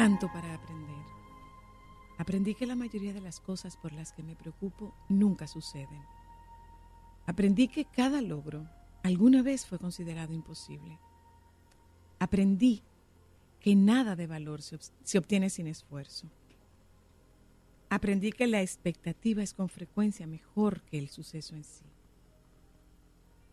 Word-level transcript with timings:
tanto 0.00 0.32
para 0.32 0.54
aprender. 0.54 1.04
Aprendí 2.16 2.54
que 2.54 2.64
la 2.64 2.74
mayoría 2.74 3.12
de 3.12 3.20
las 3.20 3.38
cosas 3.38 3.76
por 3.76 3.92
las 3.92 4.14
que 4.14 4.22
me 4.22 4.34
preocupo 4.34 4.94
nunca 5.10 5.46
suceden. 5.46 6.00
Aprendí 7.26 7.68
que 7.68 7.84
cada 7.84 8.22
logro 8.22 8.66
alguna 9.02 9.42
vez 9.42 9.66
fue 9.66 9.78
considerado 9.78 10.32
imposible. 10.32 10.98
Aprendí 12.18 12.82
que 13.60 13.74
nada 13.74 14.16
de 14.16 14.26
valor 14.26 14.62
se, 14.62 14.78
se 15.04 15.18
obtiene 15.18 15.50
sin 15.50 15.66
esfuerzo. 15.66 16.30
Aprendí 17.90 18.32
que 18.32 18.46
la 18.46 18.62
expectativa 18.62 19.42
es 19.42 19.52
con 19.52 19.68
frecuencia 19.68 20.26
mejor 20.26 20.80
que 20.80 20.96
el 20.96 21.10
suceso 21.10 21.54
en 21.54 21.64
sí. 21.64 21.84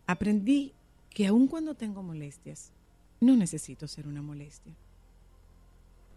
Aprendí 0.06 0.72
que 1.10 1.28
aun 1.28 1.48
cuando 1.48 1.76
tengo 1.76 2.04
molestias, 2.04 2.72
no 3.20 3.36
necesito 3.36 3.86
ser 3.90 4.08
una 4.08 4.22
molestia. 4.22 4.78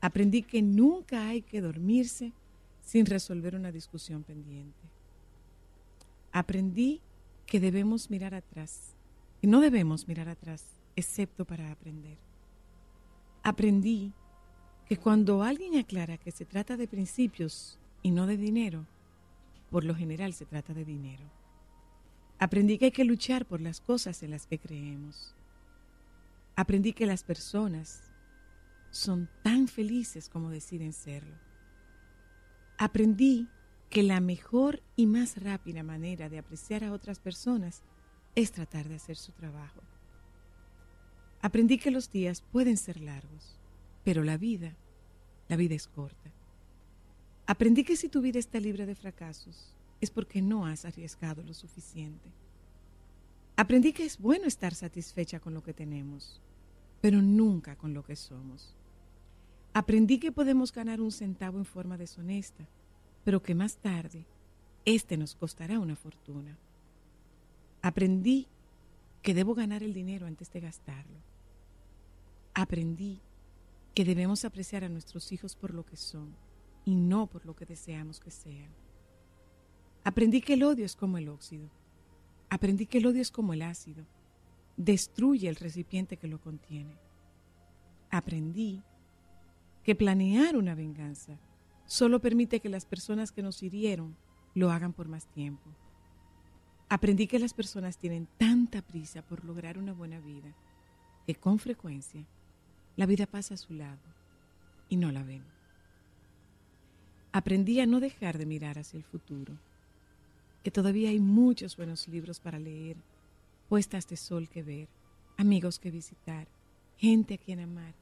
Aprendí 0.00 0.42
que 0.42 0.62
nunca 0.62 1.28
hay 1.28 1.42
que 1.42 1.60
dormirse 1.60 2.32
sin 2.82 3.06
resolver 3.06 3.54
una 3.54 3.70
discusión 3.70 4.22
pendiente. 4.22 4.88
Aprendí 6.32 7.00
que 7.46 7.60
debemos 7.60 8.10
mirar 8.10 8.34
atrás 8.34 8.94
y 9.42 9.46
no 9.46 9.60
debemos 9.60 10.08
mirar 10.08 10.28
atrás 10.28 10.64
excepto 10.96 11.44
para 11.44 11.70
aprender. 11.70 12.18
Aprendí 13.42 14.12
que 14.86 14.96
cuando 14.96 15.42
alguien 15.42 15.76
aclara 15.78 16.18
que 16.18 16.30
se 16.30 16.44
trata 16.44 16.76
de 16.76 16.88
principios 16.88 17.78
y 18.02 18.10
no 18.10 18.26
de 18.26 18.36
dinero, 18.36 18.86
por 19.70 19.84
lo 19.84 19.94
general 19.94 20.32
se 20.32 20.46
trata 20.46 20.74
de 20.74 20.84
dinero. 20.84 21.24
Aprendí 22.38 22.78
que 22.78 22.86
hay 22.86 22.90
que 22.90 23.04
luchar 23.04 23.46
por 23.46 23.60
las 23.60 23.80
cosas 23.80 24.22
en 24.22 24.30
las 24.30 24.46
que 24.46 24.58
creemos. 24.58 25.34
Aprendí 26.56 26.92
que 26.92 27.06
las 27.06 27.22
personas 27.22 28.09
son 28.90 29.28
tan 29.42 29.68
felices 29.68 30.28
como 30.28 30.50
deciden 30.50 30.92
serlo. 30.92 31.36
Aprendí 32.78 33.48
que 33.88 34.02
la 34.02 34.20
mejor 34.20 34.82
y 34.96 35.06
más 35.06 35.36
rápida 35.36 35.82
manera 35.82 36.28
de 36.28 36.38
apreciar 36.38 36.84
a 36.84 36.92
otras 36.92 37.18
personas 37.18 37.82
es 38.34 38.52
tratar 38.52 38.88
de 38.88 38.96
hacer 38.96 39.16
su 39.16 39.32
trabajo. 39.32 39.82
Aprendí 41.42 41.78
que 41.78 41.90
los 41.90 42.10
días 42.10 42.42
pueden 42.42 42.76
ser 42.76 43.00
largos, 43.00 43.58
pero 44.04 44.22
la 44.22 44.36
vida, 44.36 44.76
la 45.48 45.56
vida 45.56 45.74
es 45.74 45.88
corta. 45.88 46.30
Aprendí 47.46 47.82
que 47.82 47.96
si 47.96 48.08
tu 48.08 48.20
vida 48.20 48.38
está 48.38 48.60
libre 48.60 48.86
de 48.86 48.94
fracasos, 48.94 49.74
es 50.00 50.10
porque 50.10 50.40
no 50.40 50.66
has 50.66 50.84
arriesgado 50.84 51.42
lo 51.42 51.52
suficiente. 51.52 52.30
Aprendí 53.56 53.92
que 53.92 54.04
es 54.04 54.18
bueno 54.18 54.46
estar 54.46 54.74
satisfecha 54.74 55.40
con 55.40 55.52
lo 55.52 55.62
que 55.62 55.74
tenemos, 55.74 56.40
pero 57.00 57.20
nunca 57.20 57.76
con 57.76 57.92
lo 57.92 58.04
que 58.04 58.16
somos. 58.16 58.74
Aprendí 59.72 60.18
que 60.18 60.32
podemos 60.32 60.72
ganar 60.72 61.00
un 61.00 61.12
centavo 61.12 61.58
en 61.58 61.64
forma 61.64 61.96
deshonesta, 61.96 62.66
pero 63.24 63.42
que 63.42 63.54
más 63.54 63.76
tarde 63.76 64.26
este 64.84 65.16
nos 65.16 65.34
costará 65.34 65.78
una 65.78 65.94
fortuna. 65.94 66.58
Aprendí 67.82 68.48
que 69.22 69.34
debo 69.34 69.54
ganar 69.54 69.82
el 69.82 69.92
dinero 69.92 70.26
antes 70.26 70.52
de 70.52 70.60
gastarlo. 70.60 71.18
Aprendí 72.54 73.20
que 73.94 74.04
debemos 74.04 74.44
apreciar 74.44 74.84
a 74.84 74.88
nuestros 74.88 75.30
hijos 75.32 75.54
por 75.54 75.72
lo 75.72 75.84
que 75.84 75.96
son 75.96 76.34
y 76.84 76.94
no 76.94 77.26
por 77.26 77.46
lo 77.46 77.54
que 77.54 77.66
deseamos 77.66 78.18
que 78.18 78.30
sean. 78.30 78.70
Aprendí 80.02 80.40
que 80.40 80.54
el 80.54 80.62
odio 80.62 80.84
es 80.84 80.96
como 80.96 81.18
el 81.18 81.28
óxido. 81.28 81.68
Aprendí 82.48 82.86
que 82.86 82.98
el 82.98 83.06
odio 83.06 83.22
es 83.22 83.30
como 83.30 83.52
el 83.52 83.62
ácido. 83.62 84.04
Destruye 84.76 85.48
el 85.48 85.56
recipiente 85.56 86.16
que 86.16 86.26
lo 86.26 86.40
contiene. 86.40 86.96
Aprendí 88.10 88.82
que 89.90 89.96
planear 89.96 90.56
una 90.56 90.76
venganza 90.76 91.36
solo 91.84 92.20
permite 92.20 92.60
que 92.60 92.68
las 92.68 92.84
personas 92.84 93.32
que 93.32 93.42
nos 93.42 93.60
hirieron 93.60 94.16
lo 94.54 94.70
hagan 94.70 94.92
por 94.92 95.08
más 95.08 95.26
tiempo. 95.26 95.68
Aprendí 96.88 97.26
que 97.26 97.40
las 97.40 97.54
personas 97.54 97.98
tienen 97.98 98.28
tanta 98.38 98.82
prisa 98.82 99.22
por 99.22 99.44
lograr 99.44 99.78
una 99.78 99.92
buena 99.92 100.20
vida 100.20 100.54
que 101.26 101.34
con 101.34 101.58
frecuencia 101.58 102.24
la 102.96 103.04
vida 103.04 103.26
pasa 103.26 103.54
a 103.54 103.56
su 103.56 103.74
lado 103.74 103.98
y 104.88 104.96
no 104.96 105.10
la 105.10 105.24
ven. 105.24 105.42
Aprendí 107.32 107.80
a 107.80 107.86
no 107.86 107.98
dejar 107.98 108.38
de 108.38 108.46
mirar 108.46 108.78
hacia 108.78 108.96
el 108.96 109.02
futuro, 109.02 109.58
que 110.62 110.70
todavía 110.70 111.10
hay 111.10 111.18
muchos 111.18 111.76
buenos 111.76 112.06
libros 112.06 112.38
para 112.38 112.60
leer, 112.60 112.96
puestas 113.68 114.06
de 114.06 114.16
sol 114.16 114.48
que 114.48 114.62
ver, 114.62 114.88
amigos 115.36 115.80
que 115.80 115.90
visitar, 115.90 116.46
gente 116.96 117.34
a 117.34 117.38
quien 117.38 117.58
amar 117.58 117.99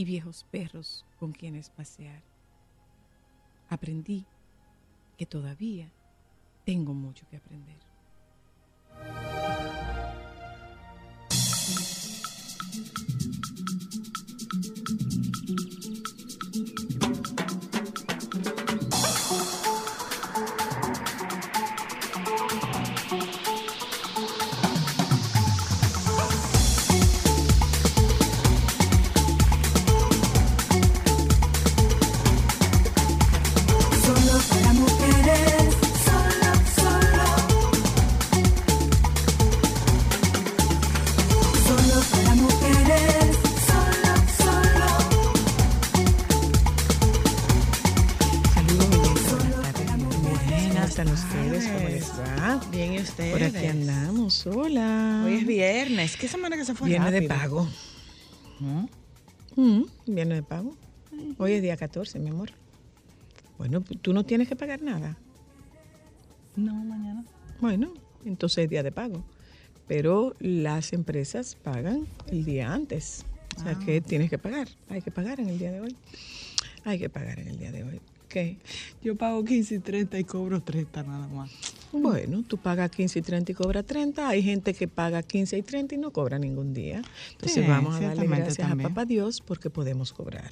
y 0.00 0.04
viejos 0.06 0.46
perros 0.50 1.04
con 1.18 1.30
quienes 1.30 1.68
pasear. 1.68 2.22
Aprendí 3.68 4.24
que 5.18 5.26
todavía 5.26 5.92
tengo 6.64 6.94
mucho 6.94 7.28
que 7.28 7.36
aprender. 7.36 7.76
Se 56.70 56.76
fue? 56.76 56.88
Viene 56.88 57.10
de 57.10 57.22
pago. 57.22 57.68
¿Mm? 58.60 58.84
Mm, 59.56 59.84
viene 60.06 60.34
de 60.36 60.42
pago. 60.42 60.76
Hoy 61.38 61.52
es 61.52 61.62
día 61.62 61.76
14, 61.76 62.18
mi 62.18 62.30
amor. 62.30 62.50
Bueno, 63.58 63.82
tú 64.02 64.12
no 64.12 64.24
tienes 64.24 64.48
que 64.48 64.56
pagar 64.56 64.82
nada. 64.82 65.16
No, 66.56 66.74
mañana. 66.74 67.24
Bueno, 67.60 67.92
entonces 68.24 68.64
es 68.64 68.70
día 68.70 68.82
de 68.82 68.92
pago. 68.92 69.22
Pero 69.86 70.34
las 70.38 70.92
empresas 70.92 71.56
pagan 71.56 72.06
el 72.28 72.44
día 72.44 72.72
antes. 72.72 73.24
O 73.56 73.62
sea 73.62 73.74
que 73.74 73.98
ah. 73.98 74.00
tienes 74.06 74.30
que 74.30 74.38
pagar. 74.38 74.68
Hay 74.88 75.02
que 75.02 75.10
pagar 75.10 75.40
en 75.40 75.48
el 75.48 75.58
día 75.58 75.72
de 75.72 75.80
hoy. 75.80 75.96
Hay 76.84 76.98
que 76.98 77.10
pagar 77.10 77.40
en 77.40 77.48
el 77.48 77.58
día 77.58 77.72
de 77.72 77.84
hoy. 77.84 78.00
Yo 79.02 79.16
pago 79.16 79.44
15 79.44 79.74
y 79.74 79.78
30 79.78 80.18
y 80.18 80.24
cobro 80.24 80.60
30 80.60 81.02
nada 81.02 81.26
más. 81.28 81.50
Bueno, 81.92 82.44
tú 82.46 82.56
pagas 82.56 82.90
15 82.90 83.18
y 83.18 83.22
30 83.22 83.52
y 83.52 83.54
cobra 83.54 83.82
30. 83.82 84.28
Hay 84.28 84.42
gente 84.42 84.74
que 84.74 84.86
paga 84.86 85.22
15 85.22 85.58
y 85.58 85.62
30 85.62 85.96
y 85.96 85.98
no 85.98 86.12
cobra 86.12 86.38
ningún 86.38 86.72
día. 86.72 87.02
Entonces 87.32 87.66
vamos 87.66 87.96
a 87.96 88.00
darle 88.00 88.26
gracias 88.26 88.70
a 88.70 88.76
Papá 88.76 89.04
Dios 89.04 89.40
porque 89.40 89.70
podemos 89.70 90.12
cobrar. 90.12 90.50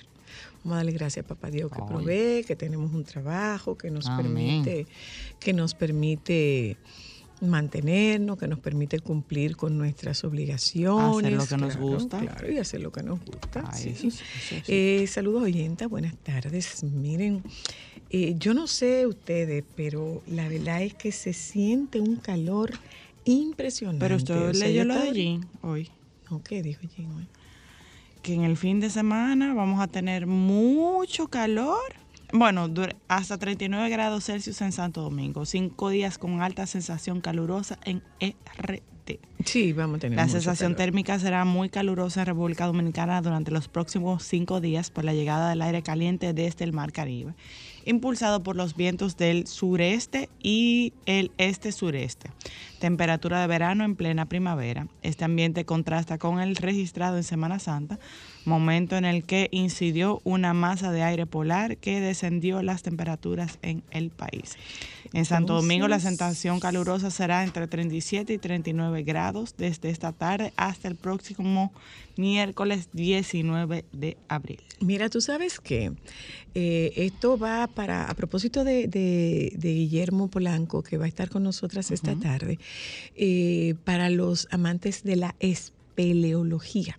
Vamos 0.64 0.74
a 0.74 0.76
darle 0.78 0.92
gracias 0.92 1.24
a 1.24 1.28
Papá 1.28 1.50
Dios 1.50 1.70
que 1.70 1.80
provee, 1.82 2.44
que 2.44 2.56
tenemos 2.56 2.92
un 2.92 3.04
trabajo, 3.04 3.76
que 3.78 3.90
nos 3.90 4.10
permite, 4.10 4.86
que 5.38 5.52
nos 5.52 5.74
permite 5.74 6.76
mantenernos, 7.42 8.38
que 8.38 8.48
nos 8.48 8.58
permite 8.58 9.00
cumplir 9.00 9.56
con 9.56 9.78
nuestras 9.78 10.24
obligaciones. 10.24 11.24
Hacer 11.24 11.32
lo 11.32 11.46
que 11.46 11.56
nos 11.56 11.76
gusta. 11.76 12.18
Claro, 12.20 12.50
y 12.52 12.58
hacer 12.58 12.80
lo 12.80 12.92
que 12.92 13.02
nos 13.02 13.20
gusta. 13.24 13.70
Eh, 14.66 15.06
saludos 15.06 15.42
oyentes, 15.42 15.88
buenas 15.88 16.16
tardes. 16.18 16.82
Miren, 16.84 17.42
eh, 18.10 18.34
yo 18.38 18.54
no 18.54 18.66
sé 18.66 19.06
ustedes, 19.06 19.64
pero 19.76 20.22
la 20.26 20.48
verdad 20.48 20.82
es 20.82 20.94
que 20.94 21.12
se 21.12 21.32
siente 21.32 22.00
un 22.00 22.16
calor 22.16 22.72
impresionante. 23.24 24.00
Pero 24.00 24.16
usted 24.16 24.54
leyó 24.54 24.84
lo 24.84 24.94
de 24.94 25.12
Jean 25.12 25.48
hoy. 25.62 25.90
¿qué 26.44 26.62
dijo 26.62 26.82
Jean 26.96 27.10
hoy? 27.12 27.26
Que 28.22 28.34
en 28.34 28.44
el 28.44 28.56
fin 28.56 28.80
de 28.80 28.90
semana 28.90 29.54
vamos 29.54 29.80
a 29.80 29.86
tener 29.86 30.26
mucho 30.26 31.28
calor. 31.28 31.78
Bueno, 32.32 32.68
hasta 33.08 33.38
39 33.38 33.88
grados 33.88 34.24
Celsius 34.24 34.60
en 34.60 34.72
Santo 34.72 35.00
Domingo. 35.00 35.46
Cinco 35.46 35.88
días 35.88 36.18
con 36.18 36.42
alta 36.42 36.66
sensación 36.66 37.20
calurosa 37.22 37.78
en 37.84 38.02
RT. 38.20 39.20
Sí, 39.44 39.72
vamos 39.72 39.96
a 39.96 40.00
tener. 40.00 40.16
La 40.16 40.28
sensación 40.28 40.76
térmica 40.76 41.18
será 41.18 41.46
muy 41.46 41.70
calurosa 41.70 42.20
en 42.20 42.26
República 42.26 42.66
Dominicana 42.66 43.22
durante 43.22 43.50
los 43.50 43.68
próximos 43.68 44.22
cinco 44.24 44.60
días 44.60 44.90
por 44.90 45.04
la 45.04 45.14
llegada 45.14 45.48
del 45.48 45.62
aire 45.62 45.82
caliente 45.82 46.34
desde 46.34 46.64
el 46.64 46.74
Mar 46.74 46.92
Caribe. 46.92 47.34
impulsado 47.86 48.42
por 48.42 48.56
los 48.56 48.76
vientos 48.76 49.16
del 49.16 49.46
sureste 49.46 50.28
y 50.42 50.92
el 51.06 51.32
este-sureste. 51.38 52.30
Temperatura 52.80 53.40
de 53.40 53.46
verano 53.46 53.84
en 53.84 53.96
plena 53.96 54.26
primavera. 54.26 54.88
Este 55.02 55.24
ambiente 55.24 55.64
contrasta 55.64 56.18
con 56.18 56.40
el 56.40 56.56
registrado 56.56 57.16
en 57.16 57.24
Semana 57.24 57.58
Santa, 57.58 57.98
momento 58.48 58.96
en 58.96 59.04
el 59.04 59.22
que 59.24 59.48
incidió 59.52 60.20
una 60.24 60.54
masa 60.54 60.90
de 60.90 61.02
aire 61.02 61.26
polar 61.26 61.76
que 61.76 62.00
descendió 62.00 62.62
las 62.62 62.82
temperaturas 62.82 63.58
en 63.62 63.82
el 63.90 64.10
país. 64.10 64.56
En 65.12 65.24
Santo 65.24 65.54
Domingo 65.54 65.88
la 65.88 66.00
sensación 66.00 66.60
calurosa 66.60 67.10
será 67.10 67.44
entre 67.44 67.66
37 67.66 68.32
y 68.32 68.38
39 68.38 69.02
grados 69.04 69.54
desde 69.56 69.90
esta 69.90 70.12
tarde 70.12 70.52
hasta 70.56 70.88
el 70.88 70.96
próximo 70.96 71.72
miércoles 72.16 72.88
19 72.92 73.84
de 73.92 74.16
abril. 74.28 74.60
Mira, 74.80 75.08
tú 75.08 75.20
sabes 75.20 75.60
que 75.60 75.92
eh, 76.54 76.92
esto 76.96 77.38
va 77.38 77.68
para, 77.68 78.04
a 78.04 78.14
propósito 78.14 78.64
de, 78.64 79.52
Guillermo 79.56 80.28
Polanco, 80.28 80.82
que 80.82 80.98
va 80.98 81.06
a 81.06 81.08
estar 81.08 81.30
con 81.30 81.42
nosotras 81.42 81.90
esta 81.90 82.14
tarde, 82.16 82.58
eh, 83.16 83.74
para 83.84 84.10
los 84.10 84.48
amantes 84.50 85.04
de 85.04 85.16
la 85.16 85.34
espeleología 85.40 86.98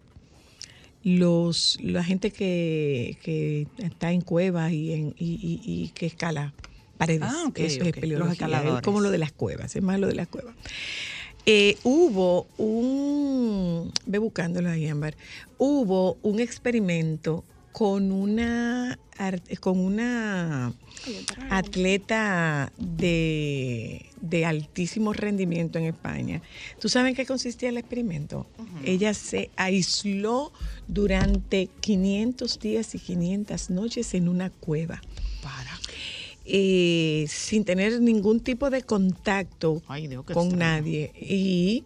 los 1.17 1.77
la 1.81 2.03
gente 2.03 2.31
que, 2.31 3.17
que 3.23 3.67
está 3.77 4.11
en 4.11 4.21
cuevas 4.21 4.71
y, 4.71 4.93
en, 4.93 5.15
y, 5.17 5.91
que 5.95 6.05
escala 6.05 6.53
paredes. 6.97 7.23
Ah, 7.23 7.49
Eso 7.55 7.81
es 7.81 7.87
espeleología, 7.87 8.81
como 8.83 9.01
lo 9.01 9.09
de 9.09 9.17
las 9.17 9.31
cuevas, 9.31 9.75
es 9.75 9.81
más 9.81 9.99
lo 9.99 10.07
de 10.07 10.15
las 10.15 10.27
cuevas. 10.27 10.53
Eh, 11.45 11.77
hubo 11.83 12.47
un, 12.57 13.91
ve 14.05 14.19
buscándolo 14.19 14.69
ahí, 14.69 14.87
Ámbar, 14.87 15.15
hubo 15.57 16.17
un 16.21 16.39
experimento 16.39 17.43
con 17.79 18.11
una, 18.11 18.99
con 19.61 19.79
una 19.79 20.73
atleta 21.49 22.73
de, 22.77 24.05
altísimo 24.45 25.13
rendimiento 25.13 25.79
en 25.79 25.85
España. 25.85 26.41
¿Tú 26.81 26.89
sabes 26.89 27.11
en 27.11 27.15
qué 27.15 27.25
consistía 27.25 27.69
el 27.69 27.77
experimento? 27.77 28.47
Ella 28.83 29.13
se 29.13 29.49
aisló 29.55 30.51
durante 30.89 31.69
500 31.79 32.59
días 32.59 32.95
y 32.95 32.99
500 32.99 33.69
noches 33.69 34.13
en 34.13 34.27
una 34.27 34.49
cueva. 34.49 35.01
Para. 35.41 35.79
Eh, 36.43 37.27
sin 37.29 37.63
tener 37.63 38.01
ningún 38.01 38.41
tipo 38.41 38.69
de 38.69 38.81
contacto 38.81 39.81
con 40.33 40.57
nadie. 40.57 41.13
Y 41.15 41.85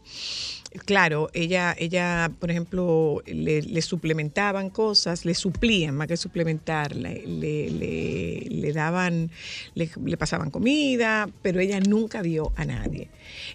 claro, 0.86 1.30
ella, 1.34 1.75
ella 1.78 2.31
por 2.40 2.52
ejemplo, 2.52 3.22
le, 3.25 3.81
suplementaban 3.81 4.70
cosas, 4.70 5.25
le 5.25 5.34
suplían 5.34 5.96
más 5.96 6.08
que 6.08 6.18
suplementar, 6.18 6.96
le, 6.96 7.25
le, 7.25 8.74
daban, 8.74 9.31
le, 9.75 10.18
pasaban 10.18 10.50
comida, 10.52 11.30
pero 11.42 11.60
ella 11.60 11.80
nunca 11.80 12.22
vio 12.22 12.52
a 12.56 12.66
nadie. 12.66 13.10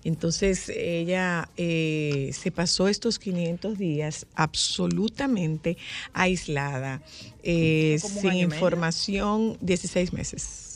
Entonces 0.05 0.69
ella 0.69 1.49
eh, 1.57 2.31
se 2.33 2.51
pasó 2.51 2.89
estos 2.89 3.19
500 3.19 3.79
días 3.79 4.27
absolutamente 4.35 5.77
aislada, 6.13 7.03
eh, 7.43 7.99
sin 8.01 8.35
información, 8.35 9.57
16 9.61 10.13
meses 10.13 10.68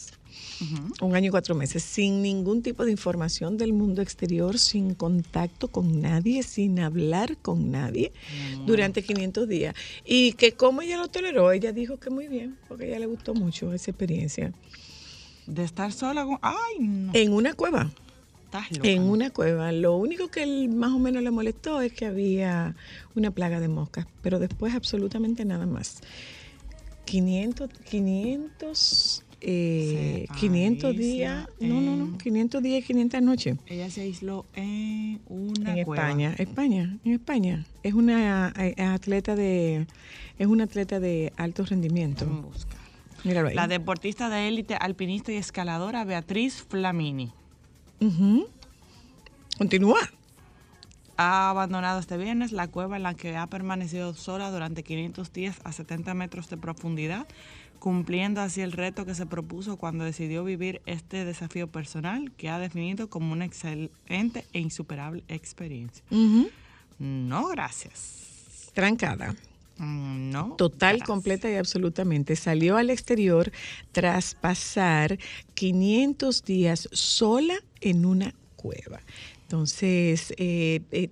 un 1.00 1.17
año 1.17 1.29
y 1.29 1.31
cuatro 1.31 1.55
meses, 1.55 1.82
sin 1.82 2.23
ningún 2.23 2.62
tipo 2.62 2.85
de 2.85 2.91
información 2.91 3.56
del 3.56 3.73
mundo 3.73 4.03
exterior, 4.03 4.59
sin 4.59 4.94
contacto 4.94 5.69
con 5.69 6.00
nadie, 6.00 6.43
sin 6.43 6.79
hablar 6.81 7.37
con 7.37 7.70
nadie 7.70 8.12
durante 8.67 9.03
500 9.03 9.49
días. 9.49 9.75
Y 10.05 10.32
que 10.32 10.53
como 10.53 10.82
ella 10.82 10.97
lo 10.99 11.09
toleró, 11.09 11.53
ella 11.53 11.73
dijo 11.73 11.99
que 11.99 12.11
muy 12.11 12.29
bien, 12.29 12.56
porque 12.69 12.85
a 12.85 12.88
ella 12.88 12.99
le 13.00 13.06
gustó 13.06 13.35
mucho 13.35 13.73
esa 13.73 13.91
experiencia. 13.91 14.53
De 15.47 15.64
estar 15.64 15.93
sola 15.93 16.25
con... 16.25 16.38
¡Ay, 16.43 16.79
no! 16.79 17.12
En 17.15 17.32
una 17.32 17.55
cueva. 17.55 17.91
En 18.82 19.03
una 19.03 19.31
cueva. 19.31 19.73
Lo 19.73 19.97
único 19.97 20.29
que 20.29 20.69
más 20.69 20.93
o 20.93 20.99
menos 20.99 21.23
le 21.23 21.31
molestó 21.31 21.81
es 21.81 21.93
que 21.93 22.06
había 22.06 22.76
una 23.15 23.31
plaga 23.31 23.61
de 23.61 23.69
moscas, 23.69 24.06
pero 24.20 24.38
después 24.38 24.75
absolutamente 24.75 25.44
nada 25.44 25.67
más. 25.67 26.00
500, 27.06 27.70
500 27.91 29.25
eh, 29.44 30.27
500 30.39 30.97
días, 30.97 31.49
no, 31.61 31.81
no, 31.81 31.97
no, 31.97 32.17
500 32.17 32.62
días 32.62 32.85
y 32.85 32.87
500 32.87 33.23
noches. 33.23 33.59
Ella 33.67 33.91
se 33.91 34.03
aisló 34.03 34.47
en 34.55 35.21
una 35.27 35.73
en 35.73 35.79
España, 35.79 36.35
España, 36.39 36.99
en 37.05 37.12
España. 37.12 37.67
Es 37.83 37.94
una 37.94 38.53
eh, 38.56 38.81
atleta 38.83 39.35
de 39.35 39.87
es 40.39 40.47
una 40.47 40.65
atleta 40.65 41.00
de 41.00 41.33
alto 41.37 41.65
rendimiento. 41.65 42.27
Míralo 43.25 43.49
ahí. 43.49 43.55
La 43.55 43.67
deportista 43.67 44.29
de 44.29 44.49
élite, 44.49 44.77
alpinista 44.77 45.33
y 45.33 45.37
escaladora 45.37 46.05
Beatriz 46.05 46.65
Flamini. 46.69 47.33
Continúa. 49.59 50.00
Ha 51.17 51.50
abandonado 51.50 52.00
este 52.00 52.17
viernes 52.17 52.53
la 52.53 52.69
cueva 52.69 52.97
en 52.97 53.03
la 53.03 53.15
que 53.15 53.37
ha 53.37 53.47
permanecido 53.47 54.15
sola 54.15 54.50
durante 54.50 54.83
500 54.83 55.33
días 55.33 55.56
a 55.62 55.73
70 55.73 56.15
metros 56.15 56.49
de 56.49 56.56
profundidad 56.56 57.27
cumpliendo 57.82 58.40
así 58.40 58.61
el 58.61 58.70
reto 58.70 59.05
que 59.05 59.12
se 59.12 59.26
propuso 59.26 59.76
cuando 59.76 60.05
decidió 60.05 60.44
vivir 60.44 60.81
este 60.87 61.25
desafío 61.25 61.67
personal 61.67 62.31
que 62.37 62.49
ha 62.49 62.61
definido 62.61 63.11
como 63.11 63.32
una 63.32 63.44
excelente 63.44 64.44
e 64.52 64.61
insuperable 64.61 65.25
experiencia. 65.26 66.05
No, 67.00 67.49
gracias. 67.49 68.70
Trancada. 68.73 69.34
Mm, 69.79 70.31
no. 70.31 70.55
Total, 70.56 71.02
completa 71.02 71.50
y 71.50 71.56
absolutamente. 71.56 72.37
Salió 72.37 72.76
al 72.76 72.88
exterior 72.88 73.50
tras 73.90 74.37
pasar 74.37 75.19
500 75.55 76.44
días 76.44 76.88
sola 76.93 77.56
en 77.81 78.06
una 78.06 78.32
cueva. 78.55 79.00
Entonces, 79.43 80.32
eh, 80.38 80.82
eh, 80.93 81.08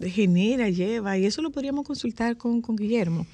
genera, 0.00 0.68
lleva, 0.68 1.18
y 1.18 1.26
eso 1.26 1.42
lo 1.42 1.50
podríamos 1.50 1.86
consultar 1.86 2.36
con, 2.36 2.62
Guillermo, 2.76 3.26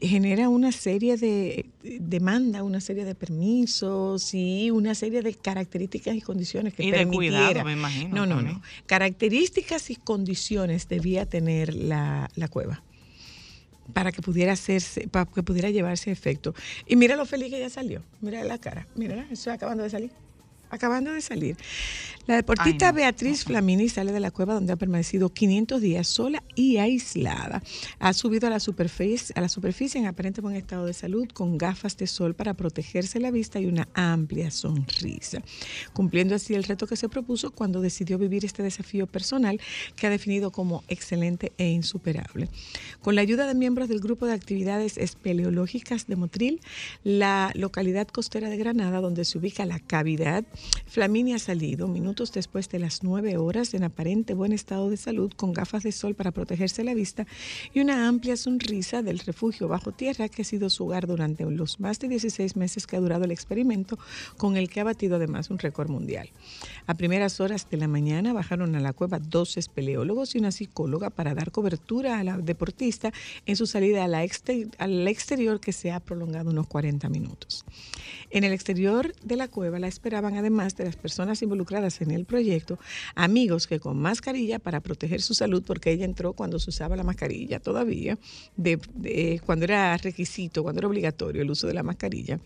genera 0.00 0.48
una 0.48 0.72
serie 0.72 1.16
de 1.16 1.66
demanda, 1.82 2.62
una 2.62 2.80
serie 2.80 3.04
de 3.04 3.14
permisos 3.14 4.34
y 4.34 4.70
una 4.70 4.94
serie 4.94 5.22
de 5.22 5.34
características 5.34 6.14
y 6.16 6.20
condiciones 6.20 6.74
que 6.74 6.84
y 6.84 6.90
de 6.90 7.06
cuidado, 7.06 7.64
me 7.64 7.72
imagino. 7.72 8.14
No, 8.14 8.26
no, 8.26 8.42
no. 8.42 8.62
Características 8.86 9.90
y 9.90 9.96
condiciones 9.96 10.88
debía 10.88 11.26
tener 11.26 11.74
la, 11.74 12.30
la 12.34 12.48
cueva 12.48 12.82
para 13.92 14.12
que 14.12 14.22
pudiera 14.22 14.52
hacerse, 14.52 15.08
para 15.08 15.26
que 15.26 15.42
pudiera 15.42 15.70
llevarse 15.70 16.10
efecto. 16.10 16.54
Y 16.86 16.96
mira 16.96 17.16
lo 17.16 17.26
feliz 17.26 17.50
que 17.50 17.58
ella 17.58 17.70
salió. 17.70 18.02
Mira 18.20 18.42
la 18.44 18.58
cara. 18.58 18.86
Mira, 18.94 19.26
eso 19.30 19.52
acabando 19.52 19.82
de 19.82 19.90
salir 19.90 20.23
acabando 20.70 21.12
de 21.12 21.20
salir. 21.20 21.56
La 22.26 22.36
deportista 22.36 22.90
Beatriz 22.90 23.44
Flamini 23.44 23.90
sale 23.90 24.10
de 24.10 24.20
la 24.20 24.30
cueva 24.30 24.54
donde 24.54 24.72
ha 24.72 24.76
permanecido 24.76 25.28
500 25.28 25.78
días 25.78 26.08
sola 26.08 26.42
y 26.54 26.78
aislada. 26.78 27.62
Ha 27.98 28.14
subido 28.14 28.46
a 28.46 28.50
la 28.50 28.60
superficie, 28.60 29.34
a 29.36 29.42
la 29.42 29.50
superficie 29.50 30.00
en 30.00 30.06
aparente 30.06 30.40
buen 30.40 30.56
estado 30.56 30.86
de 30.86 30.94
salud 30.94 31.28
con 31.28 31.58
gafas 31.58 31.98
de 31.98 32.06
sol 32.06 32.34
para 32.34 32.54
protegerse 32.54 33.20
la 33.20 33.30
vista 33.30 33.60
y 33.60 33.66
una 33.66 33.88
amplia 33.92 34.50
sonrisa, 34.50 35.42
cumpliendo 35.92 36.34
así 36.34 36.54
el 36.54 36.64
reto 36.64 36.86
que 36.86 36.96
se 36.96 37.10
propuso 37.10 37.50
cuando 37.50 37.82
decidió 37.82 38.16
vivir 38.16 38.46
este 38.46 38.62
desafío 38.62 39.06
personal 39.06 39.60
que 39.94 40.06
ha 40.06 40.10
definido 40.10 40.50
como 40.50 40.82
excelente 40.88 41.52
e 41.58 41.68
insuperable. 41.68 42.48
Con 43.02 43.16
la 43.16 43.20
ayuda 43.20 43.46
de 43.46 43.54
miembros 43.54 43.90
del 43.90 44.00
grupo 44.00 44.24
de 44.24 44.32
actividades 44.32 44.96
espeleológicas 44.96 46.06
de 46.06 46.16
Motril, 46.16 46.60
la 47.02 47.52
localidad 47.54 48.08
costera 48.08 48.48
de 48.48 48.56
Granada, 48.56 49.02
donde 49.02 49.26
se 49.26 49.36
ubica 49.36 49.66
la 49.66 49.78
cavidad 49.78 50.44
Flamini 50.86 51.34
ha 51.34 51.38
salido 51.38 51.88
minutos 51.88 52.32
después 52.32 52.68
de 52.68 52.78
las 52.78 53.02
nueve 53.02 53.36
horas 53.36 53.74
en 53.74 53.84
aparente 53.84 54.34
buen 54.34 54.52
estado 54.52 54.90
de 54.90 54.96
salud, 54.96 55.32
con 55.34 55.52
gafas 55.52 55.82
de 55.82 55.92
sol 55.92 56.14
para 56.14 56.30
protegerse 56.30 56.84
la 56.84 56.94
vista 56.94 57.26
y 57.72 57.80
una 57.80 58.08
amplia 58.08 58.36
sonrisa 58.36 59.02
del 59.02 59.18
refugio 59.18 59.68
bajo 59.68 59.92
tierra 59.92 60.28
que 60.28 60.42
ha 60.42 60.44
sido 60.44 60.70
su 60.70 60.84
hogar 60.84 61.06
durante 61.06 61.44
los 61.44 61.80
más 61.80 61.98
de 61.98 62.08
16 62.08 62.56
meses 62.56 62.86
que 62.86 62.96
ha 62.96 63.00
durado 63.00 63.24
el 63.24 63.30
experimento, 63.30 63.98
con 64.36 64.56
el 64.56 64.68
que 64.68 64.80
ha 64.80 64.84
batido 64.84 65.16
además 65.16 65.50
un 65.50 65.58
récord 65.58 65.90
mundial. 65.90 66.30
A 66.86 66.94
primeras 66.94 67.40
horas 67.40 67.68
de 67.70 67.76
la 67.76 67.88
mañana 67.88 68.32
bajaron 68.32 68.74
a 68.76 68.80
la 68.80 68.92
cueva 68.92 69.18
dos 69.18 69.56
espeleólogos 69.56 70.34
y 70.34 70.38
una 70.38 70.52
psicóloga 70.52 71.10
para 71.10 71.34
dar 71.34 71.50
cobertura 71.50 72.18
a 72.18 72.24
la 72.24 72.38
deportista 72.38 73.12
en 73.46 73.56
su 73.56 73.66
salida 73.66 74.04
al 74.04 75.08
exterior 75.08 75.60
que 75.60 75.72
se 75.72 75.90
ha 75.90 76.00
prolongado 76.00 76.50
unos 76.50 76.66
40 76.66 77.08
minutos. 77.08 77.64
En 78.34 78.42
el 78.42 78.52
exterior 78.52 79.14
de 79.22 79.36
la 79.36 79.46
cueva 79.46 79.78
la 79.78 79.86
esperaban 79.86 80.34
además 80.34 80.76
de 80.76 80.84
las 80.84 80.96
personas 80.96 81.40
involucradas 81.40 82.00
en 82.00 82.10
el 82.10 82.24
proyecto, 82.24 82.80
amigos 83.14 83.68
que 83.68 83.78
con 83.78 83.96
mascarilla 83.96 84.58
para 84.58 84.80
proteger 84.80 85.22
su 85.22 85.34
salud, 85.34 85.62
porque 85.64 85.92
ella 85.92 86.04
entró 86.04 86.32
cuando 86.32 86.58
se 86.58 86.70
usaba 86.70 86.96
la 86.96 87.04
mascarilla 87.04 87.60
todavía, 87.60 88.18
cuando 89.46 89.64
era 89.66 89.96
requisito, 89.98 90.64
cuando 90.64 90.80
era 90.80 90.88
obligatorio 90.88 91.42
el 91.42 91.50
uso 91.52 91.68
de 91.68 91.74
la 91.74 91.84
mascarilla. 91.84 92.40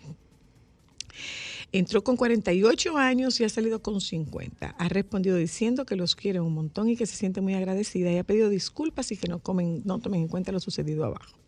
Entró 1.72 2.04
con 2.04 2.18
48 2.18 2.98
años 2.98 3.40
y 3.40 3.44
ha 3.44 3.48
salido 3.48 3.80
con 3.80 4.02
50. 4.02 4.74
Ha 4.78 4.88
respondido 4.90 5.38
diciendo 5.38 5.86
que 5.86 5.96
los 5.96 6.14
quiere 6.16 6.40
un 6.40 6.52
montón 6.52 6.90
y 6.90 6.96
que 6.96 7.06
se 7.06 7.16
siente 7.16 7.40
muy 7.40 7.54
agradecida 7.54 8.12
y 8.12 8.18
ha 8.18 8.24
pedido 8.24 8.50
disculpas 8.50 9.10
y 9.10 9.16
que 9.16 9.28
no, 9.28 9.38
comen, 9.38 9.80
no 9.86 10.00
tomen 10.00 10.20
en 10.20 10.28
cuenta 10.28 10.52
lo 10.52 10.60
sucedido 10.60 11.06
abajo. 11.06 11.38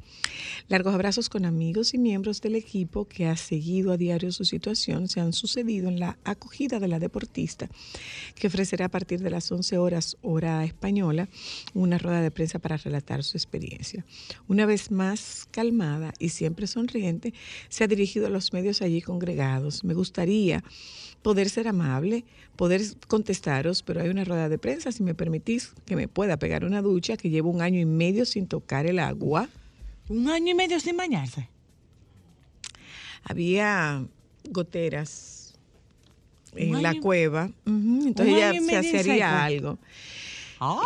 Largos 0.69 0.95
abrazos 0.95 1.29
con 1.29 1.45
amigos 1.45 1.95
y 1.95 1.99
miembros 1.99 2.41
del 2.41 2.55
equipo 2.55 3.07
que 3.07 3.27
ha 3.27 3.37
seguido 3.37 3.93
a 3.93 3.97
diario 3.97 4.31
su 4.31 4.45
situación 4.45 5.09
se 5.09 5.21
han 5.21 5.33
sucedido 5.33 5.89
en 5.89 5.99
la 5.99 6.19
acogida 6.25 6.79
de 6.79 6.87
la 6.87 7.01
deportista, 7.01 7.69
que 8.37 8.47
ofrecerá 8.47 8.87
a 8.87 8.89
partir 8.91 9.21
de 9.21 9.31
las 9.31 9.51
11 9.51 9.79
horas 9.79 10.17
hora 10.23 10.65
española 10.65 11.29
una 11.75 11.99
rueda 11.99 12.21
de 12.21 12.31
prensa 12.31 12.59
para 12.59 12.77
relatar 12.77 13.25
su 13.25 13.37
experiencia. 13.37 14.05
Una 14.47 14.67
vez 14.67 14.91
más 14.91 15.49
calmada 15.51 16.13
y 16.19 16.29
siempre 16.29 16.67
sonriente, 16.67 17.35
se 17.69 17.85
ha 17.85 17.89
dirigido 17.89 18.27
a 18.27 18.31
los 18.31 18.53
medios 18.53 18.83
allí 18.83 19.03
congregados. 19.03 19.83
Me 19.83 19.95
gustaría 19.95 20.63
poder 21.23 21.49
ser 21.49 21.69
amable, 21.69 22.25
poder 22.57 22.83
contestaros, 23.09 23.83
pero 23.83 24.03
hay 24.03 24.09
una 24.09 24.25
rueda 24.25 24.49
de 24.49 24.59
prensa, 24.59 24.93
si 24.93 25.03
me 25.03 25.15
permitís, 25.15 25.73
que 25.85 25.97
me 25.97 26.09
pueda 26.09 26.39
pegar 26.39 26.65
una 26.65 26.81
ducha, 26.81 27.17
que 27.17 27.31
llevo 27.31 27.51
un 27.51 27.61
año 27.61 27.81
y 27.81 27.87
medio 27.87 28.25
sin 28.25 28.47
tocar 28.47 28.87
el 28.87 28.99
agua 28.99 29.49
un 30.11 30.29
año 30.29 30.51
y 30.51 30.55
medio 30.55 30.79
sin 30.81 30.97
bañarse. 30.97 31.49
Había 33.23 34.05
goteras 34.51 35.55
en 36.55 36.83
la 36.83 36.95
cueva, 36.95 37.51
entonces 37.65 38.35
ella 38.35 38.83
se 38.83 38.99
haría 38.99 39.45
algo. 39.45 39.79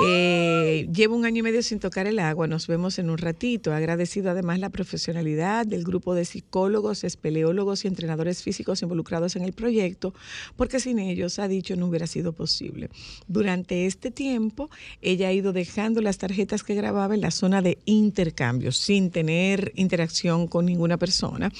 Eh, 0.05 0.89
llevo 0.95 1.17
un 1.17 1.25
año 1.25 1.41
y 1.41 1.43
medio 1.43 1.63
sin 1.63 1.81
tocar 1.81 2.07
el 2.07 2.21
agua, 2.21 2.47
nos 2.47 2.69
vemos 2.69 2.99
en 2.99 3.11
un 3.11 3.19
ratito. 3.19 3.73
Agradecido 3.73 4.31
además 4.31 4.61
la 4.61 4.71
profesionalidad 4.71 5.67
del 5.67 5.83
grupo 5.83 6.15
de 6.15 6.25
psicólogos, 6.25 7.03
espeleólogos 7.03 7.85
y 7.85 7.89
entrenadores 7.89 8.43
físicos 8.43 8.83
involucrados 8.83 9.35
en 9.35 9.43
el 9.43 9.53
proyecto, 9.53 10.15
porque 10.57 10.79
sin 10.79 11.01
ellos, 11.01 11.39
ha 11.39 11.49
dicho, 11.49 11.75
no 11.75 11.87
hubiera 11.87 12.07
sido 12.07 12.33
posible. 12.33 12.89
Durante 13.27 13.87
este 13.87 14.11
tiempo, 14.11 14.71
ella 15.03 15.29
ha 15.29 15.33
ido 15.33 15.53
dejando 15.53 16.01
las 16.03 16.19
tarjetas 16.19 16.63
que 16.63 16.75
grababa 16.75 17.15
en 17.15 17.21
la 17.21 17.33
zona 17.33 17.61
de 17.61 17.79
intercambio, 17.85 18.71
sin 18.71 19.11
tener 19.11 19.73
interacción 19.75 20.47
con 20.47 20.67
ninguna 20.67 20.99
persona. 20.99 21.51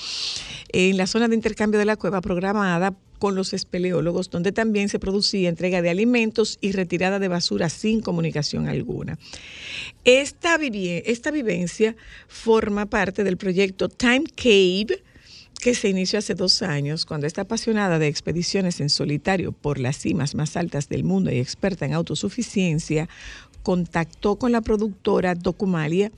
En 0.69 0.97
la 0.97 1.07
zona 1.07 1.27
de 1.27 1.35
intercambio 1.35 1.79
de 1.81 1.87
la 1.87 1.97
cueva 1.97 2.21
programada 2.21 2.95
con 3.25 3.35
los 3.35 3.55
espeleólogos, 3.55 4.29
donde 4.29 4.53
también 4.53 4.91
se 4.91 4.99
producía 4.99 5.49
entrega 5.49 5.81
de 5.81 5.89
alimentos 5.89 6.59
y 6.61 6.73
retirada 6.73 7.19
de 7.19 7.29
basura 7.29 7.71
sin 7.71 8.03
comunicación 8.03 8.69
alguna. 8.69 9.19
Esta, 10.05 10.59
esta 10.61 11.31
vivencia 11.31 11.97
forma 12.29 12.85
parte 12.85 13.25
del 13.25 13.39
proyecto 13.39 13.89
Time 13.89 14.25
Cave, 14.37 15.03
que 15.59 15.75
se 15.75 15.89
inició 15.89 16.19
hace 16.19 16.35
dos 16.35 16.61
años, 16.61 17.07
cuando 17.07 17.27
esta 17.27 17.41
apasionada 17.41 17.99
de 17.99 18.09
expediciones 18.09 18.79
en 18.81 18.91
solitario 18.91 19.53
por 19.53 19.79
las 19.79 19.97
cimas 19.97 20.35
más 20.35 20.55
altas 20.59 20.91
del 20.91 21.03
mundo 21.03 21.33
y 21.33 21.39
experta 21.39 21.87
en 21.87 21.95
autosuficiencia, 21.95 23.09
contactó 23.65 24.37
con 24.37 24.53
la 24.53 24.61
productora 24.61 25.35
Documalia 25.35 26.13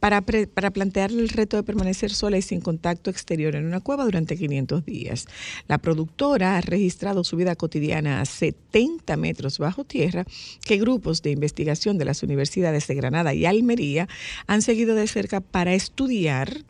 para, 0.00 0.22
para 0.22 0.70
plantearle 0.70 1.22
el 1.22 1.28
reto 1.28 1.56
de 1.56 1.62
permanecer 1.62 2.10
sola 2.10 2.36
y 2.36 2.42
sin 2.42 2.60
contacto 2.60 3.10
exterior 3.10 3.54
en 3.54 3.64
una 3.64 3.80
cueva 3.80 4.04
durante 4.04 4.36
500 4.36 4.84
días. 4.84 5.26
La 5.68 5.78
productora 5.78 6.56
ha 6.56 6.60
registrado 6.60 7.22
su 7.22 7.36
vida 7.36 7.54
cotidiana 7.54 8.20
a 8.20 8.24
70 8.24 9.16
metros 9.16 9.58
bajo 9.58 9.84
tierra 9.84 10.24
que 10.64 10.78
grupos 10.78 11.22
de 11.22 11.30
investigación 11.30 11.96
de 11.96 12.06
las 12.06 12.22
universidades 12.22 12.88
de 12.88 12.94
Granada 12.96 13.34
y 13.34 13.46
Almería 13.46 14.08
han 14.48 14.60
seguido 14.60 14.96
de 14.96 15.06
cerca 15.06 15.40
para 15.40 15.74
estudiar 15.74 16.64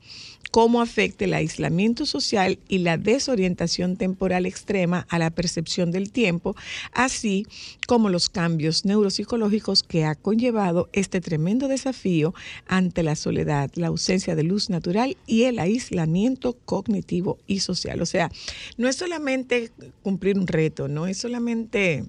cómo 0.51 0.81
afecta 0.81 1.25
el 1.25 1.35
aislamiento 1.35 2.07
social 2.07 2.59
y 2.69 2.79
la 2.79 2.97
desorientación 2.97 3.97
temporal 3.97 4.47
extrema 4.47 5.07
a 5.09 5.19
la 5.19 5.31
percepción 5.31 5.91
del 5.91 6.11
tiempo, 6.11 6.57
así 6.93 7.47
como 7.87 8.09
los 8.09 8.29
cambios 8.29 8.85
neuropsicológicos 8.85 9.83
que 9.83 10.05
ha 10.05 10.15
conllevado 10.15 10.89
este 10.93 11.21
tremendo 11.21 11.69
desafío 11.69 12.35
ante 12.67 13.03
la 13.03 13.17
soledad, 13.17 13.71
la 13.75 13.89
ausencia 13.89 14.35
de 14.35 14.43
luz 14.43 14.71
natural 14.71 15.17
y 15.27 15.45
el 15.45 15.59
aislamiento 15.59 16.57
cognitivo 16.65 17.39
y 17.47 17.61
social. 17.61 18.01
O 18.01 18.07
sea, 18.07 18.31
no 18.77 18.89
es 18.89 18.97
solamente 18.97 19.71
cumplir 20.03 20.39
un 20.39 20.47
reto, 20.47 20.89
no 20.89 21.07
es 21.07 21.19
solamente 21.19 22.05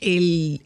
el, 0.00 0.60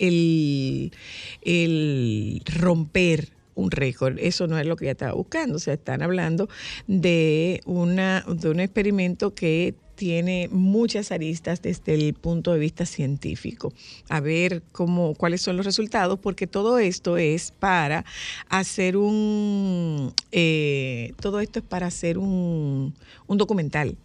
el 1.43 2.43
romper 2.47 3.34
un 3.55 3.71
récord. 3.71 4.19
Eso 4.19 4.47
no 4.47 4.59
es 4.59 4.67
lo 4.67 4.77
que 4.77 4.87
ella 4.87 4.93
estaba 4.93 5.13
buscando. 5.13 5.57
O 5.57 5.59
sea, 5.59 5.75
están 5.75 6.03
hablando 6.03 6.49
de, 6.87 7.61
una, 7.65 8.25
de 8.27 8.51
un 8.51 8.61
experimento 8.61 9.35
que 9.35 9.75
tiene 9.95 10.49
muchas 10.51 11.13
aristas 11.13 11.63
desde 11.63 11.95
el 11.95 12.15
punto 12.15 12.53
de 12.53 12.59
vista 12.59 12.87
científico. 12.87 13.73
A 14.09 14.21
ver 14.21 14.63
cómo, 14.73 15.15
cuáles 15.15 15.41
son 15.41 15.57
los 15.57 15.67
resultados, 15.67 16.19
porque 16.19 16.47
todo 16.47 16.79
esto 16.79 17.17
es 17.17 17.53
para 17.53 18.05
hacer 18.49 18.97
un, 18.97 20.13
eh, 20.33 21.15
todo 21.21 21.41
esto 21.41 21.61
es 21.61 21.65
para 21.65 21.87
hacer 21.87 22.19
un, 22.19 22.95
un 23.27 23.39
documental. 23.39 23.97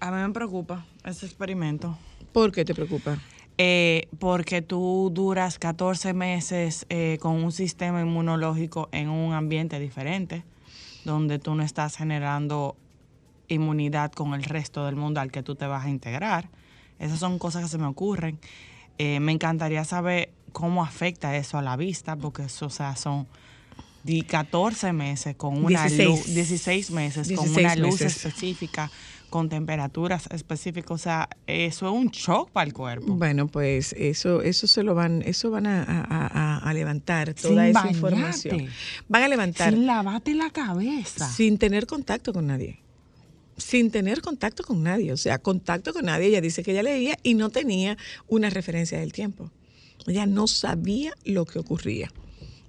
A 0.00 0.10
mí 0.10 0.16
me 0.16 0.32
preocupa 0.32 0.86
ese 1.04 1.26
experimento. 1.26 1.96
¿Por 2.32 2.52
qué 2.52 2.64
te 2.64 2.74
preocupa? 2.74 3.18
Eh, 3.62 4.08
porque 4.18 4.62
tú 4.62 5.10
duras 5.12 5.58
14 5.58 6.14
meses 6.14 6.86
eh, 6.88 7.18
con 7.20 7.44
un 7.44 7.52
sistema 7.52 8.00
inmunológico 8.00 8.88
en 8.90 9.10
un 9.10 9.34
ambiente 9.34 9.78
diferente, 9.78 10.44
donde 11.04 11.38
tú 11.38 11.54
no 11.54 11.62
estás 11.62 11.98
generando 11.98 12.74
inmunidad 13.48 14.12
con 14.12 14.32
el 14.32 14.44
resto 14.44 14.86
del 14.86 14.96
mundo 14.96 15.20
al 15.20 15.30
que 15.30 15.42
tú 15.42 15.56
te 15.56 15.66
vas 15.66 15.84
a 15.84 15.90
integrar. 15.90 16.48
Esas 16.98 17.18
son 17.18 17.38
cosas 17.38 17.64
que 17.64 17.68
se 17.68 17.76
me 17.76 17.84
ocurren. 17.84 18.38
Eh, 18.96 19.20
me 19.20 19.32
encantaría 19.32 19.84
saber 19.84 20.30
cómo 20.52 20.82
afecta 20.82 21.36
eso 21.36 21.58
a 21.58 21.62
la 21.62 21.76
vista, 21.76 22.16
porque 22.16 22.44
eso, 22.44 22.64
o 22.64 22.70
sea, 22.70 22.96
son 22.96 23.26
14 24.26 24.94
meses 24.94 25.36
con 25.36 25.62
una 25.62 25.84
16. 25.84 26.08
luz, 26.08 26.34
16 26.34 26.90
meses 26.92 27.30
con 27.36 27.46
una 27.46 27.76
luz 27.76 28.00
específica 28.00 28.90
con 29.30 29.48
temperaturas 29.48 30.28
específicas, 30.32 30.90
o 30.90 30.98
sea, 30.98 31.28
eso 31.46 31.86
es 31.86 31.92
un 31.92 32.08
shock 32.08 32.50
para 32.50 32.66
el 32.66 32.74
cuerpo. 32.74 33.14
Bueno, 33.14 33.46
pues 33.46 33.94
eso, 33.96 34.42
eso 34.42 34.66
se 34.66 34.82
lo 34.82 34.94
van, 34.94 35.22
eso 35.24 35.50
van 35.50 35.66
a, 35.66 36.70
levantar 36.74 37.34
toda 37.34 37.68
esa 37.68 37.88
información. 37.88 38.68
Van 39.08 39.22
a 39.22 39.28
levantar. 39.28 39.72
Sin 39.72 39.86
lavarte 39.86 40.34
la 40.34 40.50
cabeza. 40.50 41.28
Sin 41.28 41.58
tener 41.58 41.86
contacto 41.86 42.32
con 42.32 42.48
nadie. 42.48 42.80
Sin 43.56 43.90
tener 43.90 44.20
contacto 44.20 44.62
con 44.64 44.82
nadie. 44.82 45.12
O 45.12 45.16
sea, 45.16 45.38
contacto 45.38 45.92
con 45.92 46.06
nadie. 46.06 46.28
Ella 46.28 46.40
dice 46.40 46.62
que 46.62 46.72
ella 46.72 46.82
leía 46.82 47.16
y 47.22 47.34
no 47.34 47.50
tenía 47.50 47.96
una 48.28 48.50
referencia 48.50 48.98
del 48.98 49.12
tiempo. 49.12 49.50
Ella 50.06 50.26
no 50.26 50.46
sabía 50.46 51.12
lo 51.24 51.44
que 51.44 51.58
ocurría. 51.58 52.10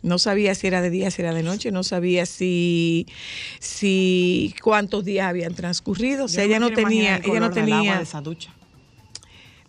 No 0.03 0.17
sabía 0.17 0.55
si 0.55 0.67
era 0.67 0.81
de 0.81 0.89
día, 0.89 1.11
si 1.11 1.21
era 1.21 1.33
de 1.33 1.43
noche, 1.43 1.71
no 1.71 1.83
sabía 1.83 2.25
si, 2.25 3.07
si 3.59 4.55
cuántos 4.63 5.05
días 5.05 5.27
habían 5.27 5.53
transcurrido. 5.53 6.25
O 6.25 6.27
sea, 6.27 6.43
ella 6.43 6.59
no 6.59 6.71
tenía, 6.71 7.17
ella 7.17 7.39
no 7.39 7.51
tenía. 7.51 7.97
De 7.97 8.03
esa 8.03 8.21
ducha. 8.21 8.53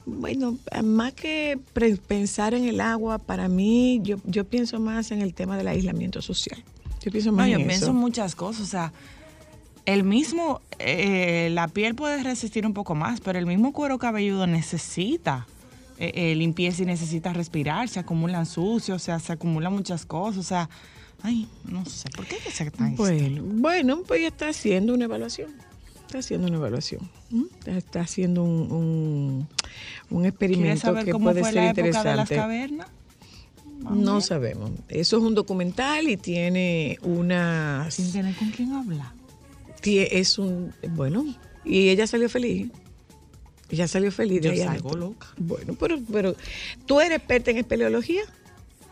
Bueno, 0.04 0.58
más 0.82 1.12
que 1.12 1.58
pensar 2.08 2.54
en 2.54 2.64
el 2.64 2.80
agua, 2.80 3.18
para 3.18 3.48
mí, 3.48 4.00
yo, 4.02 4.16
yo 4.24 4.44
pienso 4.44 4.80
más 4.80 5.12
en 5.12 5.20
el 5.22 5.32
tema 5.32 5.56
del 5.56 5.68
aislamiento 5.68 6.22
social. 6.22 6.62
Yo 7.04 7.10
pienso 7.12 7.30
más 7.32 7.48
no, 7.48 7.58
yo 7.58 7.66
pienso 7.66 7.90
en 7.90 7.96
muchas 7.96 8.34
cosas. 8.34 8.62
O 8.62 8.66
sea, 8.66 8.92
el 9.86 10.02
mismo, 10.04 10.60
eh, 10.78 11.50
la 11.52 11.68
piel 11.68 11.94
puede 11.94 12.22
resistir 12.22 12.66
un 12.66 12.72
poco 12.72 12.94
más, 12.94 13.20
pero 13.20 13.38
el 13.38 13.46
mismo 13.46 13.72
cuero 13.72 13.98
cabelludo 13.98 14.46
necesita 14.46 15.46
eh, 15.99 16.12
eh, 16.14 16.34
limpieza 16.34 16.82
y 16.82 16.87
necesita 16.87 17.32
respirar, 17.32 17.88
se 17.88 18.00
acumulan 18.00 18.46
sucios, 18.46 19.02
o 19.02 19.04
sea, 19.04 19.18
se 19.18 19.32
acumulan 19.32 19.72
muchas 19.72 20.06
cosas, 20.06 20.38
o 20.38 20.42
sea, 20.42 20.68
ay, 21.22 21.49
no 21.64 21.84
sé, 21.84 22.08
¿por 22.11 22.26
qué 22.26 22.37
ser 22.50 22.70
tan 22.70 22.96
Bueno, 22.96 23.42
bueno, 23.44 24.02
pues 24.06 24.22
está 24.22 24.49
haciendo 24.49 24.94
una 24.94 25.04
evaluación. 25.04 25.50
Está 26.06 26.18
haciendo 26.18 26.49
una 26.49 26.56
evaluación. 26.56 27.08
Está 27.64 28.02
haciendo 28.02 28.42
un, 28.42 29.49
un, 30.11 30.26
experimento 30.26 30.94
que 30.94 31.11
cómo 31.11 31.26
puede 31.26 31.40
fue 31.40 31.52
ser 31.52 31.62
la 31.62 31.68
interesante. 31.70 32.08
de 32.11 32.16
las 32.16 32.28
cavernas? 32.28 32.88
No 33.90 34.20
sabemos. 34.20 34.70
Eso 34.88 35.16
es 35.16 35.22
un 35.22 35.34
documental 35.34 36.08
y 36.08 36.16
tiene 36.16 36.99
una. 37.02 37.87
Sin 37.90 38.12
tener 38.12 38.34
con 38.37 38.50
quién 38.50 38.72
hablar. 38.72 39.12
Es 39.82 40.38
un. 40.38 40.72
Bueno, 40.90 41.25
y 41.64 41.88
ella 41.88 42.06
salió 42.06 42.28
feliz. 42.28 42.70
Ella 43.73 43.88
salió 43.88 44.12
feliz 44.12 44.43
de 44.43 44.55
Yo 44.55 44.64
salgo 44.64 44.95
loca. 44.95 45.29
Bueno, 45.38 45.75
pero, 45.81 45.99
pero 46.12 46.37
tú 46.85 47.00
eres 47.00 47.17
experta 47.17 47.50
en 47.50 47.57
espeleología. 47.57 48.23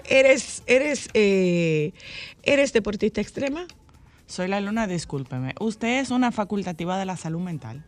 ¿Eres, 0.08 0.62
eres, 0.66 1.10
eh, 1.12 1.92
¿Eres 2.42 2.72
deportista 2.72 3.20
extrema? 3.20 3.66
Soy 4.26 4.48
la 4.48 4.58
luna, 4.60 4.86
discúlpeme. 4.86 5.54
Usted 5.60 6.00
es 6.00 6.10
una 6.10 6.32
facultativa 6.32 6.98
de 6.98 7.04
la 7.04 7.18
salud 7.18 7.40
mental. 7.40 7.84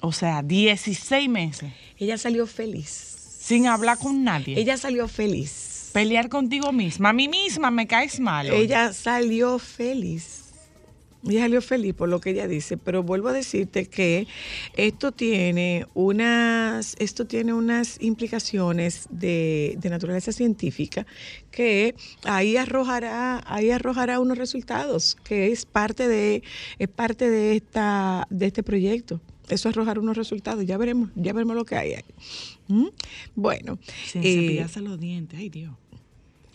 O 0.00 0.12
sea, 0.12 0.42
16 0.42 1.28
meses. 1.30 1.72
Ella 1.96 2.18
salió 2.18 2.46
feliz. 2.46 2.88
Sin 2.90 3.66
hablar 3.66 3.96
con 3.96 4.24
nadie. 4.24 4.60
Ella 4.60 4.76
salió 4.76 5.08
feliz. 5.08 5.90
Pelear 5.94 6.28
contigo 6.28 6.70
misma. 6.72 7.08
A 7.08 7.12
mí 7.14 7.28
misma 7.28 7.70
me 7.70 7.86
caes 7.86 8.20
mal. 8.20 8.50
Ella 8.50 8.92
salió 8.92 9.58
feliz. 9.58 10.41
Ella 11.24 11.42
salió 11.42 11.62
feliz 11.62 11.94
por 11.94 12.08
lo 12.08 12.20
que 12.20 12.30
ella 12.30 12.48
dice, 12.48 12.76
pero 12.76 13.02
vuelvo 13.02 13.28
a 13.28 13.32
decirte 13.32 13.86
que 13.86 14.26
esto 14.74 15.12
tiene 15.12 15.86
unas, 15.94 16.96
esto 16.98 17.26
tiene 17.26 17.52
unas 17.52 17.96
implicaciones 18.02 19.06
de, 19.10 19.76
de 19.78 19.90
naturaleza 19.90 20.32
científica 20.32 21.06
que 21.52 21.94
ahí 22.24 22.56
arrojará, 22.56 23.40
ahí 23.46 23.70
arrojará 23.70 24.18
unos 24.18 24.36
resultados, 24.36 25.16
que 25.22 25.52
es 25.52 25.64
parte 25.64 26.08
de, 26.08 26.42
es 26.78 26.88
parte 26.88 27.30
de 27.30 27.56
esta, 27.56 28.26
de 28.30 28.46
este 28.46 28.64
proyecto. 28.64 29.20
Eso 29.48 29.68
arrojará 29.68 30.00
unos 30.00 30.16
resultados, 30.16 30.64
ya 30.66 30.76
veremos, 30.76 31.10
ya 31.14 31.32
veremos 31.32 31.54
lo 31.54 31.64
que 31.64 31.76
hay 31.76 31.92
ahí. 31.94 32.04
¿Mm? 32.68 32.88
Bueno. 33.36 33.78
Sin 34.06 34.22
eh, 34.24 34.34
cepillarse 34.34 34.80
los 34.80 34.98
dientes, 34.98 35.38
ay 35.38 35.50
Dios. 35.50 35.74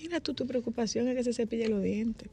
Mira 0.01 0.19
tú, 0.19 0.33
tu 0.33 0.45
preocupación 0.45 1.07
es 1.07 1.15
que 1.15 1.23
se 1.23 1.33
cepille 1.33 1.69
los 1.69 1.83
dientes. 1.83 2.29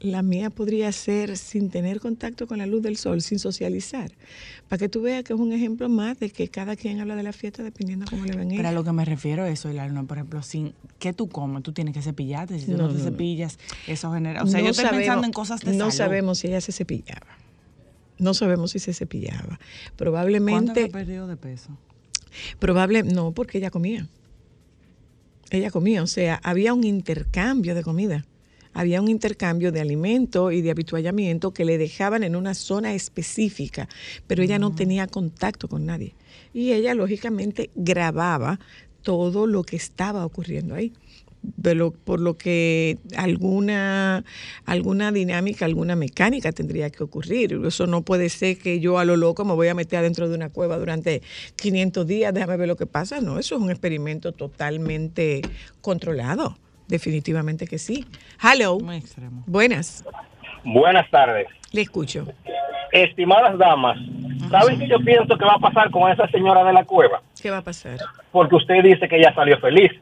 La 0.00 0.22
mía 0.22 0.48
podría 0.50 0.92
ser 0.92 1.36
sin 1.36 1.70
tener 1.70 1.98
contacto 1.98 2.46
con 2.46 2.58
la 2.58 2.66
luz 2.66 2.82
del 2.82 2.96
sol, 2.96 3.20
sin 3.20 3.40
socializar. 3.40 4.12
Para 4.68 4.78
que 4.78 4.88
tú 4.88 5.02
veas 5.02 5.24
que 5.24 5.32
es 5.32 5.38
un 5.40 5.52
ejemplo 5.52 5.88
más 5.88 6.20
de 6.20 6.30
que 6.30 6.48
cada 6.48 6.76
quien 6.76 7.00
habla 7.00 7.16
de 7.16 7.24
la 7.24 7.32
fiesta 7.32 7.64
dependiendo 7.64 8.06
cómo 8.08 8.24
le 8.24 8.36
ven 8.36 8.48
Pero 8.48 8.68
a 8.68 8.72
lo 8.72 8.84
que 8.84 8.92
me 8.92 9.04
refiero 9.04 9.44
es 9.44 9.58
eso, 9.64 9.70
por 10.06 10.18
ejemplo, 10.18 10.40
sin 10.42 10.72
¿qué 11.00 11.12
tú 11.12 11.28
comes? 11.28 11.64
Tú 11.64 11.72
tienes 11.72 11.94
que 11.94 12.02
cepillarte, 12.02 12.60
si 12.60 12.66
tú 12.66 12.72
No, 12.76 12.84
no, 12.84 12.88
te 12.90 12.98
no, 12.98 13.04
cepillas, 13.04 13.58
eso 13.88 14.12
genera... 14.12 14.44
O 14.44 14.46
sea, 14.46 14.60
No 14.60 14.66
yo 14.66 14.70
estoy 14.70 14.84
sabemos- 14.84 15.00
pensando 15.04 15.26
en 15.26 15.32
cosas 15.32 15.60
de 15.62 15.72
No 15.72 15.86
salud. 15.86 15.92
sabemos 15.92 16.38
si 16.38 16.46
ella 16.46 16.60
se 16.60 16.70
cepillaba. 16.70 17.26
No 18.18 18.34
sabemos 18.34 18.70
si 18.70 18.78
se 18.78 18.94
cepillaba. 18.94 19.58
¿Cuánto 19.58 19.96
Probablemente, 19.96 20.84
ha 20.84 20.88
perdido 20.90 21.26
de 21.26 21.36
peso? 21.36 21.76
probable, 22.60 23.02
no, 23.02 23.32
porque 23.32 23.58
ella 23.58 23.70
comía. 23.72 24.06
Ella 25.50 25.72
comía, 25.72 26.02
o 26.04 26.06
sea, 26.06 26.38
había 26.44 26.72
un 26.72 26.84
intercambio 26.84 27.74
de 27.74 27.82
comida. 27.82 28.24
Había 28.78 29.02
un 29.02 29.08
intercambio 29.08 29.72
de 29.72 29.80
alimento 29.80 30.52
y 30.52 30.62
de 30.62 30.70
habituallamiento 30.70 31.52
que 31.52 31.64
le 31.64 31.78
dejaban 31.78 32.22
en 32.22 32.36
una 32.36 32.54
zona 32.54 32.94
específica, 32.94 33.88
pero 34.28 34.40
ella 34.40 34.60
no 34.60 34.72
tenía 34.72 35.08
contacto 35.08 35.66
con 35.66 35.84
nadie. 35.84 36.14
Y 36.54 36.70
ella, 36.70 36.94
lógicamente, 36.94 37.70
grababa 37.74 38.60
todo 39.02 39.48
lo 39.48 39.64
que 39.64 39.74
estaba 39.74 40.24
ocurriendo 40.24 40.76
ahí. 40.76 40.92
Por 42.04 42.20
lo 42.20 42.38
que 42.38 42.98
alguna, 43.16 44.24
alguna 44.64 45.10
dinámica, 45.10 45.64
alguna 45.64 45.96
mecánica 45.96 46.52
tendría 46.52 46.88
que 46.90 47.02
ocurrir. 47.02 47.60
Eso 47.66 47.88
no 47.88 48.02
puede 48.02 48.28
ser 48.28 48.58
que 48.58 48.78
yo 48.78 49.00
a 49.00 49.04
lo 49.04 49.16
loco 49.16 49.44
me 49.44 49.54
voy 49.54 49.66
a 49.66 49.74
meter 49.74 49.98
adentro 49.98 50.28
de 50.28 50.36
una 50.36 50.50
cueva 50.50 50.78
durante 50.78 51.20
500 51.56 52.06
días, 52.06 52.32
déjame 52.32 52.56
ver 52.56 52.68
lo 52.68 52.76
que 52.76 52.86
pasa. 52.86 53.20
No, 53.20 53.40
eso 53.40 53.56
es 53.56 53.60
un 53.60 53.70
experimento 53.70 54.30
totalmente 54.30 55.42
controlado. 55.80 56.56
Definitivamente 56.88 57.66
que 57.66 57.78
sí. 57.78 58.06
Hello. 58.42 58.78
Muy 58.80 58.96
extremo. 58.96 59.44
Buenas. 59.46 60.04
Buenas 60.64 61.08
tardes. 61.10 61.46
Le 61.72 61.82
escucho. 61.82 62.26
Estimadas 62.92 63.58
damas, 63.58 63.98
¿saben 64.50 64.78
qué 64.78 64.88
yo 64.88 64.98
pienso 65.00 65.36
que 65.36 65.44
va 65.44 65.54
a 65.54 65.58
pasar 65.58 65.90
con 65.90 66.10
esa 66.10 66.26
señora 66.28 66.64
de 66.64 66.72
la 66.72 66.84
cueva? 66.84 67.20
¿Qué 67.40 67.50
va 67.50 67.58
a 67.58 67.62
pasar? 67.62 67.98
Porque 68.32 68.56
usted 68.56 68.82
dice 68.82 69.06
que 69.06 69.16
ella 69.18 69.34
salió 69.34 69.58
feliz. 69.58 69.92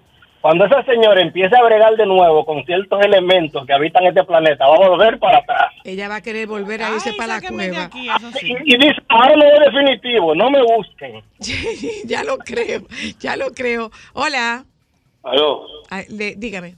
Cuando 0.41 0.65
esa 0.65 0.85
señora 0.85 1.21
empiece 1.21 1.57
a 1.57 1.65
bregar 1.65 1.97
de 1.97 2.07
nuevo 2.07 2.45
con 2.45 2.65
ciertos 2.65 3.05
elementos 3.05 3.67
que 3.67 3.73
habitan 3.73 4.07
este 4.07 4.23
planeta, 4.23 4.69
va 4.69 4.77
a 4.77 4.89
volver 4.89 5.19
para 5.19 5.39
atrás. 5.39 5.73
Ella 5.83 6.09
va 6.09 6.17
a 6.17 6.21
querer 6.21 6.47
volver 6.47 6.85
a 6.85 6.91
irse 6.91 7.11
Ay, 7.11 7.17
para 7.17 7.41
la 7.41 7.49
cueva. 7.49 7.85
aquí, 7.85 8.09
eso 8.09 8.31
sí. 8.39 8.55
Y, 8.65 8.75
y 8.75 8.79
dice, 8.79 9.03
ahora 9.09 9.35
no 9.35 9.43
es 9.45 9.73
definitivo, 9.73 10.35
no 10.37 10.49
me 10.49 10.63
busquen. 10.63 11.25
ya 12.05 12.23
lo 12.23 12.39
creo, 12.39 12.83
ya 13.19 13.37
lo 13.37 13.51
creo. 13.51 13.91
Hola. 14.13 14.65
Aló, 15.27 15.67
Ah, 15.91 16.03
le- 16.09 16.35
dígame. 16.37 16.77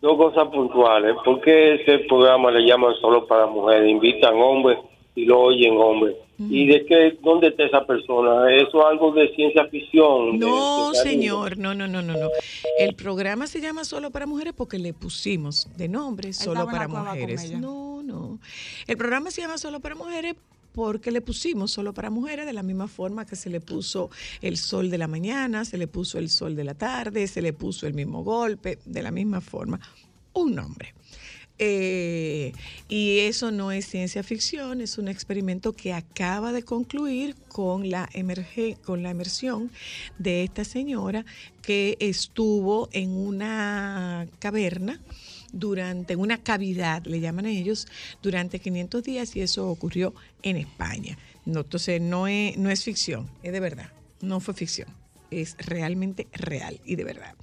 dos 0.00 0.16
cosas 0.16 0.48
puntuales. 0.48 1.16
¿Por 1.24 1.40
qué 1.40 1.74
ese 1.74 1.98
programa 2.08 2.50
le 2.50 2.64
llaman 2.66 2.94
solo 3.00 3.26
para 3.26 3.46
mujeres? 3.46 3.90
Invitan 3.90 4.34
hombres 4.36 4.78
y 5.14 5.24
lo 5.24 5.40
oyen 5.40 5.76
hombres. 5.76 6.16
¿Y 6.40 6.68
de 6.68 6.86
qué, 6.86 7.18
dónde 7.20 7.48
está 7.48 7.64
esa 7.64 7.84
persona? 7.84 8.54
¿Eso 8.54 8.78
es 8.78 8.86
algo 8.86 9.10
de 9.10 9.34
ciencia 9.34 9.66
ficción? 9.66 10.38
No, 10.38 10.90
de- 10.92 10.98
señor, 10.98 11.58
no, 11.58 11.74
no, 11.74 11.88
no, 11.88 12.00
no, 12.00 12.12
no. 12.12 12.28
El 12.78 12.94
programa 12.94 13.48
se 13.48 13.60
llama 13.60 13.82
Solo 13.82 14.12
para 14.12 14.24
Mujeres 14.26 14.52
porque 14.56 14.78
le 14.78 14.92
pusimos 14.94 15.66
de 15.76 15.88
nombre 15.88 16.32
Solo 16.32 16.66
para 16.66 16.86
Mujeres. 16.86 17.50
No, 17.58 18.02
no. 18.04 18.38
El 18.86 18.96
programa 18.96 19.32
se 19.32 19.40
llama 19.40 19.58
Solo 19.58 19.80
para 19.80 19.96
Mujeres 19.96 20.36
porque 20.78 21.10
le 21.10 21.20
pusimos 21.20 21.72
Solo 21.72 21.92
para 21.92 22.08
Mujeres 22.08 22.46
de 22.46 22.52
la 22.52 22.62
misma 22.62 22.86
forma 22.86 23.26
que 23.26 23.34
se 23.34 23.50
le 23.50 23.60
puso 23.60 24.10
el 24.40 24.56
sol 24.56 24.90
de 24.90 24.98
la 24.98 25.08
mañana, 25.08 25.64
se 25.64 25.76
le 25.76 25.88
puso 25.88 26.20
el 26.20 26.30
sol 26.30 26.54
de 26.54 26.62
la 26.62 26.74
tarde, 26.74 27.26
se 27.26 27.42
le 27.42 27.52
puso 27.52 27.88
el 27.88 27.94
mismo 27.94 28.22
golpe, 28.22 28.78
de 28.84 29.02
la 29.02 29.10
misma 29.10 29.40
forma. 29.40 29.80
Un 30.34 30.54
nombre. 30.54 30.94
Eh, 31.58 32.52
y 32.88 33.18
eso 33.18 33.50
no 33.50 33.72
es 33.72 33.86
ciencia 33.88 34.22
ficción, 34.22 34.80
es 34.80 34.98
un 34.98 35.08
experimento 35.08 35.72
que 35.72 35.92
acaba 35.92 36.52
de 36.52 36.62
concluir 36.62 37.34
con 37.48 37.90
la, 37.90 38.08
emerge- 38.10 38.78
con 38.80 39.02
la 39.02 39.10
emersión 39.10 39.72
de 40.20 40.44
esta 40.44 40.64
señora 40.64 41.24
que 41.60 41.96
estuvo 41.98 42.88
en 42.92 43.10
una 43.10 44.28
caverna 44.38 45.00
durante 45.52 46.12
en 46.14 46.20
una 46.20 46.38
cavidad, 46.42 47.04
le 47.06 47.20
llaman 47.20 47.46
ellos, 47.46 47.86
durante 48.22 48.58
500 48.60 49.02
días 49.02 49.34
y 49.36 49.40
eso 49.40 49.68
ocurrió 49.68 50.14
en 50.42 50.56
España. 50.56 51.18
No, 51.44 51.60
entonces 51.60 52.00
no 52.00 52.26
es, 52.28 52.56
no 52.58 52.70
es 52.70 52.84
ficción, 52.84 53.28
es 53.42 53.52
de 53.52 53.60
verdad, 53.60 53.90
no 54.20 54.40
fue 54.40 54.54
ficción. 54.54 54.88
Es 55.30 55.56
realmente 55.58 56.26
real 56.32 56.80
y 56.86 56.96
de 56.96 57.04
verdad. 57.04 57.34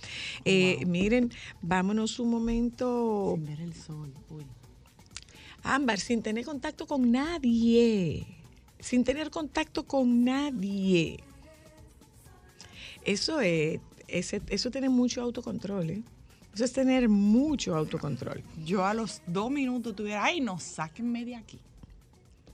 Eh, 0.43 0.83
Miren, 0.87 1.31
vámonos 1.61 2.19
un 2.19 2.29
momento 2.31 3.33
Sin 3.35 3.45
ver 3.45 3.61
el 3.61 3.73
sol. 3.75 4.11
Uy. 4.31 4.45
Ámbar, 5.63 5.99
sin 5.99 6.21
tener 6.23 6.45
contacto 6.45 6.87
con 6.87 7.11
nadie. 7.11 8.25
Sin 8.79 9.03
tener 9.03 9.29
contacto 9.29 9.85
con 9.85 10.23
nadie. 10.23 11.19
Eso 13.03 13.39
es, 13.41 13.79
ese- 14.07 14.41
eso 14.49 14.71
tiene 14.71 14.89
mucho 14.89 15.21
autocontrol, 15.21 15.89
¿eh? 15.89 16.03
Eso 16.55 16.63
es 16.65 16.71
tener 16.73 17.09
mucho 17.09 17.75
autocontrol. 17.75 18.41
Yo 18.65 18.85
a 18.85 18.93
los 18.93 19.21
dos 19.27 19.51
minutos 19.51 19.93
tuviera, 19.95 20.23
ay, 20.23 20.39
no, 20.39 20.57
sáquenme 20.57 21.25
de 21.25 21.35
aquí. 21.35 21.59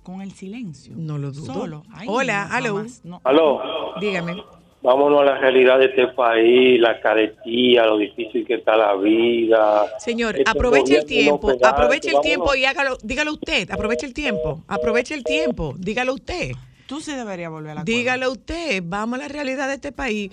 Con 0.02 0.22
el 0.22 0.32
silencio. 0.32 0.94
No 0.98 1.20
lo 1.20 1.32
dudo. 1.32 1.54
Solo. 1.54 1.84
Ay, 1.92 2.08
Hola, 2.10 2.48
no, 2.50 2.56
aló. 2.56 2.86
no. 3.04 3.22
Aló, 3.24 3.62
Dígame. 4.02 4.44
vámonos 4.82 5.22
a 5.22 5.26
la 5.26 5.38
realidad 5.38 5.78
de 5.78 5.86
este 5.86 6.08
país, 6.08 6.80
la 6.82 7.00
caretía, 7.00 7.86
lo 7.86 8.00
difícil 8.00 8.44
que 8.48 8.56
está 8.56 8.76
la 8.76 8.96
vida. 8.96 9.86
Señor, 10.00 10.36
Este 10.40 10.50
aproveche 10.50 10.98
el 10.98 11.06
tiempo, 11.06 11.52
aproveche 11.64 12.08
el 12.08 12.14
vámonos. 12.16 12.22
tiempo 12.28 12.56
y 12.56 12.66
hágalo, 12.66 12.98
dígalo 13.04 13.34
usted, 13.34 13.70
aproveche 13.70 14.08
el 14.08 14.16
tiempo, 14.16 14.64
aproveche 14.68 15.14
el 15.14 15.24
tiempo, 15.24 15.76
dígalo 15.78 16.16
usted. 16.16 16.54
Tú 16.88 17.00
sí 17.00 17.12
deberías 17.14 17.52
volver 17.52 17.72
a 17.72 17.76
la 17.76 17.84
Dígalo 17.84 18.32
usted, 18.32 18.82
vamos 18.84 19.20
a 19.20 19.22
la 19.22 19.28
realidad 19.28 19.68
de 19.68 19.76
este 19.76 19.92
país. 19.92 20.32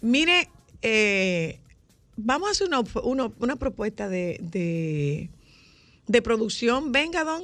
Mire, 0.00 0.48
eh, 0.82 1.58
vamos 2.24 2.48
a 2.48 2.52
hacer 2.52 2.68
una, 2.68 2.80
una- 3.02 3.30
una 3.38 3.56
propuesta 3.56 4.08
de, 4.08 4.38
de, 4.40 5.28
de 6.06 6.22
producción. 6.22 6.92
Venga, 6.92 7.24
don, 7.24 7.42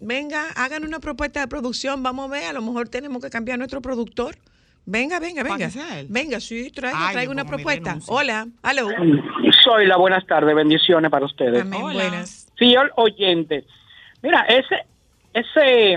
venga, 0.00 0.50
hagan 0.56 0.84
una 0.84 1.00
propuesta 1.00 1.40
de 1.40 1.48
producción. 1.48 2.02
Vamos 2.02 2.28
a 2.28 2.32
ver, 2.32 2.44
a 2.44 2.52
lo 2.52 2.62
mejor 2.62 2.88
tenemos 2.88 3.22
que 3.22 3.30
cambiar 3.30 3.58
nuestro 3.58 3.80
productor. 3.80 4.36
Venga, 4.88 5.18
venga, 5.18 5.42
¿Para 5.42 5.56
venga. 5.68 5.72
Venga, 6.08 6.38
sí, 6.40 6.70
traiga, 6.70 7.08
Ay, 7.08 7.12
traiga 7.14 7.24
yo 7.24 7.32
una 7.32 7.44
propuesta. 7.44 7.98
Hola, 8.06 8.46
aló. 8.62 8.88
Soy 9.64 9.86
la 9.86 9.96
buenas 9.96 10.24
tardes, 10.26 10.54
bendiciones 10.54 11.10
para 11.10 11.26
ustedes. 11.26 11.62
Amén, 11.62 11.82
Hola. 11.82 11.94
buenas. 12.08 12.46
Señor 12.56 12.92
oyente, 12.96 13.64
mira, 14.22 14.42
ese, 14.42 14.76
ese, 15.34 15.96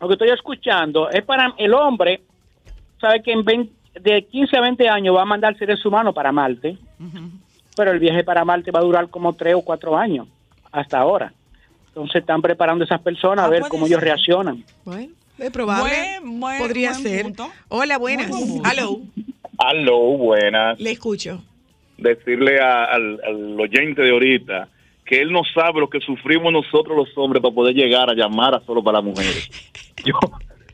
lo 0.00 0.08
que 0.08 0.14
estoy 0.14 0.30
escuchando 0.30 1.08
es 1.08 1.22
para 1.24 1.54
el 1.56 1.72
hombre, 1.72 2.20
sabe 3.00 3.22
que 3.22 3.30
en 3.30 3.44
20 3.44 3.72
de 3.94 4.24
15 4.24 4.56
a 4.56 4.60
20 4.60 4.88
años 4.88 5.16
va 5.16 5.22
a 5.22 5.26
mandar 5.26 5.56
seres 5.58 5.84
humanos 5.84 6.14
para 6.14 6.32
Marte, 6.32 6.76
pero 7.76 7.90
el 7.92 7.98
viaje 7.98 8.22
para 8.24 8.44
Marte 8.44 8.70
va 8.70 8.80
a 8.80 8.84
durar 8.84 9.08
como 9.08 9.32
3 9.32 9.54
o 9.54 9.62
4 9.62 9.96
años, 9.96 10.26
hasta 10.72 10.98
ahora. 10.98 11.32
Entonces 11.88 12.16
están 12.20 12.40
preparando 12.40 12.84
a 12.84 12.86
esas 12.86 13.00
personas 13.00 13.44
Ah, 13.44 13.46
a 13.48 13.50
ver 13.50 13.60
puede 13.60 13.70
cómo 13.70 13.86
ellos 13.86 14.00
reaccionan. 14.00 14.64
Bueno, 14.84 15.12
es 15.38 15.50
probable. 15.50 15.90
Buen- 16.22 16.40
buen- 16.40 16.58
Podría 16.58 16.90
buen 16.92 17.02
ser. 17.02 17.22
punto. 17.24 17.48
Hola, 17.68 17.98
buenas. 17.98 18.30
Aló, 18.64 19.00
Aló, 19.58 19.98
buenas. 20.16 20.78
le 20.78 20.92
escucho. 20.92 21.42
Decirle 21.98 22.60
a- 22.60 22.84
al, 22.84 23.20
al 23.26 23.60
oyente 23.60 24.02
de 24.02 24.10
ahorita 24.10 24.68
que 25.04 25.20
él 25.20 25.32
no 25.32 25.42
sabe 25.52 25.80
lo 25.80 25.90
que 25.90 25.98
sufrimos 26.00 26.52
nosotros 26.52 26.96
los 26.96 27.08
hombres 27.18 27.42
para 27.42 27.52
poder 27.54 27.74
llegar 27.74 28.08
a 28.08 28.14
llamar 28.14 28.54
a 28.54 28.60
solo 28.60 28.82
para 28.82 29.00
mujeres. 29.00 29.50
Yo, 30.04 30.14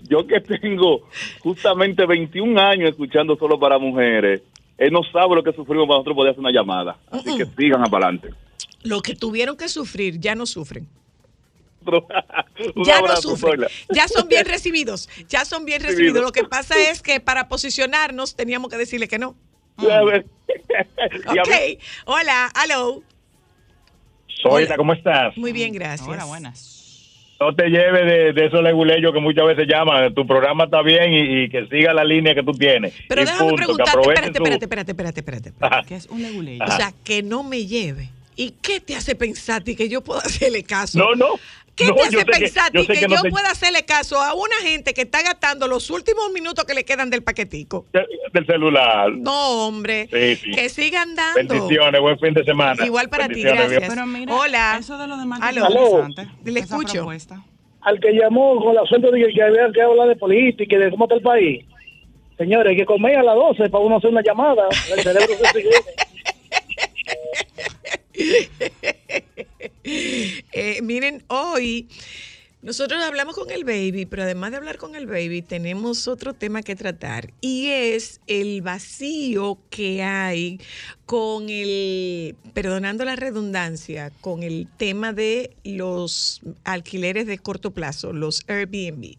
yo 0.08 0.26
que 0.26 0.40
tengo 0.40 1.08
justamente 1.40 2.06
21 2.06 2.60
años 2.60 2.90
escuchando 2.90 3.36
solo 3.36 3.58
para 3.58 3.78
mujeres, 3.78 4.42
él 4.78 4.92
no 4.92 5.00
sabe 5.12 5.36
lo 5.36 5.42
que 5.42 5.52
sufrimos 5.52 5.86
para 5.86 5.98
nosotros 5.98 6.16
poder 6.16 6.30
hacer 6.32 6.40
una 6.40 6.52
llamada. 6.52 6.96
Así 7.10 7.36
que 7.36 7.46
sigan 7.46 7.82
para 7.84 8.06
adelante. 8.06 8.30
Lo 8.82 9.00
que 9.00 9.14
tuvieron 9.14 9.56
que 9.56 9.68
sufrir 9.68 10.18
ya 10.20 10.34
no 10.34 10.46
sufren. 10.46 10.88
Ya 12.84 13.00
no 13.00 13.16
sufren, 13.16 13.60
ya 13.94 14.08
son 14.08 14.28
bien 14.28 14.44
recibidos, 14.44 15.08
ya 15.28 15.44
son 15.44 15.64
bien 15.64 15.82
Recibidos. 15.82 16.22
Lo 16.22 16.32
que 16.32 16.42
pasa 16.42 16.74
es 16.90 17.00
que 17.00 17.20
para 17.20 17.48
posicionarnos 17.48 18.34
teníamos 18.34 18.70
que 18.70 18.76
decirle 18.76 19.06
que 19.06 19.18
no. 19.18 19.36
A 19.76 20.02
Ok, 20.02 21.78
hola, 22.06 22.46
aló. 22.54 23.02
Zoila, 24.42 24.76
¿cómo 24.76 24.94
estás? 24.94 25.36
Muy 25.36 25.52
bien, 25.52 25.72
gracias. 25.72 26.08
Ahora 26.08 26.24
buenas. 26.24 26.75
No 27.38 27.54
te 27.54 27.68
lleves 27.68 28.06
de, 28.06 28.32
de 28.32 28.46
esos 28.46 28.62
leguleyos 28.62 29.12
que 29.12 29.20
muchas 29.20 29.46
veces 29.46 29.66
llaman. 29.68 30.14
Tu 30.14 30.26
programa 30.26 30.64
está 30.64 30.82
bien 30.82 31.12
y, 31.12 31.44
y 31.44 31.48
que 31.50 31.66
siga 31.66 31.92
la 31.92 32.04
línea 32.04 32.34
que 32.34 32.42
tú 32.42 32.52
tienes. 32.52 32.94
Pero 33.08 33.22
Y 33.22 33.24
déjame 33.26 33.52
preguntarte, 33.54 34.00
espérate, 34.00 34.26
su- 34.38 34.44
espérate, 34.44 34.64
espérate, 34.64 34.90
espérate, 34.92 35.20
espérate, 35.20 35.48
espérate. 35.50 35.86
Que 35.88 35.94
es 35.96 36.06
un 36.06 36.22
leguleyo. 36.22 36.64
O 36.64 36.70
sea, 36.70 36.92
que 37.04 37.22
no 37.22 37.42
me 37.42 37.66
lleve. 37.66 38.08
¿Y 38.36 38.50
qué 38.62 38.80
te 38.80 38.94
hace 38.96 39.14
pensar 39.14 39.60
a 39.62 39.64
ti 39.64 39.74
que 39.76 39.88
yo 39.88 40.02
puedo 40.02 40.20
hacerle 40.20 40.62
caso? 40.62 40.98
No, 40.98 41.14
no. 41.14 41.34
¿Qué 41.76 41.86
no, 41.88 41.94
te 41.94 42.02
hace 42.04 42.16
que- 42.16 42.24
pensar 42.24 42.70
a 42.70 42.72
yo 42.72 42.86
que, 42.86 42.94
que 42.94 43.06
no 43.08 43.16
yo 43.16 43.22
te- 43.22 43.30
pueda 43.30 43.50
hacerle 43.50 43.84
caso 43.84 44.18
a 44.20 44.32
una 44.34 44.56
gente 44.62 44.94
que 44.94 45.02
está 45.02 45.22
gastando 45.22 45.68
los 45.68 45.90
últimos 45.90 46.32
minutos 46.32 46.64
que 46.64 46.72
le 46.74 46.84
quedan 46.86 47.10
del 47.10 47.22
paquetico? 47.22 47.86
del 48.32 48.46
celular. 48.46 49.12
No, 49.12 49.66
hombre. 49.66 50.08
Sí, 50.12 50.36
sí. 50.36 50.50
Que 50.52 50.68
sigan 50.70 51.14
dando. 51.14 51.54
Bendiciones, 51.54 52.00
buen 52.00 52.18
fin 52.18 52.32
de 52.34 52.44
semana. 52.44 52.84
Igual 52.84 53.08
para 53.10 53.28
ti, 53.28 53.34
Bendiciones, 53.44 53.70
gracias. 53.70 53.90
Pero 53.94 54.06
mira, 54.06 54.34
Hola. 54.34 54.76
eso 54.80 54.96
de 54.98 55.06
lo 55.06 55.14
Aló. 55.14 56.06
interesante. 56.08 56.28
Le 56.50 56.60
escucho. 56.60 56.92
propuesta. 56.94 57.44
al 57.82 58.00
que 58.00 58.12
llamó 58.12 58.58
con 58.60 58.72
el 58.72 58.78
asunto 58.78 59.10
de 59.10 59.20
que, 59.26 59.32
que 59.32 59.42
había 59.42 59.70
que 59.72 59.80
hablar 59.82 60.08
de 60.08 60.16
política 60.16 60.74
y 60.76 60.78
de 60.78 60.90
cómo 60.90 61.04
está 61.04 61.14
el 61.14 61.22
país. 61.22 61.64
Señores, 62.36 62.70
hay 62.70 62.76
que 62.76 62.84
comer 62.84 63.16
a 63.18 63.22
las 63.22 63.34
12 63.34 63.68
para 63.70 63.84
uno 63.84 63.96
hacer 63.98 64.10
una 64.10 64.22
llamada. 64.22 64.64
El 64.94 65.02
cerebro 65.02 65.26
se 65.36 65.60
sigue. 65.60 65.70
Eh, 70.52 70.82
miren, 70.82 71.22
hoy 71.28 71.88
nosotros 72.66 73.00
hablamos 73.04 73.36
con 73.36 73.50
el 73.52 73.64
baby, 73.64 74.06
pero 74.06 74.24
además 74.24 74.50
de 74.50 74.56
hablar 74.56 74.76
con 74.76 74.96
el 74.96 75.06
baby, 75.06 75.40
tenemos 75.40 76.08
otro 76.08 76.34
tema 76.34 76.62
que 76.62 76.74
tratar 76.74 77.32
y 77.40 77.68
es 77.68 78.20
el 78.26 78.60
vacío 78.62 79.58
que 79.70 80.02
hay 80.02 80.60
con 81.04 81.48
el, 81.48 82.34
perdonando 82.54 83.04
la 83.04 83.14
redundancia, 83.14 84.10
con 84.20 84.42
el 84.42 84.66
tema 84.78 85.12
de 85.12 85.56
los 85.62 86.40
alquileres 86.64 87.26
de 87.26 87.38
corto 87.38 87.70
plazo, 87.70 88.12
los 88.12 88.42
Airbnb. 88.48 89.16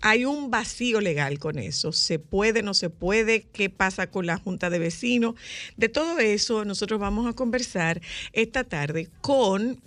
Hay 0.00 0.24
un 0.24 0.50
vacío 0.50 1.00
legal 1.00 1.38
con 1.38 1.58
eso. 1.58 1.92
¿Se 1.92 2.18
puede, 2.18 2.62
no 2.62 2.74
se 2.74 2.90
puede? 2.90 3.42
¿Qué 3.42 3.70
pasa 3.70 4.10
con 4.10 4.26
la 4.26 4.38
Junta 4.38 4.70
de 4.70 4.78
Vecinos? 4.78 5.34
De 5.76 5.88
todo 5.88 6.18
eso 6.18 6.64
nosotros 6.64 7.00
vamos 7.00 7.26
a 7.26 7.32
conversar 7.32 8.00
esta 8.32 8.64
tarde 8.64 9.08
con 9.20 9.80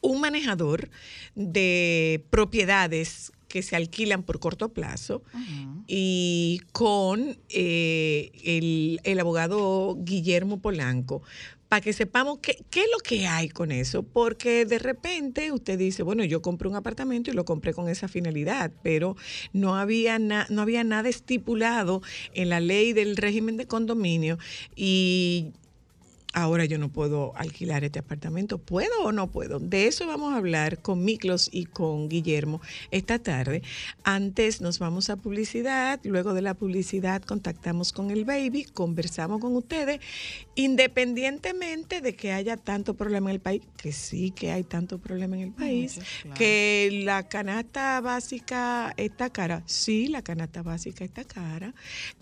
un 0.00 0.20
manejador 0.20 0.90
de 1.34 2.24
propiedades 2.30 3.32
que 3.54 3.62
se 3.62 3.76
alquilan 3.76 4.24
por 4.24 4.40
corto 4.40 4.70
plazo 4.70 5.22
y 5.86 6.60
con 6.72 7.38
eh, 7.50 8.32
el, 8.42 9.00
el 9.04 9.20
abogado 9.20 9.96
Guillermo 10.00 10.58
Polanco 10.60 11.22
para 11.68 11.80
que 11.80 11.92
sepamos 11.92 12.38
qué, 12.40 12.64
qué 12.70 12.80
es 12.80 12.86
lo 12.92 12.98
que 12.98 13.28
hay 13.28 13.48
con 13.48 13.70
eso, 13.70 14.02
porque 14.02 14.64
de 14.64 14.80
repente 14.80 15.52
usted 15.52 15.78
dice, 15.78 16.02
bueno, 16.02 16.24
yo 16.24 16.42
compré 16.42 16.68
un 16.68 16.74
apartamento 16.74 17.30
y 17.30 17.34
lo 17.34 17.44
compré 17.44 17.72
con 17.72 17.88
esa 17.88 18.08
finalidad, 18.08 18.72
pero 18.82 19.16
no 19.52 19.76
había, 19.76 20.18
na- 20.18 20.46
no 20.50 20.60
había 20.62 20.82
nada 20.82 21.08
estipulado 21.08 22.02
en 22.32 22.48
la 22.48 22.58
ley 22.58 22.92
del 22.92 23.16
régimen 23.16 23.56
de 23.56 23.66
condominio 23.68 24.36
y 24.74 25.52
ahora 26.34 26.64
yo 26.64 26.78
no 26.78 26.90
puedo 26.90 27.32
alquilar 27.36 27.84
este 27.84 28.00
apartamento. 28.00 28.58
¿Puedo 28.58 29.04
o 29.04 29.12
no 29.12 29.30
puedo? 29.30 29.60
De 29.60 29.86
eso 29.86 30.06
vamos 30.06 30.34
a 30.34 30.36
hablar 30.36 30.82
con 30.82 31.04
Miklos 31.04 31.48
y 31.52 31.66
con 31.66 32.08
Guillermo 32.08 32.60
esta 32.90 33.20
tarde. 33.20 33.62
Antes 34.02 34.60
nos 34.60 34.80
vamos 34.80 35.10
a 35.10 35.16
publicidad, 35.16 36.00
luego 36.02 36.34
de 36.34 36.42
la 36.42 36.54
publicidad 36.54 37.22
contactamos 37.22 37.92
con 37.92 38.10
el 38.10 38.24
baby, 38.24 38.64
conversamos 38.64 39.40
con 39.40 39.54
ustedes, 39.54 40.00
independientemente 40.56 42.00
de 42.00 42.16
que 42.16 42.32
haya 42.32 42.56
tanto 42.56 42.94
problema 42.94 43.30
en 43.30 43.36
el 43.36 43.40
país, 43.40 43.62
que 43.76 43.92
sí 43.92 44.32
que 44.32 44.50
hay 44.50 44.64
tanto 44.64 44.98
problema 44.98 45.36
en 45.36 45.42
el 45.42 45.52
país, 45.52 46.00
claro. 46.22 46.36
que 46.36 47.02
la 47.04 47.28
canasta 47.28 48.00
básica 48.00 48.92
está 48.96 49.30
cara, 49.30 49.62
sí, 49.66 50.08
la 50.08 50.22
canasta 50.22 50.62
básica 50.62 51.04
está 51.04 51.22
cara, 51.24 51.74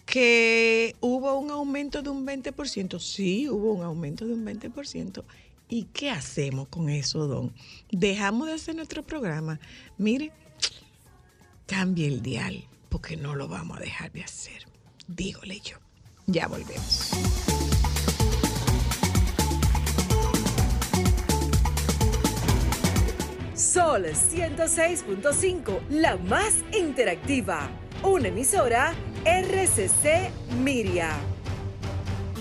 que 0.05 0.97
hubo 1.01 1.39
un 1.39 1.51
aumento 1.51 2.03
de 2.03 2.11
un 2.11 2.27
20%, 2.27 3.01
sí, 3.01 3.49
hubo 3.49 3.73
un 3.73 3.83
aumento 3.83 4.02
de 4.03 4.35
un 4.35 4.45
20%. 4.45 5.25
¿Y 5.69 5.85
qué 5.85 6.11
hacemos 6.11 6.69
con 6.69 6.89
eso, 6.91 7.27
Don? 7.27 7.55
Dejamos 7.91 8.49
de 8.49 8.55
hacer 8.55 8.75
nuestro 8.75 9.05
programa. 9.05 9.61
Mire, 9.97 10.33
cambie 11.67 12.09
el 12.09 12.21
dial, 12.21 12.65
porque 12.89 13.17
no 13.17 13.35
lo 13.35 13.49
vamos 13.49 13.79
a 13.79 13.81
dejar 13.81 14.13
de 14.13 14.23
hacer. 14.23 14.67
Dígole 15.07 15.61
yo. 15.61 15.79
Ya 16.27 16.47
volvemos. 16.47 17.11
Sol 23.55 24.05
106.5, 24.05 25.89
la 25.89 26.17
más 26.17 26.55
interactiva. 26.79 27.71
Una 28.03 28.29
emisora 28.29 28.93
RCC 29.25 30.31
Miria. 30.63 31.32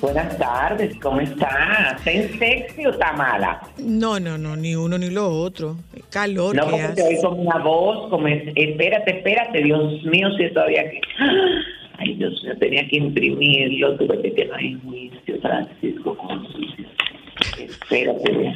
Buenas 0.02 0.36
tardes, 0.40 0.98
¿cómo 1.00 1.22
está? 1.22 1.96
¿Está 1.98 2.12
en 2.12 2.40
sexy 2.40 2.86
o 2.88 2.90
está 2.90 3.14
mala? 3.14 3.62
No, 3.78 4.20
no, 4.20 4.36
no, 4.38 4.56
ni 4.56 4.76
uno 4.76 4.98
ni 4.98 5.12
lo 5.12 5.30
otro. 5.30 5.76
El 5.96 6.04
calor 6.10 6.56
No, 6.56 6.66
que 6.66 6.72
porque 6.72 6.88
te 6.96 7.04
oí 7.04 7.14
hace. 7.14 7.22
como 7.22 7.42
una 7.44 7.58
voz, 7.60 8.10
como 8.10 8.28
es, 8.28 8.44
espérate, 8.56 9.18
espérate, 9.18 9.62
Dios 9.62 10.04
mío, 10.06 10.30
si 10.38 10.50
todavía 10.52 10.90
que... 10.90 11.02
Ay, 12.00 12.16
Dios 12.16 12.34
mío, 12.44 12.54
tenía 12.60 12.88
que 12.88 12.98
imprimirlo, 12.98 13.96
tuve 13.98 14.20
que 14.24 14.34
quedar 14.34 14.60
en 14.60 14.82
juicio, 14.82 15.40
Francisco. 15.40 16.18
con. 16.18 16.48
Espérate. 17.60 18.56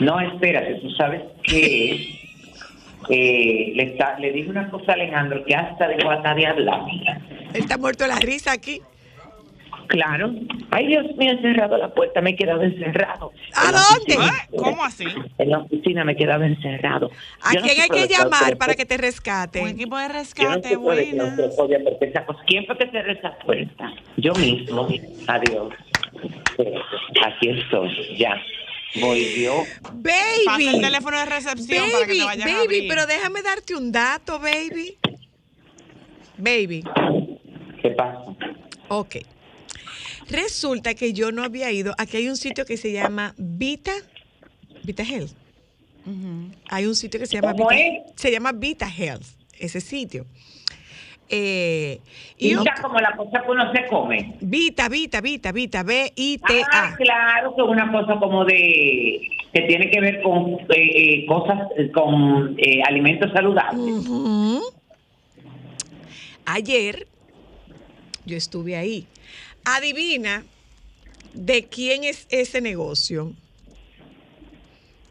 No, 0.00 0.18
espérate, 0.20 0.74
tú 0.80 0.90
sabes 0.90 1.22
que 1.44 1.92
eh, 3.08 3.72
le, 3.76 3.82
está, 3.84 4.18
le 4.18 4.32
dije 4.32 4.50
una 4.50 4.68
cosa 4.68 4.92
a 4.92 4.94
Alejandro 4.96 5.44
que 5.44 5.54
hasta 5.54 5.86
dejó 5.86 6.10
hasta 6.10 6.34
de 6.34 6.46
hablar. 6.46 6.80
Él 7.54 7.60
está 7.60 7.78
muerto 7.78 8.02
de 8.02 8.08
la 8.08 8.18
risa 8.18 8.50
aquí. 8.50 8.80
Claro. 9.92 10.32
Ay, 10.70 10.86
Dios 10.86 11.04
mío, 11.18 11.32
he 11.32 11.42
cerrado 11.42 11.76
la 11.76 11.92
puerta, 11.92 12.22
me 12.22 12.30
he 12.30 12.36
quedado 12.36 12.62
encerrado. 12.62 13.30
¿A 13.54 13.66
En 13.66 13.72
dónde? 14.16 14.26
¿Eh? 14.26 14.56
¿Cómo 14.56 14.82
así? 14.82 15.04
En 15.36 15.50
la 15.50 15.58
oficina 15.58 16.02
me 16.02 16.12
he 16.12 16.16
quedado 16.16 16.44
encerrado. 16.44 17.10
¿A 17.42 17.52
Yo 17.52 17.60
quién 17.60 17.78
hay 17.78 17.90
que 17.90 18.08
llamar 18.08 18.56
para 18.56 18.74
que 18.74 18.86
te 18.86 18.94
Un 18.94 19.00
rescaten? 19.02 19.66
equipo 19.68 19.98
de 19.98 20.08
rescate, 20.08 20.70
qué 20.70 20.76
no 21.12 21.24
¿Quién 22.46 22.64
fue 22.64 22.78
que 22.78 22.90
cerró 22.90 23.12
esa 23.12 23.36
puerta? 23.44 23.92
Yo 24.16 24.32
mismo. 24.36 24.88
Adiós. 25.26 25.74
Aquí 27.26 27.50
estoy, 27.50 28.16
ya. 28.16 28.34
Volvió. 28.98 29.52
Pasa 29.82 30.58
el 30.58 30.66
Baby. 30.72 30.80
teléfono 30.80 31.18
de 31.18 31.24
recepción 31.26 31.90
para 31.90 32.06
que 32.06 32.12
Baby, 32.12 32.18
te 32.18 32.24
vayan 32.24 32.48
a 32.48 32.52
baby, 32.52 32.64
abrir. 32.64 32.88
pero 32.88 33.06
déjame 33.06 33.42
darte 33.42 33.76
un 33.76 33.92
dato, 33.92 34.38
baby. 34.38 34.96
Baby, 36.38 36.82
¿Qué 37.82 37.90
pasa? 37.90 38.24
ok. 38.88 39.16
Resulta 40.32 40.94
que 40.94 41.12
yo 41.12 41.30
no 41.32 41.42
había 41.44 41.70
ido. 41.70 41.94
Aquí 41.98 42.16
hay 42.16 42.28
un 42.28 42.36
sitio 42.36 42.64
que 42.64 42.76
se 42.76 42.90
llama 42.92 43.34
Vita, 43.36 43.92
Vita 44.82 45.02
Health. 45.02 45.32
Hay 46.68 46.86
un 46.86 46.94
sitio 46.96 47.20
que 47.20 47.26
se 47.26 47.34
llama 47.40 47.52
¿Cómo 47.52 47.68
Vita, 47.68 47.80
es? 47.80 48.12
se 48.16 48.30
llama 48.32 48.52
Vita 48.52 48.88
Health, 48.88 49.24
ese 49.58 49.80
sitio. 49.80 50.26
Eh, 51.28 52.00
y 52.36 52.56
Vita 52.56 52.74
como 52.82 52.98
la 52.98 53.16
cosa 53.16 53.42
que 53.44 53.50
uno 53.50 53.72
se 53.72 53.86
come. 53.88 54.36
Vita, 54.40 54.88
Vita, 54.88 55.20
Vita, 55.20 55.52
Vita, 55.52 55.80
Ah, 55.80 55.84
B-I-T-A. 55.84 56.96
claro, 56.96 57.54
que 57.54 57.62
es 57.62 57.68
una 57.68 57.90
cosa 57.92 58.18
como 58.18 58.44
de 58.44 59.22
que 59.52 59.60
tiene 59.62 59.90
que 59.90 60.00
ver 60.00 60.22
con 60.22 60.52
eh, 60.52 60.66
eh, 60.76 61.26
cosas, 61.26 61.58
eh, 61.76 61.90
con 61.92 62.56
alimentos 62.86 63.30
saludables. 63.32 64.02
Ayer 66.46 67.06
yo 68.26 68.36
estuve 68.36 68.76
ahí. 68.76 69.06
Adivina 69.64 70.44
de 71.34 71.64
quién 71.64 72.04
es 72.04 72.26
ese 72.30 72.60
negocio. 72.60 73.32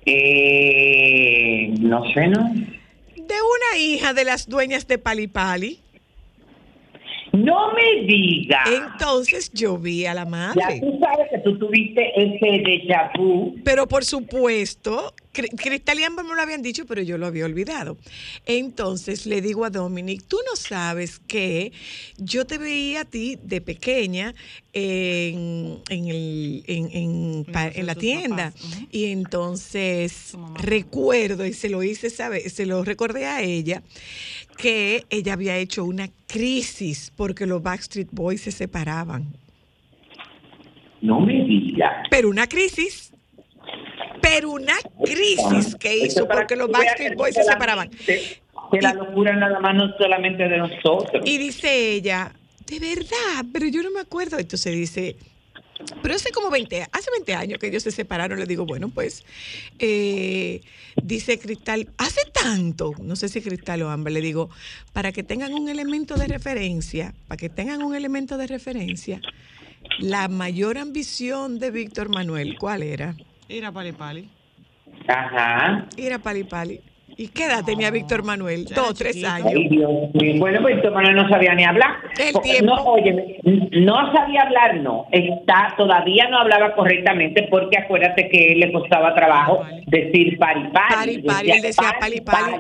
Eh, 0.06 1.74
no 1.80 2.04
sé, 2.14 2.28
¿no? 2.28 2.52
De 2.54 3.36
una 3.36 3.78
hija 3.80 4.14
de 4.14 4.24
las 4.26 4.48
dueñas 4.50 4.88
de 4.88 4.98
Palipali. 4.98 5.80
No 7.34 7.72
me 7.74 8.04
diga. 8.08 8.62
Entonces 8.68 9.52
yo 9.54 9.78
vi 9.78 10.06
a 10.06 10.14
la 10.14 10.26
Ya 10.26 10.30
madre. 10.30 10.80
tú 10.82 11.00
sabes 11.00 11.28
que 11.30 11.31
tú 11.44 11.58
tuviste 11.58 12.02
ese 12.16 12.64
déjà 12.64 13.12
vu. 13.18 13.56
Pero 13.64 13.88
por 13.88 14.04
supuesto, 14.06 15.14
Cri- 15.34 15.50
Cristal 15.56 16.00
y 16.00 16.04
Amber 16.04 16.26
me 16.26 16.36
lo 16.36 16.42
habían 16.42 16.62
dicho, 16.62 16.86
pero 16.86 17.02
yo 17.02 17.18
lo 17.18 17.26
había 17.26 17.46
olvidado. 17.46 17.98
Entonces 18.46 19.26
le 19.26 19.42
digo 19.42 19.64
a 19.66 19.70
Dominic, 19.70 20.24
tú 20.28 20.38
no 20.50 20.56
sabes 20.56 21.20
que 21.20 21.72
yo 22.18 22.46
te 22.46 22.58
veía 22.58 23.02
a 23.02 23.06
ti 23.06 23.38
de 23.42 23.62
pequeña 23.62 24.36
en, 24.74 25.80
en, 25.90 26.08
el- 26.08 26.64
en- 26.68 26.90
en 26.92 27.46
pa- 27.52 27.72
la 27.82 27.96
tienda. 27.96 28.54
Y 28.92 29.06
entonces 29.06 30.34
recuerdo, 30.56 31.46
y 31.46 31.54
se 31.54 31.70
lo 31.70 31.84
hice 31.84 32.10
saber, 32.10 32.50
se 32.50 32.66
lo 32.66 32.84
recordé 32.84 33.26
a 33.26 33.42
ella, 33.42 33.84
que 34.58 35.06
ella 35.10 35.34
había 35.34 35.58
hecho 35.58 35.84
una 35.86 36.10
crisis 36.28 37.12
porque 37.16 37.46
los 37.46 37.64
Backstreet 37.64 38.10
Boys 38.12 38.42
se 38.42 38.52
separaban. 38.52 39.34
No 41.02 41.20
me 41.20 41.34
diga. 41.44 42.04
Pero 42.10 42.30
una 42.30 42.48
crisis. 42.48 43.14
pero 44.22 44.52
una 44.52 44.76
crisis 45.04 45.76
que 45.76 45.98
hizo 45.98 46.28
porque 46.28 46.56
los 46.56 46.70
Backstreet 46.70 47.16
Boys 47.16 47.36
se 47.36 47.44
separaban. 47.44 47.90
Que 47.90 48.82
la 48.82 48.94
locura 48.94 49.36
nada 49.36 49.60
más 49.60 49.76
no 49.76 49.98
solamente 49.98 50.48
de 50.48 50.58
nosotros. 50.58 51.24
Y 51.26 51.38
dice 51.38 51.94
ella, 51.94 52.32
de 52.68 52.80
verdad, 52.80 53.46
pero 53.52 53.68
yo 53.68 53.84
no 53.84 53.92
me 53.92 54.00
acuerdo. 54.00 54.38
Entonces 54.40 54.74
dice, 54.74 55.18
pero 56.02 56.16
hace 56.16 56.32
como 56.32 56.50
20, 56.50 56.88
hace 56.92 57.12
20 57.12 57.34
años 57.34 57.60
que 57.60 57.68
ellos 57.68 57.84
se 57.84 57.92
separaron. 57.92 58.40
Le 58.40 58.46
digo, 58.46 58.66
bueno, 58.66 58.90
pues, 58.90 59.26
eh, 59.80 60.62
dice 61.02 61.40
Cristal, 61.40 61.90
hace 61.98 62.22
tanto, 62.32 62.94
no 63.02 63.16
sé 63.16 63.30
si 63.30 63.42
Cristal 63.42 63.82
o 63.82 63.90
Amber, 63.90 64.14
le 64.14 64.22
digo, 64.22 64.50
para 64.94 65.12
que 65.12 65.24
tengan 65.24 65.54
un 65.54 65.70
elemento 65.70 66.16
de 66.16 66.28
referencia, 66.28 67.14
para 67.28 67.38
que 67.38 67.50
tengan 67.50 67.82
un 67.82 67.96
elemento 67.96 68.38
de 68.38 68.48
referencia, 68.48 69.22
la 70.00 70.28
mayor 70.28 70.78
ambición 70.78 71.60
de 71.60 71.72
Víctor 71.72 72.10
Manuel, 72.10 72.58
¿cuál 72.58 72.84
era? 72.84 73.16
Ir 73.48 73.66
a 73.66 73.72
Pali 73.72 73.92
Pali. 73.92 74.30
Ajá. 75.08 75.88
Ir 75.98 76.14
a 76.14 76.20
Pali 76.20 76.44
Pali. 76.44 76.82
¿Y 77.18 77.28
qué 77.28 77.46
edad 77.46 77.64
tenía 77.64 77.92
Víctor 77.92 78.24
Manuel? 78.24 78.66
Dos, 78.66 78.96
tres 78.96 79.18
Ay, 79.18 79.26
años. 79.26 79.54
Dios 79.70 79.92
mío. 80.14 80.40
Bueno, 80.40 80.62
pues 80.62 80.76
Víctor 80.76 80.94
Manuel 80.94 81.16
no 81.16 81.30
sabía 81.30 81.54
ni 81.54 81.64
hablar. 81.64 81.92
El 82.18 82.34
Porque 82.34 82.50
tiempo. 82.50 82.76
No, 82.76 82.84
oye, 82.84 83.40
no 83.44 84.14
sabía 84.14 84.42
hablar, 84.44 84.78
no. 84.78 85.06
Está, 85.12 85.74
todavía 85.78 86.30
no 86.30 86.40
hablaba 86.40 86.74
correctamente 86.74 87.48
porque 87.52 87.78
acuérdate 87.78 88.30
que 88.30 88.54
él 88.54 88.60
le 88.62 88.72
costaba 88.72 89.14
trabajo 89.14 89.64
decir 89.88 90.38
pari 90.40 90.70
pari. 90.70 90.96
Pali 90.96 91.18
Pali, 91.20 91.52
él 91.52 91.62
decía 91.62 91.94
Pali 92.00 92.22
Pali, 92.22 92.56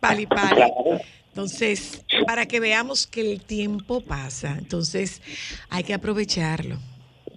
Pali 0.00 0.26
Pali. 0.26 0.54
Claro. 0.56 1.00
Entonces, 1.30 2.04
para 2.26 2.46
que 2.46 2.60
veamos 2.60 3.06
que 3.06 3.20
el 3.20 3.42
tiempo 3.42 4.00
pasa, 4.00 4.56
entonces 4.58 5.22
hay 5.70 5.84
que 5.84 5.94
aprovecharlo. 5.94 6.76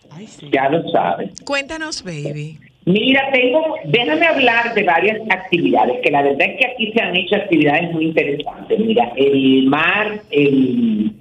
Ay, 0.10 0.28
sí. 0.28 0.50
Ya 0.52 0.70
lo 0.70 0.88
sabes. 0.92 1.32
Cuéntanos, 1.46 2.04
baby. 2.04 2.60
Mira, 2.86 3.30
tengo, 3.32 3.76
déjame 3.86 4.26
hablar 4.26 4.74
de 4.74 4.84
varias 4.84 5.18
actividades, 5.30 6.02
que 6.04 6.12
la 6.12 6.22
verdad 6.24 6.42
es 6.50 6.58
que 6.60 6.66
aquí 6.68 6.92
se 6.92 7.02
han 7.02 7.16
hecho 7.16 7.36
actividades 7.36 7.92
muy 7.94 8.06
interesantes. 8.06 8.78
Mira, 8.80 9.14
el 9.16 9.68
mar, 9.68 10.22
el, 10.32 11.14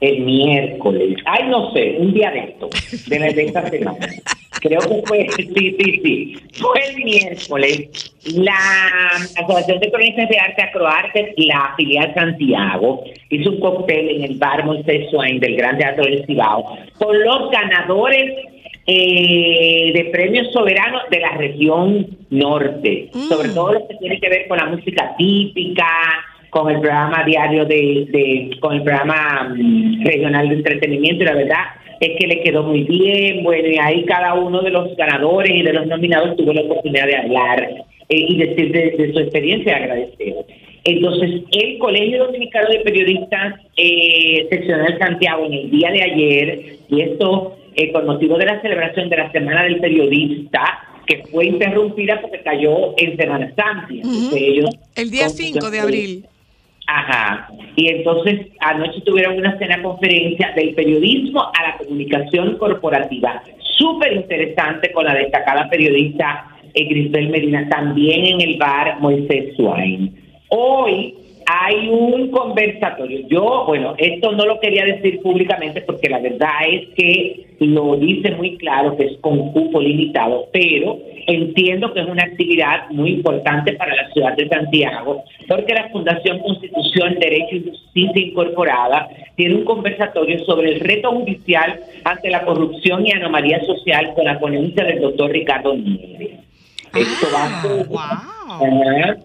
el 0.00 0.20
miércoles, 0.22 1.16
ay, 1.26 1.48
no 1.48 1.70
sé, 1.72 1.96
un 1.98 2.12
día 2.12 2.30
de 2.32 2.38
esto, 2.40 2.68
de, 3.06 3.18
la- 3.18 3.32
de 3.32 3.44
esta 3.44 3.70
semana. 3.70 3.98
Creo 4.60 4.80
que 4.80 5.02
fue, 5.06 5.26
sí, 5.36 5.48
sí, 5.54 6.00
sí, 6.02 6.36
fue 6.60 6.80
el 6.90 7.04
miércoles. 7.04 8.12
La 8.34 8.52
Asociación 9.38 9.78
de 9.80 9.90
Cronistas 9.90 10.28
de 10.28 10.38
Arte 10.38 10.62
Acroarte, 10.62 11.32
la 11.36 11.72
filial 11.76 12.12
Santiago, 12.14 13.04
hizo 13.30 13.50
un 13.50 13.60
cóctel 13.60 14.08
en 14.10 14.24
el 14.24 14.38
bar 14.38 14.64
Moisés 14.66 15.08
Swain 15.10 15.38
del 15.40 15.56
Gran 15.56 15.78
Teatro 15.78 16.04
del 16.04 16.26
Cibao 16.26 16.76
con 16.98 17.18
los 17.24 17.50
ganadores 17.50 18.34
eh, 18.86 19.92
de 19.94 20.04
premios 20.06 20.52
soberanos 20.52 21.02
de 21.10 21.20
la 21.20 21.30
región 21.36 22.06
norte, 22.30 23.08
sobre 23.28 23.50
todo 23.50 23.72
lo 23.74 23.88
que 23.88 23.94
tiene 23.96 24.20
que 24.20 24.28
ver 24.28 24.48
con 24.48 24.58
la 24.58 24.66
música 24.66 25.14
típica, 25.16 25.86
con 26.50 26.68
el 26.70 26.80
programa 26.80 27.22
diario 27.24 27.64
de, 27.64 28.06
de- 28.10 28.58
con 28.60 28.74
el 28.74 28.82
programa 28.82 29.54
mm, 29.56 30.04
regional 30.04 30.48
de 30.48 30.54
entretenimiento 30.56 31.22
y 31.22 31.26
la 31.26 31.34
verdad 31.34 31.64
es 32.00 32.16
que 32.18 32.26
le 32.26 32.40
quedó 32.42 32.62
muy 32.62 32.82
bien, 32.84 33.44
bueno, 33.44 33.68
y 33.68 33.76
ahí 33.78 34.04
cada 34.06 34.34
uno 34.34 34.62
de 34.62 34.70
los 34.70 34.96
ganadores 34.96 35.52
y 35.54 35.62
de 35.62 35.72
los 35.72 35.86
nominados 35.86 36.36
tuvo 36.36 36.52
la 36.52 36.62
oportunidad 36.62 37.06
de 37.06 37.16
hablar 37.16 37.62
eh, 38.08 38.16
y 38.28 38.36
decir 38.38 38.72
de, 38.72 38.90
de 38.92 39.12
su 39.12 39.18
experiencia 39.20 39.72
y 39.72 39.82
agradecer. 39.82 40.34
Entonces, 40.84 41.42
el 41.52 41.78
Colegio 41.78 42.24
Dominicano 42.24 42.68
de 42.70 42.80
Periodistas 42.80 43.54
eh, 43.76 44.46
Seccional 44.50 44.98
Santiago 44.98 45.44
en 45.46 45.52
el 45.52 45.70
día 45.70 45.90
de 45.90 46.02
ayer, 46.02 46.60
y 46.88 47.00
esto 47.02 47.56
eh, 47.76 47.92
con 47.92 48.06
motivo 48.06 48.38
de 48.38 48.46
la 48.46 48.60
celebración 48.62 49.10
de 49.10 49.16
la 49.18 49.30
Semana 49.30 49.64
del 49.64 49.78
Periodista, 49.80 50.62
que 51.06 51.18
fue 51.30 51.46
interrumpida 51.46 52.20
porque 52.22 52.40
cayó 52.42 52.94
en 52.96 53.16
Semana 53.16 53.46
Santa. 53.54 53.88
Entonces, 53.90 54.32
ellos 54.40 54.70
El 54.96 55.10
día 55.10 55.26
con- 55.26 55.30
5 55.36 55.70
de 55.70 55.80
abril. 55.80 56.24
Ajá. 56.92 57.48
Y 57.76 57.88
entonces 57.88 58.48
anoche 58.58 59.00
tuvieron 59.02 59.38
una 59.38 59.56
cena 59.58 59.80
conferencia 59.80 60.52
del 60.56 60.74
periodismo 60.74 61.40
a 61.40 61.62
la 61.62 61.78
comunicación 61.78 62.56
corporativa. 62.58 63.42
Súper 63.78 64.12
interesante 64.14 64.90
con 64.92 65.04
la 65.04 65.14
destacada 65.14 65.68
periodista 65.70 66.46
eh, 66.74 67.28
Medina, 67.30 67.68
también 67.68 68.26
en 68.26 68.40
el 68.40 68.58
bar 68.58 68.98
Moisés 69.00 69.54
Swain. 69.56 70.12
Hoy 70.48 71.14
hay 71.52 71.88
un 71.88 72.30
conversatorio. 72.30 73.26
Yo, 73.28 73.64
bueno, 73.66 73.94
esto 73.98 74.32
no 74.32 74.44
lo 74.46 74.60
quería 74.60 74.84
decir 74.84 75.20
públicamente 75.20 75.80
porque 75.80 76.08
la 76.08 76.20
verdad 76.20 76.50
es 76.70 76.88
que 76.94 77.46
lo 77.60 77.96
dice 77.96 78.30
muy 78.32 78.56
claro 78.56 78.96
que 78.96 79.06
es 79.06 79.16
con 79.20 79.52
cupo 79.52 79.80
limitado, 79.80 80.46
pero 80.52 80.98
entiendo 81.26 81.92
que 81.92 82.00
es 82.00 82.06
una 82.06 82.22
actividad 82.22 82.88
muy 82.90 83.10
importante 83.10 83.72
para 83.74 83.94
la 83.94 84.08
ciudad 84.12 84.36
de 84.36 84.48
Santiago, 84.48 85.24
porque 85.48 85.74
la 85.74 85.88
Fundación 85.90 86.38
Constitución, 86.38 87.16
Derecho 87.20 87.56
y 87.56 87.68
Justicia 87.70 88.22
Incorporada 88.22 89.08
tiene 89.36 89.56
un 89.56 89.64
conversatorio 89.64 90.38
sobre 90.44 90.70
el 90.72 90.80
reto 90.80 91.10
judicial 91.12 91.80
ante 92.04 92.30
la 92.30 92.44
corrupción 92.44 93.06
y 93.06 93.12
anomalía 93.12 93.60
social 93.64 94.12
con 94.14 94.24
la 94.24 94.38
ponencia 94.38 94.84
del 94.84 95.00
doctor 95.00 95.30
Ricardo 95.30 95.74
Nieves. 95.76 96.38
Esto 96.94 97.26
va 97.34 97.44
a 97.44 97.62
ser- 97.62 97.86
Ajá. 97.96 99.16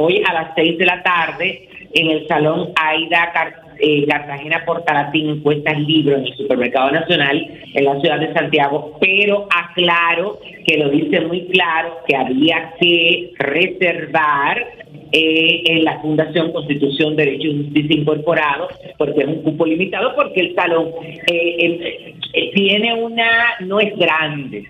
Hoy 0.00 0.22
a 0.24 0.32
las 0.32 0.54
seis 0.54 0.78
de 0.78 0.86
la 0.86 1.02
tarde 1.02 1.68
en 1.92 2.10
el 2.10 2.26
Salón 2.28 2.68
Aida 2.76 3.32
Car- 3.32 3.62
eh, 3.80 4.06
Cartagena 4.06 4.64
Portalatín 4.64 5.28
encuesta 5.28 5.72
el 5.72 5.86
libro 5.86 6.16
en 6.16 6.26
el 6.26 6.36
Supermercado 6.36 6.90
Nacional 6.92 7.46
en 7.74 7.84
la 7.84 8.00
ciudad 8.00 8.20
de 8.20 8.32
Santiago, 8.32 8.96
pero 9.00 9.48
aclaro 9.54 10.38
que 10.66 10.76
lo 10.78 10.88
dice 10.90 11.20
muy 11.22 11.46
claro 11.46 11.98
que 12.06 12.14
había 12.16 12.74
que 12.80 13.32
reservar 13.38 14.66
eh, 15.10 15.62
en 15.66 15.84
la 15.84 15.98
Fundación 16.00 16.52
Constitución 16.52 17.16
Derecho 17.16 17.48
y 17.48 17.64
Justicia 17.64 17.96
Incorporado, 17.96 18.68
porque 18.98 19.20
es 19.22 19.26
un 19.26 19.42
cupo 19.42 19.66
limitado, 19.66 20.14
porque 20.14 20.40
el 20.40 20.54
salón 20.54 20.90
eh, 21.02 21.16
eh, 21.32 22.14
eh, 22.34 22.50
tiene 22.54 22.94
una, 22.94 23.26
no 23.60 23.80
es 23.80 23.96
grande. 23.96 24.64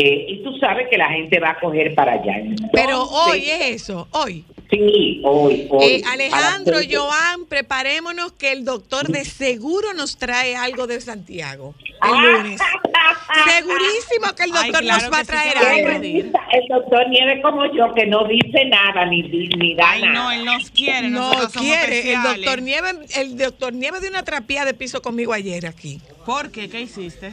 Eh, 0.00 0.26
y 0.28 0.42
tú 0.44 0.56
sabes 0.58 0.86
que 0.88 0.96
la 0.96 1.08
gente 1.08 1.40
va 1.40 1.50
a 1.50 1.58
coger 1.60 1.92
para 1.94 2.12
allá. 2.12 2.34
Pero 2.72 3.02
hoy 3.02 3.50
es 3.50 3.82
eso, 3.82 4.06
hoy. 4.12 4.44
Sí, 4.70 5.22
hoy, 5.24 5.66
hoy. 5.70 5.84
Eh, 5.84 6.02
Alejandro, 6.12 6.76
Joan, 6.88 7.46
preparémonos 7.48 8.32
que 8.32 8.52
el 8.52 8.64
doctor 8.64 9.08
de 9.08 9.24
seguro 9.24 9.94
nos 9.94 10.16
trae 10.18 10.54
algo 10.56 10.86
de 10.86 11.00
Santiago 11.00 11.74
el 11.84 11.94
Ah. 12.00 12.20
lunes. 12.22 12.60
Segurísimo 13.46 14.34
que 14.36 14.44
el 14.44 14.50
Ay, 14.54 14.64
doctor 14.70 14.82
claro 14.82 15.02
nos 15.02 15.12
va 15.12 15.16
a 15.18 15.20
sí 15.24 15.26
traer 15.26 15.56
a 15.58 15.60
algo. 15.70 15.88
El 15.88 16.68
doctor 16.68 17.08
Nieves 17.08 17.42
como 17.42 17.64
yo, 17.74 17.92
que 17.94 18.06
no 18.06 18.24
dice 18.28 18.64
nada, 18.66 19.04
ni, 19.06 19.22
ni, 19.22 19.48
ni 19.48 19.74
da 19.74 19.90
Ay, 19.90 20.02
no, 20.02 20.12
nada. 20.12 20.34
él 20.36 20.44
nos 20.44 20.70
quiere, 20.70 21.08
No 21.08 21.20
nosotros 21.20 21.52
somos 21.52 21.68
quiere, 21.68 22.12
el 22.12 22.22
doctor 22.22 22.62
Nieve, 22.62 22.88
el 23.16 23.36
doctor 23.36 23.72
Nieve 23.72 24.00
de 24.00 24.08
una 24.08 24.22
trapía 24.22 24.64
de 24.64 24.74
piso 24.74 25.02
conmigo 25.02 25.32
ayer 25.32 25.66
aquí. 25.66 26.00
¿Por 26.24 26.50
qué? 26.50 26.68
¿Qué 26.68 26.82
hiciste? 26.82 27.32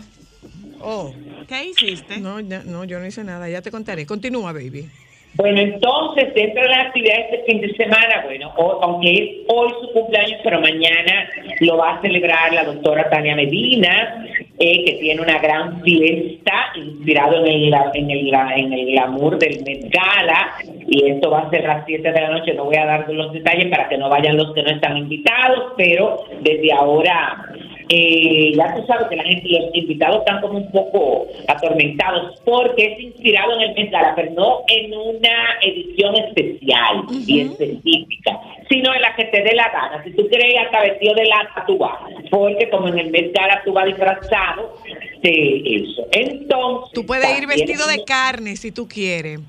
Oh, 0.88 1.12
¿Qué 1.48 1.63
hiciste? 1.65 2.17
no, 2.19 2.39
ya- 2.39 2.62
no, 2.63 2.84
yo 2.84 3.00
no 3.00 3.06
hice 3.08 3.24
nada, 3.24 3.50
ya 3.50 3.62
te 3.62 3.71
contaré. 3.71 4.06
Continúa, 4.06 4.54
baby. 4.54 4.86
Bueno, 5.34 5.60
entonces, 5.60 6.34
dentro 6.34 6.62
de 6.62 6.69
las 6.69 6.88
actividades 6.88 7.30
de 7.32 7.38
este 7.38 7.52
fin 7.52 7.62
de 7.62 7.74
semana, 7.76 8.21
bueno, 8.24 8.54
o- 8.56 8.80
aunque 8.84 9.12
es 9.12 9.30
hoy 9.50 9.69
su 9.82 9.91
cumpleaños, 9.91 10.39
pero 10.43 10.62
mañana 10.62 11.30
lo 11.60 11.76
va 11.78 11.95
a 11.95 12.02
celebrar 12.02 12.54
la 12.54 12.63
doctora 12.63 13.10
Tania 13.10 13.36
Medina, 13.36 14.26
eh, 14.58 14.86
que 14.86 14.93
tiene 15.02 15.21
una 15.21 15.39
gran 15.39 15.82
fiesta 15.82 16.54
inspirado 16.76 17.43
en 17.45 17.52
el, 17.52 17.74
en 17.95 18.10
el, 18.12 18.34
en 18.34 18.74
el 18.74 18.86
glamour 18.91 19.38
del 19.38 19.62
Met 19.65 19.91
Gala, 19.91 20.54
y 20.88 21.10
esto 21.10 21.30
va 21.32 21.39
a 21.39 21.50
ser 21.50 21.65
a 21.69 21.78
las 21.80 21.86
7 21.86 22.13
de 22.13 22.21
la 22.21 22.30
noche, 22.30 22.54
no 22.54 22.63
voy 22.63 22.78
a 22.78 22.86
dar 22.86 23.10
los 23.10 23.34
detalles 23.34 23.67
para 23.69 23.89
que 23.89 23.98
no 23.98 24.08
vayan 24.08 24.38
los 24.38 24.54
que 24.54 24.63
no 24.63 24.69
están 24.69 24.95
invitados, 24.95 25.74
pero 25.76 26.24
desde 26.41 26.71
ahora 26.71 27.43
eh, 27.89 28.54
ya 28.56 28.76
tú 28.76 28.86
sabes 28.88 29.08
que 29.08 29.15
la 29.15 29.24
gente, 29.24 29.48
los 29.50 29.76
invitados 29.76 30.19
están 30.19 30.41
como 30.41 30.58
un 30.58 30.71
poco 30.71 31.28
atormentados 31.48 32.39
porque 32.43 32.86
es 32.86 33.00
inspirado 33.00 33.54
en 33.56 33.62
el 33.62 33.76
Met 33.76 33.91
Gala, 33.91 34.13
pero 34.15 34.32
no 34.32 34.62
en 34.67 34.93
una 34.93 35.60
edición 35.62 36.15
especial 36.15 37.06
y 37.28 37.41
específica, 37.41 38.39
sino 38.69 38.93
en 38.93 39.02
la 39.02 39.15
que 39.15 39.26
te 39.26 39.43
dé 39.43 39.54
la 39.54 39.69
gana. 39.69 40.04
Si 40.04 40.12
tú 40.12 40.24
ir 40.24 40.60
hasta 40.60 40.82
vestido 40.82 41.13
de 41.13 41.26
lata, 41.26 41.63
tú 41.67 41.78
vas, 41.78 42.00
porque 42.32 42.69
como 42.69 42.88
en 42.88 43.00
el 43.00 43.12
Met 43.12 43.34
Gala 43.34 43.62
tú 43.63 43.74
vas 43.74 43.86
disfrazado 43.86 44.78
de 45.21 45.62
eso. 45.65 46.08
Entonces, 46.12 46.91
Tú 46.93 47.06
puedes 47.06 47.39
ir 47.39 47.48
vestido 47.48 47.88
de 47.88 48.04
carne 48.04 48.56
si 48.56 48.71
tú 48.71 48.88
quieres. 48.88 49.39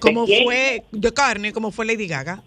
Como 0.00 0.26
fue, 0.26 0.84
de 0.92 1.12
carne, 1.12 1.52
como 1.52 1.72
fue 1.72 1.84
Lady 1.86 2.06
Gaga. 2.06 2.40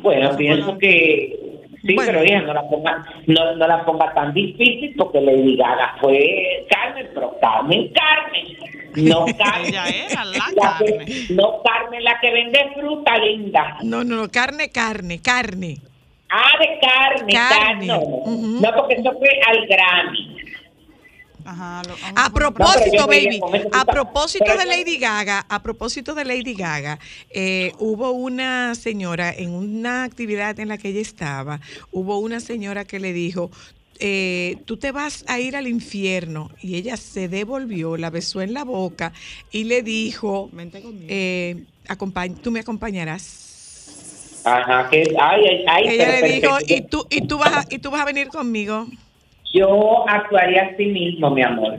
Bueno, 0.00 0.36
pienso 0.36 0.78
que 0.78 1.43
sí, 1.86 1.94
Bueno. 1.94 2.12
pero 2.12 2.24
hija, 2.24 2.40
no 2.42 2.54
la 2.54 2.62
ponga, 2.68 3.04
no, 3.26 3.56
no 3.56 3.66
la 3.66 3.84
ponga 3.84 4.12
tan 4.14 4.32
difícil 4.34 4.94
porque 4.96 5.20
Lady 5.20 5.56
Gaga 5.56 5.96
fue 6.00 6.66
Carmen, 6.70 7.08
pero 7.14 7.36
Carmen, 7.40 7.90
Carmen, 7.92 8.46
no 9.08 9.24
Carmen. 9.38 9.66
Ella 9.68 9.84
era 9.88 10.24
la 10.24 10.32
que- 10.48 10.54
Carmen. 10.60 11.08
no 11.30 11.62
Carmen 11.62 12.04
la 12.04 12.18
que 12.20 12.30
vende 12.32 12.58
fruta 12.74 13.18
linda. 13.18 13.78
No, 13.82 14.02
no, 14.04 14.16
no, 14.16 14.28
carne, 14.30 14.70
carne, 14.70 15.20
carne. 15.20 15.78
Ah, 16.30 16.58
de 16.58 16.78
carne, 16.80 17.32
Carne. 17.32 17.86
carne. 17.86 17.86
No, 17.86 18.60
no, 18.60 18.76
porque 18.76 18.94
eso 18.94 19.12
fue 19.18 19.28
al 19.46 19.66
Grammy. 19.68 20.36
Ajá, 21.44 21.82
lo- 21.82 21.96
vamos 21.96 22.12
A 22.16 22.30
propósito, 22.30 23.02
No, 23.02 23.06
baby, 23.06 23.40
a 23.72 23.84
propósito 23.84 24.56
de 24.56 24.64
Lady 24.66 24.98
Gaga, 24.98 25.44
a 25.48 25.62
propósito 25.62 26.14
de 26.14 26.24
Lady 26.24 26.54
Gaga, 26.54 26.98
eh, 27.30 27.72
hubo 27.78 28.12
una 28.12 28.74
señora 28.74 29.30
en 29.32 29.50
una 29.50 30.04
actividad 30.04 30.58
en 30.58 30.68
la 30.68 30.78
que 30.78 30.88
ella 30.88 31.00
estaba, 31.02 31.60
hubo 31.92 32.18
una 32.18 32.40
señora 32.40 32.84
que 32.84 32.98
le 32.98 33.12
dijo, 33.12 33.50
eh, 34.00 34.56
tú 34.64 34.76
te 34.76 34.90
vas 34.90 35.24
a 35.28 35.38
ir 35.38 35.54
al 35.54 35.66
infierno 35.66 36.50
y 36.62 36.76
ella 36.76 36.96
se 36.96 37.28
devolvió, 37.28 37.96
la 37.96 38.10
besó 38.10 38.40
en 38.40 38.54
la 38.54 38.64
boca 38.64 39.12
y 39.52 39.64
le 39.64 39.82
dijo, 39.82 40.48
Vente 40.52 40.80
conmigo. 40.80 41.06
eh, 41.08 41.62
tú 42.42 42.50
me 42.50 42.60
acompañarás. 42.60 44.42
Ajá, 44.44 44.88
que, 44.90 45.02
ay, 45.18 45.40
ay, 45.46 45.64
ay, 45.68 45.88
Ella 45.88 46.20
le 46.20 46.32
dijo, 46.32 46.56
y 46.66 46.82
tú, 46.82 47.06
y 47.10 47.22
tú 47.22 47.38
vas 47.38 47.52
a, 47.52 47.64
y 47.70 47.78
tú 47.78 47.90
vas 47.90 48.00
a 48.02 48.04
venir 48.04 48.28
conmigo. 48.28 48.86
Yo 49.54 50.04
actuaría 50.08 50.70
así 50.72 50.86
mismo, 50.86 51.30
mi 51.30 51.42
amor. 51.42 51.78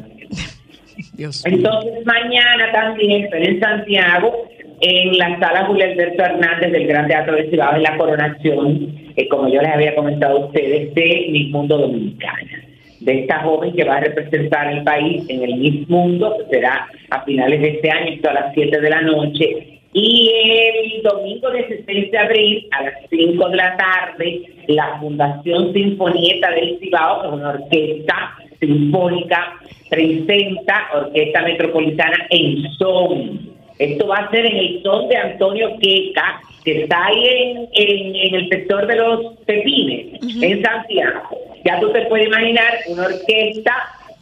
Dios. 1.14 1.46
Entonces, 1.46 2.06
mañana 2.06 2.72
también, 2.72 3.28
pero 3.30 3.46
en 3.46 3.60
Santiago, 3.60 4.48
en 4.80 5.18
la 5.18 5.38
sala 5.40 5.66
Julio 5.66 5.86
Alberto 5.86 6.24
Hernández 6.24 6.72
del 6.72 6.88
Gran 6.88 7.08
Teatro 7.08 7.36
de 7.36 7.50
Cibao, 7.50 7.76
en 7.76 7.84
la 7.84 7.98
coronación, 7.98 8.96
eh, 9.18 9.28
como 9.28 9.50
yo 9.50 9.62
les 9.62 9.74
había 9.74 9.94
comentado 9.94 10.38
a 10.38 10.46
ustedes, 10.46 10.94
de 10.96 11.28
Miss 11.32 11.52
Mundo 11.52 11.78
Dominicana. 11.78 12.64
De 13.02 13.20
esta 13.20 13.42
joven 13.42 13.74
que 13.74 13.84
va 13.84 13.98
a 13.98 14.02
representar 14.02 14.72
el 14.72 14.84
país 14.84 15.26
en 15.28 15.44
el 15.44 15.56
Miss 15.58 15.90
Mundo, 15.90 16.34
que 16.38 16.56
será 16.56 16.88
a 17.10 17.24
finales 17.24 17.60
de 17.60 17.70
este 17.72 17.92
año, 17.92 18.14
esto 18.14 18.30
a 18.30 18.34
las 18.34 18.54
7 18.54 18.80
de 18.80 18.90
la 18.90 19.02
noche. 19.02 19.82
Y 19.98 20.30
el 20.30 21.04
domingo 21.04 21.50
16 21.52 22.12
de 22.12 22.18
abril, 22.18 22.68
a 22.72 22.84
las 22.84 22.94
5 23.10 23.48
de 23.50 23.56
la 23.56 23.78
tarde, 23.78 24.42
la 24.68 25.00
Fundación 25.00 25.72
Sinfonieta 25.74 26.52
del 26.52 26.78
Cibao, 26.80 27.22
que 27.22 27.28
es 27.28 27.34
una 27.34 27.50
orquesta 27.52 28.36
sinfónica, 28.60 29.54
presenta 29.90 30.88
Orquesta 30.96 31.42
Metropolitana 31.44 32.28
en 32.30 32.64
son. 32.78 33.56
Esto 33.80 34.08
va 34.08 34.16
a 34.18 34.32
ser 34.32 34.46
en 34.46 34.58
el 34.58 34.84
son 34.84 35.08
de 35.08 35.16
Antonio 35.18 35.70
Queca, 35.82 36.42
que 36.66 36.84
está 36.84 37.06
ahí 37.06 37.26
en, 37.26 37.58
en- 37.74 38.16
en 38.16 38.36
el 38.36 38.50
sector 38.50 38.88
de 38.88 38.96
los 38.98 39.34
Pepines, 39.46 40.20
en 40.44 40.62
Santiago. 40.62 41.22
Ya 41.64 41.80
tú 41.80 41.90
te 41.94 42.02
puedes 42.08 42.28
imaginar 42.28 42.74
una 42.88 43.06
orquesta 43.06 43.74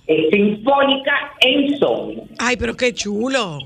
eh, 0.05 0.27
sinfónica 0.31 1.31
en 1.41 1.79
son. 1.79 2.21
Ay, 2.37 2.57
pero 2.57 2.75
qué 2.75 2.93
chulo. 2.93 3.57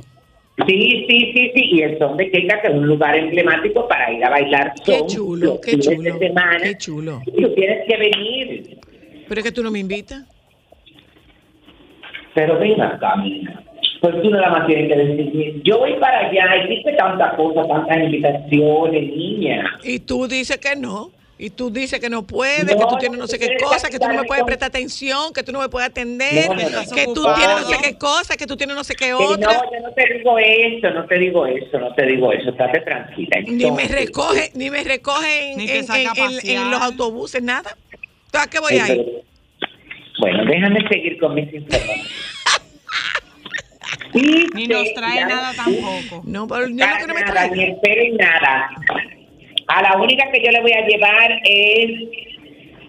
Sí, 0.65 1.05
sí, 1.07 1.31
sí, 1.33 1.51
sí, 1.53 1.69
y 1.71 1.81
el 1.83 1.99
son 1.99 2.17
de 2.17 2.31
Queca, 2.31 2.61
que 2.61 2.67
es 2.69 2.73
un 2.73 2.87
lugar 2.87 3.15
emblemático 3.15 3.87
para 3.87 4.11
ir 4.11 4.23
a 4.25 4.29
bailar 4.31 4.73
Qué 4.83 4.97
son 4.99 5.07
chulo, 5.07 5.61
qué 5.61 5.77
chulo, 5.77 6.13
de 6.13 6.19
semana. 6.19 6.59
qué 6.63 6.77
chulo. 6.77 7.21
Y 7.27 7.41
tú 7.43 7.53
tienes 7.53 7.85
que 7.87 7.97
venir. 7.97 8.77
Pero 9.27 9.39
es 9.39 9.45
que 9.45 9.51
tú 9.51 9.61
no 9.61 9.69
me 9.69 9.79
invitas. 9.79 10.23
Pero 12.33 12.57
ven 12.59 12.81
acá, 12.81 13.15
mija. 13.17 13.63
Pues 14.01 14.21
tú 14.21 14.29
nada 14.29 14.49
más 14.49 14.67
tienes 14.67 14.87
que 14.87 14.95
decir, 14.95 15.61
yo 15.63 15.79
voy 15.79 15.93
para 15.99 16.27
allá, 16.27 16.55
existe 16.63 16.93
tanta 16.93 17.35
cosa, 17.35 17.67
tantas 17.67 17.97
invitaciones, 18.03 19.15
niña. 19.15 19.63
Y 19.83 19.99
tú 19.99 20.27
dices 20.27 20.57
que 20.57 20.75
no. 20.75 21.11
Y 21.39 21.51
tú 21.51 21.69
dices 21.69 21.99
que 21.99 22.09
no 22.09 22.23
puedes, 22.23 22.63
No, 22.65 22.75
que 22.79 22.85
tú 22.89 22.97
tienes 22.97 23.19
no 23.19 23.27
sé 23.27 23.37
qué 23.37 23.57
cosa, 23.63 23.89
que 23.91 23.99
tú 23.99 24.07
no 24.07 24.15
me 24.15 24.23
puedes 24.23 24.39
estar 24.41 24.45
prestar 24.47 24.69
atención, 24.69 25.31
que 25.33 25.43
tú 25.43 25.51
no 25.51 25.59
me 25.59 25.69
puedes 25.69 25.87
atender, 25.89 26.47
No, 26.49 26.55
no, 26.55 26.69
no. 26.69 26.91
que 26.95 27.05
tú 27.05 27.11
Ocupado. 27.21 27.35
tienes 27.35 27.61
no 27.61 27.67
sé 27.69 27.77
qué 27.83 27.97
cosa, 27.99 28.37
que 28.37 28.47
tú 28.47 28.57
tienes 28.57 28.75
no 28.75 28.83
sé 28.83 28.95
qué 28.95 29.13
otra. 29.13 29.53
no, 29.53 29.71
yo 29.71 29.79
no 29.81 29.93
te 29.93 30.13
digo 30.17 30.39
eso, 30.39 30.89
no 30.89 31.05
te 31.05 31.19
digo 31.19 31.45
eso, 31.45 31.79
no 31.79 31.93
te 31.93 32.05
digo 32.07 32.31
eso, 32.33 32.49
estate 32.49 32.79
tranquila. 32.81 33.37
Ni 33.45 33.69
me 33.71 33.87
recoge, 33.87 34.51
ni 34.55 34.71
me 34.71 34.83
recoge 34.83 35.51
en, 35.53 36.71
los 36.71 36.81
autobuses, 36.81 37.43
nada. 37.43 37.77
¿Tú 38.31 38.39
a 38.39 38.47
qué 38.47 38.59
voy 38.59 38.73
eh, 38.75 38.81
ahí? 38.81 38.97
pero- 38.97 39.23
Bueno, 40.19 40.43
déjame 40.45 40.87
seguir 40.89 41.19
con 41.19 41.35
mis 41.35 41.53
informaciones. 41.53 42.07
Sí, 44.13 44.47
Ni 44.55 44.63
sí, 44.65 44.67
nos 44.67 44.93
trae 44.95 45.15
ya- 45.17 45.27
nada 45.27 45.53
tampoco. 45.53 46.23
No, 46.25 46.47
pero 46.47 46.67
yo 46.67 46.75
no 46.75 46.97
que 46.97 47.07
no 47.07 47.13
me 47.13 47.21
nada, 47.21 47.31
traiga. 47.33 47.55
ni 47.55 47.63
esperen 47.65 48.17
nada. 48.17 48.69
A 49.67 49.81
la 49.81 50.01
única 50.01 50.31
que 50.31 50.41
yo 50.43 50.51
le 50.51 50.61
voy 50.61 50.71
a 50.71 50.87
llevar 50.87 51.31
es, 51.43 51.91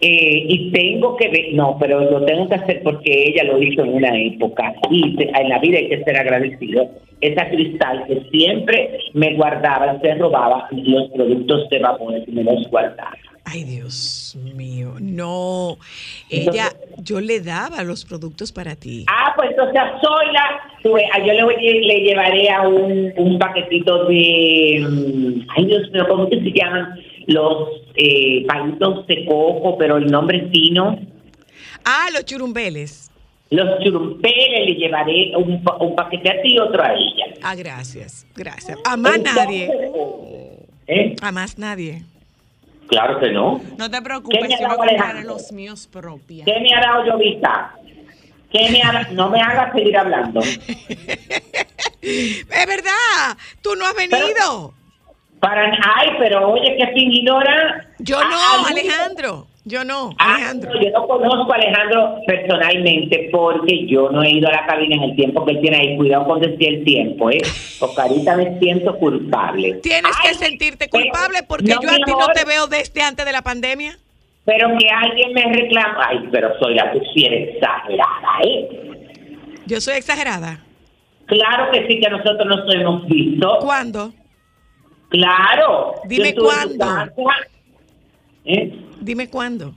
eh, 0.00 0.44
y 0.48 0.70
tengo 0.70 1.16
que 1.16 1.28
ver, 1.28 1.54
no, 1.54 1.76
pero 1.80 2.00
lo 2.08 2.24
tengo 2.24 2.48
que 2.48 2.54
hacer 2.54 2.82
porque 2.84 3.24
ella 3.28 3.44
lo 3.44 3.60
hizo 3.60 3.82
en 3.82 3.94
una 3.94 4.16
época 4.16 4.72
y 4.90 5.16
en 5.18 5.48
la 5.48 5.58
vida 5.58 5.78
hay 5.78 5.88
que 5.88 6.04
ser 6.04 6.16
agradecido. 6.16 6.88
Esa 7.20 7.48
cristal 7.48 8.04
que 8.06 8.20
siempre 8.30 8.98
me 9.14 9.34
guardaba, 9.34 9.98
se 10.00 10.14
robaba 10.14 10.68
los 10.70 11.08
productos 11.10 11.68
de 11.68 11.80
vapor 11.80 12.14
y 12.24 12.30
me 12.30 12.44
los 12.44 12.68
guardaba. 12.70 13.16
Ay, 13.50 13.64
Dios 13.64 14.36
mío. 14.54 14.94
No. 15.00 15.78
Ella, 16.28 16.70
yo 16.98 17.18
le 17.20 17.40
daba 17.40 17.82
los 17.82 18.04
productos 18.04 18.52
para 18.52 18.76
ti. 18.76 19.06
Ah, 19.08 19.32
pues 19.36 19.50
entonces 19.50 19.76
a 19.80 19.98
Zoila, 20.00 21.24
yo 21.24 21.32
le, 21.32 21.44
voy- 21.44 21.56
le 21.86 22.00
llevaré 22.00 22.50
a 22.50 22.68
un, 22.68 23.12
un 23.16 23.38
paquetito 23.38 24.04
de, 24.04 24.86
mm, 24.86 25.46
ay 25.56 25.64
Dios 25.64 25.90
mío, 25.92 26.04
¿cómo 26.08 26.28
que 26.28 26.40
se 26.40 26.50
llaman? 26.52 27.00
Los 27.26 27.68
eh, 27.94 28.44
palitos 28.46 29.06
de 29.06 29.24
coco, 29.24 29.78
pero 29.78 29.96
el 29.96 30.06
nombre 30.10 30.38
es 30.44 30.50
fino. 30.50 30.98
Ah, 31.84 32.08
los 32.12 32.24
churumbeles. 32.26 33.10
Los 33.50 33.82
churumpeles 33.82 34.66
le 34.66 34.74
llevaré 34.74 35.32
un, 35.36 35.62
un 35.80 35.96
paquete 35.96 36.28
a 36.28 36.42
ti 36.42 36.54
y 36.54 36.58
otro 36.58 36.82
a 36.82 36.92
ella. 36.92 37.34
Ah, 37.42 37.54
gracias, 37.54 38.26
gracias. 38.36 38.78
A 38.84 38.96
más 38.98 39.18
nadie. 39.22 39.70
¿Eh? 40.86 41.16
A 41.22 41.32
más 41.32 41.56
nadie. 41.56 42.02
Claro 42.88 43.20
que 43.20 43.30
no. 43.30 43.60
No 43.76 43.90
te 43.90 43.96
¿Qué 43.98 44.02
preocupes, 44.02 44.40
me 44.40 44.48
yo 44.48 44.56
voy 44.56 44.64
a 44.64 44.76
comprar 44.76 45.24
los 45.24 45.52
míos 45.52 45.86
propios. 45.90 46.46
¿Qué 46.46 46.58
me 46.60 46.74
ha 46.74 46.80
dado 46.80 47.04
Llovita? 47.04 47.74
¿Qué 48.50 48.70
me 48.70 48.82
ha, 48.82 49.08
no 49.12 49.28
me 49.28 49.40
hagas 49.40 49.72
seguir 49.72 49.96
hablando. 49.96 50.40
Es 52.00 52.66
verdad, 52.66 53.36
tú 53.60 53.74
no 53.74 53.84
has 53.84 53.94
venido. 53.94 54.72
Para, 55.40 55.66
ay, 55.96 56.10
pero 56.18 56.52
oye, 56.52 56.76
qué 56.78 56.86
fingidora. 56.94 57.88
Yo 57.98 58.22
no, 58.22 58.66
Alejandro. 58.66 59.47
Yo 59.68 59.84
no, 59.84 60.14
Ah, 60.18 60.36
Alejandro. 60.36 60.72
no, 60.72 60.80
yo 60.82 60.90
no 60.92 61.06
conozco 61.06 61.52
a 61.52 61.56
Alejandro 61.56 62.20
personalmente 62.26 63.28
porque 63.30 63.86
yo 63.86 64.08
no 64.10 64.22
he 64.22 64.30
ido 64.30 64.48
a 64.48 64.52
la 64.52 64.66
cabina 64.66 64.96
en 64.96 65.02
el 65.10 65.16
tiempo 65.16 65.44
que 65.44 65.52
él 65.52 65.60
tiene 65.60 65.76
ahí. 65.76 65.96
Cuidado 65.98 66.26
con 66.26 66.40
decir 66.40 66.68
el 66.68 66.84
tiempo, 66.84 67.30
¿eh? 67.30 67.42
Ahorita 67.98 68.36
me 68.36 68.58
siento 68.60 68.96
culpable. 68.96 69.74
Tienes 69.82 70.12
Ay, 70.24 70.30
que 70.30 70.34
sentirte 70.38 70.88
culpable 70.88 71.40
porque 71.46 71.74
no, 71.74 71.82
yo 71.82 71.90
a 71.90 71.94
ti 71.96 72.02
no 72.10 72.26
te 72.34 72.44
veo 72.46 72.66
desde 72.66 73.02
antes 73.02 73.26
de 73.26 73.32
la 73.32 73.42
pandemia. 73.42 73.98
Pero 74.46 74.68
que 74.78 74.88
alguien 74.88 75.34
me 75.34 75.42
reclama. 75.52 76.06
Ay, 76.08 76.20
pero 76.32 76.58
soy 76.58 76.74
la 76.74 76.90
que 76.90 77.00
sí 77.12 77.26
eres 77.26 77.54
exagerada, 77.56 78.28
¿eh? 78.44 78.68
Yo 79.66 79.82
soy 79.82 79.96
exagerada. 79.96 80.64
Claro 81.26 81.70
que 81.72 81.86
sí 81.88 82.00
que 82.00 82.08
nosotros 82.08 82.46
nos 82.46 82.74
hemos 82.74 83.06
visto. 83.06 83.58
¿Cuándo? 83.60 84.12
Claro. 85.10 85.94
Dime 86.06 86.34
cuándo. 86.34 86.86
¿Eh? 88.46 88.72
Dime 89.00 89.28
cuándo. 89.28 89.74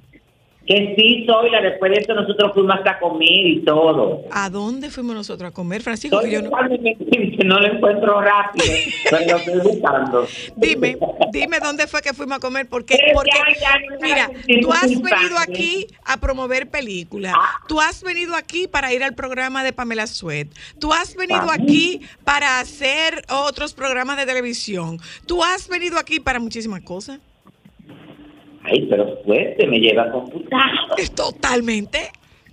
Que 0.68 0.94
sí, 0.96 1.26
soy 1.26 1.50
la. 1.50 1.60
Después 1.60 1.92
de 1.92 1.98
eso 2.02 2.14
nosotros 2.14 2.52
fuimos 2.54 2.76
hasta 2.78 3.00
comer 3.00 3.28
y 3.48 3.62
todo. 3.66 4.22
¿A 4.32 4.48
dónde 4.52 4.92
fuimos 4.92 5.16
nosotros 5.16 5.50
a 5.50 5.54
comer, 5.54 5.82
Francisco? 5.82 6.20
Que 6.22 6.30
yo 6.32 6.42
no... 6.44 6.52
no 7.46 7.60
lo 7.60 7.74
encuentro 7.74 8.22
rápido, 8.22 8.66
pero 9.10 9.26
lo 9.26 9.38
estoy 9.38 9.60
buscando. 9.60 10.28
Dime, 10.56 10.98
dime 11.34 11.60
dónde 11.60 11.88
fue 11.88 12.02
que 12.04 12.14
fuimos 12.14 12.38
a 12.38 12.40
comer, 12.40 12.70
porque, 12.70 12.96
porque 13.16 13.32
ya, 13.60 13.60
ya, 13.60 13.98
mira, 14.02 14.30
tú 14.62 14.72
has 14.72 14.88
venido 15.02 15.40
aquí 15.40 15.88
a 16.06 16.18
promover 16.18 16.70
películas, 16.70 17.34
Ah. 17.36 17.60
tú 17.68 17.82
has 17.82 18.04
venido 18.04 18.36
aquí 18.36 18.68
para 18.68 18.94
ir 18.94 19.04
al 19.04 19.16
programa 19.16 19.64
de 19.64 19.74
Pamela 19.74 20.06
Suet, 20.06 20.48
tú 20.80 20.94
has 20.94 21.16
venido 21.16 21.50
Ah. 21.50 21.56
aquí 21.56 22.02
para 22.24 22.60
hacer 22.60 23.26
otros 23.30 23.74
programas 23.74 24.16
de 24.18 24.28
televisión, 24.28 25.00
tú 25.26 25.44
has 25.44 25.68
venido 25.68 25.98
aquí 25.98 26.20
para 26.20 26.40
muchísimas 26.40 26.82
cosas. 26.84 27.20
Ay, 28.72 28.88
pero 28.90 29.18
fuerte, 29.26 29.68
me 29.68 29.80
lleva 29.80 30.04
a 30.04 30.12
computar. 30.12 30.72
Es 30.98 31.14
totalmente, 31.14 32.00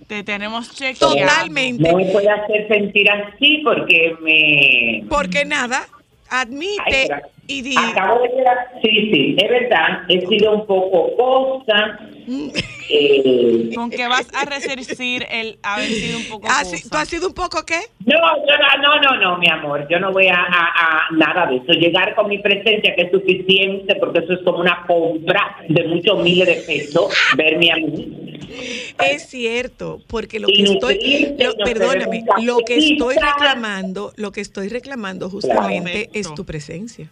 Te 0.07 0.23
tenemos 0.23 0.75
chequeado. 0.75 1.15
totalmente, 1.15 1.89
No 1.89 1.97
me 1.97 2.05
puede 2.05 2.29
hacer 2.29 2.67
sentir 2.67 3.09
así 3.09 3.61
porque 3.63 4.15
me... 4.21 5.03
porque 5.07 5.45
nada, 5.45 5.87
admite 6.29 6.81
Ay, 6.85 7.05
pero 7.07 7.21
y 7.47 7.61
di, 7.61 7.75
Acabo 7.77 8.21
de 8.21 8.29
llegar, 8.29 8.57
sí, 8.83 9.11
sí, 9.11 9.35
es 9.37 9.49
verdad, 9.49 10.03
he 10.07 10.25
sido 10.27 10.53
un 10.55 10.65
poco 10.67 11.15
cosa. 11.15 11.99
Eh, 12.91 13.69
Con 13.75 13.89
que 13.91 14.07
vas 14.07 14.27
a 14.33 14.45
resarcir 14.45 15.25
el 15.29 15.59
haber 15.61 15.87
sido 15.89 16.17
un 16.17 16.25
poco 16.25 16.47
Ah. 16.49 16.63
¿tú 16.89 16.97
has 16.97 17.07
sido 17.07 17.27
un 17.27 17.33
poco 17.33 17.63
qué? 17.65 17.79
no, 18.05 18.15
yo 18.15 18.53
no, 18.57 18.81
no, 18.81 19.01
no, 19.01 19.21
no, 19.21 19.37
mi 19.37 19.47
amor, 19.49 19.87
yo 19.89 19.99
no 19.99 20.11
voy 20.11 20.27
a, 20.27 20.35
a- 20.35 21.05
a 21.07 21.15
nada 21.15 21.45
de 21.51 21.57
eso. 21.57 21.71
Llegar 21.73 22.15
con 22.15 22.27
mi 22.29 22.39
presencia, 22.39 22.95
que 22.95 23.03
es 23.03 23.11
suficiente, 23.11 23.95
porque 23.95 24.19
eso 24.19 24.33
es 24.33 24.39
como 24.43 24.59
una 24.59 24.83
compra 24.87 25.57
de 25.67 25.83
muchos 25.87 26.21
miles 26.23 26.47
de 26.47 26.55
pesos, 26.63 27.13
verme 27.37 27.71
a 27.71 27.75
mí. 27.75 28.37
Es 29.05 29.29
cierto, 29.29 30.01
porque 30.07 30.39
lo 30.39 30.47
que 30.47 30.63
estoy, 30.63 31.35
lo- 31.37 31.55
perdóname, 31.63 32.25
lo 32.41 32.57
que 32.65 32.77
estoy 32.77 33.15
reclamando, 33.15 34.13
lo 34.15 34.31
que 34.31 34.41
estoy 34.41 34.69
reclamando 34.69 35.29
justamente 35.29 36.09
es 36.13 36.33
tu 36.33 36.45
presencia. 36.45 37.09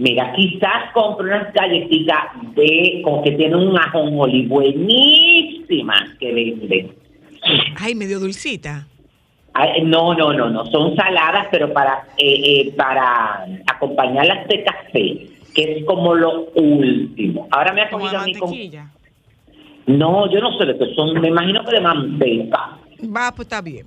Mira, 0.00 0.32
quizás 0.32 0.90
compre 0.94 1.26
unas 1.26 1.52
galletitas 1.52 2.32
de, 2.54 3.02
como 3.04 3.22
que 3.22 3.32
tienen 3.32 3.58
un 3.58 3.78
ajonjolí 3.78 4.46
buenísimas 4.46 6.08
que 6.18 6.32
venden. 6.32 6.94
Ay, 7.78 7.94
medio 7.94 8.18
dulcita. 8.18 8.86
Ay, 9.52 9.82
No, 9.82 10.14
no, 10.14 10.32
no, 10.32 10.48
no, 10.48 10.64
son 10.70 10.96
saladas, 10.96 11.48
pero 11.50 11.70
para 11.74 12.06
eh, 12.16 12.40
eh, 12.44 12.72
para 12.78 13.44
acompañarlas 13.70 14.48
de 14.48 14.64
café, 14.64 15.26
que 15.54 15.62
es 15.72 15.84
como 15.84 16.14
lo 16.14 16.46
último. 16.54 17.46
Ahora 17.50 17.74
me 17.74 17.82
ha 17.82 17.90
comido 17.90 18.18
a 18.18 18.24
mí 18.24 18.34
con... 18.36 18.54
No, 19.86 20.32
yo 20.32 20.40
no 20.40 20.56
sé 20.56 20.64
de 20.64 20.78
qué 20.78 20.94
son, 20.94 21.20
me 21.20 21.28
imagino 21.28 21.62
que 21.62 21.72
de 21.72 21.80
manteca. 21.82 22.78
Va, 23.04 23.32
pues 23.36 23.44
está 23.44 23.60
bien. 23.60 23.84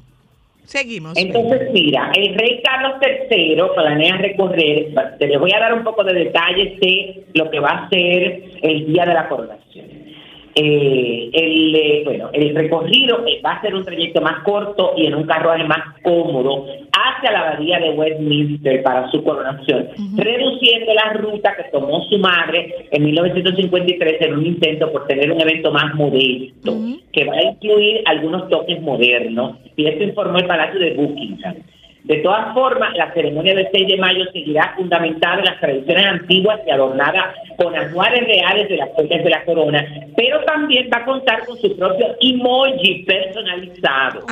Seguimos. 0.66 1.18
Entonces, 1.18 1.70
mira, 1.74 2.12
el 2.16 2.36
rey 2.36 2.62
Carlos 2.64 2.94
III 3.02 3.62
planea 3.76 4.18
recorrer, 4.18 4.94
te 5.20 5.28
les 5.28 5.40
voy 5.40 5.52
a 5.52 5.60
dar 5.60 5.74
un 5.74 5.84
poco 5.84 6.04
de 6.04 6.14
detalles 6.14 6.80
de 6.80 7.26
lo 7.34 7.50
que 7.52 7.60
va 7.60 7.70
a 7.70 7.90
ser 7.90 8.44
el 8.62 8.86
día 8.88 9.06
de 9.06 9.14
la 9.14 9.28
coronación. 9.28 10.13
Eh, 10.56 11.30
el, 11.34 11.76
eh, 11.76 12.02
bueno, 12.06 12.30
el 12.32 12.54
recorrido 12.54 13.26
eh, 13.26 13.42
va 13.44 13.54
a 13.54 13.62
ser 13.62 13.74
un 13.74 13.84
trayecto 13.84 14.22
más 14.22 14.44
corto 14.44 14.94
y 14.96 15.08
en 15.08 15.16
un 15.16 15.24
carruaje 15.24 15.64
más 15.64 16.00
cómodo 16.04 16.68
hacia 16.92 17.32
la 17.32 17.40
abadía 17.40 17.80
de 17.80 17.90
Westminster 17.92 18.84
para 18.84 19.10
su 19.10 19.24
coronación, 19.24 19.90
reduciendo 20.16 20.94
la 20.94 21.14
ruta 21.14 21.56
que 21.56 21.64
tomó 21.72 22.04
su 22.04 22.20
madre 22.20 22.88
en 22.92 23.04
1953 23.04 24.22
en 24.22 24.34
un 24.36 24.46
intento 24.46 24.92
por 24.92 25.08
tener 25.08 25.32
un 25.32 25.42
evento 25.42 25.72
más 25.72 25.96
modesto, 25.96 26.78
que 27.12 27.26
va 27.26 27.34
a 27.34 27.44
incluir 27.44 28.04
algunos 28.06 28.48
toques 28.50 28.80
modernos, 28.80 29.58
y 29.76 29.88
esto 29.88 30.04
informó 30.04 30.38
el 30.38 30.46
Palacio 30.46 30.80
de 30.80 30.94
Buckingham. 30.94 31.56
De 32.04 32.18
todas 32.18 32.54
formas, 32.54 32.94
la 32.98 33.14
ceremonia 33.14 33.56
del 33.56 33.68
6 33.72 33.88
de 33.88 33.98
mayo 33.98 34.26
seguirá 34.34 34.74
fundamentada 34.76 35.40
en 35.40 35.46
las 35.46 35.60
tradiciones 35.62 36.06
antiguas 36.06 36.60
y 36.68 36.72
adornada 36.72 37.34
con 37.58 37.74
anuales 37.76 38.26
reales 38.26 38.68
de 38.68 38.76
las 38.78 38.90
joyas 38.90 39.24
de 39.24 39.30
la 39.30 39.46
corona, 39.46 39.86
pero 40.18 40.44
también 40.44 40.90
va 40.94 40.98
a 40.98 41.06
contar 41.06 41.46
con 41.46 41.58
su 41.58 41.76
propio 41.78 42.08
emoji 42.20 43.04
personalizado. 43.06 44.26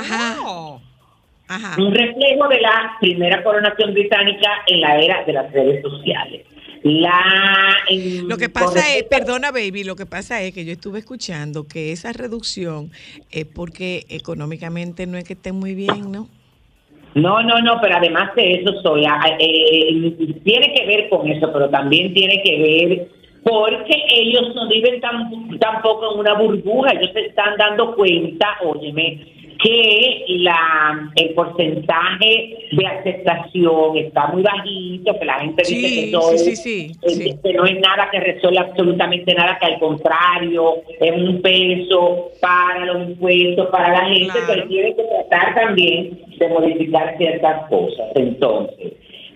Un 1.78 1.94
reflejo 1.94 2.48
de 2.50 2.62
la 2.62 2.94
primera 3.00 3.44
coronación 3.44 3.94
británica 3.94 4.50
en 4.68 4.82
la 4.82 4.98
era 5.02 5.24
de 5.26 5.34
las 5.34 5.52
redes 5.52 5.82
sociales. 5.82 6.42
La, 6.84 7.76
en- 7.90 8.28
Lo 8.28 8.38
que 8.38 8.50
pasa 8.50 8.80
es, 8.98 9.04
perdona 9.04 9.52
baby, 9.52 9.84
lo 9.84 9.96
que 9.96 10.06
pasa 10.06 10.42
es 10.42 10.54
que 10.54 10.66
yo 10.66 10.72
estuve 10.74 11.00
escuchando 11.00 11.68
que 11.68 11.92
esa 11.92 12.12
reducción 12.12 12.92
es 13.30 13.46
porque 13.46 14.06
económicamente 14.10 15.06
no 15.08 15.18
es 15.18 15.24
que 15.24 15.34
esté 15.34 15.52
muy 15.52 15.76
bien, 15.76 16.12
¿no? 16.12 16.28
No, 17.16 17.42
no, 17.44 17.60
no, 17.60 17.80
pero 17.82 17.98
además 17.98 18.34
de 18.36 18.54
eso, 18.54 18.82
Sola, 18.82 19.20
eh, 19.40 20.14
tiene 20.44 20.74
que 20.74 20.86
ver 20.86 21.10
con 21.10 21.28
eso, 21.30 21.52
pero 21.52 21.70
también 21.70 22.14
tiene 22.14 22.42
que 22.42 22.58
ver 22.62 23.08
porque 23.44 23.96
ellos 24.14 24.54
no 24.56 24.68
viven 24.70 25.02
tam- 25.02 25.58
tampoco 25.60 26.14
en 26.14 26.20
una 26.20 26.36
burbuja, 26.36 26.92
ellos 26.92 27.10
se 27.14 27.26
están 27.28 27.58
dando 27.58 27.96
cuenta, 27.96 28.48
óyeme, 28.64 29.20
que 29.64 30.24
la 30.40 31.10
el 31.16 31.34
porcentaje 31.36 32.58
de 32.72 32.88
aceptación 32.88 33.98
está 33.98 34.28
muy 34.28 34.42
bajito, 34.44 35.20
que 35.20 35.26
la 35.26 35.40
gente 35.40 35.64
dice 35.68 35.82
que 35.82 36.10
eso 36.10 36.22
sí, 36.38 36.56
sí, 36.56 36.92
es- 37.02 37.16
sí. 37.18 37.36
que 37.44 37.54
no 37.54 37.66
es 37.66 37.80
nada 37.80 38.10
que 38.12 38.20
resuelve 38.20 38.60
absolutamente 38.60 39.34
nada, 39.36 39.58
que 39.60 39.66
al 39.68 39.80
contrario 39.80 40.76
es 41.00 41.12
un 41.14 41.42
peso 41.42 42.30
para 42.42 42.86
los 42.86 43.10
impuestos, 43.10 43.68
para 43.68 43.92
la 43.92 44.06
gente, 44.10 44.40
pero 44.48 44.68
tiene 44.68 44.96
que 44.96 45.04
tratar 45.04 45.54
también 45.56 46.20
de 46.38 46.48
modificar 46.50 47.16
ciertas 47.18 47.70
cosas. 47.70 48.08
Entonces, 48.16 48.94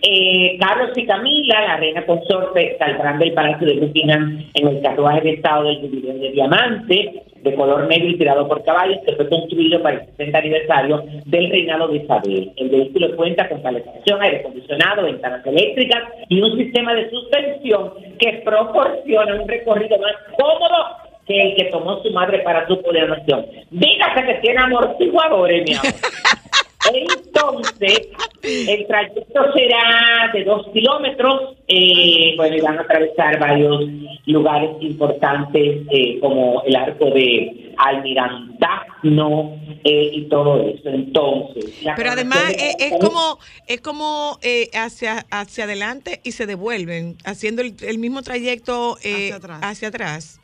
eh, 0.07 0.57
Carlos 0.59 0.91
y 0.95 1.05
Camila, 1.05 1.61
la 1.67 1.78
reina 1.78 2.05
consorte, 2.05 2.76
saldrán 2.78 3.17
del 3.19 3.34
Palacio 3.34 3.65
de 3.67 3.76
Buckingham 3.80 4.43
en 4.53 4.67
el 4.67 4.82
carruaje 4.82 5.21
de 5.21 5.30
estado 5.32 5.63
del 5.63 5.82
jubileo 5.82 6.13
de 6.17 6.32
diamante, 6.32 7.23
de 7.45 7.55
color 7.55 7.87
negro 7.87 8.09
y 8.09 8.17
tirado 8.17 8.47
por 8.47 8.63
caballos, 8.63 8.97
que 9.05 9.15
fue 9.15 9.29
construido 9.29 9.81
para 9.81 9.97
el 9.97 10.05
60 10.17 10.37
aniversario 10.37 11.03
del 11.25 11.49
reinado 11.49 11.87
de 11.87 11.97
Isabel. 11.97 12.51
El 12.57 12.69
vehículo 12.69 13.15
cuenta 13.15 13.47
con 13.47 13.61
calefacción, 13.61 14.21
aire 14.21 14.37
acondicionado, 14.39 15.03
ventanas 15.03 15.45
eléctricas 15.45 16.03
y 16.27 16.41
un 16.41 16.57
sistema 16.57 16.93
de 16.95 17.09
suspensión 17.09 17.93
que 18.19 18.41
proporciona 18.43 19.35
un 19.35 19.47
recorrido 19.47 19.97
más 19.99 20.13
cómodo 20.37 21.05
que 21.27 21.39
el 21.39 21.55
que 21.55 21.65
tomó 21.65 22.01
su 22.01 22.11
madre 22.11 22.39
para 22.39 22.67
su 22.67 22.81
coronación. 22.81 23.45
Dígase 23.69 24.25
que 24.25 24.33
tiene 24.41 24.61
amortiguadores, 24.61 25.63
mi 25.69 25.75
amor. 25.75 25.85
Entonces, 26.93 28.09
el 28.43 28.85
trayecto 28.87 29.53
será 29.53 30.31
de 30.33 30.43
dos 30.43 30.67
kilómetros. 30.73 31.55
eh, 31.67 32.33
bueno, 32.37 32.55
y 32.57 32.61
van 32.61 32.77
a 32.77 32.81
atravesar 32.81 33.39
varios 33.39 33.85
lugares 34.26 34.72
importantes 34.82 35.82
eh, 35.91 36.20
como 36.20 36.61
el 36.66 36.76
arco 36.76 37.05
de 37.11 37.74
Almirantazgo 37.78 39.57
eh, 39.84 40.09
y 40.13 40.24
todo 40.30 40.61
eso. 40.61 40.89
Entonces, 40.89 41.82
Pero 41.95 42.11
además 42.11 42.39
coronación 42.39 42.76
es, 42.80 42.93
como 42.99 43.39
es 43.68 43.82
como 43.82 44.38
eh, 44.41 44.70
hacia 44.74 45.26
hacia 45.32 45.63
adelante 45.66 46.22
y 46.24 46.32
se 46.32 46.45
devuelven 46.45 47.16
haciendo 47.26 47.61
el, 47.61 47.76
el 47.88 47.97
mismo 47.99 48.22
trayecto 48.22 48.97
eh, 49.03 49.32
hacia 49.61 49.88
atrás. 49.89 50.39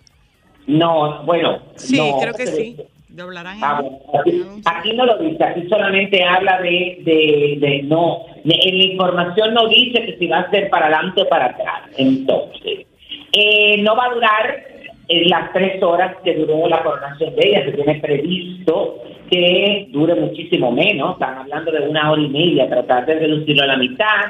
No, 0.67 1.23
bueno. 1.23 1.59
Sí, 1.75 1.97
no, 1.97 2.19
creo 2.19 2.33
que 2.33 2.43
pero- 2.45 2.57
sí. 2.57 2.77
Doblarán 3.13 3.59
Ah, 3.61 3.81
bueno, 3.81 3.99
aquí, 4.21 4.41
aquí 4.63 4.93
no 4.93 5.05
lo 5.05 5.17
dice, 5.17 5.43
aquí 5.43 5.67
solamente 5.67 6.23
habla 6.23 6.61
de, 6.61 6.97
de, 7.03 7.57
de 7.59 7.83
no, 7.83 8.21
en 8.45 8.77
la 8.77 8.83
información 8.85 9.53
no 9.53 9.67
dice 9.67 10.01
que 10.05 10.17
si 10.17 10.27
va 10.27 10.39
a 10.39 10.49
ser 10.49 10.69
para 10.69 10.85
adelante 10.85 11.23
o 11.23 11.27
para 11.27 11.47
atrás. 11.47 11.89
Entonces, 11.97 12.85
eh, 13.31 13.81
no 13.81 13.95
va 13.95 14.05
a 14.05 14.13
durar 14.13 14.63
eh, 15.07 15.27
las 15.27 15.51
tres 15.53 15.81
horas 15.83 16.15
que 16.23 16.35
duró 16.35 16.67
la 16.67 16.83
coronación 16.83 17.35
de 17.35 17.49
ella, 17.49 17.65
se 17.65 17.71
tiene 17.73 17.99
previsto 17.99 18.99
que 19.29 19.87
dure 19.91 20.15
muchísimo 20.15 20.71
menos, 20.71 21.13
están 21.13 21.37
hablando 21.37 21.71
de 21.71 21.87
una 21.87 22.11
hora 22.11 22.21
y 22.21 22.27
media, 22.27 22.69
tratar 22.69 23.05
de 23.05 23.15
reducirlo 23.15 23.63
a 23.63 23.67
la 23.67 23.77
mitad. 23.77 24.25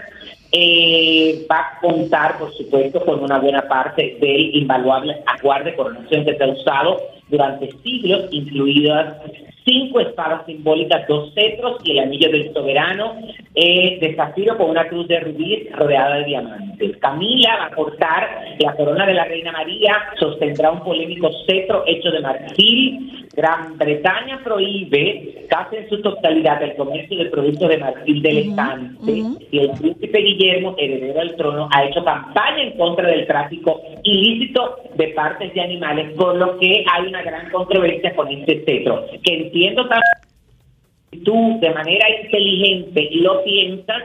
Eh, 0.51 1.45
va 1.49 1.59
a 1.59 1.79
contar, 1.79 2.37
por 2.37 2.53
supuesto, 2.53 3.03
con 3.05 3.23
una 3.23 3.39
buena 3.39 3.67
parte 3.67 4.17
del 4.19 4.55
invaluable 4.55 5.21
ajuar 5.25 5.63
de 5.63 5.75
coronación 5.75 6.25
que 6.25 6.35
se 6.35 6.43
ha 6.43 6.47
usado 6.47 7.01
durante 7.29 7.71
siglos, 7.83 8.25
incluidas 8.31 9.17
cinco 9.65 9.99
espadas 9.99 10.45
simbólicas, 10.45 11.07
dos 11.07 11.33
cetros 11.33 11.77
y 11.83 11.91
el 11.91 11.99
anillo 11.99 12.31
del 12.31 12.53
soberano 12.53 13.15
eh, 13.53 13.99
de 13.99 14.15
zafiro 14.15 14.57
con 14.57 14.69
una 14.69 14.87
cruz 14.87 15.07
de 15.07 15.19
rubí 15.19 15.67
rodeada 15.73 16.17
de 16.17 16.25
diamantes. 16.25 16.97
Camila 16.97 17.57
va 17.57 17.65
a 17.65 17.71
portar 17.71 18.29
la 18.59 18.73
corona 18.75 19.05
de 19.05 19.13
la 19.13 19.25
Reina 19.25 19.51
María, 19.51 19.97
sostendrá 20.19 20.71
un 20.71 20.83
polémico 20.83 21.29
cetro 21.45 21.83
hecho 21.85 22.11
de 22.11 22.21
marfil. 22.21 23.27
Gran 23.33 23.77
Bretaña 23.77 24.41
prohíbe 24.43 25.45
casi 25.49 25.77
en 25.77 25.89
su 25.89 26.01
totalidad 26.01 26.61
el 26.63 26.75
comercio 26.75 27.17
de 27.17 27.29
productos 27.29 27.69
de 27.69 27.77
marfil 27.77 28.21
del 28.21 28.37
estante 28.39 29.23
y 29.51 29.59
el 29.59 29.71
príncipe 29.71 30.19
Guillermo, 30.19 30.75
heredero 30.77 31.19
del 31.19 31.35
trono, 31.35 31.69
ha 31.73 31.85
hecho 31.85 32.03
campaña 32.03 32.63
en 32.63 32.77
contra 32.77 33.07
del 33.07 33.25
tráfico 33.27 33.81
ilícito 34.03 34.77
de 34.95 35.07
partes 35.09 35.53
de 35.53 35.61
animales, 35.61 36.13
por 36.17 36.35
lo 36.35 36.57
que 36.59 36.83
hay 36.91 37.07
una 37.07 37.21
gran 37.21 37.49
controversia 37.51 38.13
con 38.15 38.27
este 38.27 38.63
cetro, 38.65 39.05
que 39.23 39.50
entiendo 39.51 39.83
también 39.87 41.23
tú 41.25 41.57
de 41.59 41.69
manera 41.71 42.07
inteligente 42.23 43.09
lo 43.15 43.43
piensas, 43.43 44.03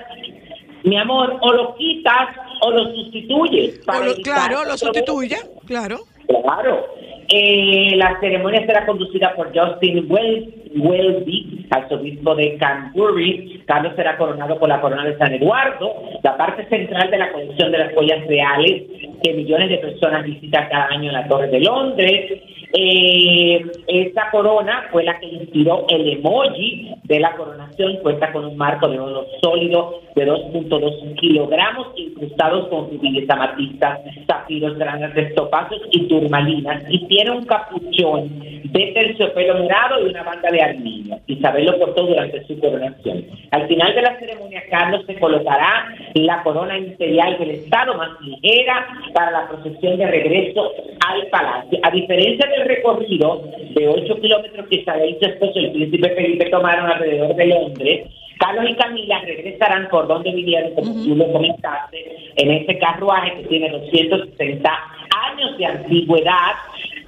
mi 0.84 0.96
amor, 0.96 1.36
o 1.40 1.52
lo 1.52 1.74
quitas 1.76 2.28
o 2.62 2.70
lo 2.70 2.84
sustituyes. 2.94 3.80
O 3.88 4.04
lo- 4.04 4.14
claro, 4.22 4.64
lo 4.64 4.76
sustituye, 4.76 5.36
claro. 5.66 5.98
Claro. 6.42 6.86
Eh, 7.28 7.94
la 7.96 8.18
ceremonia 8.20 8.64
será 8.66 8.86
conducida 8.86 9.34
por 9.34 9.48
Justin 9.56 10.08
Wel- 10.08 10.52
Welby, 10.76 11.66
arzobispo 11.70 12.34
de 12.36 12.56
Canterbury. 12.56 13.62
Carlos 13.66 13.94
será 13.96 14.16
coronado 14.16 14.58
con 14.60 14.68
la 14.68 14.80
corona 14.80 15.04
de 15.04 15.16
San 15.18 15.32
Eduardo, 15.32 15.92
la 16.22 16.36
parte 16.36 16.68
central 16.68 17.10
de 17.10 17.18
la 17.18 17.32
colección 17.32 17.72
de 17.72 17.78
las 17.78 17.94
joyas 17.94 18.24
reales 18.28 18.82
que 19.24 19.32
millones 19.32 19.70
de 19.70 19.78
personas 19.78 20.24
visitan 20.24 20.68
cada 20.68 20.86
año 20.88 21.08
en 21.08 21.14
la 21.14 21.26
Torre 21.26 21.48
de 21.48 21.60
Londres. 21.60 22.42
Eh, 22.78 23.64
esta 23.86 24.30
corona 24.30 24.86
fue 24.92 25.02
la 25.02 25.18
que 25.18 25.26
inspiró 25.26 25.86
el 25.88 26.10
emoji 26.18 26.94
de 27.04 27.20
la 27.20 27.34
coronación. 27.34 27.96
Cuenta 28.02 28.30
con 28.32 28.44
un 28.44 28.56
marco 28.58 28.86
de 28.88 28.98
oro 28.98 29.24
sólido 29.42 30.02
de 30.14 30.26
2.2 30.26 31.14
kilogramos, 31.14 31.88
incrustados 31.96 32.68
con 32.68 32.90
rubíes, 32.90 33.28
amatistas, 33.30 34.00
zafiros, 34.26 34.76
granas 34.76 35.12
topazos 35.34 35.80
y 35.90 36.06
turmalinas. 36.06 36.82
Y 36.90 37.06
tiene 37.06 37.30
un 37.30 37.46
capuchón 37.46 38.28
de 38.40 38.86
terciopelo 38.92 39.62
morado 39.62 40.04
y 40.04 40.10
una 40.10 40.22
banda 40.22 40.50
de 40.50 40.60
armiño. 40.60 41.18
Isabel 41.26 41.64
lo 41.64 41.78
portó 41.78 42.06
durante 42.06 42.44
su 42.46 42.58
coronación. 42.58 43.24
Al 43.52 43.66
final 43.68 43.94
de 43.94 44.02
la 44.02 44.18
ceremonia, 44.18 44.62
Carlos 44.70 45.02
se 45.06 45.18
colocará 45.18 45.94
la 46.14 46.42
corona 46.42 46.76
imperial 46.76 47.38
del 47.38 47.52
Estado 47.52 47.94
más 47.94 48.10
ligera 48.20 48.86
para 49.14 49.30
la 49.30 49.48
procesión 49.48 49.96
de 49.96 50.06
regreso 50.06 50.72
al 51.06 51.26
palacio. 51.28 51.78
A 51.82 51.90
diferencia 51.90 52.46
del 52.50 52.65
recorrido 52.66 53.42
de 53.74 53.88
8 53.88 54.20
kilómetros 54.20 54.66
que 54.68 54.76
Isabel 54.76 55.10
y 55.10 55.18
su 55.18 55.30
esposo, 55.30 55.58
el 55.58 55.72
príncipe 55.72 56.10
Felipe, 56.10 56.50
tomaron 56.50 56.90
alrededor 56.90 57.34
de 57.34 57.46
Londres, 57.46 58.06
Carlos 58.38 58.66
y 58.68 58.74
Camila 58.74 59.20
regresarán 59.22 59.88
por 59.88 60.06
donde 60.06 60.30
vinieron, 60.32 60.74
como 60.74 60.92
tú 60.92 61.14
lo 61.16 61.32
comentaste, 61.32 62.32
en 62.36 62.50
este 62.50 62.78
carruaje 62.78 63.32
que 63.36 63.48
tiene 63.48 63.70
260 63.70 64.70
años 65.30 65.56
de 65.56 65.66
antigüedad 65.66 66.52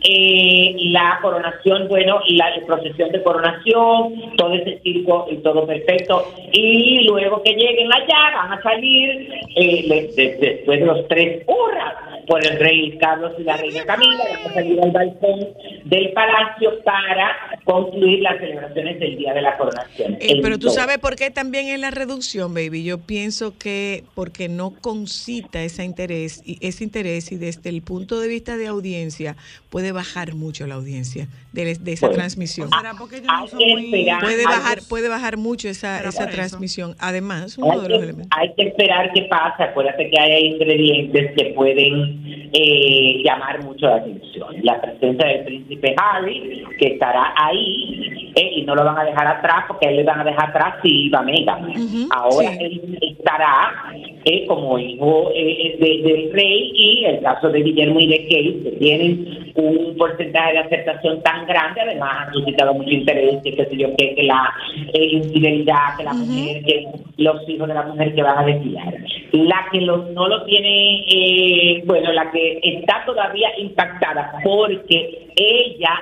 eh, 0.00 0.76
la 0.92 1.18
coronación, 1.20 1.88
bueno, 1.88 2.20
la 2.28 2.46
procesión 2.66 3.11
de 3.11 3.22
coronación, 3.22 4.36
todo 4.36 4.54
ese 4.54 4.78
circo 4.80 5.26
y 5.30 5.36
todo 5.38 5.66
perfecto. 5.66 6.24
Y 6.52 7.04
luego 7.04 7.42
que 7.42 7.52
lleguen 7.52 7.92
allá, 7.92 8.30
van 8.34 8.52
a 8.52 8.62
salir 8.62 9.28
eh, 9.56 10.12
después 10.14 10.80
de 10.80 10.86
los 10.86 11.09
tres 11.09 11.42
hurras 11.46 11.94
por 12.29 12.45
el 12.45 12.59
rey 12.59 12.97
Carlos 12.99 13.33
y 13.39 13.43
la 13.43 13.57
reina 13.57 13.85
Camila, 13.85 14.22
van 14.24 14.51
a 14.51 14.55
salir 14.55 14.81
al 14.83 14.91
balcón 14.93 15.41
del 15.85 16.12
palacio 16.12 16.83
para 16.85 17.37
concluir 17.64 18.20
las 18.20 18.39
celebraciones 18.39 19.01
del 19.01 19.16
día 19.16 19.33
de 19.35 19.43
la 19.43 19.57
coronación. 19.57 20.16
Eh, 20.20 20.41
pero 20.43 20.59
tú 20.59 20.70
sabes 20.70 20.99
por 20.99 21.16
qué 21.16 21.31
también 21.31 21.68
en 21.68 21.81
la 21.81 21.91
reducción, 21.91 22.55
baby. 22.55 22.85
Yo 22.85 22.99
pienso 22.99 23.57
que 23.59 24.05
porque 24.14 24.49
no 24.49 24.72
concita 24.81 25.62
ese 25.62 25.85
interés 25.85 26.43
y 26.45 26.59
ese 26.61 26.85
interés 26.85 27.33
y 27.33 27.37
desde 27.37 27.70
el 27.70 27.83
punto 27.83 28.20
de 28.20 28.29
vista 28.29 28.57
de 28.57 28.66
audiencia 28.66 29.37
puede 29.70 29.93
bajar 29.93 30.35
mucho 30.35 30.66
la 30.66 30.74
audiencia 30.76 31.29
de, 31.53 31.74
de 31.76 31.93
esa 31.93 32.07
Bueno, 32.07 32.20
transmisión. 32.20 32.68
¿Será 32.70 32.93
porque 32.99 33.16
ellos 33.16 33.53
no 33.53 33.59
que 33.59 33.66
muy... 33.66 33.85
esperar. 33.87 34.20
Puede 34.20 34.45
bajar, 34.45 34.79
que- 34.79 34.85
puede 34.89 35.09
bajar 35.09 35.37
mucho 35.37 35.68
esa, 35.68 35.97
Pero 35.99 36.11
esa 36.11 36.29
transmisión. 36.29 36.95
Además, 36.99 37.57
uno 37.59 37.72
Hay 37.72 37.81
de 37.81 37.89
los 37.89 37.99
que, 37.99 38.05
elementos. 38.05 38.39
hay 38.39 38.53
que 38.55 38.62
esperar 38.68 39.11
qué 39.14 39.22
pasa. 39.22 39.64
Acuérdate 39.64 40.11
que 40.11 40.20
hay 40.20 40.47
ingredientes 40.47 41.33
que 41.37 41.53
pueden 41.55 42.18
eh, 42.53 43.23
llamar 43.25 43.62
mucho 43.64 43.87
la 43.87 43.97
atención. 43.97 44.49
La 44.62 44.81
presencia 44.81 45.27
del 45.29 45.45
príncipe 45.45 45.95
Harry, 45.97 46.64
que 46.79 46.87
estará 46.95 47.33
ahí, 47.37 48.33
eh, 48.37 48.51
y 48.57 48.62
no 48.62 48.75
lo 48.75 48.85
van 48.85 48.99
a 48.99 49.05
dejar 49.05 49.27
atrás, 49.27 49.64
porque 49.69 49.89
a 49.89 49.91
él 49.91 49.97
le 49.97 50.05
van 50.05 50.21
a 50.21 50.25
dejar 50.25 50.51
atrás 50.51 50.75
si 50.83 51.07
iba 51.07 51.23
Meghan. 51.23 51.64
Ujú, 51.71 52.09
Ahora 52.11 52.51
sí. 52.53 52.59
él 52.61 52.99
estará 53.03 53.93
eh, 54.25 54.45
como 54.47 54.79
hijo 54.79 55.31
eh, 55.35 55.77
de- 55.81 56.03
del 56.09 56.33
rey, 56.33 56.73
y 56.75 57.05
el 57.05 57.21
caso 57.21 57.49
de 57.51 57.62
Guillermo 57.62 57.99
y 58.01 58.07
de 58.09 58.23
Kate, 58.25 58.62
que 58.64 58.77
tienen 58.79 59.53
un 59.55 59.97
porcentaje 59.97 60.53
de 60.53 60.59
aceptación 60.59 61.21
tan 61.23 61.47
grande, 61.47 61.81
además 61.81 62.27
han 62.29 62.33
suscitado 62.33 62.75
mucho 62.75 62.91
interés, 62.91 63.37
que 63.43 63.53
sé 63.57 63.69
yo, 63.77 63.89
que, 63.97 64.14
que 64.14 64.23
la 64.23 64.53
infidelidad, 64.95 65.97
que 65.97 66.05
la 66.05 66.12
mujer, 66.14 66.62
que 66.64 66.87
los 67.16 67.49
hijos 67.49 67.66
de 67.69 67.75
la 67.75 67.83
mujer 67.83 68.14
que 68.14 68.23
van 68.23 68.39
a 68.39 68.45
desfilar. 68.47 68.95
La 69.33 69.66
que 69.73 69.81
lo- 69.81 70.09
no 70.12 70.29
lo 70.29 70.45
tiene, 70.45 71.01
eh, 71.09 71.83
la 72.12 72.30
que 72.30 72.61
está 72.62 73.04
todavía 73.06 73.48
impactada 73.59 74.32
porque 74.44 75.28
ella 75.36 75.92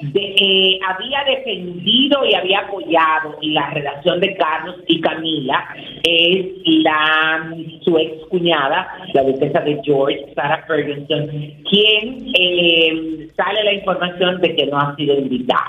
de- 0.00 0.34
eh, 0.38 0.78
había 0.86 1.24
defendido 1.24 2.24
y 2.26 2.34
había 2.34 2.60
apoyado 2.60 3.38
la 3.42 3.70
relación 3.70 4.20
de 4.20 4.36
Carlos 4.36 4.76
y 4.86 5.00
Camila 5.00 5.66
es 6.02 6.46
la 6.82 7.50
su 7.82 7.96
ex 7.98 8.26
cuñada, 8.28 8.88
la 9.14 9.22
duquesa 9.22 9.60
de 9.60 9.80
George, 9.82 10.26
Sarah 10.34 10.64
Ferguson, 10.66 11.28
quien 11.70 12.32
eh, 12.38 13.28
sale 13.36 13.64
la 13.64 13.72
información 13.72 14.40
de 14.40 14.54
que 14.54 14.66
no 14.66 14.78
ha 14.78 14.94
sido 14.96 15.16
invitada. 15.18 15.64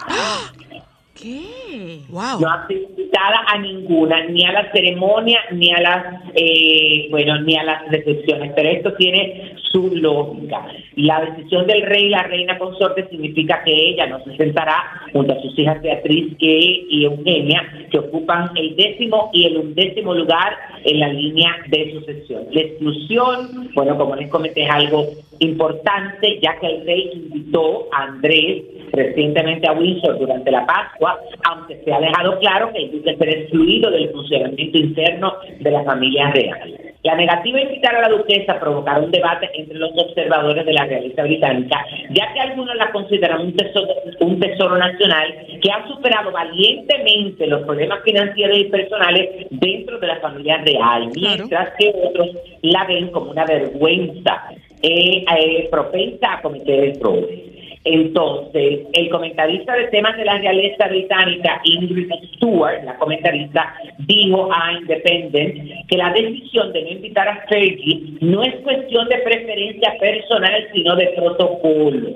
¿Qué? 1.21 1.99
Wow. 2.09 2.39
No 2.39 2.49
ha 2.49 2.67
sido 2.67 2.81
invitada 2.89 3.43
a 3.47 3.57
ninguna, 3.59 4.25
ni 4.25 4.45
a 4.45 4.51
la 4.51 4.71
ceremonia, 4.71 5.39
ni 5.51 5.71
a 5.71 5.81
las, 5.81 6.05
eh, 6.35 7.07
bueno, 7.09 7.41
ni 7.41 7.55
a 7.57 7.63
las 7.63 7.87
recepciones. 7.89 8.51
Pero 8.55 8.69
esto 8.69 8.93
tiene 8.93 9.55
su 9.71 9.91
lógica. 9.95 10.65
La 10.95 11.21
decisión 11.21 11.67
del 11.67 11.81
rey 11.83 12.05
y 12.05 12.09
la 12.09 12.23
reina 12.23 12.57
consorte 12.57 13.07
significa 13.09 13.61
que 13.63 13.71
ella 13.73 14.07
no 14.07 14.23
se 14.23 14.35
sentará 14.37 15.01
junto 15.11 15.33
a 15.33 15.41
sus 15.41 15.57
hijas 15.59 15.81
Beatriz 15.81 16.35
que- 16.39 16.85
y 16.89 17.05
Eugenia, 17.05 17.87
que 17.91 17.99
ocupan 17.99 18.49
el 18.55 18.75
décimo 18.75 19.29
y 19.33 19.45
el 19.45 19.57
undécimo 19.57 20.13
lugar 20.13 20.57
en 20.83 20.99
la 20.99 21.09
línea 21.09 21.55
de 21.67 21.93
sucesión. 21.93 22.45
La 22.51 22.61
exclusión, 22.61 23.69
bueno, 23.75 23.97
como 23.97 24.15
les 24.15 24.29
comenté, 24.29 24.63
es 24.63 24.69
algo 24.69 25.05
importante, 25.39 26.39
ya 26.41 26.57
que 26.59 26.67
el 26.67 26.85
rey 26.85 27.11
invitó 27.13 27.87
a 27.91 28.03
Andrés 28.03 28.63
recientemente 28.91 29.67
a 29.67 29.73
Windsor 29.73 30.17
durante 30.17 30.51
la 30.51 30.65
Pascua, 30.65 31.19
aunque 31.49 31.81
se 31.83 31.93
ha 31.93 31.99
dejado 31.99 32.39
claro 32.39 32.71
que 32.73 32.85
el 32.85 32.91
duque 32.91 33.15
será 33.17 33.31
excluido 33.31 33.91
del 33.91 34.09
funcionamiento 34.11 34.77
interno 34.77 35.33
de 35.59 35.71
la 35.71 35.83
familia 35.83 36.31
real. 36.31 36.77
La 37.03 37.15
negativa 37.15 37.59
a 37.59 37.61
invitar 37.61 37.95
a 37.95 38.01
la 38.01 38.09
duquesa 38.09 38.59
provocará 38.59 38.99
un 38.99 39.11
debate 39.11 39.49
entre 39.53 39.77
los 39.77 39.91
observadores 39.95 40.65
de 40.65 40.73
la 40.73 40.85
realeza 40.85 41.23
británica, 41.23 41.85
ya 42.09 42.33
que 42.33 42.39
algunos 42.39 42.75
la 42.75 42.91
consideran 42.91 43.41
un 43.41 43.55
tesoro, 43.55 43.93
un 44.19 44.39
tesoro 44.39 44.77
nacional 44.77 45.33
que 45.61 45.71
ha 45.71 45.87
superado 45.87 46.31
valientemente 46.31 47.47
los 47.47 47.63
problemas 47.63 48.03
financieros 48.03 48.57
y 48.57 48.65
personales 48.65 49.47
dentro 49.51 49.99
de 49.99 50.07
la 50.07 50.17
familia 50.17 50.57
real, 50.57 51.09
mientras 51.15 51.69
que 51.79 51.93
otros 52.03 52.29
la 52.63 52.85
ven 52.85 53.09
como 53.11 53.31
una 53.31 53.45
vergüenza 53.45 54.43
eh, 54.81 55.25
eh, 55.37 55.67
propensa 55.69 56.33
a 56.33 56.41
cometer 56.41 56.97
fraude. 56.97 57.47
Entonces, 57.89 58.81
el 58.91 59.09
comentarista 59.09 59.73
de 59.73 59.87
temas 59.87 60.17
de 60.17 60.25
la 60.25 60.37
realeza 60.37 60.89
británica, 60.89 61.61
Ingrid 61.63 62.11
Stewart, 62.35 62.83
la 62.83 62.97
comentarista, 62.97 63.75
dijo 63.99 64.49
a 64.51 64.73
Independent 64.73 65.87
que 65.87 65.97
la 65.97 66.11
decisión 66.11 66.73
de 66.73 66.81
no 66.81 66.89
invitar 66.89 67.29
a 67.29 67.45
Fergie 67.47 68.17
no 68.19 68.43
es 68.43 68.55
cuestión 68.55 69.07
de 69.07 69.19
preferencia 69.19 69.93
personal, 70.01 70.67
sino 70.73 70.97
de 70.97 71.07
protocolo. 71.15 72.09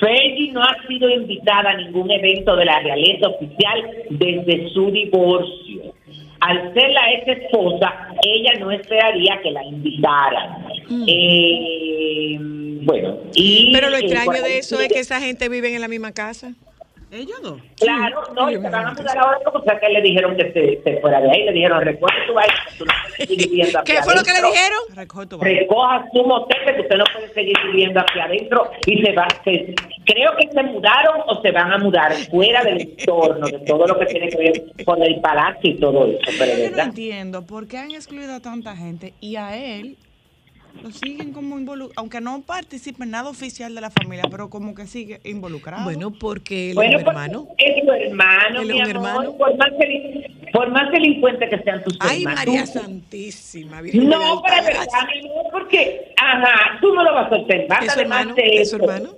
Fergie 0.00 0.50
no 0.50 0.62
ha 0.62 0.76
sido 0.88 1.08
invitada 1.08 1.70
a 1.70 1.76
ningún 1.76 2.10
evento 2.10 2.56
de 2.56 2.64
la 2.64 2.80
realeza 2.80 3.28
oficial 3.28 3.90
desde 4.10 4.70
su 4.70 4.90
divorcio. 4.90 5.94
Al 6.40 6.74
ser 6.74 6.90
la 6.90 7.12
ex 7.12 7.28
esposa, 7.28 8.08
ella 8.26 8.54
no 8.58 8.72
esperaría 8.72 9.38
que 9.40 9.52
la 9.52 9.64
invitaran. 9.64 10.71
Eh, 11.06 12.36
bueno, 12.84 13.18
y 13.34 13.72
Pero 13.72 13.90
lo 13.90 13.96
extraño 13.96 14.42
de 14.42 14.58
eso 14.58 14.80
es 14.80 14.88
que 14.92 15.00
esa 15.00 15.20
gente 15.20 15.48
vive 15.48 15.74
en 15.74 15.80
la 15.80 15.88
misma 15.88 16.12
casa. 16.12 16.52
¿Ellos 17.10 17.42
dos? 17.42 17.60
Claro, 17.78 18.22
no, 18.34 18.50
y 18.50 18.54
se 18.54 18.60
van 18.70 18.86
a 18.86 18.92
mudar 18.94 19.18
ahora 19.18 19.38
porque 19.44 19.68
fue 19.68 19.80
que 19.80 19.88
le 19.90 20.00
dijeron 20.00 20.34
que 20.34 20.50
se, 20.50 20.82
se 20.82 20.98
fuera 21.02 21.20
de 21.20 21.30
ahí. 21.30 21.44
Le 21.44 21.52
dijeron, 21.52 21.82
recoge 21.84 22.14
tu 22.26 22.32
vaina, 22.32 22.54
que 22.70 22.78
tú 22.78 22.84
no 22.86 22.92
puedes 23.02 23.28
seguir 23.28 23.48
viviendo 23.50 23.78
aquí 23.80 23.92
¿Qué 23.92 24.02
fue 24.02 24.14
lo 24.14 24.22
que 24.22 24.30
le 24.32 24.38
adentro. 24.38 24.50
dijeron? 24.50 24.78
Recoge 24.94 25.26
tu 25.26 25.36
vaina. 25.38 25.60
Recoja 25.60 26.04
su 26.10 26.24
motel, 26.24 26.56
que 26.74 26.80
usted 26.80 26.96
no 26.96 27.04
puede 27.12 27.34
seguir 27.34 27.54
viviendo 27.66 28.00
aquí 28.00 28.18
adentro. 28.18 28.70
Y 28.86 29.02
se 29.02 29.12
va, 29.12 29.28
se- 29.44 29.74
creo 30.06 30.30
que 30.38 30.48
se 30.50 30.62
mudaron 30.62 31.20
o 31.26 31.42
se 31.42 31.50
van 31.50 31.70
a 31.72 31.76
mudar 31.76 32.14
fuera 32.30 32.64
del 32.64 32.80
entorno, 32.80 33.46
de 33.46 33.58
todo 33.58 33.86
lo 33.86 33.98
que 33.98 34.06
tiene 34.06 34.30
que 34.30 34.36
ver 34.38 34.62
con 34.86 35.02
el 35.02 35.20
palacio 35.20 35.70
y 35.70 35.74
todo 35.74 36.06
eso. 36.06 36.18
Pero 36.38 36.62
Yo 36.64 36.70
no 36.74 36.82
entiendo 36.82 37.42
por 37.44 37.68
qué 37.68 37.76
han 37.76 37.90
excluido 37.90 38.32
a 38.36 38.40
tanta 38.40 38.74
gente 38.74 39.12
y 39.20 39.36
a 39.36 39.54
él 39.54 39.98
lo 40.82 40.90
siguen 40.90 41.32
como 41.32 41.58
involucrado, 41.58 41.92
aunque 42.00 42.20
no 42.20 42.40
participe 42.42 43.04
en 43.04 43.10
nada 43.10 43.30
oficial 43.30 43.74
de 43.74 43.80
la 43.80 43.90
familia, 43.90 44.24
pero 44.30 44.48
como 44.50 44.74
que 44.74 44.86
sigue 44.86 45.20
involucrado. 45.24 45.84
Bueno, 45.84 46.10
porque 46.12 46.70
él 46.70 46.74
Bueno, 46.76 46.98
es 46.98 46.98
un 46.98 47.04
pues, 47.04 47.16
hermano. 47.16 47.48
es 47.58 47.84
tu 47.84 47.92
hermano, 47.92 48.60
Él 48.62 48.66
mi 48.68 48.74
un 48.74 48.80
amor. 48.82 48.90
hermano. 48.90 49.36
Por 49.36 49.56
más, 49.56 49.68
por 50.52 50.70
más 50.70 50.90
delincuente 50.92 51.48
que 51.48 51.58
sean 51.62 51.82
tus 51.84 51.96
Ay, 52.00 52.22
hermanos. 52.24 52.44
María 52.46 52.66
Santísima. 52.66 53.80
Virgen 53.80 54.08
No, 54.08 54.42
pero 54.46 54.64
verdad, 54.64 54.86
mi 55.12 55.28
amor, 55.30 55.44
porque, 55.52 56.12
ajá, 56.16 56.78
tú 56.80 56.94
no 56.94 57.02
lo 57.04 57.14
vas 57.14 57.32
a 57.32 57.36
observar. 57.36 57.84
Es 57.84 57.92
su 57.92 57.98
además 58.00 58.20
hermano, 58.20 58.34
de 58.34 58.60
es 58.62 58.70
su 58.70 58.76
eso. 58.76 59.16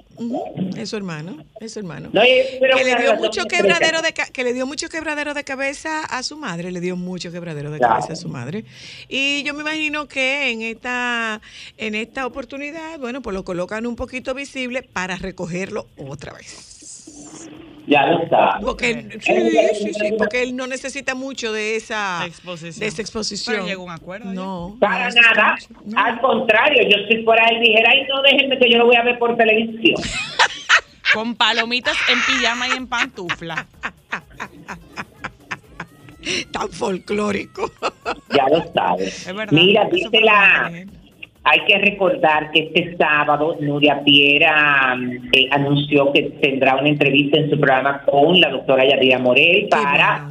Es 0.77 0.91
su 0.91 0.97
hermano, 0.97 1.45
es 1.61 1.73
su 1.73 1.79
hermano. 1.81 2.11
No, 2.13 2.23
que 2.23 2.85
le 2.85 2.97
dio 2.97 3.17
mucho 3.17 3.45
quebradero 3.45 4.03
de 4.03 4.13
que 4.13 4.45
le 4.45 4.53
dio 4.53 4.67
mucho 4.67 4.89
quebradero 4.89 5.35
de 5.35 5.45
cabeza 5.45 6.05
a 6.05 6.23
su 6.23 6.37
madre, 6.37 6.71
le 6.73 6.81
dio 6.81 6.97
mucho 6.97 7.31
quebradero 7.33 7.71
de 7.71 7.79
Claro. 7.79 7.95
cabeza 7.95 8.13
a 8.13 8.17
su 8.17 8.29
madre. 8.29 8.65
Y 9.09 9.43
yo 9.45 9.55
me 9.55 9.63
imagino 9.63 10.07
que 10.09 10.51
en 10.51 10.63
esta 10.63 11.41
en 11.77 11.95
esta 11.95 12.27
oportunidad, 12.27 12.99
bueno, 12.99 13.23
pues 13.23 13.35
lo 13.35 13.45
colocan 13.45 13.87
un 13.87 13.97
poquito 13.97 14.35
visible 14.35 14.83
para 14.83 15.17
recogerlo 15.17 15.87
otra 15.97 16.33
vez. 16.33 16.71
Ya 17.87 18.07
lo 18.07 18.27
sabes. 18.29 18.65
Porque 18.65 18.91
él- 18.91 19.21
sí, 19.21 19.33
sí, 19.75 19.93
sí, 19.95 20.15
porque 20.17 20.43
él 20.43 20.57
no 20.57 20.67
necesita 20.67 21.15
mucho 21.15 21.53
de 21.53 21.77
esa 21.77 22.25
Exposición. 22.27 22.81
de 22.81 22.87
esa 22.87 23.03
exposición. 23.03 23.57
Pero 23.57 23.67
llegó 23.67 23.83
a 23.83 23.87
un 23.87 23.91
acuerdo. 23.93 24.33
No, 24.33 24.77
Para 24.81 25.11
no 25.11 25.21
nada. 25.21 25.57
no. 25.85 25.99
Al 26.03 26.21
contrario, 26.21 26.83
yo 26.89 26.97
si 27.09 27.23
fuera 27.25 27.45
él 27.51 27.61
dijera, 27.61 27.91
ay, 27.93 28.07
no, 28.09 28.23
déjenme 28.23 28.59
que 28.59 28.71
yo 28.71 28.79
lo 28.79 28.87
voy 28.87 28.97
a 28.97 29.03
ver 29.03 29.19
por 29.19 29.37
televisión. 29.37 29.97
Con 31.13 31.35
palomitas 31.37 31.97
en 32.09 32.19
pijama 32.23 32.69
y 32.69 32.73
en 32.73 32.87
pantufla. 32.87 33.67
Tan 36.53 36.71
folclórico. 36.71 37.71
Ya 38.35 38.49
lo 38.49 38.65
sabes. 38.73 39.27
Es 39.29 39.35
verdad. 39.35 39.53
Mira, 39.53 39.85
dice 39.93 40.21
la... 40.23 40.73
Hay 41.45 41.61
que 41.67 41.79
recordar 41.79 42.51
que 42.53 42.71
este 42.73 42.97
sábado 42.97 43.57
Nuria 43.61 44.03
Piera 44.03 44.97
mm, 44.97 45.11
eh, 45.33 45.49
anunció 45.51 46.11
que 46.13 46.23
tendrá 46.41 46.77
una 46.77 46.89
entrevista 46.89 47.39
en 47.39 47.51
su 47.51 47.61
programa 47.61 48.03
con 48.07 48.41
la 48.41 48.49
doctora 48.49 48.87
Yadira 48.87 49.19
Morel 49.19 49.69
para 49.69 50.31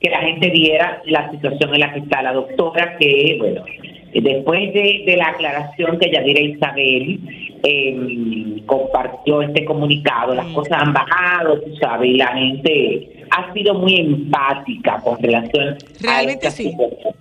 que 0.00 0.10
la 0.10 0.20
gente 0.20 0.50
viera 0.50 1.02
la 1.06 1.30
situación 1.30 1.74
en 1.74 1.80
la 1.80 1.92
que 1.92 2.00
está 2.00 2.22
la 2.22 2.32
doctora, 2.32 2.96
que, 2.98 3.36
bueno, 3.38 3.64
después 4.12 4.72
de, 4.72 5.02
de 5.06 5.16
la 5.16 5.28
aclaración 5.28 5.98
que 5.98 6.10
Yadira 6.10 6.40
Isabel 6.40 7.20
eh, 7.62 8.62
compartió 8.66 9.42
este 9.42 9.64
comunicado, 9.64 10.34
las 10.34 10.46
cosas 10.48 10.82
han 10.82 10.92
bajado, 10.92 11.60
tú 11.60 11.74
sabes, 11.76 12.10
y 12.10 12.16
la 12.18 12.28
gente 12.28 13.24
ha 13.30 13.52
sido 13.52 13.74
muy 13.74 13.96
empática 13.96 15.00
con 15.02 15.18
relación 15.22 15.76
Realmente 16.00 16.46
a 16.46 16.50
esta 16.50 16.50
sí. 16.50 16.70
situación. 16.70 17.14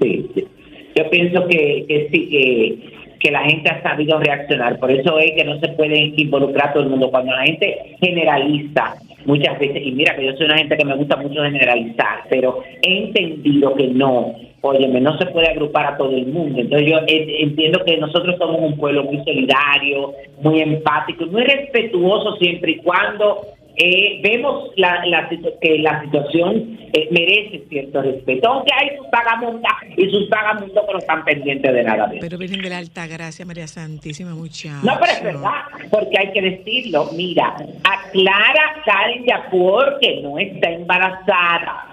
Sí, 0.00 0.30
sí. 0.34 0.46
Yo 1.00 1.08
pienso 1.08 1.46
que, 1.48 1.86
que 1.88 2.08
sí, 2.12 2.82
que, 3.20 3.30
la 3.30 3.44
gente 3.44 3.70
ha 3.70 3.82
sabido 3.82 4.18
reaccionar. 4.18 4.78
Por 4.78 4.90
eso 4.90 5.18
es 5.18 5.32
que 5.32 5.44
no 5.44 5.58
se 5.58 5.68
puede 5.68 6.12
involucrar 6.14 6.74
todo 6.74 6.82
el 6.82 6.90
mundo. 6.90 7.10
Cuando 7.10 7.32
la 7.32 7.44
gente 7.44 7.96
generaliza 8.00 8.96
muchas 9.24 9.58
veces, 9.58 9.82
y 9.82 9.92
mira 9.92 10.14
que 10.14 10.26
yo 10.26 10.36
soy 10.36 10.46
una 10.46 10.58
gente 10.58 10.76
que 10.76 10.84
me 10.84 10.96
gusta 10.96 11.16
mucho 11.16 11.42
generalizar, 11.42 12.24
pero 12.28 12.62
he 12.82 13.04
entendido 13.04 13.74
que 13.76 13.86
no, 13.88 14.34
óyeme, 14.60 15.00
no 15.00 15.16
se 15.16 15.26
puede 15.26 15.48
agrupar 15.48 15.86
a 15.86 15.96
todo 15.96 16.14
el 16.14 16.26
mundo. 16.26 16.60
Entonces 16.60 16.90
yo 16.90 16.98
entiendo 17.06 17.82
que 17.84 17.96
nosotros 17.96 18.36
somos 18.38 18.60
un 18.60 18.76
pueblo 18.76 19.04
muy 19.04 19.18
solidario, 19.24 20.12
muy 20.42 20.60
empático, 20.60 21.24
muy 21.26 21.44
respetuoso 21.44 22.36
siempre 22.36 22.72
y 22.72 22.76
cuando 22.76 23.40
eh, 23.76 24.20
vemos 24.22 24.70
la, 24.76 25.04
la 25.06 25.28
que 25.28 25.78
la 25.78 26.02
situación 26.02 26.78
eh, 26.92 27.08
merece 27.10 27.64
cierto 27.68 28.02
respeto, 28.02 28.48
aunque 28.48 28.72
hay 28.74 28.96
sus 28.96 29.08
vagamundas 29.10 29.72
y 29.96 30.10
sus 30.10 30.28
vagamundos 30.28 30.84
que 30.84 30.92
no 30.92 30.98
están 30.98 31.24
pendientes 31.24 31.72
de 31.72 31.82
nada 31.84 32.06
de 32.08 32.16
eso. 32.16 32.26
Pero 32.26 32.38
Virgen 32.38 32.62
de 32.62 32.68
la 32.68 32.78
Alta 32.78 33.06
Gracia, 33.06 33.46
María 33.46 33.68
Santísima, 33.68 34.34
muchacho. 34.34 34.84
No, 34.84 34.98
pero 35.00 35.12
es 35.12 35.22
verdad, 35.22 35.62
porque 35.90 36.18
hay 36.18 36.32
que 36.32 36.42
decirlo. 36.42 37.10
Mira, 37.14 37.54
aclara 37.84 38.82
Karen 38.84 39.24
Yapor 39.24 39.98
que 40.00 40.20
no 40.22 40.38
está 40.38 40.70
embarazada, 40.70 41.86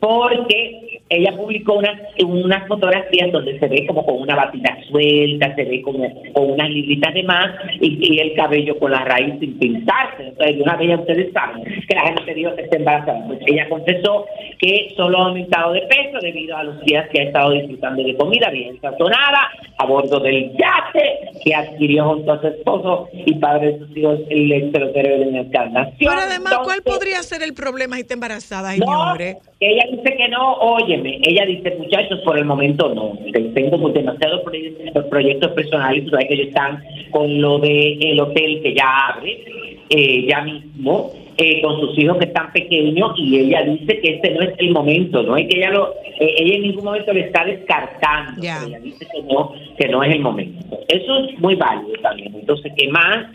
porque 0.00 0.87
ella 1.10 1.32
publicó 1.36 1.74
unas, 1.74 1.98
unas 2.22 2.66
fotografías 2.68 3.32
donde 3.32 3.58
se 3.58 3.66
ve 3.66 3.86
como 3.86 4.04
con 4.04 4.20
una 4.20 4.36
batita 4.36 4.76
suelta, 4.90 5.54
se 5.54 5.64
ve 5.64 5.82
como 5.82 6.12
con 6.32 6.50
unas 6.52 6.68
libritas 6.68 7.14
de 7.14 7.22
más 7.22 7.50
y, 7.80 7.98
y 8.00 8.20
el 8.20 8.34
cabello 8.34 8.78
con 8.78 8.90
la 8.90 9.04
raíz 9.04 9.34
sin 9.40 9.58
pintarse. 9.58 10.28
Entonces, 10.28 10.56
de 10.56 10.62
una 10.62 10.76
vez 10.76 10.88
ya 10.88 10.96
ustedes 10.96 11.32
saben 11.32 11.64
que 11.64 11.94
la 11.94 12.06
gente 12.06 12.34
dijo 12.34 12.54
que 12.54 12.62
está 12.62 12.76
embarazada. 12.76 13.26
Pues 13.26 13.40
ella 13.46 13.68
confesó 13.68 14.26
que 14.58 14.92
solo 14.96 15.18
ha 15.18 15.26
aumentado 15.28 15.72
de 15.72 15.82
peso 15.82 16.18
debido 16.20 16.56
a 16.56 16.64
los 16.64 16.80
días 16.84 17.08
que 17.10 17.20
ha 17.20 17.24
estado 17.24 17.52
disfrutando 17.52 18.02
de 18.02 18.16
comida 18.16 18.50
bien 18.50 18.78
sazonada 18.80 19.50
a 19.78 19.86
bordo 19.86 20.20
del 20.20 20.52
yate 20.52 21.30
que 21.44 21.54
adquirió 21.54 22.04
junto 22.04 22.32
a 22.32 22.40
su 22.40 22.48
esposo 22.48 23.08
y 23.12 23.34
padre 23.34 23.72
de 23.72 23.78
sus 23.78 23.96
hijos 23.96 24.20
el 24.28 24.52
extranjero 24.52 25.18
de 25.18 25.26
la 25.26 25.38
encarnación. 25.40 25.96
Pero 25.98 26.12
además, 26.12 26.58
¿cuál 26.64 26.82
podría 26.82 27.22
ser 27.22 27.42
el 27.42 27.54
problema 27.54 27.96
si 27.96 28.02
está 28.02 28.14
embarazada, 28.14 28.76
no, 28.76 28.86
señores? 28.86 29.36
Ella 29.60 29.84
dice 29.90 30.16
que 30.16 30.28
no, 30.28 30.52
óyeme, 30.54 31.20
ella 31.24 31.44
dice, 31.44 31.74
muchachos, 31.78 32.20
por 32.24 32.38
el 32.38 32.44
momento 32.44 32.94
no, 32.94 33.18
tengo 33.54 33.88
demasiados 33.88 34.42
proyectos, 34.42 35.04
proyectos 35.06 35.52
personales, 35.52 36.04
tú 36.04 36.10
sabes 36.10 36.28
que 36.28 36.34
ellos 36.34 36.48
están 36.48 36.82
con 37.10 37.40
lo 37.40 37.58
de 37.58 37.98
el 38.00 38.20
hotel 38.20 38.60
que 38.62 38.74
ya 38.74 39.08
abre, 39.08 39.44
eh, 39.90 40.26
ya 40.28 40.42
mismo, 40.42 41.10
eh, 41.36 41.60
con 41.60 41.80
sus 41.80 41.98
hijos 41.98 42.18
que 42.18 42.26
están 42.26 42.52
pequeños, 42.52 43.12
y 43.16 43.38
ella 43.38 43.62
dice 43.64 43.98
que 44.00 44.14
este 44.14 44.30
no 44.30 44.42
es 44.42 44.54
el 44.58 44.70
momento, 44.70 45.24
no 45.24 45.36
es 45.36 45.48
que 45.48 45.58
ella 45.58 45.70
lo, 45.70 45.92
eh, 46.20 46.34
ella 46.38 46.54
en 46.54 46.62
ningún 46.62 46.84
momento 46.84 47.12
le 47.12 47.20
está 47.20 47.44
descartando, 47.44 48.40
pero 48.40 48.66
ella 48.68 48.78
dice 48.78 49.08
que 49.12 49.22
no, 49.22 49.52
que 49.76 49.88
no 49.88 50.04
es 50.04 50.14
el 50.14 50.20
momento. 50.20 50.78
Eso 50.86 51.18
es 51.24 51.38
muy 51.40 51.56
válido 51.56 51.94
también, 52.00 52.32
entonces, 52.32 52.72
¿qué 52.76 52.86
más? 52.88 53.26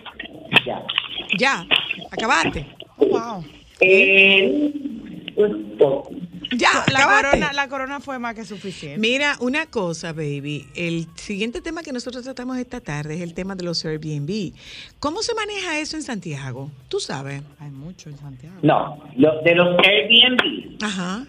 Ya. 0.65 0.81
Ya, 1.37 1.65
acabaste. 2.11 2.65
Wow. 2.97 3.43
Eh. 3.81 4.71
Ya, 6.55 6.69
La 6.91 7.05
corona, 7.05 7.53
la 7.53 7.67
corona 7.67 7.99
fue 7.99 8.19
más 8.19 8.35
que 8.35 8.45
suficiente. 8.45 8.99
Mira, 8.99 9.35
una 9.39 9.65
cosa, 9.65 10.13
baby. 10.13 10.67
El 10.75 11.07
siguiente 11.15 11.61
tema 11.61 11.81
que 11.81 11.91
nosotros 11.91 12.23
tratamos 12.23 12.57
esta 12.57 12.79
tarde 12.81 13.15
es 13.15 13.21
el 13.21 13.33
tema 13.33 13.55
de 13.55 13.63
los 13.63 13.83
Airbnb. 13.85 14.53
¿Cómo 14.99 15.21
se 15.21 15.33
maneja 15.33 15.79
eso 15.79 15.95
en 15.97 16.03
Santiago? 16.03 16.69
Tú 16.89 16.99
sabes. 16.99 17.41
Hay 17.59 17.71
mucho 17.71 18.09
en 18.09 18.17
Santiago. 18.17 18.55
No, 18.61 19.03
lo- 19.15 19.41
de 19.41 19.55
los 19.55 19.75
Airbnb. 19.79 20.83
Ajá. 20.83 21.25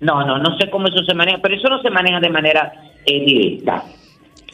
No, 0.00 0.26
no, 0.26 0.38
no 0.38 0.58
sé 0.58 0.68
cómo 0.70 0.88
eso 0.88 1.04
se 1.06 1.14
maneja, 1.14 1.38
pero 1.40 1.54
eso 1.54 1.68
no 1.68 1.80
se 1.80 1.88
maneja 1.90 2.18
de 2.20 2.28
manera 2.30 2.72
eh, 3.06 3.24
directa. 3.24 3.84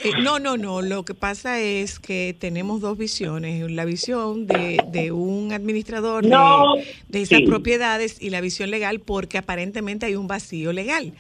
Eh, 0.04 0.12
no, 0.22 0.38
no, 0.38 0.56
no. 0.56 0.80
Lo 0.82 1.04
que 1.04 1.14
pasa 1.14 1.60
es 1.60 1.98
que 1.98 2.34
tenemos 2.38 2.80
dos 2.80 2.96
visiones. 2.96 3.70
La 3.70 3.84
visión 3.84 4.46
de, 4.46 4.78
de 4.92 5.12
un 5.12 5.52
administrador 5.52 6.22
de- 6.24 6.30
No, 6.30 6.74
de, 7.08 7.22
esas 7.22 7.38
sí. 7.40 7.46
propiedades 7.46 8.20
y 8.22 8.30
la 8.30 8.40
visión 8.40 8.70
legal 8.70 9.00
porque 9.00 9.38
aparentemente 9.38 10.06
hay 10.06 10.14
un 10.14 10.28
vacío 10.28 10.72
legal. 10.72 11.12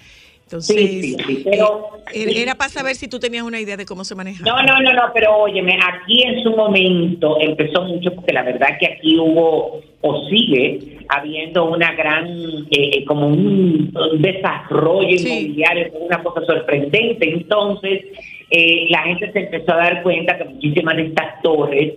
Entonces, 0.44 0.76
Sí, 0.76 1.14
sí, 1.26 1.42
pero- 1.44 1.90
eh, 2.14 2.32
era 2.36 2.54
para 2.54 2.70
saber 2.70 2.96
si 2.96 3.06
tú 3.06 3.18
tenías 3.18 3.42
una 3.42 3.60
idea 3.60 3.76
de 3.76 3.84
cómo 3.84 4.02
se 4.04 4.14
maneja. 4.14 4.42
No, 4.46 4.62
no, 4.62 4.80
no, 4.80 4.94
no, 4.94 5.02
pero 5.12 5.36
óyeme, 5.36 5.74
aquí 5.92 6.22
en 6.22 6.42
su 6.42 6.52
momento 6.52 7.38
empezó 7.38 7.82
mucho 7.82 8.14
porque 8.14 8.32
la 8.32 8.44
verdad 8.44 8.68
que 8.80 8.86
aquí 8.86 9.18
hubo 9.18 9.82
o 10.00 10.28
sigue 10.30 11.00
habiendo 11.10 11.64
una 11.70 11.92
gran, 11.92 12.26
eh, 12.70 12.90
eh, 12.94 13.04
como 13.04 13.26
un, 13.26 13.92
desarrollo 14.20 15.08
inmobiliario, 15.16 15.92
una 16.00 16.22
cosa 16.22 16.40
sorprendente. 16.46 17.28
Entonces, 17.30 18.04
eh, 18.50 18.86
la 18.90 19.02
gente 19.02 19.32
se 19.32 19.40
empezó 19.40 19.72
a 19.72 19.76
dar 19.76 20.02
cuenta 20.02 20.38
que 20.38 20.44
muchísimas 20.44 20.96
de 20.96 21.06
estas 21.06 21.42
torres 21.42 21.94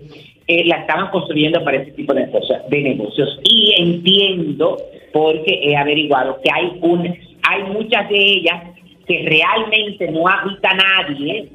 eh, 0.47 0.65
la 0.65 0.77
estaban 0.77 1.09
construyendo 1.11 1.63
para 1.63 1.77
ese 1.77 1.91
tipo 1.91 2.13
de 2.13 2.29
cosas, 2.29 2.69
de 2.69 2.81
negocios. 2.81 3.39
Y 3.43 3.73
entiendo, 3.77 4.77
porque 5.13 5.61
he 5.63 5.77
averiguado 5.77 6.39
que 6.43 6.49
hay 6.53 6.77
un, 6.81 7.05
hay 7.43 7.63
muchas 7.71 8.09
de 8.09 8.17
ellas 8.17 8.63
que 9.07 9.23
realmente 9.27 10.11
no 10.11 10.27
habita 10.27 10.73
nadie, 10.73 11.49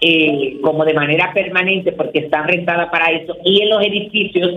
eh, 0.00 0.58
como 0.62 0.84
de 0.84 0.94
manera 0.94 1.32
permanente, 1.32 1.92
porque 1.92 2.20
están 2.20 2.46
rentadas 2.48 2.90
para 2.90 3.10
eso, 3.10 3.36
y 3.44 3.62
en 3.62 3.70
los 3.70 3.84
edificios 3.84 4.50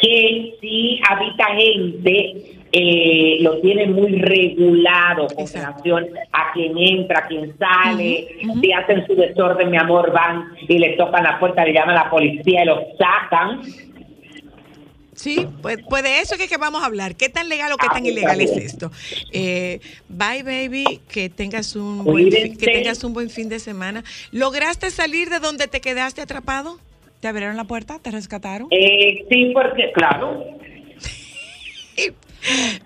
que 0.00 0.54
sí 0.60 1.00
habita 1.08 1.46
gente, 1.56 2.34
eh, 2.72 3.38
lo 3.40 3.60
tienen 3.60 3.92
muy 3.92 4.12
regulado 4.20 5.26
con 5.28 5.46
relación 5.46 6.06
a 6.32 6.52
quien 6.52 6.78
entra, 6.78 7.20
a 7.20 7.26
quien 7.26 7.56
sale, 7.58 8.28
si 8.60 8.72
hacen 8.72 9.06
su 9.06 9.14
desorden, 9.14 9.70
mi 9.70 9.76
amor, 9.76 10.12
van 10.12 10.52
y 10.68 10.78
le 10.78 10.90
tocan 10.90 11.24
la 11.24 11.38
puerta, 11.38 11.64
le 11.64 11.72
llaman 11.72 11.96
a 11.96 12.04
la 12.04 12.10
policía 12.10 12.62
y 12.62 12.66
los 12.66 12.78
sacan. 12.96 13.62
Sí, 15.20 15.46
pues, 15.60 15.78
pues 15.86 16.02
de 16.02 16.20
eso 16.20 16.34
es 16.34 16.48
que, 16.48 16.56
vamos 16.56 16.82
a 16.82 16.86
hablar. 16.86 17.14
¿Qué 17.14 17.28
tan 17.28 17.50
legal 17.50 17.72
o 17.72 17.76
qué 17.76 17.88
tan 17.88 18.06
ilegal 18.06 18.40
es 18.40 18.56
esto? 18.56 18.90
Eh, 19.32 19.80
bye, 20.08 20.42
baby. 20.42 21.00
Que 21.12 21.28
tengas 21.28 21.76
un 21.76 22.04
buen 22.04 22.30
que 22.30 22.66
tengas 22.66 23.04
un 23.04 23.12
buen 23.12 23.28
fin 23.28 23.50
de 23.50 23.58
semana. 23.58 24.02
¿Lograste 24.32 24.88
salir 24.90 25.28
de 25.28 25.38
donde 25.38 25.66
te 25.66 25.82
quedaste 25.82 26.22
atrapado? 26.22 26.78
¿Te 27.20 27.28
abrieron 27.28 27.56
la 27.58 27.64
puerta? 27.64 27.98
¿Te 28.00 28.10
rescataron? 28.10 28.68
Eh, 28.70 29.26
sí, 29.28 29.50
porque, 29.52 29.92
claro. 29.92 30.42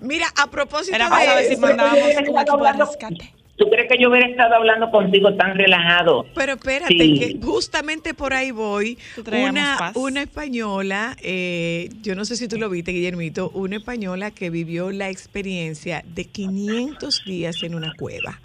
Mira, 0.00 0.26
a 0.36 0.50
propósito 0.50 0.96
Era 0.96 1.09
para 1.09 1.24
saber 1.24 1.42
de 1.42 1.48
si 1.48 1.52
eso, 1.55 1.61
mandábamos 1.62 1.98
un 2.02 2.18
equipo 2.18 2.64
de 2.64 2.72
rescate. 2.72 3.34
¿Tú 3.57 3.70
crees 3.70 3.88
que 3.88 3.96
yo 4.02 4.11
hubiera 4.11 4.26
estado 4.26 4.57
hablando 4.57 4.90
contigo 4.90 5.32
tan 5.36 5.57
relajado? 5.57 6.26
Pero 6.34 6.55
espérate, 6.55 6.92
Sí. 6.98 7.18
que 7.20 7.38
justamente 7.40 8.12
por 8.12 8.34
ahí 8.34 8.50
voy. 8.50 8.98
Una, 9.16 9.92
una 9.94 10.22
española, 10.22 11.16
eh, 11.22 11.88
yo 12.02 12.16
no 12.16 12.24
sé 12.24 12.34
si 12.36 12.48
tú 12.48 12.59
lo 12.59 12.68
viste, 12.68 12.90
Guillermito, 12.90 13.50
una 13.50 13.76
española 13.76 14.32
que 14.32 14.50
vivió 14.50 14.90
la 14.90 15.09
experiencia 15.09 16.02
de 16.05 16.24
500 16.24 17.24
días 17.24 17.62
en 17.62 17.76
una 17.76 17.92
cueva, 17.96 18.40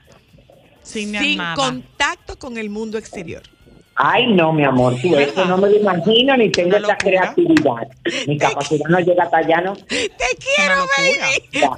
Sin, 0.83 1.17
sin 1.17 1.39
contacto 1.55 2.37
con 2.37 2.59
el 2.59 2.69
mundo 2.69 2.99
exterior. 2.99 3.41
Ay, 4.01 4.27
no, 4.33 4.53
mi 4.53 4.63
amor, 4.63 4.95
tú 5.01 5.13
eso 5.19 5.43
no 5.43 5.57
me 5.57 5.69
lo 5.69 5.75
imagino 5.75 6.37
ni 6.37 6.49
tengo 6.49 6.77
esa 6.77 6.95
creatividad. 6.95 7.85
Mi 8.27 8.37
capacidad 8.37 8.87
no 8.87 8.97
llega 9.01 9.23
hasta 9.25 9.39
allá, 9.39 9.59
¿no? 9.59 9.75
Te 9.75 10.07
quiero, 10.39 10.85
baby. 10.97 11.69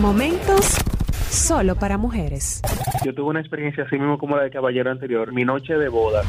Momentos 0.00 0.74
solo 1.30 1.76
para 1.76 1.96
mujeres. 1.96 2.60
Yo 3.04 3.14
tuve 3.14 3.28
una 3.28 3.38
experiencia 3.38 3.84
así 3.84 3.96
mismo 3.96 4.18
como 4.18 4.34
la 4.34 4.42
del 4.42 4.50
caballero 4.50 4.90
anterior. 4.90 5.32
Mi 5.32 5.44
noche 5.44 5.74
de 5.74 5.88
boda. 5.88 6.24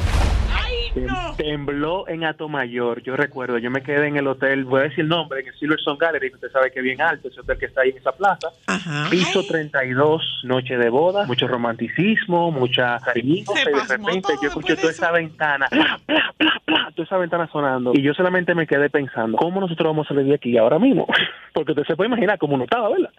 Tem- 1.05 1.35
Tembló 1.37 2.07
en 2.07 2.23
Atomayor. 2.23 3.01
Yo 3.03 3.15
recuerdo, 3.15 3.57
yo 3.57 3.69
me 3.69 3.81
quedé 3.81 4.07
en 4.07 4.17
el 4.17 4.27
hotel, 4.27 4.65
voy 4.65 4.79
a 4.81 4.83
decir 4.83 5.01
el 5.01 5.07
nombre, 5.09 5.41
en 5.41 5.47
el 5.47 5.53
Silverstone 5.55 5.97
Gallery, 5.99 6.29
que 6.29 6.35
usted 6.35 6.51
sabe 6.51 6.71
que 6.71 6.79
es 6.79 6.83
bien 6.83 7.01
alto, 7.01 7.27
ese 7.27 7.41
hotel 7.41 7.57
que 7.57 7.65
está 7.67 7.81
ahí 7.81 7.89
en 7.91 7.97
esa 7.97 8.11
plaza. 8.11 8.49
Ajá. 8.67 9.07
Piso 9.09 9.43
32, 9.43 10.41
noche 10.43 10.77
de 10.77 10.89
boda, 10.89 11.25
mucho 11.25 11.47
romanticismo, 11.47 12.51
mucha 12.51 12.99
cariñito. 12.99 13.53
Se 13.53 13.61
Y 13.69 13.73
de 13.73 13.79
repente 13.97 14.29
yo 14.41 14.47
escuché 14.49 14.75
toda 14.75 14.91
eso. 14.91 15.03
esa 15.03 15.11
ventana, 15.11 15.67
bla, 15.71 15.99
bla, 16.07 16.33
bla, 16.37 16.61
bla, 16.65 16.91
toda 16.95 17.05
esa 17.05 17.17
ventana 17.17 17.47
sonando. 17.51 17.91
Y 17.93 18.01
yo 18.01 18.13
solamente 18.13 18.55
me 18.55 18.65
quedé 18.67 18.89
pensando, 18.89 19.37
¿cómo 19.37 19.59
nosotros 19.61 19.87
vamos 19.87 20.05
a 20.07 20.13
salir 20.13 20.25
de 20.25 20.35
aquí 20.35 20.57
ahora 20.57 20.79
mismo? 20.79 21.07
Porque 21.53 21.71
usted 21.71 21.83
se 21.85 21.95
puede 21.95 22.07
imaginar 22.07 22.37
cómo 22.37 22.55
uno 22.55 22.63
estaba, 22.63 22.89
¿verdad? 22.89 23.11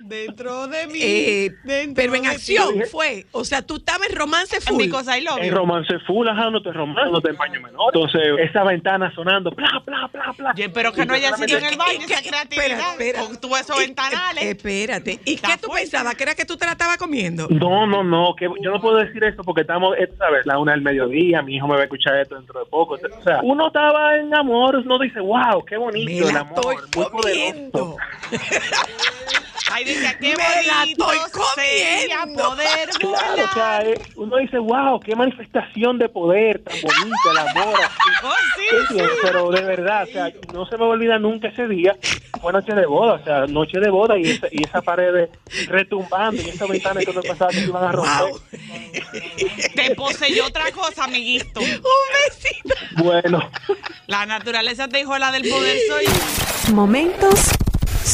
Dentro 0.00 0.66
de 0.68 0.86
mí. 0.86 0.98
Eh, 1.02 1.50
dentro 1.64 1.94
pero 1.94 2.14
en 2.14 2.26
acción 2.26 2.74
ti. 2.74 2.84
fue. 2.90 3.26
O 3.32 3.44
sea, 3.44 3.62
tú 3.62 3.76
estabas 3.76 4.08
en 4.08 4.16
romance 4.16 4.60
full. 4.60 4.76
mi 4.76 4.88
cosa 4.88 5.18
y 5.18 5.24
En 5.40 5.54
romance 5.54 5.98
full, 6.06 6.26
ajá, 6.26 6.50
no 6.50 6.62
te 6.62 6.72
romance, 6.72 7.10
no 7.10 7.20
te 7.20 7.30
empaño 7.30 7.60
menor. 7.60 7.92
Entonces, 7.94 8.22
esa 8.38 8.64
ventana 8.64 9.12
sonando, 9.14 9.50
bla, 9.50 9.82
bla, 9.84 10.08
bla, 10.12 10.34
bla. 10.36 10.54
Yo 10.56 10.64
espero 10.64 10.92
que 10.92 11.04
no 11.04 11.14
haya 11.14 11.36
sido 11.36 11.58
en 11.58 11.64
el 11.64 11.76
baño 11.76 12.00
esa 12.00 12.22
creatividad. 12.22 12.92
espera. 12.92 13.20
Con 13.20 13.40
tú 13.40 13.54
esos 13.56 13.78
ventanales. 13.78 14.44
Eh, 14.44 14.50
espérate. 14.50 15.20
¿Y 15.24 15.36
qué 15.36 15.56
tú 15.60 15.68
pensabas? 15.72 16.14
¿Que 16.14 16.22
era 16.22 16.34
que 16.34 16.44
tú 16.44 16.56
te 16.56 16.64
la 16.64 16.72
estabas 16.72 16.96
comiendo? 16.96 17.46
No, 17.50 17.86
no, 17.86 18.02
no, 18.02 18.34
que 18.36 18.48
yo 18.62 18.70
no 18.70 18.80
puedo 18.80 18.96
decir 18.96 19.22
eso 19.24 19.42
porque 19.42 19.62
estamos, 19.62 19.96
eh, 19.98 20.10
¿sabes? 20.18 20.46
La 20.46 20.58
una 20.58 20.72
del 20.72 20.82
mediodía, 20.82 21.42
mi 21.42 21.56
hijo 21.56 21.66
me 21.66 21.74
va 21.74 21.80
a 21.80 21.84
escuchar 21.84 22.16
esto 22.16 22.36
dentro 22.36 22.60
de 22.60 22.66
poco. 22.66 22.94
O 22.94 23.22
sea, 23.22 23.40
uno 23.42 23.66
estaba 23.66 24.16
en 24.16 24.34
amor, 24.34 24.76
uno 24.76 24.98
dice, 24.98 25.20
wow, 25.20 25.64
qué 25.64 25.76
bonito 25.76 26.28
el 26.28 26.36
amor, 26.36 26.76
muy 26.96 27.06
poderoso. 27.06 27.96
Ay, 29.72 29.84
dice, 29.84 30.16
qué 30.20 30.34
Me 30.36 30.66
la 30.66 30.84
estoy 30.84 31.18
comiendo. 31.30 32.48
poder 32.48 32.88
Claro, 33.00 33.44
o 33.44 33.54
sea, 33.54 33.82
eh, 33.82 34.00
uno 34.16 34.36
dice, 34.36 34.58
wow, 34.58 35.00
qué 35.00 35.14
manifestación 35.14 35.98
de 35.98 36.08
poder 36.08 36.62
tan 36.64 36.74
bonita, 36.80 37.30
el 37.30 37.38
amor. 37.38 37.74
así. 37.80 37.94
Oh, 38.22 38.34
sí, 38.90 38.98
pero 39.22 39.50
de 39.50 39.62
verdad, 39.62 40.02
o 40.02 40.12
sea, 40.12 40.30
no 40.52 40.66
se 40.66 40.76
me 40.76 40.82
va 40.82 40.86
a 40.86 40.90
olvidar 40.90 41.20
nunca 41.20 41.48
ese 41.48 41.66
día. 41.66 41.96
Fue 42.40 42.52
noche 42.52 42.74
de 42.74 42.84
boda, 42.84 43.14
o 43.14 43.24
sea, 43.24 43.46
noche 43.46 43.80
de 43.80 43.88
boda 43.88 44.18
y 44.18 44.28
esa, 44.30 44.46
y 44.50 44.62
esa 44.62 44.82
pared 44.82 45.28
retumbando 45.68 46.42
y 46.42 46.50
esa 46.50 46.66
ventana 46.66 47.00
que 47.00 47.12
no 47.14 47.22
pasaba 47.22 47.50
que 47.50 47.60
se 47.60 47.66
iban 47.66 47.84
a 47.84 47.92
romper. 47.92 48.32
Te 49.74 49.94
poseyó 49.94 50.46
otra 50.46 50.70
cosa, 50.72 51.04
amiguito. 51.04 51.60
Un 51.60 51.68
besito. 52.28 52.74
Bueno, 53.02 53.50
La 54.06 54.26
naturaleza 54.26 54.86
te 54.88 54.98
dijo 54.98 55.16
la 55.16 55.32
del 55.32 55.48
poder 55.48 55.78
soy. 55.88 56.04
Momentos 56.74 57.50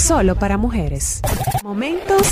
solo 0.07 0.37
para 0.37 0.57
mujeres. 0.57 1.21
Momentos 1.65 2.29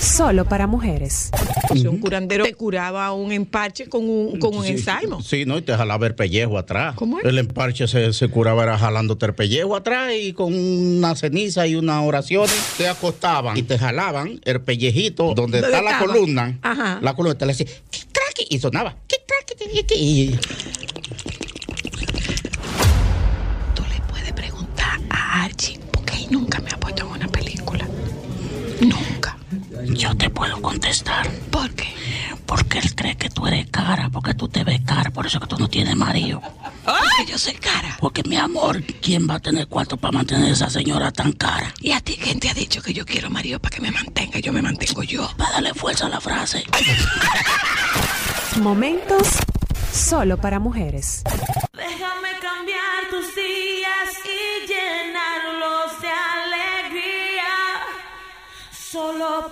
solo 0.00 0.44
para 0.44 0.66
mujeres. 0.66 1.30
Si 1.72 1.86
un 1.86 1.98
curandero 1.98 2.44
te 2.44 2.54
curaba 2.54 3.12
un 3.12 3.30
empache 3.30 3.88
con 3.88 4.08
un, 4.08 4.38
con 4.38 4.54
un 4.56 4.64
Sí, 4.64 4.72
ensaimo. 4.72 5.22
Sí, 5.22 5.44
¿no? 5.46 5.56
Y 5.58 5.62
te 5.62 5.74
jalaba 5.76 6.06
el 6.08 6.14
pellejo 6.14 6.58
atrás. 6.58 6.94
¿Cómo 6.96 7.20
es? 7.20 7.24
El 7.24 7.38
emparche 7.38 7.86
se, 7.86 8.12
se 8.12 8.28
curaba 8.28 8.64
era 8.64 8.76
jalándote 8.76 9.26
el 9.26 9.34
pellejo 9.34 9.76
atrás 9.76 10.12
y 10.20 10.32
con 10.32 10.52
una 10.54 11.14
ceniza 11.14 11.66
y 11.68 11.76
unas 11.76 12.02
oraciones 12.04 12.52
te 12.76 12.88
acostaban 12.88 13.56
y 13.56 13.62
te 13.62 13.78
jalaban 13.78 14.40
el 14.44 14.60
pellejito 14.60 15.34
donde 15.34 15.60
¿Dónde 15.60 15.76
está 15.76 15.82
la 15.82 15.98
columna. 16.00 16.58
Ajá. 16.62 16.98
La 17.00 17.14
columna 17.14 17.38
te 17.38 17.46
le 17.46 17.52
decía, 17.54 17.66
"Qué 17.90 18.00
crack", 18.12 18.46
y 18.50 18.58
sonaba. 18.58 18.96
"Qué 19.08 19.16
crack", 19.26 19.56
y 19.96 20.30
Tú 23.74 23.82
le 23.88 24.00
puedes 24.10 24.32
preguntar 24.32 24.98
a 25.10 25.44
Archie 25.44 25.78
nunca 26.30 26.60
me 26.60 26.70
ha 26.70 26.76
puesto 26.78 27.04
en 27.04 27.10
una 27.12 27.28
película. 27.28 27.86
Nunca. 28.80 29.36
Yo 29.86 30.14
te 30.16 30.30
puedo 30.30 30.60
contestar. 30.60 31.30
¿Por 31.50 31.72
qué? 31.74 31.94
Porque 32.46 32.78
él 32.78 32.94
cree 32.94 33.16
que 33.16 33.30
tú 33.30 33.46
eres 33.46 33.68
cara, 33.70 34.10
porque 34.10 34.34
tú 34.34 34.48
te 34.48 34.64
ves 34.64 34.80
cara, 34.84 35.10
por 35.10 35.26
eso 35.26 35.40
que 35.40 35.46
tú 35.46 35.56
no 35.58 35.68
tienes 35.68 35.96
marido. 35.96 36.40
Porque 36.84 37.30
yo 37.30 37.38
soy 37.38 37.54
cara. 37.54 37.96
Porque 38.00 38.22
mi 38.24 38.36
amor, 38.36 38.82
¿quién 39.00 39.28
va 39.28 39.36
a 39.36 39.40
tener 39.40 39.66
cuarto 39.68 39.96
para 39.96 40.12
mantener 40.12 40.50
a 40.50 40.52
esa 40.52 40.70
señora 40.70 41.10
tan 41.10 41.32
cara? 41.32 41.72
¿Y 41.80 41.92
a 41.92 42.00
ti 42.00 42.18
quién 42.20 42.40
te 42.40 42.50
ha 42.50 42.54
dicho 42.54 42.82
que 42.82 42.92
yo 42.92 43.04
quiero 43.06 43.30
marido 43.30 43.58
para 43.60 43.74
que 43.74 43.82
me 43.82 43.90
mantenga? 43.90 44.38
Yo 44.40 44.52
me 44.52 44.62
mantengo 44.62 45.02
yo. 45.02 45.28
Para 45.36 45.52
darle 45.52 45.74
fuerza 45.74 46.06
a 46.06 46.10
la 46.10 46.20
frase. 46.20 46.64
Momentos 48.60 49.28
solo 49.92 50.36
para 50.36 50.58
mujeres. 50.58 51.22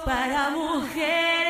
Para 0.05 0.51
mujeres. 0.51 1.42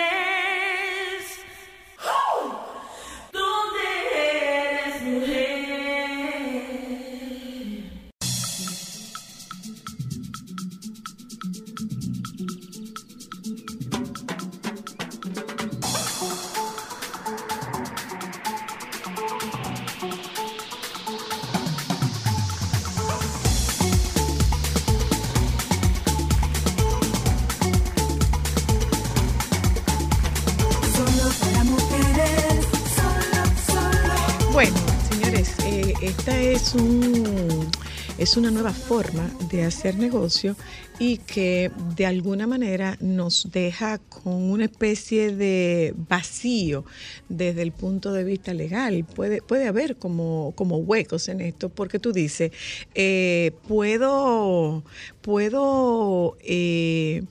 Esta 36.02 36.40
es 36.40 36.74
un 36.74 37.70
es 38.18 38.36
una 38.36 38.50
nueva 38.50 38.72
forma 38.72 39.30
de 39.50 39.64
hacer 39.64 39.96
negocio 39.96 40.54
y 40.98 41.18
que 41.18 41.70
de 41.96 42.06
alguna 42.06 42.46
manera 42.46 42.96
nos 43.00 43.50
deja 43.50 43.98
con 43.98 44.34
una 44.34 44.64
especie 44.64 45.34
de 45.34 45.94
vacío 46.08 46.84
desde 47.28 47.62
el 47.62 47.72
punto 47.72 48.12
de 48.12 48.24
vista 48.24 48.52
legal. 48.52 49.04
Puede, 49.04 49.42
puede 49.42 49.66
haber 49.66 49.96
como, 49.96 50.52
como 50.54 50.76
huecos 50.76 51.28
en 51.28 51.40
esto, 51.40 51.68
porque 51.68 51.98
tú 51.98 52.12
dices, 52.12 52.52
eh, 52.94 53.52
puedo, 53.66 54.84
puedo 55.22 56.36
eh, 56.42 57.24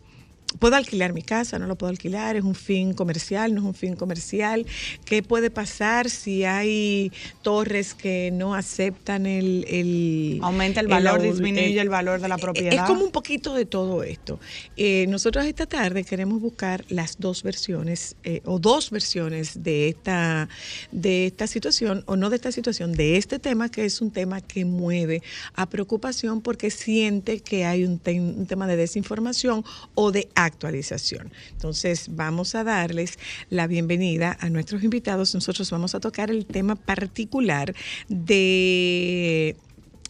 puedo 0.59 0.75
alquilar 0.75 1.13
mi 1.13 1.21
casa, 1.21 1.59
no 1.59 1.67
lo 1.67 1.75
puedo 1.77 1.89
alquilar, 1.91 2.35
es 2.35 2.43
un 2.43 2.55
fin 2.55 2.93
comercial, 2.93 3.53
no 3.53 3.61
es 3.61 3.65
un 3.67 3.73
fin 3.73 3.95
comercial. 3.95 4.65
¿Qué 5.05 5.23
puede 5.23 5.49
pasar 5.49 6.09
si 6.09 6.43
hay 6.43 7.11
torres 7.41 7.93
que 7.93 8.31
no 8.33 8.53
aceptan 8.55 9.25
el... 9.25 9.65
el 9.67 10.39
Aumenta 10.41 10.79
el 10.81 10.87
valor, 10.87 11.21
disminuye 11.21 11.79
el 11.79 11.89
valor 11.89 12.21
de 12.21 12.27
la 12.27 12.37
propiedad. 12.37 12.73
Es 12.73 12.81
como 12.81 13.03
un 13.03 13.11
poquito 13.11 13.53
de 13.53 13.65
todo 13.65 14.03
esto. 14.03 14.39
Eh, 14.77 15.05
nosotros 15.07 15.45
esta 15.45 15.65
tarde 15.65 16.03
queremos 16.03 16.41
buscar 16.41 16.85
las 16.89 17.17
dos 17.19 17.43
versiones 17.43 18.15
eh, 18.23 18.41
o 18.45 18.59
dos 18.59 18.89
versiones 18.91 19.63
de 19.63 19.89
esta, 19.89 20.49
de 20.91 21.27
esta 21.27 21.47
situación, 21.47 22.03
o 22.07 22.15
no 22.15 22.29
de 22.29 22.35
esta 22.35 22.51
situación, 22.51 22.93
de 22.93 23.17
este 23.17 23.39
tema, 23.39 23.69
que 23.69 23.85
es 23.85 24.01
un 24.01 24.11
tema 24.11 24.41
que 24.41 24.65
mueve 24.65 25.21
a 25.53 25.67
preocupación 25.69 26.41
porque 26.41 26.71
siente 26.71 27.39
que 27.39 27.65
hay 27.65 27.83
un, 27.83 27.99
te- 27.99 28.19
un 28.19 28.45
tema 28.45 28.67
de 28.67 28.75
desinformación 28.77 29.63
o 29.95 30.11
de 30.11 30.29
actualización. 30.45 31.31
Entonces, 31.51 32.07
vamos 32.11 32.55
a 32.55 32.63
darles 32.63 33.17
la 33.49 33.67
bienvenida 33.67 34.37
a 34.39 34.49
nuestros 34.49 34.83
invitados. 34.83 35.33
Nosotros 35.33 35.69
vamos 35.71 35.95
a 35.95 35.99
tocar 35.99 36.29
el 36.29 36.45
tema 36.45 36.75
particular 36.75 37.73
de 38.07 39.55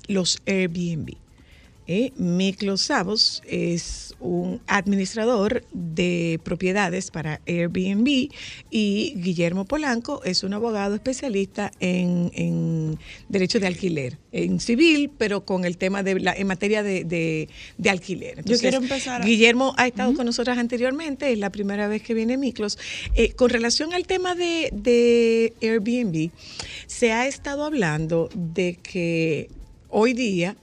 los 0.07 0.41
Airbnb. 0.45 1.20
Eh, 1.87 2.11
Miklos 2.15 2.81
Savos 2.81 3.41
es 3.47 4.13
un 4.19 4.61
administrador 4.67 5.63
de 5.73 6.39
propiedades 6.43 7.09
para 7.09 7.41
Airbnb 7.47 8.29
y 8.69 9.13
Guillermo 9.17 9.65
Polanco 9.65 10.21
es 10.23 10.43
un 10.43 10.53
abogado 10.53 10.93
especialista 10.95 11.71
en, 11.79 12.31
en 12.35 12.99
derecho 13.29 13.59
de 13.59 13.65
alquiler, 13.67 14.19
en 14.31 14.59
civil, 14.59 15.09
pero 15.17 15.43
con 15.43 15.65
el 15.65 15.77
tema 15.77 16.03
de 16.03 16.19
la, 16.19 16.33
en 16.33 16.45
materia 16.47 16.83
de, 16.83 17.03
de- 17.03 17.49
de 17.79 17.89
alquiler. 17.89 18.43
Yo 18.45 18.57
quiero 18.59 18.77
empezar 18.77 19.23
a- 19.23 19.25
Guillermo 19.25 19.73
ha 19.77 19.87
estado 19.87 20.13
con 20.13 20.25
nosotras 20.27 20.59
anteriormente, 20.59 21.31
es 21.33 21.39
la 21.39 21.49
primera 21.49 21.87
vez 21.87 22.03
que 22.03 22.13
viene 22.13 22.37
Miklos. 22.37 22.77
Eh, 23.15 23.31
con 23.33 23.49
relación 23.49 23.93
al 23.93 24.05
tema 24.05 24.35
de, 24.35 24.69
de 24.71 25.53
Airbnb, 25.61 26.29
se 26.85 27.11
ha 27.11 27.27
estado 27.27 27.65
hablando 27.65 28.29
de 28.35 28.75
que 28.81 29.49
hoy 29.89 30.13
día 30.13 30.55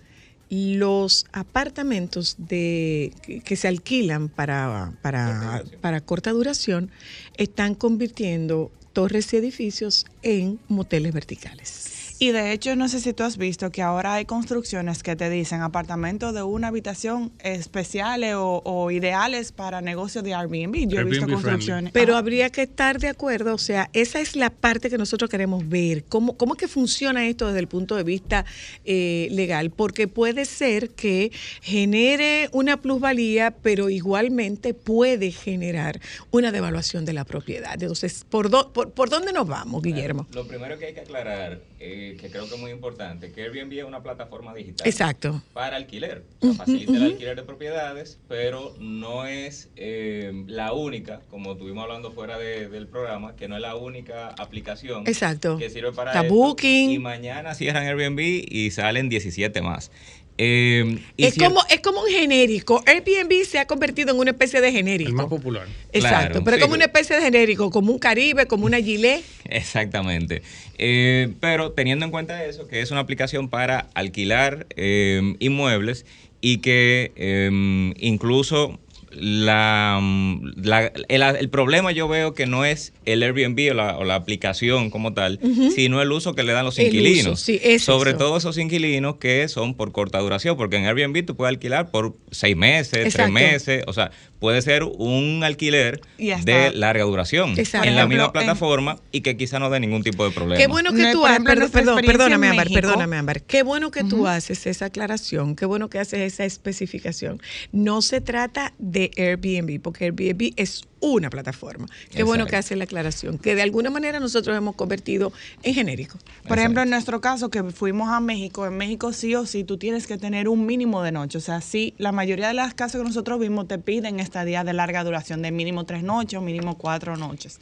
los 0.51 1.27
apartamentos 1.33 2.37
de, 2.39 3.13
que, 3.23 3.41
que 3.41 3.57
se 3.57 3.69
alquilan 3.69 4.29
para, 4.29 4.93
para, 5.03 5.63
para 5.81 6.01
corta 6.01 6.31
duración 6.31 6.91
están 7.37 7.75
convirtiendo 7.75 8.71
torres 8.93 9.33
y 9.33 9.37
edificios 9.37 10.07
en 10.23 10.59
moteles 10.69 11.13
verticales. 11.13 11.98
Y 12.21 12.33
de 12.33 12.51
hecho, 12.53 12.75
no 12.75 12.89
sé 12.89 12.99
si 12.99 13.13
tú 13.13 13.23
has 13.23 13.37
visto 13.37 13.71
que 13.71 13.81
ahora 13.81 14.15
hay 14.15 14.25
construcciones 14.25 15.05
que 15.05 15.15
te 15.15 15.31
dicen 15.31 15.63
apartamentos 15.63 16.35
de 16.35 16.43
una 16.43 16.67
habitación 16.67 17.31
especiales 17.45 18.35
o, 18.35 18.61
o 18.65 18.91
ideales 18.91 19.53
para 19.53 19.81
negocios 19.81 20.25
de 20.25 20.35
Airbnb. 20.35 20.89
Yo 20.89 20.99
he 21.01 21.05
visto 21.05 21.29
construcciones. 21.29 21.93
Pero 21.93 22.15
Ajá. 22.15 22.19
habría 22.19 22.51
que 22.51 22.63
estar 22.63 22.99
de 22.99 23.07
acuerdo, 23.09 23.55
o 23.55 23.59
sea, 23.59 23.89
esa 23.93 24.21
es 24.21 24.35
la 24.35 24.51
parte 24.51 24.91
que 24.91 24.99
nosotros 24.99 25.31
queremos 25.31 25.69
ver. 25.69 26.03
¿Cómo, 26.09 26.37
cómo 26.37 26.55
es 26.55 26.59
que 26.59 26.67
funciona 26.67 27.25
esto 27.29 27.47
desde 27.47 27.61
el 27.61 27.69
punto 27.69 27.95
de 27.95 28.03
vista 28.03 28.45
eh, 28.85 29.29
legal? 29.31 29.71
Porque 29.71 30.09
puede 30.09 30.45
ser 30.45 30.91
que 30.91 31.31
genere 31.63 32.49
una 32.51 32.79
plusvalía, 32.79 33.53
pero 33.63 33.91
igualmente 33.91 34.75
puede 34.75 35.31
generar 35.31 36.01
una 36.33 36.51
devaluación 36.51 37.05
de 37.05 37.13
la 37.13 37.25
propiedad. 37.25 37.75
Entonces, 37.81 38.25
¿por, 38.29 38.51
dó- 38.51 38.73
por, 38.73 38.91
por 38.91 39.09
dónde 39.09 39.33
nos 39.33 39.47
vamos, 39.47 39.83
Guillermo? 39.85 40.27
Lo 40.35 40.49
primero 40.49 40.77
que 40.81 40.87
hay 40.87 40.95
que 40.95 41.01
aclarar 41.03 41.61
es 41.79 42.08
eh, 42.08 42.08
que 42.17 42.31
creo 42.31 42.49
que 42.49 42.55
es 42.55 42.61
muy 42.61 42.71
importante, 42.71 43.33
que 43.33 43.43
Airbnb 43.43 43.73
es 43.79 43.85
una 43.85 44.03
plataforma 44.03 44.55
digital. 44.55 44.87
Exacto. 44.87 45.43
Para 45.53 45.77
alquiler. 45.77 46.23
O 46.41 46.47
sea, 46.47 46.55
facilita 46.55 46.93
el 46.97 47.03
alquiler 47.05 47.37
de 47.37 47.43
propiedades, 47.43 48.19
pero 48.29 48.75
no 48.81 49.27
es 49.27 49.69
eh, 49.77 50.45
la 50.47 50.73
única, 50.73 51.21
como 51.31 51.53
estuvimos 51.53 51.83
hablando 51.85 52.11
fuera 52.13 52.39
de- 52.39 52.69
del 52.69 52.87
programa, 52.87 53.37
que 53.37 53.49
no 53.49 53.57
es 53.57 53.63
la 53.63 53.75
única 53.77 54.29
aplicación 54.39 55.07
Exacto. 55.07 55.59
que 55.59 55.71
sirve 55.71 55.93
para 55.93 56.13
Está 56.13 56.23
esto. 56.23 56.35
Booking. 56.35 56.91
Y 56.91 56.99
mañana 56.99 57.55
cierran 57.55 57.85
Airbnb 57.87 58.19
y 58.21 58.71
salen 58.71 59.09
17 59.09 59.61
más. 59.63 59.91
Eh, 60.39 60.99
y 61.17 61.25
Es 61.27 61.35
si- 61.35 61.41
como, 61.41 61.61
es 61.69 61.81
como 61.81 62.01
un 62.03 62.09
genérico. 62.09 62.83
Airbnb 62.87 63.45
se 63.45 63.59
ha 63.59 63.67
convertido 63.67 64.13
en 64.13 64.19
una 64.21 64.31
especie 64.31 64.61
de 64.61 64.71
genérico. 64.73 65.11
El 65.11 65.17
más 65.17 65.27
popular. 65.27 65.67
Exacto, 65.93 66.29
Claro, 66.31 66.45
pero 66.45 66.57
es 66.57 66.61
sí. 66.61 66.63
como 66.63 66.75
una 66.77 66.85
especie 66.85 67.17
de 67.17 67.23
genérico, 67.23 67.71
como 67.71 67.93
un 67.93 67.99
Caribe, 67.99 68.47
como 68.47 68.65
una 68.67 68.79
Gilet. 68.81 69.23
Exactamente. 69.45 70.43
Eh, 70.79 71.33
pero 71.41 71.73
teniendo 71.73 72.05
en 72.05 72.11
cuenta 72.13 72.45
eso, 72.45 72.69
que 72.69 72.81
es 72.81 72.91
una 72.93 73.01
aplicación 73.01 73.49
para 73.49 73.89
alquilar 73.95 74.67
eh, 74.77 75.35
inmuebles 75.41 76.07
y 76.41 76.59
que 76.59 77.11
eh, 77.17 77.93
incluso 77.99 78.79
la, 79.13 79.99
mm, 80.01 80.53
la- 80.63 80.93
el, 81.09 81.23
el 81.23 81.49
problema 81.51 81.93
yo 81.93 82.09
veo 82.09 82.35
que 82.35 82.47
no 82.47 82.65
es 82.65 82.93
el 83.05 83.23
Airbnb 83.23 83.71
o 83.71 83.75
la, 83.75 83.97
o 83.99 84.05
la 84.05 84.15
aplicación 84.15 84.91
como 84.91 85.15
tal, 85.15 85.41
sino 85.75 86.03
el 86.03 86.13
uso 86.13 86.35
que 86.35 86.43
le 86.43 86.53
dan 86.53 86.65
los 86.65 86.79
El 86.79 86.87
inquilinos. 86.87 87.35
uso, 87.35 87.37
sí, 87.45 87.61
es 87.63 87.83
Sobre 87.83 88.11
eso. 88.11 88.19
todo 88.19 88.37
esos 88.37 88.59
inquilinos 88.59 89.17
que 89.17 89.49
son 89.49 89.75
por 89.75 89.93
corta 89.93 90.19
duración, 90.19 90.57
porque 90.57 90.77
en 90.77 90.85
Airbnb 90.87 91.25
tú 91.25 91.37
puedes 91.37 91.51
alquilar 91.55 91.91
por 91.91 92.17
seis 92.31 92.57
meses, 92.57 93.07
Exacto. 93.07 93.17
tres 93.17 93.31
meses, 93.31 93.85
o 93.87 93.93
sea, 93.93 94.11
puede 94.39 94.63
ser 94.63 94.85
un 94.85 95.43
alquiler 95.43 96.01
de 96.19 96.71
larga 96.73 97.03
duración 97.05 97.59
Exacto. 97.59 97.89
en 97.89 97.97
la 97.97 98.07
misma 98.07 98.27
en- 98.27 98.33
plataforma 98.33 98.97
y 99.11 99.23
que 99.23 99.37
quizá 99.37 99.59
no 99.59 99.69
dé 99.71 99.81
ningún 99.81 100.03
tipo 100.05 100.25
de 100.25 100.31
problema. 100.31 100.59
Qué 100.61 100.69
bueno 100.69 100.93
que 100.93 101.03
No, 101.03 101.13
tú 101.13 101.27
haces, 101.27 101.43
perdón, 101.45 101.71
perdón, 101.73 102.01
perdóname, 102.07 102.49
Ámbar, 102.49 102.69
perdóname, 102.73 103.17
Ámbar. 103.17 103.43
Qué 103.43 103.63
bueno 103.63 103.91
que 103.91 104.05
tú 104.05 104.27
haces 104.29 104.67
esa 104.67 104.87
aclaración, 104.87 105.57
qué 105.57 105.67
bueno 105.67 105.89
que 105.89 105.99
haces 105.99 106.21
esa 106.21 106.45
especificación. 106.45 107.41
No 107.73 108.01
se 108.03 108.21
trata 108.21 108.75
de 108.79 109.08
Airbnb, 109.17 109.81
porque 109.83 110.05
Airbnb 110.05 110.53
es 110.57 110.83
una 111.01 111.31
plataforma. 111.31 111.87
Qué 112.11 112.23
bueno 112.23 112.47
que 112.47 112.57
haces 112.57 112.77
la 112.77 112.85
aclaración, 112.85 113.39
que 113.39 113.55
de 113.55 113.63
alguna 113.63 113.91
manera 113.91 114.21
nosotros 114.21 114.57
hemos 114.57 114.75
convertido 114.75 115.33
en 115.63 115.75
genérico. 115.75 116.19
Por 116.47 116.59
ejemplo, 116.59 116.83
en 116.83 116.91
nuestro 116.91 117.21
caso, 117.21 117.51
que 117.51 117.63
fuimos 117.65 118.09
a 118.11 118.21
México, 118.21 118.67
en 118.67 118.77
México 118.77 119.13
sí 119.13 119.35
o 119.35 119.47
sí 119.47 119.65
tú 119.65 119.77
tienes 119.79 120.07
que 120.07 120.19
tener 120.19 120.49
un 120.49 120.67
mínimo 120.67 121.03
de 121.03 121.13
noche. 121.13 121.39
O 121.39 121.41
sea, 121.41 121.61
sí, 121.61 121.95
la 121.99 122.13
mayoría 122.13 122.49
de 122.49 122.55
las 122.55 122.75
casas 122.75 123.01
que 123.01 123.07
nosotros 123.07 123.39
vimos 123.39 123.69
te 123.69 123.79
piden 123.79 124.21
estadías 124.21 124.65
de 124.65 124.73
larga 124.73 125.05
duración, 125.05 125.43
de 125.43 125.51
mínimo 125.53 125.85
tres 125.85 126.03
noches 126.03 126.39
o 126.39 126.43
mínimo 126.43 126.77
cuatro 126.79 127.17
noches. 127.17 127.59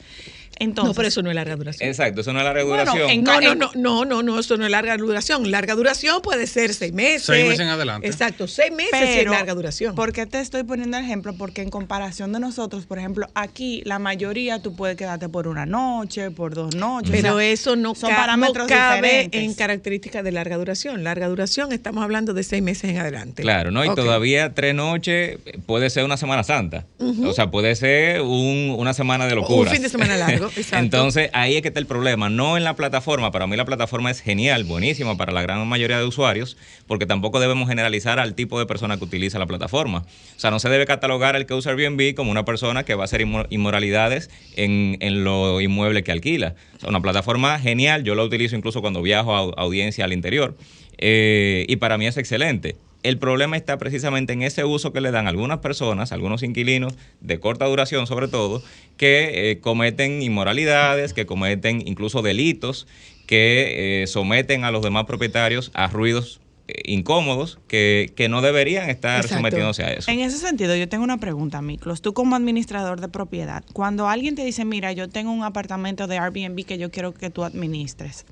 Entonces, 0.58 0.88
no, 0.90 0.94
pero 0.94 1.08
eso 1.08 1.22
no 1.22 1.28
es 1.30 1.34
larga 1.34 1.54
duración. 1.56 1.88
Exacto, 1.88 2.22
eso 2.22 2.32
no 2.32 2.38
es 2.38 2.44
larga 2.46 2.64
Bueno, 2.64 2.84
duración. 2.84 3.10
en- 3.10 3.24
No, 3.24 3.40
no, 3.40 3.54
no, 3.54 3.70
no, 3.74 4.04
no, 4.06 4.22
no, 4.22 4.38
eso 4.38 4.56
no 4.56 4.64
es 4.64 4.70
larga 4.70 4.96
duración. 4.96 5.50
Larga 5.50 5.74
duración 5.74 6.22
puede 6.22 6.46
ser 6.46 6.72
seis 6.72 6.92
meses. 6.94 7.24
Seis 7.26 7.44
meses 7.44 7.60
en 7.60 7.68
adelante. 7.68 8.06
Exacto, 8.06 8.48
seis 8.48 8.70
meses 8.72 8.90
sí 8.98 9.04
es 9.04 9.16
Pero, 9.18 9.32
larga 9.32 9.54
duración. 9.54 9.94
¿Por 9.94 10.12
qué 10.12 10.24
te 10.24 10.40
estoy 10.40 10.62
poniendo 10.64 10.96
el 10.96 11.04
ejemplo? 11.04 11.34
Porque 11.36 11.60
en 11.60 11.68
comparación 11.68 12.32
de 12.32 12.40
nosotros, 12.40 12.86
por 12.86 12.98
ejemplo, 12.98 13.25
aquí 13.34 13.82
la 13.84 13.98
mayoría 13.98 14.60
tú 14.62 14.74
puedes 14.74 14.96
quedarte 14.96 15.28
por 15.28 15.48
una 15.48 15.66
noche, 15.66 16.30
por 16.30 16.54
dos 16.54 16.74
noches. 16.74 17.10
Pero 17.10 17.34
o 17.34 17.38
sea, 17.38 17.48
eso 17.50 17.76
no, 17.76 17.94
son 17.94 18.10
ca- 18.10 18.16
parámetros 18.16 18.64
no 18.68 18.74
cabe 18.74 19.08
diferentes. 19.08 19.42
en 19.42 19.54
características 19.54 20.24
de 20.24 20.32
larga 20.32 20.56
duración. 20.56 21.04
Larga 21.04 21.28
duración, 21.28 21.72
estamos 21.72 22.02
hablando 22.02 22.34
de 22.34 22.42
seis 22.42 22.62
meses 22.62 22.90
en 22.90 22.98
adelante. 22.98 23.42
Claro, 23.42 23.70
¿no? 23.70 23.84
Y 23.84 23.94
todavía 23.94 24.54
tres 24.54 24.74
noches 24.74 25.38
puede 25.66 25.90
ser 25.90 26.04
una 26.04 26.16
Semana 26.16 26.42
Santa. 26.42 26.86
O 26.98 27.32
sea, 27.32 27.50
puede 27.50 27.74
ser 27.76 28.20
un- 28.22 28.74
una 28.78 28.94
semana 28.94 29.26
de 29.26 29.34
locura. 29.34 29.70
Un 29.70 29.74
fin 29.74 29.82
de 29.82 29.88
semana 29.88 30.16
largo, 30.16 30.46
exacto. 30.56 30.76
Entonces, 30.78 31.30
ahí 31.32 31.56
es 31.56 31.62
que 31.62 31.68
está 31.68 31.80
el 31.80 31.86
problema. 31.86 32.28
No 32.30 32.56
en 32.56 32.64
la 32.64 32.74
plataforma. 32.76 33.30
Para 33.32 33.46
mí 33.46 33.56
la 33.56 33.64
plataforma 33.64 34.10
es 34.10 34.20
genial, 34.20 34.64
buenísima 34.64 35.16
para 35.16 35.32
la 35.32 35.42
gran 35.42 35.66
mayoría 35.66 35.98
de 35.98 36.04
usuarios, 36.04 36.56
porque 36.86 37.06
tampoco 37.06 37.40
debemos 37.40 37.68
generalizar 37.68 38.18
al 38.18 38.34
tipo 38.34 38.58
de 38.58 38.66
persona 38.66 38.96
que 38.96 39.04
utiliza 39.04 39.38
la 39.38 39.46
plataforma. 39.46 39.98
O 40.36 40.38
sea, 40.40 40.50
no 40.50 40.58
se 40.58 40.68
debe 40.68 40.86
catalogar 40.86 41.36
al 41.36 41.46
que 41.46 41.54
usa 41.54 41.72
Airbnb 41.72 42.14
como 42.14 42.30
una 42.30 42.44
persona 42.44 42.84
que 42.84 42.94
va 42.94 43.04
a 43.04 43.06
inmoralidades 43.22 44.30
en, 44.56 44.96
en 45.00 45.24
lo 45.24 45.60
inmueble 45.60 46.02
que 46.04 46.12
alquila. 46.12 46.54
O 46.84 46.88
una 46.88 47.00
plataforma 47.00 47.58
genial. 47.58 48.04
Yo 48.04 48.14
la 48.14 48.24
utilizo 48.24 48.56
incluso 48.56 48.80
cuando 48.80 49.02
viajo 49.02 49.34
a 49.34 49.42
au- 49.42 49.54
audiencia 49.56 50.04
al 50.04 50.12
interior. 50.12 50.56
Eh, 50.98 51.66
y 51.68 51.76
para 51.76 51.98
mí 51.98 52.06
es 52.06 52.16
excelente. 52.16 52.76
El 53.02 53.18
problema 53.18 53.56
está 53.56 53.78
precisamente 53.78 54.32
en 54.32 54.42
ese 54.42 54.64
uso 54.64 54.92
que 54.92 55.00
le 55.00 55.12
dan 55.12 55.28
algunas 55.28 55.58
personas, 55.58 56.10
algunos 56.10 56.42
inquilinos 56.42 56.94
de 57.20 57.38
corta 57.38 57.66
duración 57.66 58.06
sobre 58.08 58.26
todo, 58.26 58.62
que 58.96 59.50
eh, 59.50 59.60
cometen 59.60 60.22
inmoralidades, 60.22 61.12
que 61.12 61.24
cometen 61.24 61.82
incluso 61.86 62.22
delitos, 62.22 62.88
que 63.26 64.02
eh, 64.02 64.06
someten 64.08 64.64
a 64.64 64.72
los 64.72 64.82
demás 64.82 65.04
propietarios 65.04 65.70
a 65.74 65.86
ruidos 65.86 66.40
incómodos 66.84 67.58
que, 67.68 68.12
que 68.16 68.28
no 68.28 68.40
deberían 68.42 68.90
estar 68.90 69.16
Exacto. 69.20 69.36
sometiéndose 69.36 69.84
a 69.84 69.92
eso. 69.92 70.10
En 70.10 70.20
ese 70.20 70.38
sentido, 70.38 70.74
yo 70.76 70.88
tengo 70.88 71.04
una 71.04 71.18
pregunta, 71.18 71.62
Miklos. 71.62 72.02
Tú 72.02 72.12
como 72.14 72.36
administrador 72.36 73.00
de 73.00 73.08
propiedad, 73.08 73.64
cuando 73.72 74.08
alguien 74.08 74.34
te 74.34 74.44
dice, 74.44 74.64
mira, 74.64 74.92
yo 74.92 75.08
tengo 75.08 75.30
un 75.32 75.44
apartamento 75.44 76.06
de 76.06 76.18
Airbnb 76.18 76.64
que 76.64 76.78
yo 76.78 76.90
quiero 76.90 77.14
que 77.14 77.30
tú 77.30 77.44
administres, 77.44 78.26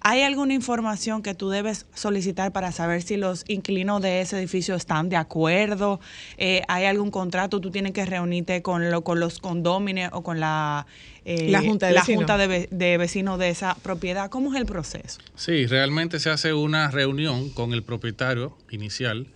¿hay 0.00 0.22
alguna 0.22 0.54
información 0.54 1.22
que 1.22 1.34
tú 1.34 1.50
debes 1.50 1.86
solicitar 1.92 2.52
para 2.52 2.70
saber 2.70 3.02
si 3.02 3.16
los 3.16 3.44
inquilinos 3.48 4.00
de 4.00 4.20
ese 4.20 4.38
edificio 4.38 4.74
están 4.76 5.08
de 5.08 5.16
acuerdo? 5.16 5.98
Eh, 6.36 6.62
¿Hay 6.68 6.84
algún 6.84 7.10
contrato? 7.10 7.60
¿Tú 7.60 7.70
tienes 7.72 7.92
que 7.92 8.06
reunirte 8.06 8.62
con, 8.62 8.90
lo- 8.90 9.02
con 9.02 9.18
los 9.18 9.40
condóminos 9.40 10.10
o 10.12 10.22
con 10.22 10.38
la, 10.38 10.86
eh, 11.28 11.50
La 11.50 11.60
junta 11.62 11.86
de 11.88 11.92
la 11.92 12.00
vecinos. 12.00 12.18
junta 12.20 12.38
de, 12.38 12.46
ve- 12.46 12.68
de 12.70 12.96
vecinos 12.98 13.38
de 13.38 13.50
esa 13.50 13.74
propiedad? 13.82 14.30
¿Cómo 14.30 14.52
es 14.54 14.58
el 14.60 14.66
proceso? 14.66 15.18
Sí, 15.36 15.66
realmente 15.66 16.18
se 16.20 16.30
hace 16.30 16.54
una 16.54 16.90
reunión 16.90 17.50
con 17.50 17.72
el 17.74 17.82
propietario 17.82 18.56
inicial 18.70 19.26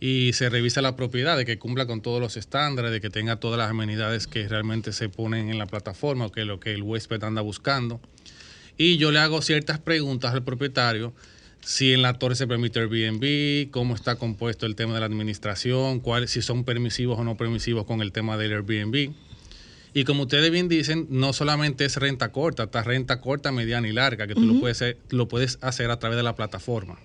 y 0.00 0.32
se 0.34 0.48
revisa 0.48 0.80
la 0.82 0.96
propiedad, 0.96 1.36
de 1.36 1.44
que 1.44 1.58
cumpla 1.58 1.86
con 1.86 2.00
todos 2.00 2.20
los 2.20 2.36
estándares, 2.36 2.90
de 2.90 3.00
que 3.00 3.10
tenga 3.10 3.36
todas 3.36 3.58
las 3.58 3.70
amenidades 3.70 4.26
que 4.26 4.48
realmente 4.48 4.92
se 4.92 5.08
ponen 5.08 5.50
en 5.50 5.58
la 5.58 5.66
plataforma 5.66 6.26
o 6.26 6.32
que 6.32 6.44
lo 6.44 6.58
que 6.60 6.72
el 6.72 6.82
huésped 6.82 7.22
anda 7.22 7.42
buscando. 7.42 8.00
Y 8.78 8.96
yo 8.96 9.10
le 9.10 9.18
hago 9.18 9.42
ciertas 9.42 9.78
preguntas 9.78 10.32
al 10.32 10.42
propietario, 10.42 11.12
si 11.62 11.92
en 11.92 12.00
la 12.00 12.14
torre 12.14 12.34
se 12.34 12.46
permite 12.46 12.78
Airbnb, 12.80 13.70
cómo 13.70 13.94
está 13.94 14.16
compuesto 14.16 14.64
el 14.64 14.74
tema 14.74 14.94
de 14.94 15.00
la 15.00 15.06
administración, 15.06 16.00
cuál, 16.00 16.28
si 16.28 16.40
son 16.40 16.64
permisivos 16.64 17.18
o 17.18 17.24
no 17.24 17.36
permisivos 17.36 17.84
con 17.84 18.00
el 18.00 18.12
tema 18.12 18.38
del 18.38 18.52
Airbnb. 18.54 19.12
Y 19.92 20.04
como 20.04 20.22
ustedes 20.22 20.50
bien 20.50 20.68
dicen, 20.68 21.06
no 21.10 21.32
solamente 21.32 21.84
es 21.84 21.96
renta 21.96 22.30
corta, 22.30 22.64
está 22.64 22.82
renta 22.82 23.20
corta, 23.20 23.50
mediana 23.50 23.88
y 23.88 23.92
larga, 23.92 24.26
que 24.26 24.34
tú 24.34 24.42
lo, 24.42 24.60
puedes 24.60 24.76
hacer, 24.78 24.98
lo 25.10 25.26
puedes 25.28 25.58
hacer 25.62 25.90
a 25.90 25.98
través 25.98 26.16
de 26.16 26.22
la 26.22 26.36
plataforma. 26.36 26.98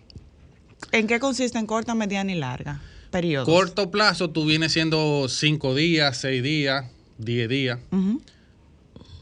¿En 0.92 1.08
qué 1.08 1.20
consiste 1.20 1.58
en 1.58 1.66
corta, 1.66 1.96
mediana 1.96 2.32
y 2.32 2.36
larga? 2.36 2.82
Periodos. 3.12 3.48
Corto 3.48 3.90
plazo, 3.90 4.30
tú 4.30 4.46
vienes 4.46 4.74
siendo 4.74 5.28
5 5.28 5.74
días, 5.74 6.18
6 6.18 6.44
días, 6.44 6.86
10 7.18 7.50
días. 7.50 7.80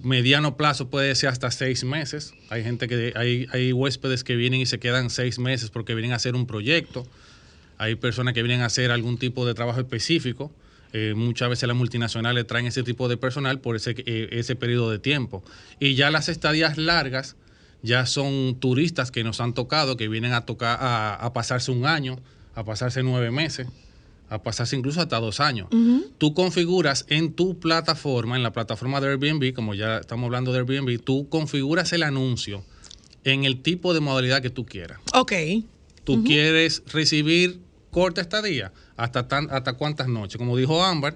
Mediano 0.01 0.57
plazo 0.57 0.89
puede 0.89 1.15
ser 1.15 1.29
hasta 1.29 1.49
6 1.49 1.85
meses. 1.85 2.33
Hay 2.49 2.63
gente 2.63 2.89
que, 2.89 3.13
hay, 3.15 3.47
hay 3.53 3.71
huéspedes 3.71 4.25
que 4.25 4.35
vienen 4.35 4.59
y 4.59 4.65
se 4.65 4.79
quedan 4.79 5.09
6 5.09 5.39
meses 5.39 5.69
porque 5.69 5.95
vienen 5.95 6.11
a 6.11 6.15
hacer 6.15 6.35
un 6.35 6.47
proyecto. 6.47 7.07
Hay 7.77 7.95
personas 7.95 8.33
que 8.33 8.43
vienen 8.43 8.61
a 8.61 8.65
hacer 8.65 8.91
algún 8.91 9.17
tipo 9.17 9.45
de 9.45 9.53
trabajo 9.53 9.79
específico. 9.79 10.51
Eh, 10.93 11.13
muchas 11.15 11.49
veces 11.49 11.67
las 11.67 11.75
multinacionales 11.75 12.45
traen 12.47 12.67
ese 12.67 12.83
tipo 12.83 13.07
de 13.09 13.17
personal 13.17 13.59
por 13.59 13.75
ese, 13.75 13.95
eh, 13.97 14.29
ese 14.31 14.55
periodo 14.55 14.91
de 14.91 14.99
tiempo. 14.99 15.43
Y 15.79 15.95
ya 15.95 16.11
las 16.11 16.29
estadías 16.29 16.77
largas 16.77 17.35
ya 17.81 18.05
son 18.05 18.55
turistas 18.59 19.11
que 19.11 19.23
nos 19.23 19.41
han 19.41 19.53
tocado, 19.53 19.97
que 19.97 20.07
vienen 20.07 20.33
a, 20.33 20.45
tocar, 20.45 20.77
a, 20.79 21.15
a 21.15 21.33
pasarse 21.33 21.71
un 21.71 21.85
año, 21.85 22.19
a 22.55 22.63
pasarse 22.63 23.03
nueve 23.03 23.31
meses, 23.31 23.67
a 24.29 24.41
pasarse 24.41 24.75
incluso 24.75 25.01
hasta 25.01 25.19
dos 25.19 25.39
años. 25.39 25.67
Tú 26.17 26.33
configuras 26.33 27.05
en 27.09 27.33
tu 27.33 27.59
plataforma, 27.59 28.35
en 28.35 28.43
la 28.43 28.51
plataforma 28.51 29.01
de 29.01 29.09
Airbnb, 29.09 29.53
como 29.53 29.73
ya 29.73 29.97
estamos 29.97 30.25
hablando 30.25 30.53
de 30.53 30.59
Airbnb, 30.59 30.99
tú 31.03 31.27
configuras 31.29 31.93
el 31.93 32.03
anuncio 32.03 32.63
en 33.23 33.45
el 33.45 33.61
tipo 33.61 33.93
de 33.93 33.99
modalidad 33.99 34.41
que 34.41 34.49
tú 34.49 34.65
quieras. 34.65 34.99
Ok. 35.13 35.33
Tú 36.03 36.23
quieres 36.23 36.83
recibir 36.91 37.59
corta 37.91 38.21
estadía, 38.21 38.73
hasta, 38.97 39.27
tan, 39.27 39.49
hasta 39.51 39.73
cuántas 39.73 40.07
noches. 40.07 40.37
Como 40.37 40.57
dijo 40.57 40.83
Ámbar, 40.83 41.13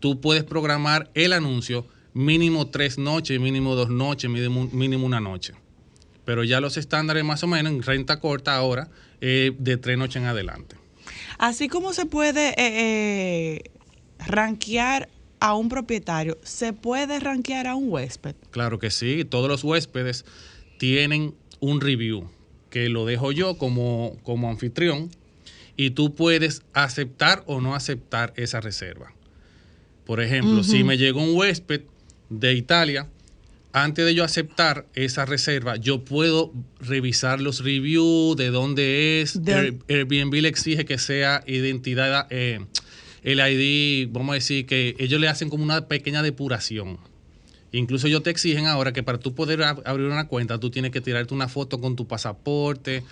tú 0.00 0.20
puedes 0.20 0.44
programar 0.44 1.10
el 1.14 1.32
anuncio 1.32 1.86
mínimo 2.14 2.68
tres 2.68 2.98
noches, 2.98 3.38
mínimo 3.40 3.74
dos 3.74 3.90
noches, 3.90 4.30
mínimo, 4.30 4.68
mínimo 4.72 5.06
una 5.06 5.20
noche. 5.20 5.54
Pero 6.24 6.44
ya 6.44 6.60
los 6.60 6.76
estándares 6.76 7.24
más 7.24 7.42
o 7.42 7.46
menos 7.46 7.72
en 7.72 7.82
renta 7.82 8.20
corta 8.20 8.56
ahora 8.56 8.88
eh, 9.20 9.52
de 9.58 9.76
tres 9.76 9.96
noches 9.96 10.16
en 10.16 10.28
adelante. 10.28 10.76
Así 11.38 11.68
como 11.68 11.92
se 11.92 12.06
puede 12.06 12.50
eh, 12.50 12.54
eh, 12.58 13.62
rankear 14.26 15.08
a 15.40 15.54
un 15.54 15.68
propietario, 15.68 16.36
se 16.42 16.72
puede 16.72 17.20
rankear 17.20 17.68
a 17.68 17.76
un 17.76 17.90
huésped. 17.90 18.34
Claro 18.50 18.78
que 18.78 18.90
sí, 18.90 19.24
todos 19.24 19.48
los 19.48 19.62
huéspedes 19.62 20.24
tienen 20.78 21.34
un 21.60 21.80
review 21.80 22.28
que 22.70 22.88
lo 22.88 23.06
dejo 23.06 23.32
yo 23.32 23.56
como, 23.56 24.16
como 24.24 24.50
anfitrión 24.50 25.10
y 25.78 25.90
tú 25.90 26.14
puedes 26.14 26.60
aceptar 26.74 27.42
o 27.46 27.62
no 27.62 27.74
aceptar 27.74 28.34
esa 28.36 28.60
reserva. 28.60 29.14
Por 30.04 30.20
ejemplo, 30.20 30.62
si 30.64 30.84
me 30.84 30.98
llegó 30.98 31.22
un 31.22 31.34
huésped 31.36 31.82
de 32.28 32.52
Italia 32.54 33.08
antes 33.72 34.04
de 34.04 34.14
yo 34.14 34.24
aceptar 34.24 34.86
esa 34.94 35.24
reserva, 35.24 35.76
yo 35.76 36.04
puedo 36.04 36.52
revisar 36.80 37.40
los 37.40 37.62
reviews, 37.62 38.36
de 38.36 38.48
dónde 38.50 39.20
es. 39.22 39.42
De- 39.44 39.52
Air- 39.88 40.04
Airbnb 40.10 40.34
le 40.42 40.48
exige 40.48 40.84
que 40.84 40.98
sea 40.98 41.44
identidad, 41.46 42.26
eh, 42.30 42.60
el 43.22 43.38
ID, 43.40 44.08
vamos 44.10 44.32
a 44.32 44.34
decir 44.34 44.66
que 44.66 44.96
ellos 44.98 45.20
le 45.20 45.28
hacen 45.28 45.48
como 45.50 45.62
una 45.62 45.86
pequeña 45.86 46.22
depuración. 46.22 46.98
Incluso 47.70 48.06
ellos 48.06 48.22
te 48.22 48.30
exigen 48.30 48.66
ahora 48.66 48.92
que 48.94 49.02
para 49.02 49.18
tú 49.18 49.34
poder 49.34 49.60
ab- 49.60 49.82
abrir 49.84 50.06
una 50.06 50.26
cuenta, 50.26 50.58
tú 50.58 50.70
tienes 50.70 50.90
que 50.90 51.02
tirarte 51.02 51.34
una 51.34 51.48
foto 51.48 51.78
con 51.80 51.94
tu 51.94 52.06
pasaporte 52.08 53.04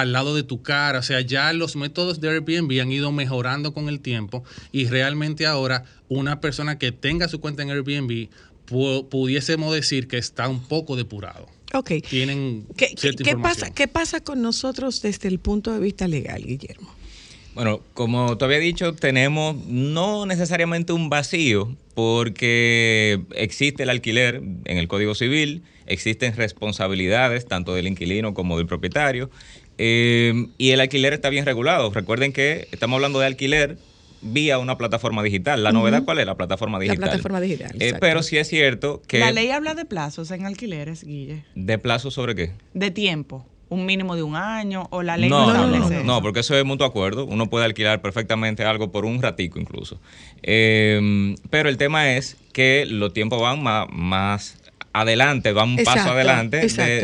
al 0.00 0.12
lado 0.12 0.34
de 0.34 0.42
tu 0.42 0.62
cara. 0.62 0.98
O 0.98 1.02
sea, 1.02 1.20
ya 1.20 1.52
los 1.52 1.76
métodos 1.76 2.20
de 2.20 2.28
Airbnb 2.30 2.80
han 2.80 2.92
ido 2.92 3.12
mejorando 3.12 3.72
con 3.74 3.88
el 3.88 4.00
tiempo 4.00 4.44
y 4.72 4.86
realmente 4.86 5.46
ahora 5.46 5.84
una 6.08 6.40
persona 6.40 6.78
que 6.78 6.92
tenga 6.92 7.28
su 7.28 7.40
cuenta 7.40 7.62
en 7.62 7.70
Airbnb 7.70 8.28
pu- 8.68 9.08
pudiésemos 9.08 9.72
decir 9.74 10.08
que 10.08 10.18
está 10.18 10.48
un 10.48 10.60
poco 10.62 10.96
depurado. 10.96 11.46
Ok. 11.74 11.92
Tienen 12.08 12.64
¿Qué, 12.76 12.94
cierta 12.96 13.22
qué 13.24 13.36
pasa, 13.36 13.70
¿Qué 13.74 13.88
pasa 13.88 14.20
con 14.20 14.40
nosotros 14.40 15.02
desde 15.02 15.28
el 15.28 15.38
punto 15.38 15.72
de 15.72 15.80
vista 15.80 16.08
legal, 16.08 16.42
Guillermo? 16.44 16.94
Bueno, 17.54 17.80
como 17.92 18.38
te 18.38 18.44
había 18.44 18.58
dicho, 18.60 18.94
tenemos 18.94 19.56
no 19.66 20.24
necesariamente 20.26 20.92
un 20.92 21.10
vacío, 21.10 21.74
porque 21.94 23.20
existe 23.34 23.82
el 23.82 23.90
alquiler 23.90 24.36
en 24.64 24.78
el 24.78 24.86
Código 24.86 25.14
Civil, 25.16 25.62
existen 25.86 26.36
responsabilidades 26.36 27.46
tanto 27.46 27.74
del 27.74 27.88
inquilino 27.88 28.32
como 28.32 28.56
del 28.58 28.66
propietario, 28.66 29.28
eh, 29.78 30.46
y 30.58 30.70
el 30.70 30.80
alquiler 30.80 31.12
está 31.12 31.30
bien 31.30 31.44
regulado. 31.46 31.90
Recuerden 31.90 32.32
que 32.32 32.68
estamos 32.72 32.96
hablando 32.96 33.20
de 33.20 33.26
alquiler 33.26 33.78
vía 34.20 34.58
una 34.58 34.76
plataforma 34.76 35.22
digital. 35.22 35.62
¿La 35.62 35.70
novedad 35.72 36.02
cuál 36.04 36.18
es? 36.18 36.26
La 36.26 36.36
plataforma 36.36 36.78
La 36.78 36.82
digital. 36.82 37.08
plataforma 37.08 37.40
digital. 37.40 37.70
Eh, 37.78 37.94
pero 38.00 38.22
sí 38.22 38.36
es 38.36 38.48
cierto 38.48 39.00
que... 39.06 39.20
La 39.20 39.30
ley 39.30 39.50
habla 39.50 39.74
de 39.74 39.84
plazos 39.84 40.30
en 40.32 40.44
alquileres, 40.44 41.04
Guille. 41.04 41.44
¿De 41.54 41.78
plazo 41.78 42.10
sobre 42.10 42.34
qué? 42.34 42.52
De 42.74 42.90
tiempo. 42.90 43.46
Un 43.70 43.84
mínimo 43.84 44.16
de 44.16 44.22
un 44.22 44.34
año 44.34 44.88
o 44.90 45.02
la 45.02 45.18
ley 45.18 45.28
No, 45.28 45.52
no, 45.52 45.66
no, 45.66 45.90
no, 45.90 46.02
no, 46.02 46.22
porque 46.22 46.40
eso 46.40 46.56
es 46.56 46.64
mutuo 46.64 46.86
acuerdo. 46.86 47.26
Uno 47.26 47.50
puede 47.50 47.66
alquilar 47.66 48.00
perfectamente 48.00 48.64
algo 48.64 48.90
por 48.90 49.04
un 49.04 49.20
ratico 49.22 49.60
incluso. 49.60 50.00
Eh, 50.42 51.34
pero 51.50 51.68
el 51.68 51.76
tema 51.76 52.14
es 52.16 52.38
que 52.52 52.86
los 52.86 53.12
tiempos 53.12 53.40
van 53.40 53.62
ma- 53.62 53.86
más, 53.92 54.57
adelante, 55.00 55.52
van 55.52 55.70
un 55.70 55.76
paso 55.84 56.00
adelante 56.12 56.60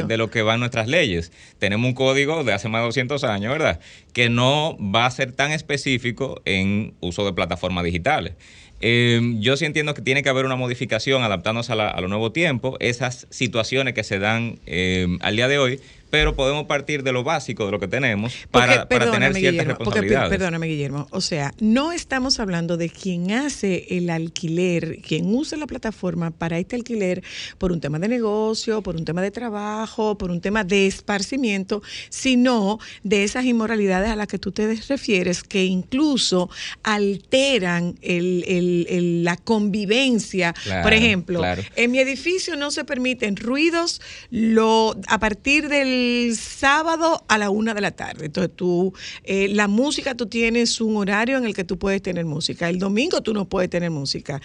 de 0.07 0.17
lo 0.17 0.31
que 0.31 0.43
van 0.43 0.61
nuestras 0.61 0.89
leyes. 0.89 1.33
Tenemos 1.59 1.87
un 1.89 1.95
código 1.95 2.45
de 2.45 2.53
hace 2.53 2.69
más 2.69 2.81
de 2.83 2.87
200 2.87 3.25
años, 3.25 3.53
¿verdad? 3.53 3.81
Que 4.13 4.29
no 4.29 4.77
va 4.81 5.07
a 5.07 5.11
ser 5.11 5.33
tan 5.33 5.53
específico 5.53 6.41
en 6.45 6.95
uso 7.01 7.25
de 7.25 7.33
plataformas 7.33 7.85
digitales. 7.85 8.35
Eh, 8.81 9.21
yo 9.39 9.57
sí 9.57 9.65
entiendo 9.65 9.95
que 9.95 10.03
tiene 10.03 10.23
que 10.23 10.29
haber 10.29 10.45
una 10.45 10.57
modificación 10.57 11.23
adaptándose 11.23 11.73
a, 11.73 11.77
la- 11.77 11.89
a 11.89 12.01
los 12.01 12.11
nuevos 12.11 12.33
tiempos, 12.33 12.77
esas 12.81 13.27
situaciones 13.31 13.95
que 13.95 14.05
se 14.05 14.19
dan 14.19 14.59
eh, 14.67 15.07
al 15.21 15.37
día 15.37 15.49
de 15.49 15.59
hoy, 15.59 15.81
pero 16.15 16.37
podemos 16.37 16.67
partir 16.67 17.03
de 17.03 17.11
lo 17.11 17.25
básico 17.25 17.67
de 17.67 17.73
lo 17.73 17.81
que 17.81 17.89
tenemos 17.89 18.35
para, 18.53 18.83
Porque, 18.83 18.99
para 18.99 19.11
tener 19.11 19.35
ciertas 19.35 19.41
Guillermo, 19.53 19.65
porque, 19.65 19.79
responsabilidades. 20.01 20.31
perdóname, 20.31 20.67
Guillermo. 20.69 21.09
O 21.11 21.21
sea, 21.21 21.53
no 21.59 21.91
estamos 21.91 22.39
hablando 22.39 22.77
de 22.77 22.89
quien 22.89 23.33
hace 23.33 23.87
el 23.91 24.09
alquiler, 24.11 25.01
quien 25.03 25.35
usa 25.35 25.59
la 25.59 25.67
plataforma 25.67 26.31
para 26.31 26.57
este 26.61 26.77
alquiler 26.77 27.25
por 27.59 27.73
un 27.73 27.81
tema 27.81 27.99
de 27.99 28.07
negocio, 28.07 28.81
por 28.81 28.95
un 28.95 29.05
tema 29.05 29.23
de 29.23 29.33
trabajo, 29.33 30.17
por 30.17 30.31
un 30.31 30.41
tema 30.41 30.63
de 30.63 30.87
esparcimiento, 30.87 31.83
sino 32.11 32.79
de 33.03 33.25
esas 33.25 33.45
inmoralidades 33.45 34.09
a 34.11 34.15
las 34.15 34.29
que 34.29 34.39
tú 34.39 34.53
te 34.53 34.73
refieres, 34.89 35.43
que 35.43 35.65
incluso 35.65 36.49
alteran 36.85 37.97
el- 38.03 38.45
el- 38.47 38.87
el- 38.89 39.25
la 39.25 39.37
convivencia. 39.37 40.53
Claro, 40.63 40.83
por 40.85 40.93
ejemplo, 40.93 41.39
claro. 41.41 41.63
en 41.75 41.91
mi 41.91 41.99
edificio 41.99 42.55
no 42.57 42.71
se 42.71 42.85
permiten 42.85 43.37
ruidos 43.37 44.01
lo, 44.31 44.95
a 45.09 45.19
partir 45.19 45.69
del 45.69 46.04
sábado 46.35 47.25
a 47.29 47.39
la 47.39 47.51
una 47.51 47.75
de 47.75 47.81
la 47.81 47.91
tarde. 47.91 48.27
Entonces 48.27 48.55
tú, 48.55 48.93
eh, 49.23 49.49
la 49.49 49.69
música, 49.69 50.15
tú 50.15 50.27
tienes 50.27 50.81
un 50.81 50.97
horario 50.97 51.37
en 51.37 51.45
el 51.45 51.55
que 51.55 51.65
tú 51.65 51.79
puedes 51.79 52.03
tener 52.03 52.25
música. 52.25 52.69
El 52.69 52.79
domingo 52.79 53.23
tú 53.23 53.33
no 53.35 53.49
puedes 53.49 53.71
tener 53.71 53.91
música. 53.91 54.41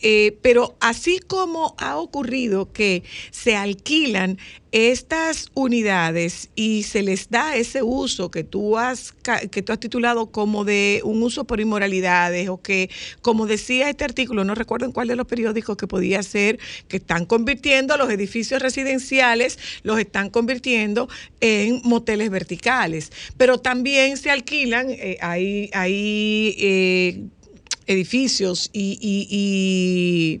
Eh, 0.00 0.38
pero 0.42 0.74
así 0.80 1.18
como 1.18 1.74
ha 1.78 1.96
ocurrido 1.96 2.72
que 2.72 3.02
se 3.30 3.56
alquilan 3.56 4.38
estas 4.72 5.50
unidades 5.52 6.48
y 6.54 6.84
se 6.84 7.02
les 7.02 7.28
da 7.28 7.56
ese 7.56 7.82
uso 7.82 8.30
que 8.30 8.42
tú 8.42 8.78
has 8.78 9.12
que 9.50 9.62
tú 9.62 9.70
has 9.70 9.78
titulado 9.78 10.30
como 10.32 10.64
de 10.64 11.02
un 11.04 11.22
uso 11.22 11.44
por 11.44 11.60
inmoralidades 11.60 12.48
o 12.48 12.62
que 12.62 12.88
como 13.20 13.46
decía 13.46 13.90
este 13.90 14.04
artículo 14.04 14.44
no 14.44 14.54
recuerdo 14.54 14.86
en 14.86 14.92
cuál 14.92 15.08
de 15.08 15.16
los 15.16 15.26
periódicos 15.26 15.76
que 15.76 15.86
podía 15.86 16.22
ser 16.22 16.58
que 16.88 16.96
están 16.96 17.26
convirtiendo 17.26 17.98
los 17.98 18.10
edificios 18.10 18.62
residenciales 18.62 19.58
los 19.82 19.98
están 19.98 20.30
convirtiendo 20.30 21.08
en 21.40 21.82
moteles 21.84 22.30
verticales. 22.30 23.12
Pero 23.36 23.58
también 23.58 24.16
se 24.16 24.30
alquilan 24.30 24.86
eh, 24.90 25.18
hay 25.20 25.70
hay 25.74 26.56
eh, 26.58 27.26
edificios 27.92 28.70
y, 28.72 28.98
y- 29.00 29.28
y- 29.30 30.40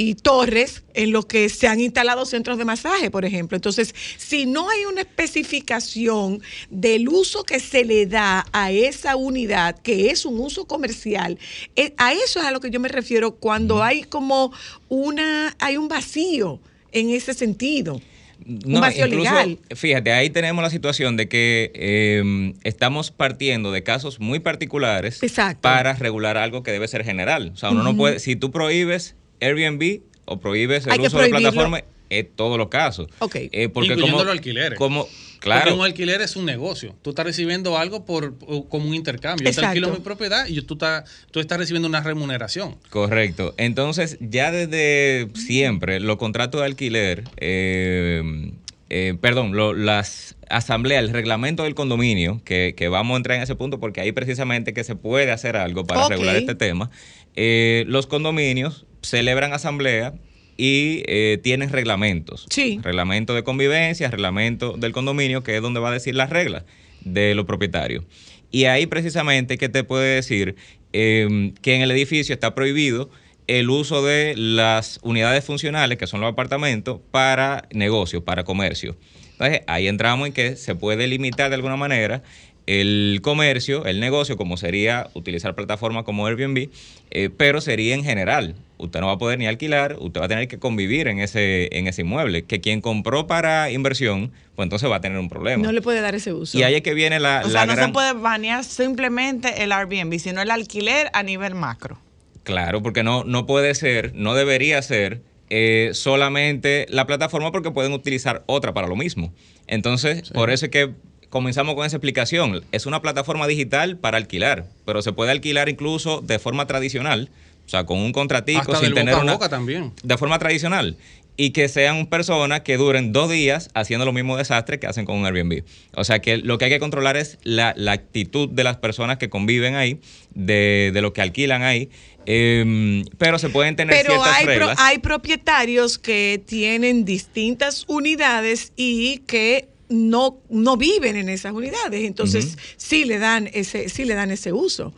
y 0.00 0.14
torres 0.14 0.84
en 0.94 1.10
los 1.10 1.26
que 1.26 1.48
se 1.48 1.66
han 1.66 1.80
instalado 1.80 2.24
centros 2.24 2.56
de 2.56 2.64
masaje, 2.64 3.10
por 3.10 3.24
ejemplo. 3.24 3.56
Entonces, 3.56 3.92
si 4.16 4.46
no 4.46 4.70
hay 4.70 4.84
una 4.84 5.00
especificación 5.00 6.40
del 6.70 7.08
uso 7.08 7.42
que 7.42 7.58
se 7.58 7.84
le 7.84 8.06
da 8.06 8.46
a 8.52 8.70
esa 8.70 9.16
unidad, 9.16 9.76
que 9.80 10.10
es 10.10 10.24
un 10.24 10.38
uso 10.38 10.66
comercial, 10.66 11.36
eh, 11.74 11.94
a 11.96 12.12
eso 12.12 12.38
es 12.38 12.46
a 12.46 12.52
lo 12.52 12.60
que 12.60 12.70
yo 12.70 12.78
me 12.78 12.88
refiero 12.88 13.34
cuando 13.34 13.82
hay 13.82 14.04
como 14.04 14.52
una, 14.88 15.56
hay 15.58 15.76
un 15.76 15.88
vacío 15.88 16.60
en 16.92 17.10
ese 17.10 17.34
sentido. 17.34 18.00
Un 18.48 18.80
vacío 18.80 19.06
incluso, 19.06 19.30
legal. 19.30 19.58
Fíjate, 19.74 20.12
ahí 20.12 20.30
tenemos 20.30 20.62
la 20.62 20.70
situación 20.70 21.16
de 21.16 21.28
que 21.28 21.70
eh, 21.74 22.54
estamos 22.64 23.10
partiendo 23.10 23.70
de 23.72 23.82
casos 23.82 24.20
muy 24.20 24.40
particulares 24.40 25.20
para 25.60 25.92
regular 25.94 26.36
algo 26.36 26.62
que 26.62 26.72
debe 26.72 26.88
ser 26.88 27.04
general. 27.04 27.52
O 27.54 27.56
sea, 27.56 27.70
uno 27.70 27.82
no 27.82 27.96
puede, 27.96 28.18
si 28.18 28.36
tú 28.36 28.50
prohíbes 28.50 29.16
Airbnb 29.40 30.00
o 30.24 30.40
prohíbes 30.40 30.86
el 30.86 30.92
Hay 30.92 31.00
uso 31.00 31.18
de 31.18 31.28
plataformas, 31.28 31.84
es 32.10 32.26
todos 32.36 32.58
los 32.58 32.68
casos. 32.68 33.08
Ok. 33.18 33.34
Eh, 33.36 33.68
porque 33.68 33.88
Incluyendo 33.90 34.16
como, 34.18 34.24
los 34.24 34.32
alquileres. 34.32 34.78
como- 34.78 35.04
Porque 35.04 35.40
claro, 35.40 35.76
un 35.76 35.84
alquiler 35.84 36.20
es 36.20 36.34
un 36.36 36.44
negocio. 36.46 36.96
Tú 37.02 37.10
estás 37.10 37.24
recibiendo 37.24 37.78
algo 37.78 38.04
por, 38.04 38.34
por- 38.36 38.68
como 38.68 38.88
un 38.88 38.94
intercambio. 38.94 39.44
Yo 39.44 39.50
te 39.50 39.50
Exacto. 39.50 39.68
alquilo 39.68 39.90
mi 39.92 40.00
propiedad 40.00 40.46
y 40.48 40.60
tú, 40.62 40.74
estás, 40.74 41.04
tú 41.30 41.38
estás 41.40 41.58
recibiendo 41.58 41.86
una 41.88 42.00
remuneración. 42.02 42.76
Correcto. 42.90 43.54
Entonces, 43.56 44.18
ya 44.20 44.50
desde 44.50 45.28
siempre, 45.34 46.00
los 46.00 46.16
contratos 46.16 46.60
de 46.60 46.66
alquiler, 46.66 47.24
eh, 47.36 48.50
eh, 48.90 49.14
perdón, 49.20 49.54
lo- 49.54 49.74
las 49.74 50.34
asambleas, 50.48 51.04
el 51.04 51.10
reglamento 51.10 51.62
del 51.64 51.74
condominio, 51.74 52.40
que, 52.44 52.74
que 52.76 52.88
vamos 52.88 53.14
a 53.14 53.16
entrar 53.18 53.36
en 53.36 53.42
ese 53.42 53.54
punto 53.54 53.78
porque 53.78 54.00
ahí 54.00 54.12
precisamente 54.12 54.72
que 54.72 54.82
se 54.82 54.96
puede 54.96 55.30
hacer 55.30 55.56
algo 55.56 55.84
para 55.84 56.08
regular 56.08 56.34
este 56.36 56.54
tema, 56.54 56.90
eh, 57.36 57.84
los 57.86 58.06
condominios 58.06 58.86
celebran 59.02 59.52
asamblea 59.52 60.14
y 60.58 61.04
eh, 61.06 61.38
tienen 61.42 61.70
reglamentos. 61.70 62.46
Sí. 62.50 62.80
Reglamento 62.82 63.34
de 63.34 63.44
convivencia, 63.44 64.10
reglamento 64.10 64.76
del 64.76 64.92
condominio, 64.92 65.42
que 65.42 65.56
es 65.56 65.62
donde 65.62 65.80
va 65.80 65.88
a 65.88 65.92
decir 65.92 66.14
las 66.14 66.28
reglas 66.28 66.64
de 67.00 67.34
los 67.34 67.46
propietarios. 67.46 68.04
Y 68.50 68.64
ahí 68.64 68.86
precisamente 68.86 69.56
que 69.56 69.68
te 69.68 69.84
puede 69.84 70.16
decir 70.16 70.56
eh, 70.92 71.52
que 71.62 71.76
en 71.76 71.82
el 71.82 71.90
edificio 71.92 72.34
está 72.34 72.54
prohibido 72.54 73.08
el 73.46 73.70
uso 73.70 74.04
de 74.04 74.34
las 74.36 74.98
unidades 75.02 75.44
funcionales, 75.44 75.96
que 75.96 76.06
son 76.06 76.20
los 76.20 76.30
apartamentos, 76.30 77.00
para 77.10 77.66
negocio, 77.72 78.24
para 78.24 78.44
comercio. 78.44 78.96
Entonces, 79.32 79.62
ahí 79.68 79.86
entramos 79.86 80.26
en 80.26 80.34
que 80.34 80.56
se 80.56 80.74
puede 80.74 81.06
limitar 81.06 81.48
de 81.48 81.54
alguna 81.54 81.76
manera 81.76 82.22
el 82.66 83.20
comercio, 83.22 83.86
el 83.86 84.00
negocio, 84.00 84.36
como 84.36 84.56
sería 84.56 85.08
utilizar 85.14 85.54
plataformas 85.54 86.04
como 86.04 86.26
Airbnb, 86.26 86.68
eh, 87.10 87.30
pero 87.34 87.60
sería 87.62 87.94
en 87.94 88.04
general. 88.04 88.56
Usted 88.78 89.00
no 89.00 89.06
va 89.08 89.12
a 89.14 89.18
poder 89.18 89.38
ni 89.38 89.46
alquilar, 89.46 89.96
usted 89.98 90.20
va 90.20 90.26
a 90.26 90.28
tener 90.28 90.48
que 90.48 90.58
convivir 90.58 91.08
en 91.08 91.18
ese, 91.18 91.68
en 91.76 91.86
ese 91.88 92.02
inmueble, 92.02 92.44
que 92.44 92.60
quien 92.60 92.80
compró 92.80 93.26
para 93.26 93.70
inversión, 93.70 94.32
pues 94.54 94.66
entonces 94.66 94.90
va 94.90 94.96
a 94.96 95.00
tener 95.00 95.18
un 95.18 95.28
problema. 95.28 95.62
No 95.62 95.72
le 95.72 95.82
puede 95.82 96.00
dar 96.00 96.14
ese 96.14 96.32
uso. 96.32 96.56
y 96.56 96.62
ahí 96.62 96.74
es 96.74 96.82
que 96.82 96.94
viene 96.94 97.20
la, 97.20 97.42
O 97.44 97.48
la 97.48 97.52
sea, 97.52 97.66
no 97.66 97.74
gran... 97.74 97.88
se 97.88 97.92
puede 97.92 98.12
banear 98.14 98.64
simplemente 98.64 99.62
el 99.62 99.72
Airbnb, 99.72 100.18
sino 100.18 100.40
el 100.40 100.50
alquiler 100.50 101.10
a 101.12 101.22
nivel 101.22 101.54
macro. 101.54 101.98
Claro, 102.44 102.82
porque 102.82 103.02
no, 103.02 103.24
no 103.24 103.46
puede 103.46 103.74
ser, 103.74 104.14
no 104.14 104.34
debería 104.34 104.80
ser 104.80 105.20
eh, 105.50 105.90
solamente 105.92 106.86
la 106.88 107.06
plataforma 107.06 107.52
porque 107.52 107.70
pueden 107.70 107.92
utilizar 107.92 108.42
otra 108.46 108.74
para 108.74 108.86
lo 108.86 108.96
mismo. 108.96 109.32
Entonces, 109.66 110.30
por 110.30 110.50
eso 110.50 110.66
es 110.66 110.70
que 110.70 110.92
comenzamos 111.30 111.74
con 111.74 111.86
esa 111.86 111.96
explicación. 111.96 112.62
Es 112.72 112.86
una 112.86 113.02
plataforma 113.02 113.46
digital 113.46 113.96
para 113.96 114.16
alquilar, 114.16 114.66
pero 114.84 115.02
se 115.02 115.12
puede 115.12 115.30
alquilar 115.30 115.68
incluso 115.68 116.20
de 116.20 116.38
forma 116.38 116.66
tradicional, 116.66 117.30
o 117.68 117.70
sea, 117.70 117.84
con 117.84 117.98
un 117.98 118.12
contratico 118.12 118.60
Hasta 118.72 118.80
sin 118.80 118.94
tener 118.94 119.12
boca 119.14 119.20
a 119.20 119.22
una 119.22 119.32
boca 119.34 119.48
también. 119.50 119.92
de 120.02 120.16
forma 120.16 120.38
tradicional 120.38 120.96
y 121.36 121.50
que 121.50 121.68
sean 121.68 122.06
personas 122.06 122.62
que 122.62 122.76
duren 122.78 123.12
dos 123.12 123.30
días 123.30 123.68
haciendo 123.74 124.04
los 124.06 124.12
mismos 124.14 124.38
desastres 124.38 124.80
que 124.80 124.86
hacen 124.88 125.04
con 125.04 125.16
un 125.18 125.26
Airbnb. 125.26 125.62
O 125.94 126.02
sea 126.02 126.18
que 126.20 126.38
lo 126.38 126.56
que 126.58 126.64
hay 126.64 126.70
que 126.70 126.80
controlar 126.80 127.16
es 127.18 127.38
la, 127.44 127.74
la 127.76 127.92
actitud 127.92 128.48
de 128.48 128.64
las 128.64 128.78
personas 128.78 129.18
que 129.18 129.28
conviven 129.28 129.76
ahí, 129.76 130.00
de, 130.34 130.90
de 130.92 131.00
lo 131.02 131.12
que 131.12 131.20
alquilan 131.20 131.62
ahí, 131.62 131.90
Em, 132.30 133.04
pero 133.16 133.38
se 133.38 133.48
pueden 133.48 133.74
tener 133.74 133.96
Pero 133.96 134.12
ciertas 134.12 134.34
hay, 134.36 134.44
pro- 134.44 134.52
reglas. 134.54 134.76
hay 134.80 134.98
propietarios 134.98 135.98
que 135.98 136.42
tienen 136.44 137.06
distintas 137.06 137.84
unidades 137.88 138.72
y 138.76 139.18
que 139.26 139.68
no, 139.88 140.38
no 140.50 140.76
viven 140.76 141.16
en 141.16 141.30
esas 141.30 141.52
unidades. 141.54 142.04
Entonces, 142.04 142.58
sí 142.76 143.06
le 143.06 143.18
dan 143.18 143.48
ese, 143.54 143.88
sí 143.88 144.04
le 144.04 144.12
dan 144.14 144.30
ese 144.30 144.52
uso. 144.52 144.92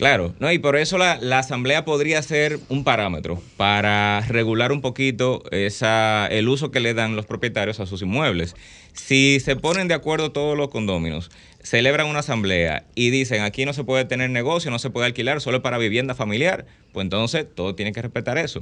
Claro, 0.00 0.34
no, 0.38 0.50
y 0.50 0.58
por 0.58 0.76
eso 0.76 0.96
la, 0.96 1.18
la 1.20 1.40
asamblea 1.40 1.84
podría 1.84 2.22
ser 2.22 2.58
un 2.70 2.84
parámetro 2.84 3.42
para 3.58 4.22
regular 4.22 4.72
un 4.72 4.80
poquito 4.80 5.42
esa, 5.50 6.26
el 6.28 6.48
uso 6.48 6.70
que 6.70 6.80
le 6.80 6.94
dan 6.94 7.16
los 7.16 7.26
propietarios 7.26 7.80
a 7.80 7.84
sus 7.86 8.00
inmuebles. 8.00 8.56
Si 8.94 9.40
se 9.40 9.56
ponen 9.56 9.88
de 9.88 9.94
acuerdo 9.94 10.32
todos 10.32 10.56
los 10.56 10.70
condóminos, 10.70 11.30
celebran 11.62 12.06
una 12.06 12.20
asamblea 12.20 12.84
y 12.94 13.10
dicen 13.10 13.42
aquí 13.42 13.64
no 13.64 13.72
se 13.72 13.84
puede 13.84 14.04
tener 14.04 14.30
negocio, 14.30 14.70
no 14.70 14.78
se 14.78 14.90
puede 14.90 15.06
alquilar, 15.06 15.40
solo 15.40 15.62
para 15.62 15.76
vivienda 15.78 16.14
familiar, 16.14 16.64
pues 16.92 17.04
entonces 17.04 17.46
todo 17.54 17.74
tiene 17.74 17.92
que 17.92 18.00
respetar 18.02 18.38
eso. 18.38 18.60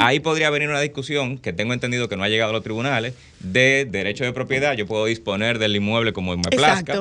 Ahí 0.00 0.20
podría 0.20 0.48
venir 0.50 0.68
una 0.68 0.80
discusión 0.80 1.38
que 1.38 1.52
tengo 1.52 1.72
entendido 1.74 2.08
que 2.08 2.16
no 2.16 2.24
ha 2.24 2.28
llegado 2.28 2.50
a 2.50 2.52
los 2.54 2.62
tribunales 2.62 3.14
de 3.40 3.86
derecho 3.88 4.24
de 4.24 4.32
propiedad. 4.32 4.74
Yo 4.76 4.86
puedo 4.86 5.04
disponer 5.06 5.58
del 5.58 5.76
inmueble 5.76 6.12
como 6.12 6.34
me 6.36 6.42
plazca 6.50 6.92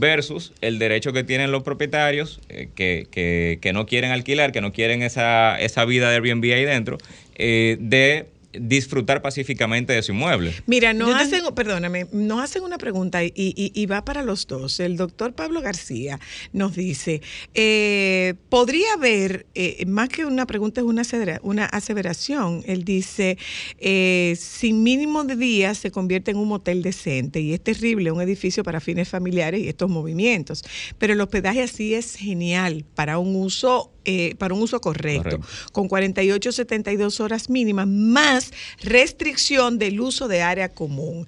versus 0.00 0.52
el 0.60 0.78
derecho 0.78 1.12
que 1.12 1.24
tienen 1.24 1.52
los 1.52 1.62
propietarios 1.62 2.40
eh, 2.48 2.68
que, 2.74 3.06
que- 3.10 3.58
que 3.62 3.72
no 3.72 3.86
quieren 3.86 4.10
alquilar, 4.10 4.52
que 4.52 4.60
no 4.60 4.72
quieren 4.72 5.02
esa, 5.02 5.58
esa 5.60 5.84
vida 5.84 6.10
de 6.10 6.16
Airbnb 6.16 6.44
ahí 6.52 6.64
dentro, 6.64 6.98
eh, 7.36 7.76
de 7.80 8.26
disfrutar 8.52 9.22
pacíficamente 9.22 9.92
de 9.92 10.02
su 10.02 10.12
inmueble. 10.12 10.52
Mira, 10.66 10.92
nos 10.92 11.14
hacen, 11.14 11.42
perdóname, 11.54 12.06
nos 12.12 12.40
hacen 12.42 12.62
una 12.62 12.78
pregunta 12.78 13.22
y, 13.24 13.32
y- 13.34 13.72
y 13.74 13.86
va 13.86 14.04
para 14.04 14.22
los 14.22 14.46
dos. 14.46 14.80
El 14.80 14.96
doctor 14.96 15.32
Pablo 15.34 15.60
García 15.60 16.18
nos 16.52 16.74
dice, 16.74 17.22
eh, 17.54 18.34
¿podría 18.48 18.92
haber, 18.94 19.46
eh, 19.54 19.84
más 19.86 20.08
que 20.08 20.24
una 20.24 20.46
pregunta, 20.46 20.80
es 20.80 20.86
una, 20.86 21.02
una 21.42 21.64
aseveración? 21.66 22.62
Él 22.66 22.84
dice, 22.84 23.38
eh, 23.78 24.36
sin 24.38 24.82
mínimo 24.82 25.24
de 25.24 25.36
días 25.36 25.78
se 25.78 25.90
convierte 25.90 26.30
en 26.32 26.36
un 26.38 26.48
motel 26.48 26.82
decente 26.82 27.40
y 27.40 27.52
es 27.52 27.60
terrible 27.62 28.10
un 28.12 28.20
edificio 28.20 28.62
para 28.64 28.80
fines 28.80 29.08
familiares 29.08 29.60
y 29.62 29.68
estos 29.68 29.88
movimientos. 29.90 30.64
Pero 30.98 31.12
el 31.12 31.20
hospedaje 31.20 31.62
así 31.62 31.94
es 31.94 32.14
genial 32.16 32.84
para 32.94 33.18
un 33.18 33.36
uso 33.36 33.92
eh, 34.10 34.34
para 34.34 34.54
un 34.54 34.62
uso 34.62 34.80
correcto, 34.80 35.40
con 35.72 35.88
48, 35.88 36.52
72 36.52 37.20
horas 37.20 37.48
mínimas, 37.48 37.86
más 37.86 38.52
restricción 38.82 39.78
del 39.78 40.00
uso 40.00 40.26
de 40.26 40.42
área 40.42 40.68
común. 40.68 41.26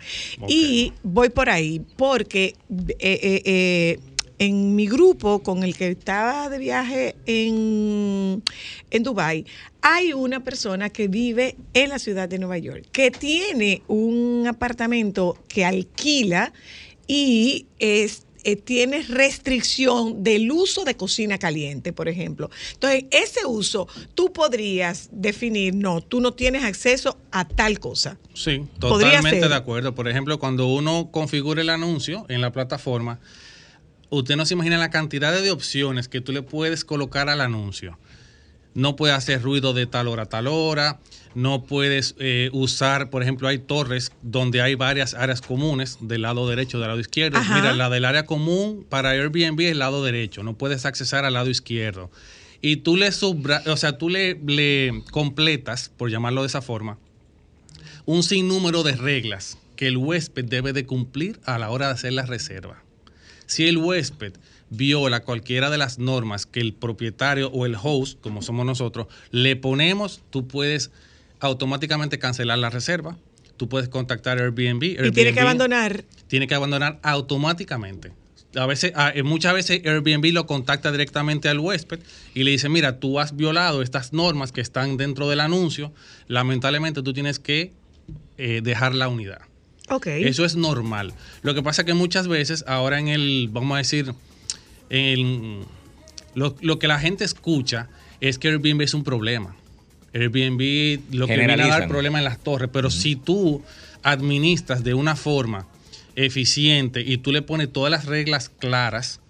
Y 0.49 0.93
voy 1.03 1.31
por 1.31 1.49
ahí, 1.49 1.81
porque 1.97 2.57
eh, 2.71 2.95
eh, 2.99 3.43
eh, 3.45 3.99
en 4.39 4.75
mi 4.75 4.89
grupo 4.89 5.43
con 5.43 5.63
el 5.63 5.77
que 5.77 5.89
estaba 5.89 6.49
de 6.49 6.59
viaje 6.59 7.15
en, 7.27 8.43
en 8.91 9.03
Dubái, 9.03 9.47
hay 9.81 10.13
una 10.13 10.43
persona 10.43 10.91
que 10.91 11.07
vive 11.07 11.57
en 11.75 11.91
la 11.91 11.99
ciudad 12.01 12.29
de 12.29 12.39
Nueva 12.39 12.59
York, 12.59 12.87
que 12.91 13.11
tiene 13.13 13.83
un 13.87 14.47
apartamento 14.49 15.39
que 15.47 15.65
alquila 15.65 16.53
y 17.07 17.67
es 17.79 18.27
eh, 18.45 18.57
tiene 18.57 19.03
restricción 19.03 20.23
del 20.23 20.51
uso 20.51 20.85
de 20.85 20.97
cocina 20.97 21.39
caliente, 21.39 21.93
por 21.93 22.09
ejemplo. 22.09 22.51
Entonces, 22.75 23.05
ese 23.11 23.47
uso, 23.47 23.89
tú 24.15 24.33
podrías 24.33 25.09
definir, 25.13 25.75
no, 25.75 26.01
tú 26.01 26.21
no 26.21 26.33
tienes 26.33 26.65
acceso 26.65 27.19
a 27.31 27.47
tal 27.47 27.79
cosa. 27.79 28.19
Sí, 28.35 28.65
totalmente 28.79 29.49
de 29.49 29.55
acuerdo. 29.55 29.95
Por 29.95 30.09
ejemplo, 30.09 30.39
cuando 30.39 30.67
uno 30.67 31.11
configura 31.11 31.63
el 31.63 31.71
anuncio 31.71 32.27
en 32.29 32.41
la 32.41 32.53
plataforma, 32.53 33.21
usted 34.11 34.37
no 34.37 34.45
se 34.47 34.55
imagina 34.55 34.79
la 34.79 34.91
cantidad 34.91 35.33
de 35.33 35.51
opciones 35.51 36.09
que 36.09 36.21
tú 36.21 36.33
le 36.33 36.43
puedes 36.43 36.85
colocar 36.85 37.29
al 37.29 37.41
anuncio. 37.41 37.99
No 38.75 38.97
puede 38.97 39.13
hacer 39.13 39.43
ruido 39.43 39.73
de 39.73 39.87
tal 39.87 40.09
hora 40.09 40.23
a 40.23 40.27
tal 40.27 40.47
hora, 40.47 41.01
no 41.35 41.65
puedes 41.65 42.15
eh, 42.19 42.51
usar, 42.53 43.11
por 43.11 43.23
ejemplo, 43.23 43.49
hay 43.49 43.59
torres 43.59 44.13
donde 44.23 44.61
hay 44.61 44.75
varias 44.75 45.15
áreas 45.15 45.41
comunes 45.41 45.99
del 46.01 46.23
lado 46.23 46.49
derecho, 46.49 46.79
del 46.79 46.89
lado 46.89 47.01
izquierdo. 47.01 47.39
Ajá. 47.39 47.55
Mira, 47.57 47.73
la 47.75 47.89
del 47.91 48.05
área 48.05 48.27
común 48.27 48.87
para 48.89 49.11
Airbnb 49.11 49.61
es 49.61 49.73
el 49.73 49.79
lado 49.79 50.05
derecho, 50.05 50.43
no 50.43 50.57
puedes 50.57 50.85
accesar 50.87 51.25
al 51.25 51.35
lado 51.35 51.51
izquierdo. 51.51 52.11
Y 52.61 52.77
tú 52.77 52.97
le 52.97 53.11
subra 53.11 53.63
o 53.67 53.77
sea, 53.77 53.99
tú 53.99 54.09
le, 54.09 54.35
le 54.47 55.03
completas, 55.11 55.91
por 55.97 56.11
llamarlo 56.11 56.43
de 56.43 56.47
esa 56.47 56.63
forma, 56.63 56.99
un 58.05 58.23
sinnúmero 58.23 58.83
de 58.83 58.97
reglas 58.97 59.59
que 59.77 59.89
el 59.89 59.97
huésped 59.97 60.45
debe 60.45 60.73
de 60.73 60.87
cumplir 60.87 61.41
a 61.45 61.59
la 61.59 61.71
hora 61.71 61.89
de 61.89 61.95
hacer 61.95 62.13
la 62.13 62.27
reserva. 62.27 62.83
Si 63.47 63.67
el 63.67 63.79
huésped 63.79 64.35
viola 64.73 65.21
cualquiera 65.21 65.71
de 65.71 65.79
las 65.79 65.99
normas 65.99 66.47
que 66.47 66.61
el 66.61 66.73
propietario 66.73 67.49
o 67.51 67.67
el 67.67 67.77
host, 67.81 68.21
como 68.21 68.43
somos 68.43 68.67
nosotros, 68.67 69.07
le 69.31 69.55
ponemos, 69.57 70.23
tú 70.31 70.49
puedes 70.49 70.91
automáticamente 71.41 72.19
cancelar 72.19 72.59
la 72.59 72.71
reserva. 72.71 73.17
Tú 73.57 73.69
puedes 73.69 73.89
contactar 73.89 74.39
Airbnb. 74.39 74.83
Y 74.83 75.11
tiene 75.13 75.33
que 75.33 75.41
abandonar. 75.41 76.05
Tiene 76.27 76.47
que 76.47 76.55
abandonar 76.55 76.99
automáticamente. 77.03 78.13
A 78.55 78.67
veces, 78.67 78.93
eh, 79.15 79.23
muchas 79.23 79.55
veces 79.55 79.83
Airbnb 79.85 80.33
lo 80.33 80.47
contacta 80.47 80.91
directamente 80.93 81.49
al 81.49 81.59
huésped 81.59 82.01
y 82.35 82.43
le 82.43 82.51
dice, 82.51 82.69
mira, 82.69 82.99
tú 82.99 83.19
has 83.19 83.37
violado 83.37 83.83
estas 83.83 84.13
normas 84.13 84.53
que 84.53 84.61
están 84.61 84.97
dentro 84.97 85.29
del 85.29 85.41
anuncio, 85.41 85.93
lamentablemente 86.29 87.03
tú 87.03 87.13
tienes 87.13 87.39
que 87.39 87.73
eh, 88.37 88.61
dejar 88.63 88.95
la 88.95 89.09
unidad. 89.09 89.41
Ok. 89.89 90.07
Eso 90.07 90.45
es 90.45 90.57
normal. 90.57 91.15
Lo 91.43 91.55
que 91.55 91.63
pasa 91.63 91.85
que 91.85 91.95
muchas 91.95 92.29
veces, 92.29 92.65
ahora 92.67 92.99
en 92.99 93.09
el, 93.09 93.49
vamos 93.51 93.75
a 93.75 93.79
decir, 93.79 94.15
en 94.93 95.65
lo, 96.35 96.55
lo 96.61 96.79
que 96.79 96.87
la 96.87 97.01
gente 97.01 97.25
escucha 97.25 97.89
es 98.21 98.39
que 98.39 98.49
Airbnb 98.49 98.83
es 98.83 98.95
un 98.95 99.03
problema. 99.03 99.57
Airbnb 100.15 101.01
lo 101.13 101.27
que 101.27 101.37
viene 101.37 101.55
a 101.55 101.67
dar 101.67 101.89
problema 101.89 102.19
en 102.19 102.25
las 102.25 102.39
torres, 102.39 102.69
pero 102.73 102.91
si 102.91 103.17
tú 103.17 103.63
administras 104.03 104.85
de 104.85 104.95
una 104.95 105.17
forma 105.17 105.67
eficiente 106.15 107.01
y 107.01 107.17
tú 107.17 107.33
le 107.33 107.43
pones 107.43 107.73
todas 107.73 107.91
las 107.91 108.05
reglas 108.05 108.51
claras 108.51 109.21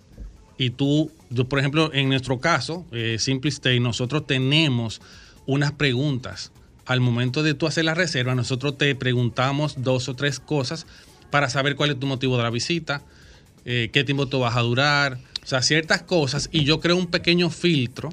y 0.58 0.70
tú, 0.70 1.12
yo, 1.30 1.48
por 1.48 1.60
ejemplo, 1.60 1.92
en 1.94 2.08
nuestro 2.08 2.40
caso, 2.40 2.84
eh, 2.92 3.16
Simple 3.18 3.50
Stay, 3.50 3.78
nosotros 3.80 4.26
tenemos 4.26 5.00
unas 5.46 5.72
preguntas. 5.72 6.52
Al 6.84 7.00
momento 7.00 7.44
de 7.44 7.54
tú 7.54 7.68
hacer 7.68 7.84
la 7.84 7.94
reserva, 7.94 8.34
nosotros 8.34 8.76
te 8.76 8.94
preguntamos 8.96 9.82
dos 9.82 10.08
o 10.08 10.14
tres 10.14 10.40
cosas 10.40 10.86
para 11.30 11.48
saber 11.48 11.76
cuál 11.76 11.90
es 11.90 12.00
tu 12.00 12.06
motivo 12.08 12.36
de 12.36 12.42
la 12.42 12.50
visita, 12.50 13.02
eh, 13.64 13.90
qué 13.92 14.02
tiempo 14.02 14.26
tú 14.26 14.40
vas 14.40 14.56
a 14.56 14.60
durar, 14.60 15.18
o 15.42 15.46
sea, 15.46 15.62
ciertas 15.62 16.02
cosas. 16.02 16.48
Y 16.52 16.64
yo 16.64 16.80
creo 16.80 16.96
un 16.96 17.08
pequeño 17.08 17.50
filtro 17.50 18.10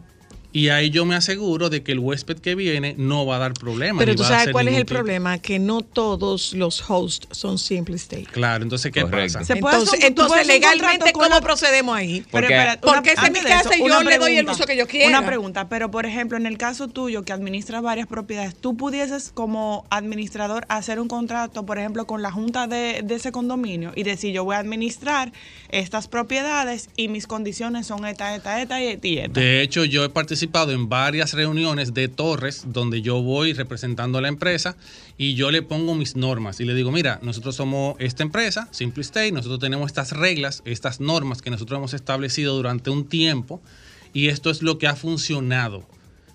y 0.52 0.70
ahí 0.70 0.90
yo 0.90 1.06
me 1.06 1.16
aseguro 1.16 1.70
de 1.70 1.84
que 1.84 1.92
el 1.92 2.00
huésped 2.00 2.40
que 2.40 2.56
viene 2.56 2.96
no 2.98 3.26
va 3.26 3.36
a 3.36 3.40
dar 3.40 3.54
problemas. 3.54 4.00
Pero 4.04 4.16
tú 4.16 4.24
sabes 4.24 4.50
cuál 4.52 4.68
es 4.68 4.76
el 4.76 4.86
tipo- 4.86 4.96
problema, 4.96 5.38
que 5.38 5.60
no 5.60 5.82
todos 5.82 6.54
los 6.54 6.90
hosts 6.90 7.28
son 7.32 7.58
simple 7.60 7.96
stay. 7.98 8.24
Claro, 8.26 8.64
entonces, 8.64 8.92
¿qué 8.92 9.06
pasa? 9.06 9.44
Se 9.46 9.58
puede 9.58 9.78
un- 9.80 9.88
entonces, 10.02 10.48
legalmente, 10.48 11.12
¿cómo 11.14 11.40
procedemos 11.42 11.96
ahí? 11.96 12.22
Pero 12.32 12.48
Porque- 12.48 12.56
espera, 12.56 12.80
Porque 12.82 13.12
es 13.12 13.32
mi 13.32 13.40
casa 13.42 13.76
y 13.76 13.80
yo 13.80 13.86
una 13.86 14.00
le 14.00 14.18
doy 14.18 14.32
el 14.32 14.46
pregunta. 14.46 14.52
uso 14.54 14.66
que 14.66 14.76
yo 14.76 14.88
quiera. 14.88 15.08
Una 15.08 15.24
pregunta, 15.26 15.70
pero 15.70 15.92
por 15.92 16.06
ejemplo, 16.08 16.38
en 16.38 16.48
el 16.48 16.58
caso 16.58 16.88
tuyo 16.88 17.24
que 17.24 17.32
administras 17.32 17.84
varias 17.84 18.08
propiedades, 18.08 18.56
¿tú 18.56 18.76
pudieses 18.76 19.32
como 19.32 19.86
administrador 19.92 20.66
hacer 20.70 21.00
un 21.00 21.08
contrato, 21.08 21.66
por 21.68 21.78
ejemplo, 21.78 22.08
con 22.08 22.22
la 22.24 22.32
junta 22.32 22.66
de, 22.66 23.02
de 23.04 23.16
ese 23.16 23.32
condominio 23.32 23.92
y 23.96 24.02
decir, 24.02 24.34
yo 24.34 24.44
voy 24.46 24.56
a 24.56 24.60
administrar 24.60 25.32
estas 25.70 26.08
propiedades 26.08 26.90
y 26.96 27.08
mis 27.08 27.28
condiciones 27.28 27.86
son 27.86 28.06
esta, 28.08 28.36
esta, 28.36 28.60
esta 28.62 28.82
y 28.82 28.88
esta 28.88 29.08
y 29.08 29.18
esta? 29.20 29.40
De 29.40 29.62
hecho, 29.62 29.86
yo 29.86 30.04
he 30.04 30.10
participado 30.10 30.39
en 30.44 30.90
varias 30.90 31.34
reuniones 31.34 31.94
de 31.94 32.08
torres 32.08 32.64
donde 32.68 33.02
yo 33.02 33.22
voy 33.22 33.54
representando 33.54 34.18
a 34.18 34.22
la 34.22 34.28
empresa 34.28 34.76
y 35.18 35.36
yo 35.36 35.52
le 35.52 35.62
pongo 35.62 35.96
mis 35.96 36.16
normas 36.16 36.60
y 36.60 36.66
le 36.66 36.74
digo, 36.74 36.92
mira, 36.92 37.20
nosotros 37.22 37.56
somos 37.56 37.96
esta 38.00 38.24
empresa, 38.24 38.68
Simple 38.72 39.02
Stay, 39.02 39.32
nosotros 39.32 39.60
tenemos 39.60 39.88
estas 39.88 40.12
reglas, 40.12 40.62
estas 40.66 41.00
normas 41.00 41.42
que 41.42 41.50
nosotros 41.50 41.78
hemos 41.78 41.94
establecido 41.94 42.56
durante 42.56 42.90
un 42.90 43.08
tiempo 43.08 43.62
y 44.14 44.28
esto 44.28 44.50
es 44.50 44.62
lo 44.62 44.78
que 44.78 44.88
ha 44.88 44.96
funcionado. 44.96 45.86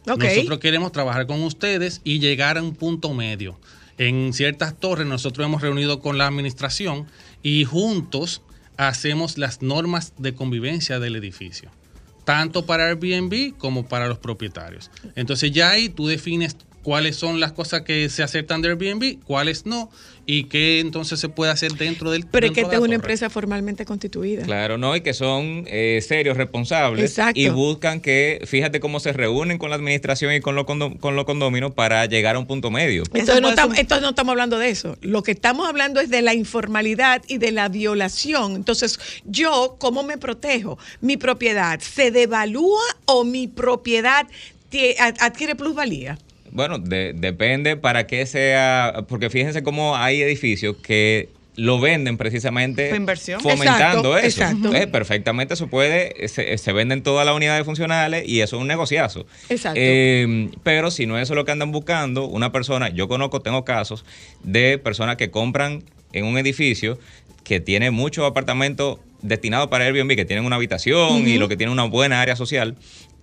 Nosotros 0.06 0.58
queremos 0.58 0.92
trabajar 0.92 1.26
con 1.26 1.42
ustedes 1.42 2.00
y 2.04 2.18
llegar 2.18 2.58
a 2.58 2.62
un 2.62 2.74
punto 2.74 3.14
medio. 3.14 3.58
En 3.96 4.32
ciertas 4.32 4.78
torres 4.78 5.06
nosotros 5.06 5.46
hemos 5.46 5.62
reunido 5.62 6.00
con 6.00 6.18
la 6.18 6.26
administración 6.26 7.06
y 7.42 7.64
juntos 7.64 8.42
hacemos 8.76 9.38
las 9.38 9.62
normas 9.62 10.12
de 10.18 10.34
convivencia 10.34 10.98
del 10.98 11.16
edificio, 11.16 11.70
tanto 12.24 12.66
para 12.66 12.88
Airbnb 12.88 13.56
como 13.58 13.86
para 13.86 14.08
los 14.08 14.18
propietarios. 14.18 14.90
Entonces 15.14 15.52
ya 15.52 15.70
ahí 15.70 15.88
tú 15.88 16.06
defines 16.06 16.56
cuáles 16.84 17.16
son 17.16 17.40
las 17.40 17.50
cosas 17.52 17.80
que 17.82 18.08
se 18.08 18.22
aceptan 18.22 18.62
de 18.62 18.68
Airbnb, 18.68 19.18
cuáles 19.24 19.66
no, 19.66 19.90
y 20.26 20.44
qué 20.44 20.80
entonces 20.80 21.18
se 21.18 21.28
puede 21.28 21.50
hacer 21.50 21.72
dentro 21.72 22.10
del 22.10 22.24
Pero 22.26 22.46
es 22.46 22.52
dentro 22.52 22.54
que 22.54 22.60
esta 22.60 22.74
es 22.76 22.78
una 22.78 22.86
torre. 22.86 22.94
empresa 22.94 23.28
formalmente 23.30 23.84
constituida. 23.84 24.44
Claro, 24.44 24.78
¿no? 24.78 24.94
Y 24.96 25.00
que 25.00 25.12
son 25.12 25.64
eh, 25.66 26.00
serios, 26.06 26.36
responsables 26.36 27.10
Exacto. 27.10 27.38
y 27.40 27.48
buscan 27.48 28.00
que, 28.00 28.40
fíjate 28.46 28.80
cómo 28.80 29.00
se 29.00 29.12
reúnen 29.12 29.58
con 29.58 29.68
la 29.70 29.76
administración 29.76 30.32
y 30.32 30.40
con 30.40 30.54
los 30.54 30.64
condo- 30.66 30.96
con 31.00 31.16
los 31.16 31.24
condóminos 31.24 31.72
para 31.72 32.06
llegar 32.06 32.36
a 32.36 32.38
un 32.38 32.46
punto 32.46 32.70
medio. 32.70 33.02
Entonces 33.12 33.40
no, 33.42 33.48
estamos, 33.50 33.76
entonces 33.78 34.02
no 34.02 34.10
estamos 34.10 34.30
hablando 34.32 34.58
de 34.58 34.68
eso. 34.70 34.96
Lo 35.00 35.22
que 35.22 35.32
estamos 35.32 35.66
hablando 35.68 36.00
es 36.00 36.08
de 36.10 36.22
la 36.22 36.32
informalidad 36.34 37.22
y 37.28 37.38
de 37.38 37.50
la 37.52 37.68
violación. 37.68 38.56
Entonces, 38.56 38.98
yo, 39.24 39.76
¿cómo 39.78 40.02
me 40.04 40.16
protejo? 40.16 40.78
¿Mi 41.00 41.16
propiedad 41.16 41.80
se 41.80 42.10
devalúa 42.10 42.80
o 43.06 43.24
mi 43.24 43.46
propiedad 43.48 44.26
adquiere 45.20 45.54
plusvalía. 45.54 46.18
Bueno, 46.54 46.78
de- 46.78 47.12
depende 47.14 47.76
para 47.76 48.06
qué 48.06 48.24
sea, 48.24 49.04
porque 49.08 49.28
fíjense 49.28 49.62
cómo 49.62 49.96
hay 49.96 50.22
edificios 50.22 50.76
que 50.76 51.28
lo 51.56 51.78
venden 51.80 52.16
precisamente 52.16 52.94
inversión. 52.96 53.40
fomentando 53.40 54.16
Exacto, 54.16 54.18
eso. 54.18 54.26
exacto. 54.26 54.56
Entonces, 54.56 54.86
perfectamente 54.88 55.54
eso 55.54 55.68
puede, 55.68 56.26
se, 56.28 56.56
se 56.58 56.72
venden 56.72 57.02
todas 57.02 57.24
las 57.26 57.34
unidades 57.36 57.64
funcionales 57.64 58.24
y 58.26 58.40
eso 58.40 58.56
es 58.56 58.62
un 58.62 58.66
negociazo. 58.68 59.26
Exacto. 59.48 59.78
Eh, 59.80 60.48
pero 60.64 60.90
si 60.90 61.06
no 61.06 61.16
es 61.18 61.24
eso 61.24 61.34
lo 61.36 61.44
que 61.44 61.52
andan 61.52 61.70
buscando, 61.70 62.24
una 62.26 62.50
persona, 62.50 62.88
yo 62.88 63.06
conozco, 63.06 63.40
tengo 63.40 63.64
casos 63.64 64.04
de 64.42 64.78
personas 64.78 65.16
que 65.16 65.30
compran 65.30 65.84
en 66.12 66.24
un 66.24 66.38
edificio 66.38 66.98
que 67.44 67.60
tiene 67.60 67.90
muchos 67.90 68.24
apartamentos 68.28 68.98
destinados 69.22 69.68
para 69.68 69.84
Airbnb, 69.84 70.16
que 70.16 70.24
tienen 70.24 70.44
una 70.44 70.56
habitación 70.56 71.26
y 71.28 71.38
lo 71.38 71.48
que 71.48 71.56
tiene 71.56 71.72
una 71.72 71.84
buena 71.84 72.20
área 72.20 72.36
social. 72.36 72.76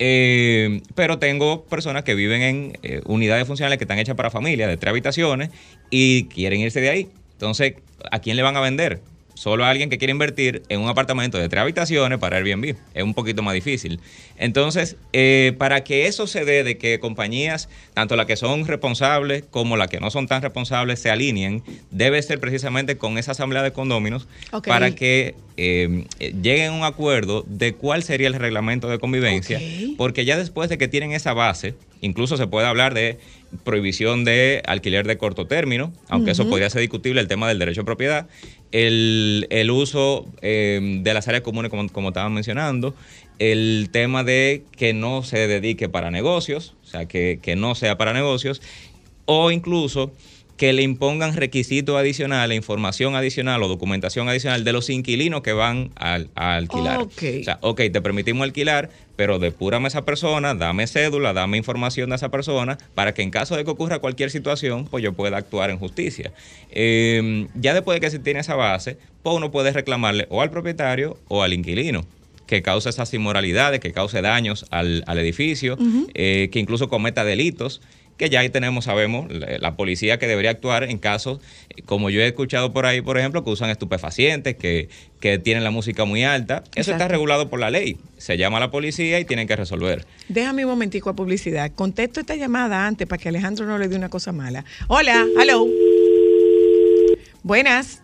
Eh, 0.03 0.81
pero 0.95 1.19
tengo 1.19 1.63
personas 1.65 2.03
que 2.03 2.15
viven 2.15 2.41
en 2.41 2.79
eh, 2.81 3.01
unidades 3.05 3.45
funcionales 3.45 3.77
que 3.77 3.83
están 3.83 3.99
hechas 3.99 4.15
para 4.15 4.31
familias 4.31 4.67
de 4.67 4.75
tres 4.75 4.89
habitaciones 4.89 5.51
y 5.91 6.23
quieren 6.23 6.59
irse 6.59 6.81
de 6.81 6.89
ahí. 6.89 7.09
Entonces, 7.33 7.75
¿a 8.09 8.17
quién 8.17 8.35
le 8.35 8.41
van 8.41 8.57
a 8.57 8.61
vender? 8.61 8.99
Solo 9.41 9.65
a 9.65 9.71
alguien 9.71 9.89
que 9.89 9.97
quiere 9.97 10.11
invertir 10.11 10.61
en 10.69 10.81
un 10.81 10.87
apartamento 10.87 11.39
de 11.39 11.49
tres 11.49 11.63
habitaciones 11.63 12.19
para 12.19 12.37
Airbnb. 12.37 12.75
Es 12.93 13.03
un 13.03 13.15
poquito 13.15 13.41
más 13.41 13.55
difícil. 13.55 13.99
Entonces, 14.37 14.97
eh, 15.13 15.55
para 15.57 15.83
que 15.83 16.05
eso 16.05 16.27
se 16.27 16.45
dé, 16.45 16.63
de 16.63 16.77
que 16.77 16.99
compañías, 16.99 17.67
tanto 17.95 18.15
las 18.15 18.27
que 18.27 18.35
son 18.35 18.67
responsables 18.67 19.43
como 19.49 19.77
las 19.77 19.87
que 19.87 19.99
no 19.99 20.11
son 20.11 20.27
tan 20.27 20.43
responsables, 20.43 20.99
se 20.99 21.09
alineen, 21.09 21.63
debe 21.89 22.21
ser 22.21 22.39
precisamente 22.39 22.97
con 22.97 23.17
esa 23.17 23.31
asamblea 23.31 23.63
de 23.63 23.73
condóminos 23.73 24.27
para 24.63 24.93
que 24.93 25.33
eh, 25.57 26.05
eh, 26.19 26.33
lleguen 26.39 26.73
a 26.73 26.73
un 26.73 26.83
acuerdo 26.83 27.43
de 27.47 27.73
cuál 27.73 28.03
sería 28.03 28.27
el 28.27 28.35
reglamento 28.35 28.89
de 28.89 28.99
convivencia, 28.99 29.59
porque 29.97 30.23
ya 30.23 30.37
después 30.37 30.69
de 30.69 30.77
que 30.77 30.87
tienen 30.87 31.13
esa 31.13 31.33
base, 31.33 31.73
incluso 32.01 32.37
se 32.37 32.47
puede 32.47 32.67
hablar 32.67 32.93
de 32.93 33.17
prohibición 33.63 34.23
de 34.23 34.61
alquiler 34.65 35.05
de 35.05 35.17
corto 35.17 35.47
término, 35.47 35.93
aunque 36.09 36.31
eso 36.31 36.47
podría 36.47 36.69
ser 36.69 36.81
discutible, 36.81 37.21
el 37.21 37.27
tema 37.27 37.47
del 37.47 37.59
derecho 37.59 37.81
a 37.81 37.85
propiedad, 37.85 38.27
el, 38.71 39.47
el 39.49 39.71
uso 39.71 40.25
eh, 40.41 40.99
de 41.01 41.13
las 41.13 41.27
áreas 41.27 41.43
comunes, 41.43 41.69
como, 41.69 41.87
como 41.89 42.09
estaban 42.09 42.33
mencionando, 42.33 42.95
el 43.39 43.89
tema 43.91 44.23
de 44.23 44.63
que 44.77 44.93
no 44.93 45.23
se 45.23 45.47
dedique 45.47 45.89
para 45.89 46.11
negocios, 46.11 46.75
o 46.83 46.87
sea, 46.87 47.07
que, 47.07 47.39
que 47.41 47.55
no 47.55 47.75
sea 47.75 47.97
para 47.97 48.13
negocios, 48.13 48.61
o 49.25 49.51
incluso 49.51 50.11
que 50.61 50.73
le 50.73 50.83
impongan 50.83 51.35
requisitos 51.35 51.97
adicionales, 51.97 52.55
información 52.55 53.15
adicional 53.15 53.63
o 53.63 53.67
documentación 53.67 54.29
adicional 54.29 54.63
de 54.63 54.71
los 54.73 54.91
inquilinos 54.91 55.41
que 55.41 55.53
van 55.53 55.89
al- 55.95 56.29
a, 56.35 56.55
alquilar. 56.55 57.01
Ok. 57.01 57.23
O 57.41 57.43
sea, 57.43 57.57
ok, 57.61 57.81
te 57.91 57.99
permitimos 57.99 58.43
alquilar, 58.43 58.91
pero 59.15 59.39
depúrame 59.39 59.85
a 59.85 59.87
esa 59.87 60.05
persona, 60.05 60.53
dame 60.53 60.85
cédula, 60.85 61.33
dame 61.33 61.57
información 61.57 62.11
de 62.11 62.17
esa 62.17 62.29
persona, 62.29 62.77
para 62.93 63.15
que 63.15 63.23
en 63.23 63.31
caso 63.31 63.55
de 63.57 63.65
que 63.65 63.71
ocurra 63.71 63.97
cualquier 63.97 64.29
situación, 64.29 64.85
pues 64.85 65.03
yo 65.03 65.13
pueda 65.13 65.35
actuar 65.37 65.71
en 65.71 65.79
justicia. 65.79 66.31
Eh, 66.69 67.47
ya 67.55 67.73
después 67.73 67.95
de 67.95 68.01
que 68.01 68.11
se 68.11 68.19
tiene 68.19 68.41
esa 68.41 68.53
base, 68.53 68.97
pues 69.23 69.35
uno 69.35 69.49
puede 69.49 69.71
reclamarle 69.71 70.27
o 70.29 70.43
al 70.43 70.51
propietario 70.51 71.17
o 71.27 71.41
al 71.41 71.53
inquilino 71.53 72.05
que 72.45 72.61
cause 72.61 72.89
esas 72.89 73.11
inmoralidades, 73.13 73.79
que 73.79 73.93
cause 73.93 74.21
daños 74.21 74.65
al, 74.71 75.05
al 75.07 75.17
edificio, 75.19 75.77
eh, 76.13 76.49
que 76.51 76.59
incluso 76.59 76.89
cometa 76.89 77.23
delitos, 77.23 77.81
que 78.17 78.29
ya 78.29 78.41
ahí 78.41 78.49
tenemos, 78.49 78.85
sabemos, 78.85 79.31
la, 79.31 79.57
la 79.57 79.75
policía 79.75 80.19
que 80.19 80.27
debería 80.27 80.51
actuar 80.51 80.83
en 80.83 80.97
casos, 80.97 81.39
como 81.85 82.09
yo 82.09 82.21
he 82.21 82.27
escuchado 82.27 82.73
por 82.73 82.85
ahí, 82.85 83.01
por 83.01 83.17
ejemplo, 83.17 83.43
que 83.43 83.49
usan 83.49 83.69
estupefacientes, 83.69 84.55
que, 84.55 84.89
que 85.19 85.39
tienen 85.39 85.63
la 85.63 85.71
música 85.71 86.05
muy 86.05 86.23
alta. 86.23 86.63
Eso 86.75 86.91
está 86.91 87.07
regulado 87.07 87.49
por 87.49 87.59
la 87.59 87.69
ley. 87.69 87.97
Se 88.17 88.37
llama 88.37 88.57
a 88.57 88.59
la 88.59 88.71
policía 88.71 89.19
y 89.19 89.25
tienen 89.25 89.47
que 89.47 89.55
resolver. 89.55 90.05
Déjame 90.27 90.65
un 90.65 90.71
momentico 90.71 91.09
a 91.09 91.15
publicidad. 91.15 91.71
Contesto 91.73 92.19
esta 92.19 92.35
llamada 92.35 92.85
antes 92.85 93.07
para 93.07 93.21
que 93.21 93.29
Alejandro 93.29 93.65
no 93.65 93.77
le 93.77 93.87
dé 93.87 93.95
una 93.95 94.09
cosa 94.09 94.31
mala. 94.31 94.65
Hola, 94.87 95.25
hello. 95.39 95.67
Buenas. 97.43 98.01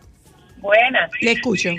Buenas. 0.58 1.12
Le 1.22 1.34
escucho. 1.34 1.72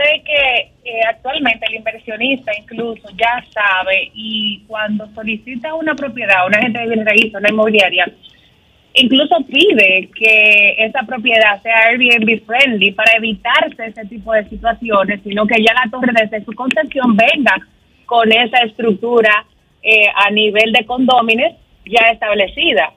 Usted 0.00 0.22
que 0.24 1.02
actualmente 1.08 1.66
el 1.66 1.74
inversionista 1.74 2.52
incluso 2.56 3.08
ya 3.18 3.44
sabe 3.52 4.10
y 4.14 4.60
cuando 4.66 5.06
solicita 5.14 5.74
una 5.74 5.94
propiedad, 5.94 6.46
una 6.46 6.58
gente 6.58 6.78
de 6.78 7.04
raíces, 7.04 7.34
una 7.34 7.50
inmobiliaria, 7.50 8.10
incluso 8.94 9.36
pide 9.46 10.08
que 10.14 10.76
esa 10.78 11.02
propiedad 11.02 11.60
sea 11.62 11.88
Airbnb 11.88 12.46
friendly 12.46 12.92
para 12.92 13.12
evitarse 13.16 13.86
ese 13.86 14.06
tipo 14.06 14.32
de 14.32 14.48
situaciones, 14.48 15.20
sino 15.22 15.46
que 15.46 15.62
ya 15.62 15.74
la 15.74 15.90
torre 15.90 16.12
desde 16.14 16.44
su 16.46 16.52
concesión 16.52 17.14
venga 17.16 17.56
con 18.06 18.32
esa 18.32 18.58
estructura 18.64 19.44
eh, 19.82 20.06
a 20.14 20.30
nivel 20.30 20.72
de 20.72 20.86
condóminos 20.86 21.52
ya 21.84 22.10
establecida. 22.10 22.92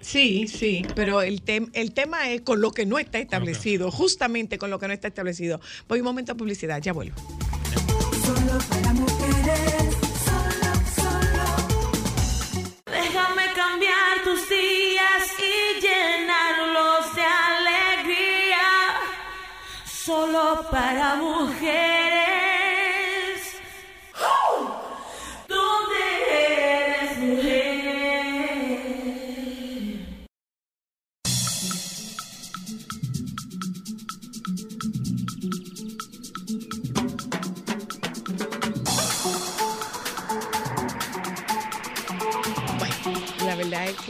Sí, 0.00 0.48
sí, 0.48 0.84
pero 0.94 1.20
el, 1.22 1.44
tem- 1.44 1.70
el 1.74 1.92
tema 1.92 2.30
es 2.30 2.40
con 2.40 2.60
lo 2.60 2.72
que 2.72 2.86
no 2.86 2.98
está 2.98 3.18
establecido, 3.18 3.90
justamente 3.90 4.56
con 4.58 4.70
lo 4.70 4.78
que 4.78 4.88
no 4.88 4.94
está 4.94 5.08
establecido. 5.08 5.60
Voy 5.88 5.98
un 6.00 6.06
momento 6.06 6.32
a 6.32 6.34
publicidad, 6.36 6.80
ya 6.80 6.92
vuelvo. 6.92 7.16
Solo 8.24 8.58
para 8.68 8.92
mujeres, 8.94 9.94
solo, 10.24 10.72
solo. 10.96 11.70
Déjame 12.86 13.42
cambiar 13.54 14.22
tus 14.24 14.48
días 14.48 15.22
y 15.38 15.80
llenarlos 15.82 17.14
de 17.14 17.22
alegría. 17.22 18.66
Solo 19.84 20.66
para 20.70 21.16
mujeres. 21.16 22.29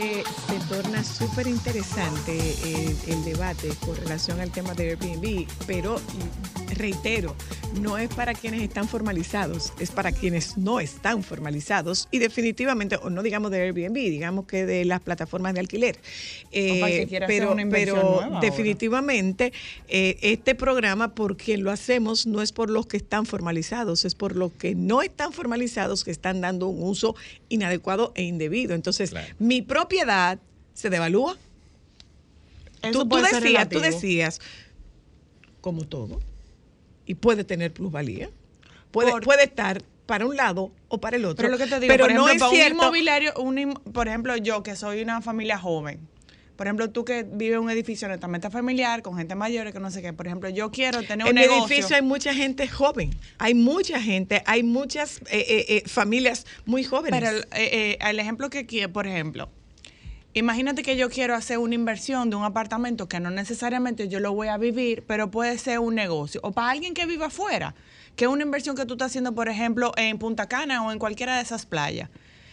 Se 0.01 0.59
torna 0.67 1.03
súper 1.03 1.47
interesante 1.47 2.55
el 3.07 3.23
debate 3.23 3.69
con 3.85 3.95
relación 3.95 4.39
al 4.39 4.51
tema 4.51 4.73
de 4.73 4.91
Airbnb, 4.91 5.47
pero 5.67 5.99
reitero, 6.81 7.35
no 7.79 7.97
es 7.97 8.09
para 8.09 8.33
quienes 8.33 8.61
están 8.61 8.87
formalizados, 8.87 9.71
es 9.79 9.91
para 9.91 10.11
quienes 10.11 10.57
no 10.57 10.79
están 10.79 11.23
formalizados 11.23 12.07
y 12.11 12.19
definitivamente, 12.19 12.97
o 12.97 13.09
no 13.09 13.23
digamos 13.23 13.51
de 13.51 13.61
Airbnb, 13.61 13.93
digamos 13.93 14.45
que 14.45 14.65
de 14.65 14.83
las 14.85 14.99
plataformas 14.99 15.53
de 15.53 15.59
alquiler. 15.61 15.99
Eh, 16.51 16.77
O 16.77 16.79
para 16.81 16.93
el 16.93 16.99
que 17.01 17.07
quiera 17.07 17.25
hacer 17.27 17.39
pero 17.39 17.51
una 17.51 17.61
inversión 17.61 17.99
pero 18.01 18.39
definitivamente 18.41 19.53
eh, 19.87 20.17
este 20.21 20.55
programa, 20.55 21.13
por 21.13 21.37
quien 21.37 21.63
lo 21.63 21.71
hacemos, 21.71 22.25
no 22.25 22.41
es 22.41 22.51
por 22.51 22.69
los 22.69 22.87
que 22.87 22.97
están 22.97 23.25
formalizados, 23.25 24.05
es 24.05 24.15
por 24.15 24.35
los 24.35 24.51
que 24.53 24.75
no 24.75 25.01
están 25.01 25.31
formalizados 25.31 26.03
que 26.03 26.11
están 26.11 26.41
dando 26.41 26.67
un 26.67 26.83
uso 26.83 27.15
inadecuado 27.49 28.11
e 28.15 28.23
indebido. 28.23 28.73
Entonces, 28.73 29.13
mi 29.39 29.61
propiedad 29.61 30.39
se 30.73 30.89
devalúa. 30.89 31.37
Eso 32.81 32.91
Tú, 32.91 32.99
tú 32.99 33.09
puede 33.09 33.29
ser 33.29 33.43
decías, 33.43 33.69
tú 33.69 33.79
decías, 33.79 34.41
como 35.61 35.85
todo, 35.85 36.19
y 37.11 37.15
puede 37.15 37.43
tener 37.43 37.73
plusvalía, 37.73 38.29
puede, 38.91 39.11
puede 39.19 39.43
estar 39.43 39.83
para 40.05 40.25
un 40.25 40.37
lado 40.37 40.71
o 40.87 41.01
para 41.01 41.17
el 41.17 41.25
otro. 41.25 41.43
Pero 41.43 41.49
lo 41.49 41.57
que 41.57 41.67
te 41.67 41.77
digo, 41.81 41.91
pero 41.91 42.05
por 42.05 42.13
no 42.13 42.29
es 42.29 42.39
para 42.39 42.51
cierto. 42.51 42.75
un 42.75 42.83
inmobiliario, 42.83 43.33
un 43.35 43.73
por 43.91 44.07
ejemplo, 44.07 44.37
yo 44.37 44.63
que 44.63 44.77
soy 44.77 45.01
una 45.01 45.21
familia 45.21 45.57
joven, 45.57 45.99
por 46.55 46.67
ejemplo, 46.67 46.89
tú 46.89 47.03
que 47.03 47.23
vives 47.23 47.57
en 47.57 47.63
un 47.63 47.69
edificio 47.69 48.07
netamente 48.07 48.49
familiar, 48.49 49.01
con 49.01 49.17
gente 49.17 49.35
mayor, 49.35 49.73
que 49.73 49.79
no 49.81 49.91
sé 49.91 50.01
qué, 50.01 50.13
por 50.13 50.25
ejemplo, 50.25 50.47
yo 50.49 50.71
quiero 50.71 51.03
tener 51.03 51.25
un 51.25 51.29
en 51.31 51.35
mi 51.35 51.41
negocio. 51.41 51.65
edificio 51.65 51.97
hay 51.97 52.01
mucha 52.01 52.33
gente 52.33 52.65
joven, 52.69 53.11
hay 53.39 53.55
mucha 53.55 53.99
gente, 54.01 54.41
hay 54.45 54.63
muchas 54.63 55.17
eh, 55.29 55.45
eh, 55.49 55.65
eh, 55.67 55.83
familias 55.87 56.45
muy 56.65 56.85
jóvenes. 56.85 57.19
Pero 57.19 57.35
el, 57.35 57.43
eh, 57.61 57.97
eh, 57.99 58.09
el 58.09 58.19
ejemplo 58.19 58.49
que 58.49 58.65
quiero, 58.65 58.93
por 58.93 59.05
ejemplo, 59.05 59.49
imagínate 60.33 60.83
que 60.83 60.95
yo 60.95 61.09
quiero 61.09 61.35
hacer 61.35 61.57
una 61.57 61.75
inversión 61.75 62.29
de 62.29 62.35
un 62.35 62.43
apartamento 62.43 63.07
que 63.07 63.19
no 63.19 63.29
necesariamente 63.29 64.07
yo 64.07 64.19
lo 64.19 64.33
voy 64.33 64.47
a 64.47 64.57
vivir, 64.57 65.03
pero 65.07 65.31
puede 65.31 65.57
ser 65.57 65.79
un 65.79 65.95
negocio. 65.95 66.39
O 66.43 66.51
para 66.51 66.71
alguien 66.71 66.93
que 66.93 67.05
viva 67.05 67.27
afuera, 67.27 67.75
que 68.15 68.25
es 68.25 68.31
una 68.31 68.43
inversión 68.43 68.75
que 68.75 68.85
tú 68.85 68.93
estás 68.93 69.07
haciendo, 69.07 69.33
por 69.33 69.49
ejemplo, 69.49 69.91
en 69.97 70.17
Punta 70.17 70.47
Cana 70.47 70.85
o 70.85 70.91
en 70.91 70.99
cualquiera 70.99 71.35
de 71.35 71.41
esas 71.41 71.65
playas. 71.65 72.09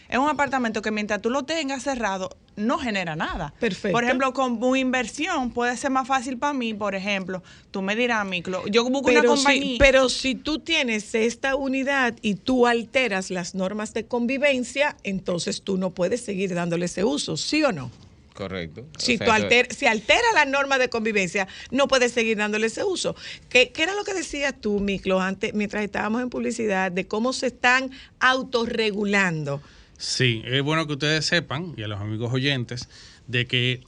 Es 0.08 0.18
un 0.18 0.28
apartamento 0.28 0.80
que 0.80 0.90
mientras 0.90 1.20
tú 1.20 1.28
lo 1.28 1.42
tengas 1.44 1.82
cerrado, 1.82 2.30
no 2.56 2.78
genera 2.78 3.14
nada. 3.14 3.52
Perfecto. 3.60 3.92
Por 3.92 4.04
ejemplo, 4.04 4.32
con 4.32 4.58
tu 4.58 4.74
inversión 4.74 5.50
puede 5.52 5.76
ser 5.76 5.90
más 5.90 6.08
fácil 6.08 6.38
para 6.38 6.54
mí, 6.54 6.72
por 6.72 6.94
ejemplo, 6.94 7.42
tú 7.70 7.82
me 7.82 7.94
dirás, 7.94 8.26
Miclo, 8.26 8.66
yo 8.68 8.84
busco 8.84 9.10
una 9.10 9.20
pero 9.20 9.36
si, 9.36 9.42
compañía. 9.44 9.76
pero 9.78 10.08
si 10.08 10.34
tú 10.34 10.60
tienes 10.60 11.14
esta 11.14 11.56
unidad 11.56 12.16
y 12.22 12.34
tú 12.36 12.66
alteras 12.66 13.30
las 13.30 13.54
normas 13.54 13.92
de 13.92 14.06
convivencia, 14.06 14.96
entonces 15.04 15.60
tú 15.62 15.76
no 15.76 15.90
puedes 15.90 16.22
seguir 16.22 16.54
dándole 16.54 16.86
ese 16.86 17.04
uso, 17.04 17.36
¿sí 17.36 17.62
o 17.62 17.70
no? 17.72 17.90
Correcto. 18.34 18.86
Si, 18.98 19.14
O 19.14 19.18
sea, 19.18 19.26
tú 19.26 19.32
alter- 19.32 19.74
si 19.74 19.86
altera 19.86 20.22
la 20.32 20.44
norma 20.44 20.78
de 20.78 20.88
convivencia, 20.88 21.48
no 21.72 21.86
puedes 21.88 22.12
seguir 22.12 22.38
dándole 22.38 22.68
ese 22.68 22.84
uso. 22.84 23.14
¿Qué, 23.48 23.72
qué 23.72 23.82
era 23.82 23.94
lo 23.94 24.04
que 24.04 24.14
decías 24.14 24.54
tú, 24.58 24.78
Miklo, 24.80 25.20
antes, 25.20 25.54
mientras 25.54 25.82
estábamos 25.84 26.22
en 26.22 26.30
publicidad, 26.30 26.90
de 26.92 27.06
cómo 27.06 27.32
se 27.32 27.48
están 27.48 27.90
autorregulando? 28.20 29.60
Sí, 29.98 30.42
es 30.46 30.62
bueno 30.62 30.86
que 30.86 30.94
ustedes 30.94 31.26
sepan, 31.26 31.74
y 31.76 31.82
a 31.82 31.88
los 31.88 32.00
amigos 32.00 32.32
oyentes, 32.32 32.88
de 33.26 33.46
que 33.46 33.82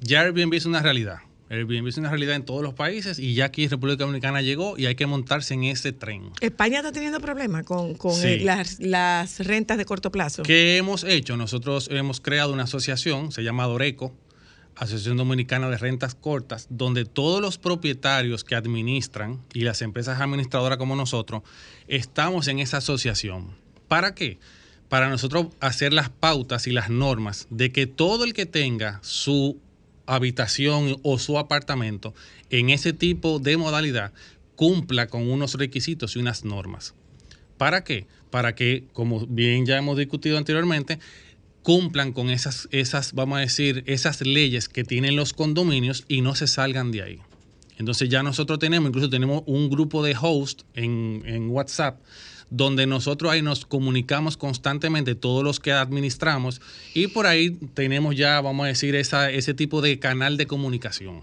ya 0.00 0.20
Airbnb 0.22 0.54
es 0.54 0.64
una 0.64 0.80
realidad. 0.80 1.18
Airbnb 1.50 1.88
es 1.88 1.96
una 1.98 2.08
realidad 2.10 2.36
en 2.36 2.44
todos 2.44 2.62
los 2.62 2.74
países 2.74 3.18
y 3.18 3.34
ya 3.34 3.46
aquí 3.46 3.66
República 3.66 4.04
Dominicana 4.04 4.40
llegó 4.40 4.78
y 4.78 4.86
hay 4.86 4.94
que 4.94 5.06
montarse 5.06 5.54
en 5.54 5.64
ese 5.64 5.92
tren. 5.92 6.30
España 6.40 6.76
está 6.78 6.92
teniendo 6.92 7.18
problemas 7.20 7.64
con, 7.64 7.94
con 7.94 8.14
Sí. 8.14 8.38
las, 8.38 8.78
las 8.78 9.40
rentas 9.44 9.76
de 9.76 9.84
corto 9.84 10.12
plazo. 10.12 10.44
¿Qué 10.44 10.76
hemos 10.76 11.02
hecho? 11.02 11.36
Nosotros 11.36 11.88
hemos 11.90 12.20
creado 12.20 12.52
una 12.52 12.62
asociación, 12.62 13.32
se 13.32 13.42
llama 13.42 13.64
Doreco, 13.66 14.14
Asociación 14.76 15.16
Dominicana 15.16 15.68
de 15.68 15.76
Rentas 15.76 16.14
Cortas, 16.14 16.68
donde 16.70 17.04
todos 17.04 17.42
los 17.42 17.58
propietarios 17.58 18.44
que 18.44 18.54
administran 18.54 19.40
y 19.52 19.62
las 19.62 19.82
empresas 19.82 20.20
administradoras 20.20 20.78
como 20.78 20.94
nosotros, 20.94 21.42
estamos 21.88 22.46
en 22.46 22.60
esa 22.60 22.76
asociación. 22.76 23.56
¿Para 23.88 24.14
qué? 24.14 24.38
Para 24.90 25.08
nosotros 25.08 25.46
hacer 25.60 25.92
las 25.92 26.10
pautas 26.10 26.66
y 26.66 26.72
las 26.72 26.90
normas 26.90 27.46
de 27.48 27.70
que 27.70 27.86
todo 27.86 28.24
el 28.24 28.34
que 28.34 28.44
tenga 28.44 28.98
su 29.02 29.56
habitación 30.04 30.98
o 31.04 31.18
su 31.20 31.38
apartamento 31.38 32.12
en 32.50 32.70
ese 32.70 32.92
tipo 32.92 33.38
de 33.38 33.56
modalidad 33.56 34.12
cumpla 34.56 35.06
con 35.06 35.30
unos 35.30 35.54
requisitos 35.54 36.16
y 36.16 36.18
unas 36.18 36.44
normas. 36.44 36.94
¿Para 37.56 37.84
qué? 37.84 38.08
Para 38.30 38.56
que, 38.56 38.88
como 38.92 39.26
bien 39.28 39.64
ya 39.64 39.78
hemos 39.78 39.96
discutido 39.96 40.36
anteriormente, 40.36 40.98
cumplan 41.62 42.12
con 42.12 42.28
esas, 42.28 42.68
esas, 42.72 43.12
vamos 43.12 43.38
a 43.38 43.42
decir, 43.42 43.84
esas 43.86 44.20
leyes 44.22 44.68
que 44.68 44.82
tienen 44.82 45.14
los 45.14 45.32
condominios 45.34 46.04
y 46.08 46.20
no 46.20 46.34
se 46.34 46.48
salgan 46.48 46.90
de 46.90 47.02
ahí. 47.02 47.18
Entonces 47.78 48.08
ya 48.08 48.24
nosotros 48.24 48.58
tenemos, 48.58 48.88
incluso 48.88 49.08
tenemos 49.08 49.44
un 49.46 49.70
grupo 49.70 50.02
de 50.02 50.16
host 50.20 50.62
en, 50.74 51.22
en 51.26 51.48
WhatsApp, 51.48 52.00
donde 52.50 52.86
nosotros 52.86 53.32
ahí 53.32 53.42
nos 53.42 53.64
comunicamos 53.64 54.36
constantemente 54.36 55.14
todos 55.14 55.44
los 55.44 55.60
que 55.60 55.72
administramos 55.72 56.60
y 56.94 57.06
por 57.06 57.26
ahí 57.26 57.50
tenemos 57.74 58.16
ya, 58.16 58.40
vamos 58.40 58.64
a 58.64 58.68
decir, 58.68 58.94
esa, 58.96 59.30
ese 59.30 59.54
tipo 59.54 59.80
de 59.80 59.98
canal 59.98 60.36
de 60.36 60.46
comunicación. 60.46 61.22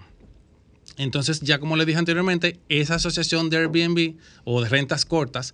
Entonces, 0.98 1.42
ya 1.42 1.60
como 1.60 1.76
les 1.76 1.86
dije 1.86 2.00
anteriormente, 2.00 2.60
esa 2.70 2.96
asociación 2.96 3.50
de 3.50 3.58
Airbnb 3.58 4.16
o 4.46 4.62
de 4.62 4.70
rentas 4.70 5.06
cortas 5.06 5.54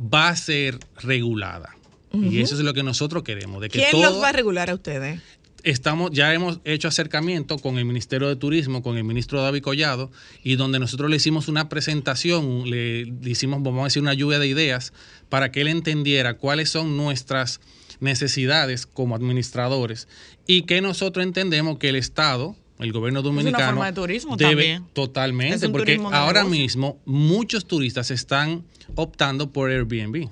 va 0.00 0.28
a 0.28 0.36
ser 0.36 0.78
regulada. 0.96 1.76
Y 2.12 2.40
eso 2.40 2.56
es 2.56 2.62
lo 2.62 2.74
que 2.74 2.82
nosotros 2.82 3.22
queremos. 3.22 3.60
De 3.60 3.68
que 3.68 3.78
¿Quién 3.78 3.92
todo 3.92 4.02
los 4.02 4.22
va 4.22 4.30
a 4.30 4.32
regular 4.32 4.68
a 4.68 4.74
ustedes? 4.74 5.20
Estamos, 5.64 6.10
ya 6.12 6.32
hemos 6.34 6.60
hecho 6.64 6.88
acercamiento 6.88 7.58
con 7.58 7.78
el 7.78 7.84
Ministerio 7.84 8.28
de 8.28 8.36
Turismo, 8.36 8.82
con 8.82 8.96
el 8.96 9.04
ministro 9.04 9.40
David 9.42 9.62
Collado, 9.62 10.10
y 10.42 10.56
donde 10.56 10.78
nosotros 10.78 11.10
le 11.10 11.16
hicimos 11.16 11.48
una 11.48 11.68
presentación, 11.68 12.68
le, 12.70 13.04
le 13.06 13.30
hicimos, 13.30 13.62
vamos 13.62 13.80
a 13.80 13.84
decir, 13.84 14.02
una 14.02 14.14
lluvia 14.14 14.38
de 14.38 14.46
ideas 14.46 14.92
para 15.28 15.52
que 15.52 15.60
él 15.60 15.68
entendiera 15.68 16.34
cuáles 16.34 16.70
son 16.70 16.96
nuestras 16.96 17.60
necesidades 18.00 18.86
como 18.86 19.14
administradores 19.14 20.08
y 20.46 20.62
que 20.62 20.80
nosotros 20.80 21.24
entendemos 21.24 21.78
que 21.78 21.90
el 21.90 21.96
Estado, 21.96 22.56
el 22.78 22.92
gobierno 22.92 23.22
dominicano, 23.22 23.66
forma 23.66 23.86
de 23.86 23.92
turismo 23.92 24.36
debe 24.36 24.50
también. 24.50 24.86
totalmente, 24.94 25.66
Es 25.66 25.70
porque 25.70 26.00
ahora 26.12 26.42
negocio. 26.42 26.48
mismo 26.60 26.98
muchos 27.04 27.66
turistas 27.66 28.10
están 28.10 28.64
optando 28.94 29.50
por 29.52 29.70
Airbnb. 29.70 30.28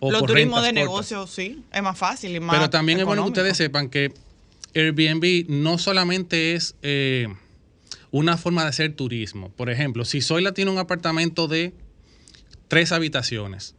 o 0.00 0.10
Los 0.10 0.20
por 0.20 0.30
turismos 0.30 0.62
rentas 0.62 0.74
de 0.74 0.86
cortas. 0.86 1.10
negocio, 1.10 1.26
sí, 1.26 1.62
es 1.72 1.82
más 1.82 1.96
fácil 1.98 2.34
y 2.34 2.40
más 2.40 2.56
Pero 2.56 2.70
también 2.70 2.98
es 2.98 3.04
bueno 3.04 3.22
que 3.24 3.28
ustedes 3.28 3.56
sepan 3.58 3.88
que 3.90 4.12
Airbnb 4.74 5.46
no 5.48 5.78
solamente 5.78 6.54
es 6.54 6.76
eh, 6.82 7.28
una 8.10 8.36
forma 8.36 8.62
de 8.62 8.68
hacer 8.68 8.94
turismo. 8.94 9.50
Por 9.50 9.70
ejemplo, 9.70 10.04
si 10.04 10.20
Zoila 10.20 10.52
tiene 10.52 10.70
un 10.70 10.78
apartamento 10.78 11.48
de 11.48 11.72
tres 12.68 12.92
habitaciones 12.92 13.74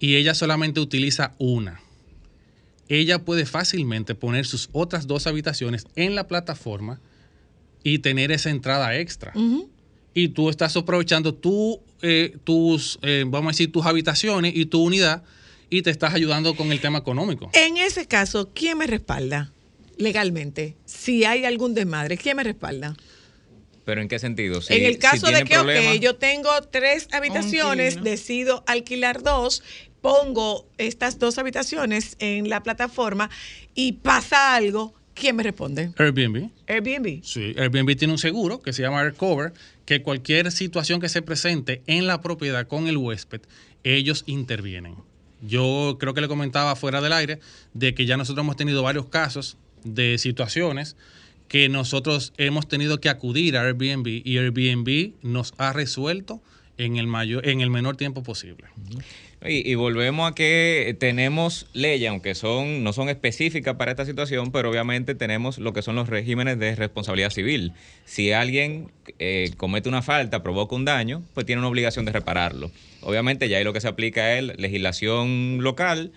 y 0.00 0.16
ella 0.16 0.34
solamente 0.34 0.80
utiliza 0.80 1.34
una, 1.38 1.80
ella 2.88 3.24
puede 3.24 3.46
fácilmente 3.46 4.14
poner 4.14 4.46
sus 4.46 4.70
otras 4.72 5.06
dos 5.06 5.26
habitaciones 5.26 5.86
en 5.96 6.14
la 6.14 6.26
plataforma 6.26 7.00
y 7.82 7.98
tener 7.98 8.32
esa 8.32 8.50
entrada 8.50 8.96
extra. 8.96 9.32
Y 10.14 10.28
tú 10.28 10.48
estás 10.48 10.76
aprovechando 10.76 11.34
tu, 11.34 11.80
eh, 12.02 12.36
tus, 12.44 12.98
eh, 13.02 13.24
vamos 13.26 13.48
a 13.48 13.52
decir, 13.52 13.70
tus 13.70 13.86
habitaciones 13.86 14.56
y 14.56 14.66
tu 14.66 14.82
unidad 14.82 15.22
y 15.70 15.82
te 15.82 15.90
estás 15.90 16.14
ayudando 16.14 16.56
con 16.56 16.72
el 16.72 16.80
tema 16.80 16.98
económico. 16.98 17.50
En 17.52 17.76
ese 17.76 18.06
caso, 18.06 18.50
¿quién 18.54 18.78
me 18.78 18.86
respalda 18.86 19.52
legalmente? 19.98 20.76
Si 20.86 21.24
hay 21.24 21.44
algún 21.44 21.74
desmadre, 21.74 22.16
¿quién 22.16 22.36
me 22.36 22.44
respalda? 22.44 22.96
¿Pero 23.84 24.00
en 24.02 24.08
qué 24.08 24.18
sentido? 24.18 24.60
Si- 24.60 24.74
en 24.74 24.84
el 24.84 24.94
si 24.94 24.98
caso 24.98 25.26
de 25.28 25.44
que, 25.44 25.58
ok, 25.58 26.00
yo 26.00 26.16
tengo 26.16 26.50
tres 26.70 27.08
habitaciones, 27.12 28.02
decido 28.02 28.62
alquilar 28.66 29.22
dos, 29.22 29.62
pongo 30.00 30.66
estas 30.78 31.18
dos 31.18 31.38
habitaciones 31.38 32.16
en 32.18 32.48
la 32.48 32.62
plataforma 32.62 33.30
y 33.74 33.92
pasa 33.92 34.54
algo, 34.54 34.94
¿quién 35.14 35.36
me 35.36 35.42
responde? 35.42 35.90
Airbnb. 35.96 36.50
Airbnb. 36.66 37.22
Sí, 37.24 37.54
Airbnb 37.58 37.96
tiene 37.96 38.12
un 38.12 38.18
seguro 38.18 38.60
que 38.60 38.72
se 38.72 38.82
llama 38.82 39.00
AirCover, 39.00 39.52
que 39.86 40.02
cualquier 40.02 40.52
situación 40.52 41.00
que 41.00 41.08
se 41.08 41.22
presente 41.22 41.82
en 41.86 42.06
la 42.06 42.20
propiedad 42.20 42.66
con 42.66 42.88
el 42.88 42.98
huésped, 42.98 43.40
ellos 43.84 44.22
intervienen. 44.26 44.96
Yo 45.40 45.96
creo 45.98 46.12
que 46.14 46.20
le 46.20 46.28
comentaba 46.28 46.76
fuera 46.76 47.00
del 47.00 47.12
aire 47.14 47.38
de 47.72 47.94
que 47.94 48.04
ya 48.04 48.16
nosotros 48.16 48.44
hemos 48.44 48.56
tenido 48.56 48.82
varios 48.82 49.06
casos 49.06 49.56
de 49.84 50.18
situaciones 50.18 50.96
que 51.48 51.68
nosotros 51.68 52.32
hemos 52.36 52.68
tenido 52.68 53.00
que 53.00 53.08
acudir 53.08 53.56
a 53.56 53.62
Airbnb 53.62 54.06
y 54.24 54.38
Airbnb 54.38 55.12
nos 55.22 55.54
ha 55.58 55.72
resuelto 55.72 56.40
en 56.78 56.96
el 56.96 57.06
mayor, 57.06 57.46
en 57.46 57.60
el 57.60 57.70
menor 57.70 57.96
tiempo 57.96 58.22
posible. 58.22 58.64
Y, 59.44 59.70
y 59.70 59.74
volvemos 59.74 60.30
a 60.30 60.34
que 60.34 60.96
tenemos 60.98 61.66
leyes, 61.72 62.08
aunque 62.08 62.34
son 62.34 62.84
no 62.84 62.92
son 62.92 63.08
específicas 63.08 63.76
para 63.76 63.90
esta 63.90 64.04
situación, 64.04 64.52
pero 64.52 64.70
obviamente 64.70 65.14
tenemos 65.14 65.58
lo 65.58 65.72
que 65.72 65.82
son 65.82 65.96
los 65.96 66.08
regímenes 66.08 66.58
de 66.58 66.76
responsabilidad 66.76 67.30
civil. 67.30 67.72
Si 68.04 68.32
alguien 68.32 68.90
eh, 69.18 69.50
comete 69.56 69.88
una 69.88 70.02
falta, 70.02 70.42
provoca 70.42 70.76
un 70.76 70.84
daño, 70.84 71.22
pues 71.34 71.46
tiene 71.46 71.60
una 71.60 71.68
obligación 71.68 72.04
de 72.04 72.12
repararlo. 72.12 72.70
Obviamente 73.02 73.48
ya 73.48 73.58
ahí 73.58 73.64
lo 73.64 73.72
que 73.72 73.80
se 73.80 73.88
aplica 73.88 74.38
es 74.38 74.56
legislación 74.58 75.58
local, 75.60 76.12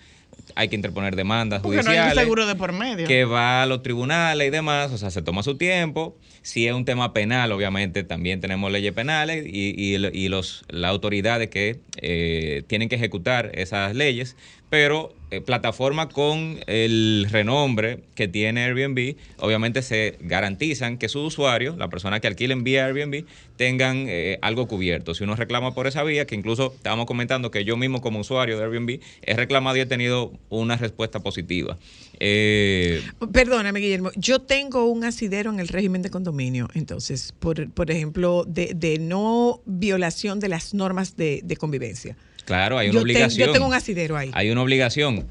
hay 0.54 0.68
que 0.68 0.76
interponer 0.76 1.16
demandas 1.16 1.62
Porque 1.62 1.82
no 1.82 1.90
hay 1.90 1.96
judiciales 1.96 2.16
un 2.16 2.22
seguro 2.22 2.46
de 2.46 2.54
por 2.54 2.72
medio. 2.72 3.06
que 3.06 3.24
va 3.24 3.62
a 3.62 3.66
los 3.66 3.82
tribunales 3.82 4.48
y 4.48 4.50
demás, 4.50 4.92
o 4.92 4.98
sea, 4.98 5.10
se 5.10 5.22
toma 5.22 5.42
su 5.42 5.56
tiempo. 5.56 6.16
Si 6.42 6.66
es 6.66 6.74
un 6.74 6.84
tema 6.84 7.12
penal, 7.12 7.52
obviamente 7.52 8.02
también 8.04 8.40
tenemos 8.40 8.70
leyes 8.72 8.92
penales 8.92 9.44
y, 9.46 9.74
y, 9.76 9.94
y 9.96 10.28
los, 10.28 10.64
las 10.68 10.90
autoridades 10.90 11.48
que 11.48 11.80
eh, 11.98 12.64
tienen 12.66 12.88
que 12.88 12.96
ejecutar 12.96 13.50
esas 13.54 13.94
leyes, 13.94 14.36
pero 14.72 15.12
eh, 15.30 15.42
plataformas 15.42 16.06
con 16.06 16.60
el 16.66 17.26
renombre 17.30 18.04
que 18.14 18.26
tiene 18.26 18.64
Airbnb, 18.64 19.16
obviamente 19.36 19.82
se 19.82 20.16
garantizan 20.20 20.96
que 20.96 21.10
sus 21.10 21.26
usuarios, 21.26 21.76
la 21.76 21.90
persona 21.90 22.20
que 22.20 22.26
alquilen 22.26 22.64
vía 22.64 22.86
Airbnb, 22.86 23.26
tengan 23.58 24.06
eh, 24.08 24.38
algo 24.40 24.68
cubierto. 24.68 25.14
Si 25.14 25.24
uno 25.24 25.36
reclama 25.36 25.74
por 25.74 25.88
esa 25.88 26.02
vía, 26.04 26.26
que 26.26 26.36
incluso 26.36 26.72
estábamos 26.74 27.04
comentando 27.04 27.50
que 27.50 27.66
yo 27.66 27.76
mismo 27.76 28.00
como 28.00 28.20
usuario 28.20 28.56
de 28.56 28.64
Airbnb 28.64 29.00
he 29.20 29.36
reclamado 29.36 29.76
y 29.76 29.80
he 29.80 29.86
tenido 29.86 30.32
una 30.48 30.78
respuesta 30.78 31.20
positiva. 31.20 31.76
Eh, 32.18 33.02
Perdóname, 33.30 33.78
Guillermo, 33.78 34.10
yo 34.16 34.40
tengo 34.40 34.86
un 34.86 35.04
asidero 35.04 35.50
en 35.50 35.60
el 35.60 35.68
régimen 35.68 36.00
de 36.00 36.08
condominio, 36.08 36.70
entonces, 36.72 37.34
por, 37.38 37.70
por 37.72 37.90
ejemplo, 37.90 38.46
de, 38.48 38.72
de 38.74 38.98
no 38.98 39.60
violación 39.66 40.40
de 40.40 40.48
las 40.48 40.72
normas 40.72 41.14
de, 41.18 41.42
de 41.44 41.56
convivencia. 41.58 42.16
Claro, 42.44 42.78
hay 42.78 42.88
una 42.88 42.94
yo, 42.96 43.02
obligación. 43.02 43.46
yo 43.48 43.52
tengo 43.52 43.66
un 43.66 43.74
asidero 43.74 44.16
ahí. 44.16 44.30
Hay 44.34 44.50
una 44.50 44.62
obligación. 44.62 45.26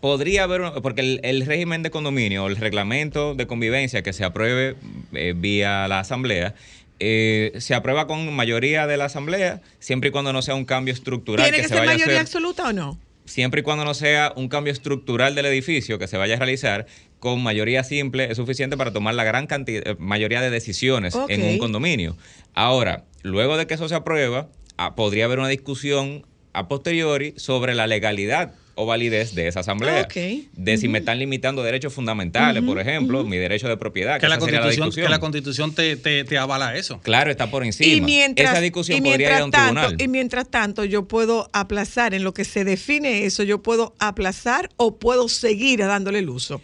Podría 0.00 0.44
haber, 0.44 0.62
porque 0.82 1.00
el, 1.02 1.20
el 1.22 1.44
régimen 1.44 1.82
de 1.82 1.90
condominio 1.90 2.44
o 2.44 2.48
el 2.48 2.56
reglamento 2.56 3.34
de 3.34 3.46
convivencia 3.46 4.02
que 4.02 4.12
se 4.12 4.24
apruebe 4.24 4.74
eh, 5.12 5.34
vía 5.36 5.86
la 5.86 6.00
asamblea, 6.00 6.54
eh, 6.98 7.52
se 7.58 7.74
aprueba 7.74 8.06
con 8.06 8.32
mayoría 8.34 8.86
de 8.86 8.96
la 8.96 9.04
asamblea, 9.04 9.60
siempre 9.78 10.08
y 10.08 10.12
cuando 10.12 10.32
no 10.32 10.40
sea 10.42 10.54
un 10.54 10.64
cambio 10.64 10.94
estructural 10.94 11.44
¿Tiene 11.44 11.58
que, 11.58 11.62
que 11.64 11.68
se 11.68 11.74
ser 11.74 11.78
vaya 11.80 11.90
a 11.90 11.94
mayoría 11.94 12.14
hacer. 12.14 12.20
absoluta 12.22 12.68
o 12.68 12.72
no? 12.72 12.98
Siempre 13.26 13.60
y 13.60 13.64
cuando 13.64 13.84
no 13.84 13.92
sea 13.92 14.32
un 14.36 14.48
cambio 14.48 14.72
estructural 14.72 15.34
del 15.34 15.46
edificio 15.46 15.98
que 15.98 16.06
se 16.06 16.16
vaya 16.16 16.36
a 16.36 16.38
realizar, 16.38 16.86
con 17.18 17.42
mayoría 17.42 17.82
simple 17.84 18.30
es 18.30 18.36
suficiente 18.36 18.76
para 18.76 18.92
tomar 18.92 19.14
la 19.14 19.24
gran 19.24 19.46
cantidad, 19.46 19.86
eh, 19.86 19.96
mayoría 19.98 20.40
de 20.40 20.48
decisiones 20.48 21.14
en 21.28 21.42
un 21.42 21.58
condominio. 21.58 22.16
Ahora, 22.54 23.04
luego 23.22 23.56
de 23.56 23.66
que 23.66 23.74
eso 23.74 23.88
se 23.88 23.94
aprueba, 23.94 24.48
ah, 24.78 24.94
podría 24.94 25.24
haber 25.26 25.38
una 25.40 25.48
discusión 25.48 26.24
a 26.56 26.68
posteriori 26.68 27.34
sobre 27.36 27.74
la 27.74 27.86
legalidad 27.86 28.54
o 28.76 28.86
validez 28.86 29.34
de 29.34 29.46
esa 29.48 29.60
asamblea. 29.60 30.02
Ok. 30.02 30.16
De 30.52 30.78
si 30.78 30.88
me 30.88 30.98
están 30.98 31.18
limitando 31.18 31.62
derechos 31.62 31.92
fundamentales, 31.92 32.62
por 32.62 32.78
ejemplo, 32.78 33.24
mi 33.24 33.36
derecho 33.36 33.68
de 33.68 33.76
propiedad. 33.76 34.20
Que 34.20 34.28
la 34.28 34.38
constitución, 34.38 34.90
que 34.90 35.08
la 35.08 35.18
constitución 35.18 35.74
te, 35.74 35.96
te, 35.96 36.24
te 36.24 36.38
avala 36.38 36.76
eso. 36.76 37.00
Claro, 37.00 37.30
está 37.30 37.50
por 37.50 37.64
encima. 37.64 37.92
Y 37.92 38.00
mientras, 38.00 38.52
esa 38.52 38.60
discusión 38.60 38.98
y 38.98 39.10
podría 39.10 39.36
ir 39.36 39.42
a 39.42 39.44
un 39.44 39.50
tanto, 39.50 39.80
tribunal. 39.80 40.02
y 40.02 40.08
mientras 40.08 40.48
tanto, 40.48 40.84
yo 40.84 41.06
puedo 41.08 41.50
aplazar 41.52 42.14
en 42.14 42.24
lo 42.24 42.32
que 42.32 42.44
se 42.44 42.64
define 42.64 43.24
eso, 43.24 43.42
yo 43.42 43.62
puedo 43.62 43.94
aplazar 43.98 44.70
o 44.76 44.96
puedo 44.98 45.28
seguir 45.28 45.80
dándole 45.80 46.20
el 46.20 46.28
uso. 46.30 46.60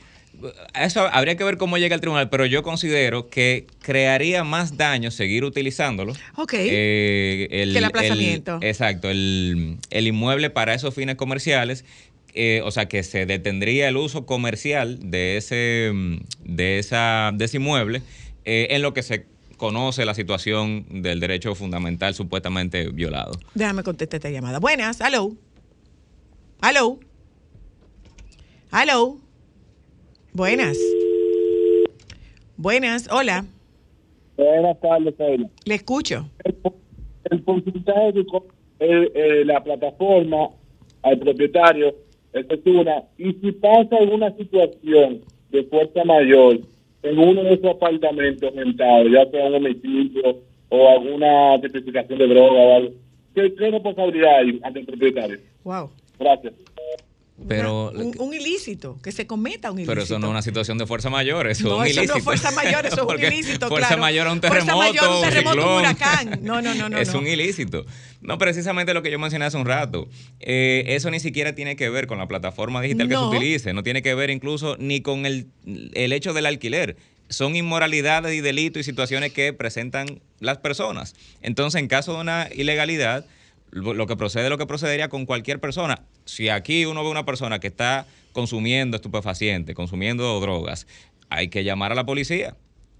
Eso 0.74 1.06
habría 1.12 1.36
que 1.36 1.44
ver 1.44 1.56
cómo 1.59 1.78
llega 1.78 1.94
al 1.94 2.01
tribunal, 2.01 2.28
pero 2.31 2.47
yo 2.47 2.62
considero 2.62 3.28
que 3.28 3.66
crearía 3.81 4.44
más 4.44 4.77
daño 4.77 5.10
seguir 5.10 5.44
utilizándolo. 5.44 6.12
Ok. 6.36 6.55
Eh, 6.56 7.47
Que 7.51 7.78
el 7.78 7.85
aplazamiento. 7.85 8.59
exacto, 8.62 9.10
el, 9.10 9.78
el 9.90 10.06
inmueble 10.06 10.51
para 10.51 10.74
esos 10.74 10.94
fines 10.94 11.16
comerciales. 11.16 11.85
eh, 12.35 12.62
o 12.64 12.70
sea, 12.70 12.86
que 12.86 13.02
se 13.02 13.27
detendría 13.27 13.89
el 13.89 13.97
uso 13.98 14.24
comercial 14.24 14.98
de 15.10 15.36
ese, 15.36 15.93
de 16.44 16.78
esa, 16.78 17.31
de 17.35 17.44
ese 17.44 17.59
inmueble 17.59 18.01
eh, 18.47 18.69
en 18.70 18.81
lo 18.81 18.94
que 18.94 19.02
se 19.02 19.27
conoce 19.59 20.05
la 20.06 20.14
situación 20.14 20.86
del 21.02 21.20
derecho 21.20 21.55
fundamental 21.55 22.14
supuestamente 22.14 22.89
violado. 22.89 23.32
Déjame 23.55 23.82
contestar 23.82 24.16
esta 24.19 24.31
llamada. 24.31 24.59
Buenas, 24.60 24.98
hello. 25.01 25.36
Hello. 26.62 26.98
Hello. 28.73 29.19
Buenas. 30.33 30.79
Buenas, 32.57 33.09
hola. 33.11 33.45
Buenas 34.37 34.81
tardes, 34.81 35.15
Sheila. 35.19 35.49
Le 35.65 35.75
escucho. 35.75 36.27
El 37.31 37.41
porcentaje 37.43 38.13
que 38.15 38.27
co- 38.27 38.47
eh, 38.81 39.11
eh, 39.15 39.45
la 39.45 39.63
plataforma 39.63 40.49
al 41.03 41.19
propietario, 41.19 41.95
esa 42.33 42.55
es 42.55 42.61
una. 42.67 43.03
Y 43.19 43.33
si 43.35 43.53
pasa 43.53 43.97
alguna 44.01 44.35
situación 44.37 45.21
de 45.51 45.65
fuerza 45.65 46.05
mayor 46.05 46.61
en 47.03 47.19
uno 47.19 47.43
de 47.45 47.55
esos 47.55 47.71
apartamentos 47.77 48.55
rentados, 48.55 49.09
ya 49.13 49.29
sea 49.31 49.47
un 49.47 49.55
homicidio 49.55 50.39
o 50.71 50.89
alguna 50.89 51.61
tipificación 51.61 52.19
de 52.19 52.27
droga 52.29 52.53
o 52.61 52.77
algo, 52.77 52.91
¿qué, 53.35 53.55
qué 53.55 53.71
responsabilidad 53.71 54.39
hay 54.39 54.61
ante 54.63 54.81
el 54.81 54.87
propietario? 54.87 55.39
Wow. 55.65 55.91
Gracias. 56.19 56.55
Pero, 57.48 57.90
Un, 57.90 58.14
un 58.19 58.35
ilícito, 58.35 58.98
que 59.02 59.12
se 59.12 59.27
cometa 59.27 59.70
un 59.70 59.78
ilícito. 59.78 59.90
pero 59.93 60.02
eso 60.02 60.19
no 60.19 60.27
es 60.28 60.31
una 60.31 60.43
situación 60.43 60.78
de 60.78 60.86
fuerza 60.86 61.10
mayor, 61.10 61.47
eso 61.48 61.69
No, 61.69 61.74
es 61.74 61.81
un 61.81 61.86
eso 61.86 61.97
no 61.97 62.02
ilícito. 62.02 62.19
es 62.19 62.24
fuerza 62.24 62.51
mayor, 62.52 62.86
eso 62.86 63.09
es 63.10 63.14
un 63.19 63.24
ilícito, 63.32 63.69
Fuerza 63.69 63.89
claro. 63.89 64.02
mayor 64.02 64.27
a 64.28 64.32
un 64.32 64.40
Fuerza 64.40 64.59
terremoto, 64.59 64.78
mayor, 64.78 65.09
un 65.10 65.16
un 65.16 65.23
terremoto, 65.23 65.70
un 65.73 65.78
huracán. 65.81 66.39
No, 66.43 66.62
no, 66.62 66.74
no, 66.74 66.89
no, 66.90 66.98
es 66.98 67.12
no. 67.12 67.19
un 67.20 67.27
ilícito. 67.27 67.85
No, 68.20 68.39
precisamente 68.39 68.94
lo 68.94 69.02
que 69.02 69.10
yo 69.10 69.19
mencioné 69.19 69.44
hace 69.47 69.56
un 69.56 69.66
rato. 69.66 70.09
Eh, 70.40 70.85
eso 70.89 71.10
ni 71.10 71.20
siquiera 71.20 71.55
tiene 71.55 71.77
que 71.77 71.89
ver 71.90 72.06
con 72.06 72.19
la 72.19 72.28
plataforma 72.28 72.81
digital 72.81 73.09
No. 73.09 73.31
que 73.31 73.36
se 73.36 73.36
utilice. 73.39 73.73
No 73.73 73.82
tiene 73.82 74.02
que 74.02 74.14
ver 74.14 74.31
incluso 74.31 74.77
ni 74.78 75.01
con 75.01 75.27
el, 75.27 75.47
el 75.94 76.12
hecho 76.12 76.32
del 76.32 76.47
alquiler. 76.47 76.97
Son 77.28 77.56
inmoralidades 77.56 78.35
y 78.35 78.40
delitos 78.40 78.81
y 78.81 78.85
situaciones 78.85 79.32
que 79.32 79.52
presentan 79.52 80.20
las 80.39 80.59
personas. 80.59 81.14
Entonces, 81.40 81.81
en 81.81 81.89
caso 81.89 82.14
de 82.14 82.20
una 82.20 82.48
ilegalidad, 82.55 83.24
lo 83.73 84.07
que 84.07 84.16
procede, 84.16 84.51
lo 84.51 84.59
que 84.59 84.66
procedería 84.66 85.09
con 85.09 85.27
cualquier 85.27 85.59
persona. 85.59 86.03
Si 86.24 86.49
aquí 86.49 86.85
uno 86.85 87.03
ve 87.03 87.11
una 87.11 87.24
persona 87.24 87.59
que 87.59 87.69
está 87.69 88.07
consumiendo 88.32 88.97
estupefacientes, 88.97 89.74
consumiendo 89.74 90.39
drogas, 90.40 90.86
hay 91.31 91.49
que 91.49 91.65
llamar 91.65 91.93
a 91.93 91.94
la 91.94 92.05
policía 92.05 92.55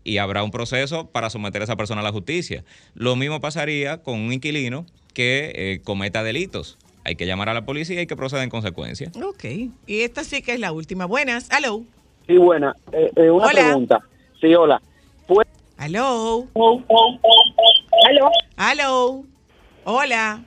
y 0.05 0.19
habrá 0.19 0.43
un 0.43 0.51
proceso 0.51 1.09
para 1.11 1.31
someter 1.31 1.61
a 1.61 1.65
esa 1.65 1.77
persona 1.77 2.01
a 2.01 2.05
la 2.05 2.13
justicia. 2.13 2.65
Lo 2.95 3.17
mismo 3.17 3.41
pasaría 3.41 4.03
con 4.03 4.19
un 4.19 4.33
inquilino 4.33 4.87
que 5.15 5.53
eh, 5.55 5.81
cometa 5.85 6.23
delitos. 6.23 6.79
Hay 7.05 7.17
que 7.17 7.27
llamar 7.27 7.49
a 7.49 7.55
la 7.55 7.65
policía 7.65 8.01
y 8.01 8.07
que 8.07 8.17
proceda 8.17 8.43
en 8.43 8.51
consecuencia. 8.51 9.11
Ok. 9.23 9.45
Y 9.87 10.01
esta 10.01 10.25
sí 10.25 10.41
que 10.41 10.55
es 10.55 10.61
la 10.61 10.73
última. 10.73 11.05
Buenas, 11.05 11.49
hello. 11.51 11.83
Sí, 12.27 12.37
buena. 12.37 12.75
Eh, 12.93 13.11
eh, 13.17 13.31
una 13.31 13.47
Hola. 13.47 13.63
pregunta. 13.63 14.01
Sí, 14.41 14.55
hola. 14.55 14.81
Hello. 15.79 16.47
Aló. 16.55 18.29
Hello. 18.57 19.25
Hola. 19.85 20.45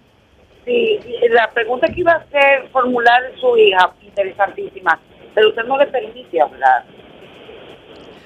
Sí, 0.66 1.00
la 1.30 1.52
pregunta 1.54 1.88
que 1.88 2.00
iba 2.00 2.14
a 2.14 2.16
hacer, 2.16 2.70
formular 2.72 3.22
su 3.40 3.56
hija, 3.56 3.94
interesantísima, 4.02 5.00
pero 5.36 5.50
usted 5.50 5.64
no 5.64 5.78
le 5.78 5.88
permite 5.88 6.42
hablar. 6.42 6.86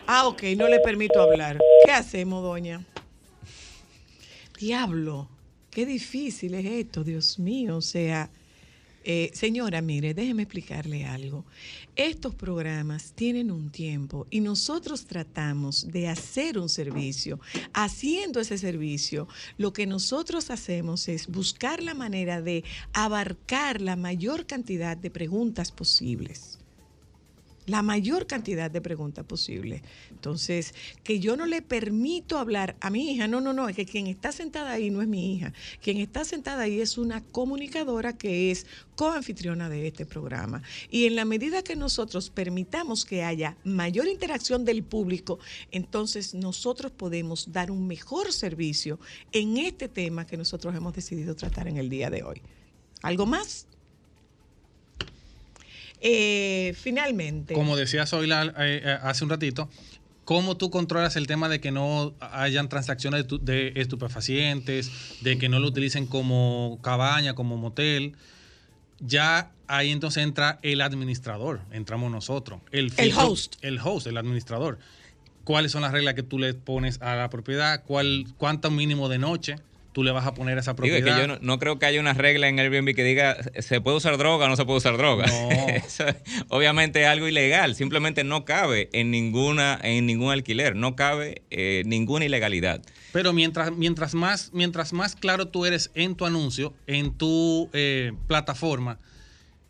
Ah, 0.08 0.28
ok, 0.28 0.44
no 0.58 0.68
le 0.68 0.80
permito 0.80 1.22
hablar. 1.22 1.58
¿Qué 1.86 1.92
hacemos, 1.92 2.42
doña? 2.42 2.82
Diablo, 4.58 5.28
qué 5.70 5.86
difícil 5.86 6.54
es 6.56 6.66
esto, 6.66 7.04
Dios 7.04 7.40
mío. 7.40 7.78
O 7.78 7.82
sea, 7.82 8.30
eh, 9.04 9.30
señora, 9.34 9.82
mire, 9.82 10.14
déjeme 10.14 10.44
explicarle 10.44 11.06
algo. 11.06 11.46
Estos 12.00 12.34
programas 12.34 13.12
tienen 13.12 13.52
un 13.52 13.72
tiempo 13.72 14.26
y 14.30 14.40
nosotros 14.40 15.06
tratamos 15.06 15.92
de 15.92 16.08
hacer 16.08 16.58
un 16.58 16.70
servicio. 16.70 17.42
Haciendo 17.74 18.40
ese 18.40 18.58
servicio, 18.58 19.28
lo 19.58 19.74
que 19.74 19.86
nosotros 19.86 20.50
hacemos 20.50 21.10
es 21.10 21.28
buscar 21.28 21.84
la 21.84 21.94
manera 21.94 22.42
de 22.42 22.64
abarcar 22.94 23.82
la 23.82 23.98
mayor 23.98 24.46
cantidad 24.46 24.96
de 24.96 25.12
preguntas 25.12 25.74
posibles 25.74 26.59
la 27.70 27.84
mayor 27.84 28.26
cantidad 28.26 28.72
de 28.72 28.82
preguntas 28.82 29.26
posible. 29.26 29.84
Entonces, 30.10 30.74
que 31.04 31.20
yo 31.20 31.38
no 31.38 31.46
le 31.46 31.62
permito 31.62 32.38
hablar 32.38 32.76
a 32.82 32.90
mi 32.90 33.12
hija, 33.12 33.28
no, 33.28 33.42
no, 33.42 33.54
no, 33.54 33.70
es 33.70 33.76
que 33.76 33.86
quien 33.86 34.08
está 34.08 34.32
sentada 34.32 34.72
ahí 34.72 34.90
no 34.90 35.02
es 35.02 35.08
mi 35.08 35.36
hija. 35.36 35.54
Quien 35.82 35.98
está 35.98 36.26
sentada 36.26 36.64
ahí 36.64 36.82
es 36.82 36.98
una 36.98 37.24
comunicadora 37.24 38.18
que 38.18 38.52
es 38.52 38.66
coanfitriona 38.96 39.70
de 39.70 39.88
este 39.88 40.06
programa. 40.06 40.64
Y 40.90 41.06
en 41.06 41.16
la 41.16 41.26
medida 41.26 41.64
que 41.64 41.76
nosotros 41.76 42.30
permitamos 42.30 43.06
que 43.06 43.24
haya 43.24 43.56
mayor 43.64 44.08
interacción 44.08 44.66
del 44.66 44.84
público, 44.84 45.40
entonces 45.72 46.34
nosotros 46.34 46.92
podemos 46.92 47.52
dar 47.52 47.72
un 47.72 47.88
mejor 47.88 48.34
servicio 48.34 49.00
en 49.32 49.58
este 49.58 49.88
tema 49.88 50.26
que 50.26 50.38
nosotros 50.38 50.76
hemos 50.76 50.94
decidido 50.94 51.36
tratar 51.36 51.68
en 51.68 51.78
el 51.78 51.90
día 51.90 52.10
de 52.10 52.24
hoy. 52.24 52.42
¿Algo 53.02 53.26
más? 53.26 53.69
Eh, 56.02 56.74
finalmente. 56.80 57.54
Como 57.54 57.76
decía 57.76 58.06
Zoila 58.06 58.46
eh, 58.58 58.82
eh, 58.84 58.98
hace 59.02 59.24
un 59.24 59.30
ratito, 59.30 59.70
¿cómo 60.26 60.56
tú 60.58 60.70
controlas 60.70 61.16
el 61.16 61.28
tema 61.28 61.50
de 61.50 61.60
que 61.60 61.72
no 61.72 62.14
hayan 62.20 62.70
transacciones 62.70 63.24
de, 63.24 63.28
tu- 63.28 63.44
de 63.44 63.74
estupefacientes, 63.76 64.92
de 65.22 65.38
que 65.38 65.50
no 65.50 65.60
lo 65.60 65.68
utilicen 65.68 66.06
como 66.06 66.80
cabaña, 66.82 67.34
como 67.34 67.58
motel? 67.58 68.16
Ya 69.00 69.52
ahí 69.68 69.92
entonces 69.92 70.24
entra 70.24 70.60
el 70.62 70.82
administrador, 70.82 71.62
entramos 71.72 72.12
nosotros. 72.12 72.62
El, 72.72 72.92
El 72.98 73.14
host. 73.14 73.56
El 73.62 73.80
host, 73.80 74.08
el 74.08 74.18
administrador. 74.18 74.78
¿Cuáles 75.46 75.72
son 75.72 75.82
las 75.82 75.92
reglas 75.92 76.14
que 76.14 76.24
tú 76.24 76.38
le 76.38 76.54
pones 76.54 77.02
a 77.02 77.16
la 77.16 77.30
propiedad? 77.30 77.84
¿Cuál, 77.86 78.26
¿Cuánto 78.38 78.70
mínimo 78.72 79.10
de 79.10 79.18
noche 79.18 79.56
tú 80.00 80.04
le 80.06 80.12
vas 80.12 80.26
a 80.26 80.34
poner 80.34 80.58
a 80.58 80.62
esa 80.62 80.72
Digo, 80.72 80.78
propiedad? 80.78 81.00
es 81.10 81.14
que 81.14 81.22
yo 81.22 81.28
no, 81.28 81.38
no 81.42 81.60
creo 81.60 81.78
que 81.78 81.86
haya 81.86 82.00
una 82.00 82.14
regla 82.14 82.48
en 82.48 82.58
Airbnb 82.58 82.96
que 82.96 83.04
diga 83.04 83.36
se 83.60 83.82
puede 83.82 83.98
usar 83.98 84.18
droga 84.18 84.46
o 84.46 84.48
no 84.48 84.56
se 84.56 84.64
puede 84.64 84.78
usar 84.78 84.96
droga. 84.96 85.26
Eso 85.76 86.08
es 86.08 86.16
obviamente 86.48 87.02
es 87.02 87.08
algo 87.08 87.28
ilegal. 87.28 87.76
Simplemente 87.76 88.24
no 88.24 88.46
cabe 88.46 88.88
en 88.94 89.12
ninguna 89.12 89.78
en 89.84 90.06
ningún 90.06 90.32
alquiler. 90.32 90.78
No 90.78 90.96
cabe 90.96 91.42
eh, 91.50 91.84
ninguna 91.86 92.24
ilegalidad. 92.24 92.82
Pero 93.12 93.34
mientras, 93.34 93.74
mientras, 93.74 94.14
más, 94.14 94.52
mientras 94.54 94.94
más 94.94 95.18
claro 95.18 95.48
tú 95.50 95.66
eres 95.66 95.92
en 95.96 96.16
tu 96.16 96.26
anuncio, 96.26 96.74
en 96.88 97.12
tu 97.18 97.70
eh, 97.74 98.14
plataforma, 98.28 99.00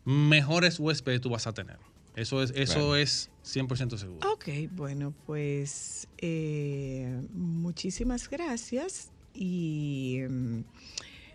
mejores 0.06 0.80
huéspedes 0.80 1.22
tú 1.22 1.32
vas 1.32 1.48
a 1.48 1.54
tener. 1.54 1.78
Eso 2.16 2.44
es, 2.44 2.52
eso 2.56 2.74
Claro. 2.74 2.96
es 2.98 3.32
100% 3.46 3.98
seguro. 3.98 4.30
Ok, 4.32 4.48
bueno, 4.72 5.12
pues 5.26 6.08
eh, 6.20 7.20
muchísimas 7.34 8.30
gracias 8.30 9.12
y 9.34 10.20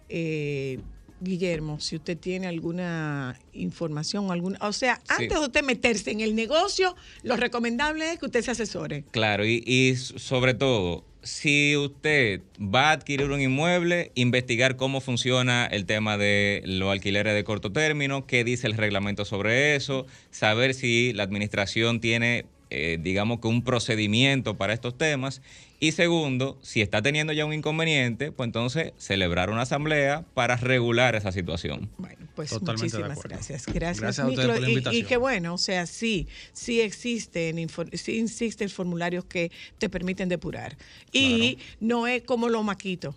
eh, 0.09 0.79
Guillermo, 1.21 1.81
si 1.81 1.97
usted 1.97 2.19
tiene 2.19 2.47
alguna 2.47 3.39
información, 3.53 4.31
alguna, 4.31 4.59
o 4.61 4.73
sea, 4.73 4.97
Sí. 4.97 5.23
antes 5.23 5.41
de 5.41 5.47
usted 5.47 5.63
meterse 5.63 6.11
en 6.11 6.21
el 6.21 6.35
negocio, 6.35 6.95
lo 7.23 7.37
recomendable 7.37 8.13
es 8.13 8.19
que 8.19 8.27
usted 8.27 8.43
se 8.43 8.51
asesore. 8.51 9.05
Claro, 9.11 9.47
y, 9.47 9.63
y 9.67 9.97
sobre 9.97 10.55
todo, 10.55 11.05
si 11.23 11.75
usted 11.77 12.43
va 12.61 12.91
a 12.91 12.93
adquirir 12.93 13.31
un 13.31 13.41
inmueble, 13.41 14.13
investigar 14.15 14.77
cómo 14.77 15.01
funciona 15.01 15.65
el 15.67 15.87
tema 15.87 16.19
de 16.19 16.63
los 16.67 16.93
alquileres 16.93 17.33
de 17.35 17.45
corto 17.45 17.73
término, 17.73 18.27
qué 18.27 18.45
dice 18.45 18.67
el 18.67 18.75
reglamento 18.75 19.25
sobre 19.25 19.75
eso, 19.77 20.07
saber 20.31 20.75
si 20.75 21.15
la 21.15 21.23
administración 21.23 22.01
tiene, 22.01 22.45
eh, 22.69 22.99
digamos 23.01 23.41
que 23.41 23.49
un 23.49 23.63
procedimiento 23.65 24.57
para 24.59 24.75
estos 24.75 24.99
temas. 24.99 25.41
Y 25.85 25.93
segundo, 25.93 26.59
si 26.63 26.81
está 26.81 27.03
teniendo 27.03 27.35
ya 27.35 27.45
un 27.45 27.53
inconveniente, 27.53 28.33
pues 28.33 28.47
entonces 28.47 28.93
celebrar 28.97 29.51
una 29.51 29.63
asamblea 29.63 30.25
para 30.33 30.57
regular 30.57 31.15
esa 31.15 31.31
situación. 31.31 31.91
Pues 32.35 32.49
Totalmente 32.49 32.97
de 32.97 33.03
muchísimas 33.05 33.23
gracias. 33.23 33.67
Gracias, 33.67 34.01
Gracias 34.01 34.19
a 34.25 34.29
ustedes 34.29 34.49
Miclo. 34.49 34.55
por 34.55 34.63
la 34.63 34.69
Y- 34.69 34.71
y, 34.71 34.75
invitación. 34.77 35.07
qué 35.07 35.17
bueno, 35.19 35.53
o 35.53 35.59
sea, 35.59 35.85
sí, 35.85 36.27
sí 36.55 36.81
existen, 36.81 37.69
sí 37.93 38.19
existen 38.19 38.71
formularios 38.71 39.27
que 39.27 39.53
te 39.77 39.91
permiten 39.91 40.31
depurar. 40.31 40.75
Y 41.13 41.59
no 41.81 42.07
es 42.07 42.23
como 42.23 42.49
los 42.49 42.65
maquitos 42.65 43.15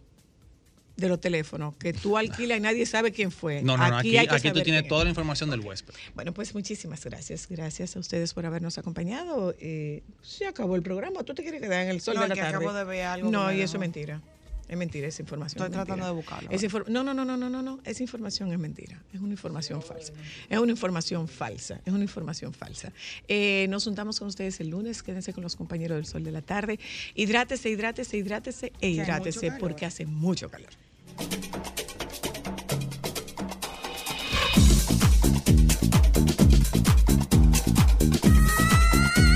de 0.97 1.07
los 1.09 1.21
teléfonos, 1.21 1.75
que 1.75 1.93
tú 1.93 2.17
alquilas 2.17 2.57
y 2.57 2.61
nadie 2.61 2.85
sabe 2.85 3.11
quién 3.11 3.31
fue. 3.31 3.61
No, 3.61 3.77
no, 3.77 3.87
no. 3.87 3.97
Aquí, 3.99 4.17
aquí 4.17 4.51
tú 4.51 4.61
tienes 4.61 4.87
toda 4.87 5.03
la 5.03 5.09
información 5.11 5.49
del 5.49 5.59
huésped. 5.61 5.93
Bueno, 6.15 6.33
pues 6.33 6.53
muchísimas 6.55 7.03
gracias. 7.05 7.47
Gracias 7.47 7.95
a 7.95 7.99
ustedes 7.99 8.33
por 8.33 8.45
habernos 8.45 8.77
acompañado. 8.79 9.55
Eh, 9.59 10.01
se 10.23 10.47
acabó 10.47 10.75
el 10.75 10.81
programa. 10.81 11.23
¿Tú 11.23 11.33
te 11.35 11.43
quieres 11.43 11.61
quedar 11.61 11.83
en 11.83 11.89
el 11.89 12.01
sol 12.01 12.15
No, 12.15 12.23
de 12.23 12.29
la 12.29 12.35
que 12.35 12.41
tarde? 12.41 12.55
acabo 12.57 12.73
de 12.73 12.83
ver 12.83 13.05
algo 13.05 13.29
No, 13.31 13.51
y 13.53 13.61
eso 13.61 13.77
es 13.77 13.79
mentira. 13.79 14.21
Es 14.67 14.75
mentira, 14.77 15.07
esa 15.07 15.21
información. 15.21 15.63
Estoy 15.63 15.67
es 15.71 15.77
mentira. 15.77 15.85
tratando 15.95 16.05
de 16.07 16.11
buscarlo. 16.21 16.49
Esa 16.51 16.65
infor- 16.67 16.87
no, 16.89 17.01
no, 17.01 17.13
no, 17.13 17.23
no, 17.23 17.37
no, 17.37 17.49
no, 17.49 17.61
no. 17.61 17.79
Esa 17.85 18.03
información 18.03 18.51
es 18.51 18.59
mentira. 18.59 19.01
Es 19.13 19.21
una 19.21 19.31
información 19.31 19.81
falsa. 19.81 20.11
Es 20.49 20.59
una 20.59 20.71
información 20.71 21.27
falsa. 21.29 21.79
Es 21.85 21.93
una 21.93 22.03
información 22.03 22.53
falsa. 22.53 22.91
Eh, 23.29 23.67
nos 23.69 23.85
juntamos 23.85 24.19
con 24.19 24.27
ustedes 24.27 24.59
el 24.59 24.69
lunes. 24.69 25.03
Quédense 25.03 25.31
con 25.31 25.41
los 25.43 25.55
compañeros 25.55 25.95
del 25.95 26.05
sol 26.05 26.23
de 26.25 26.31
la 26.33 26.41
tarde. 26.41 26.79
Hidrátese, 27.15 27.69
hidrátese, 27.69 28.17
hidrátese 28.17 28.73
e 28.81 28.89
hidrátese 28.89 29.53
porque 29.57 29.85
hace 29.85 30.05
mucho 30.05 30.49
calor. 30.49 30.71
Thank 31.19 31.45
you. 39.17 39.26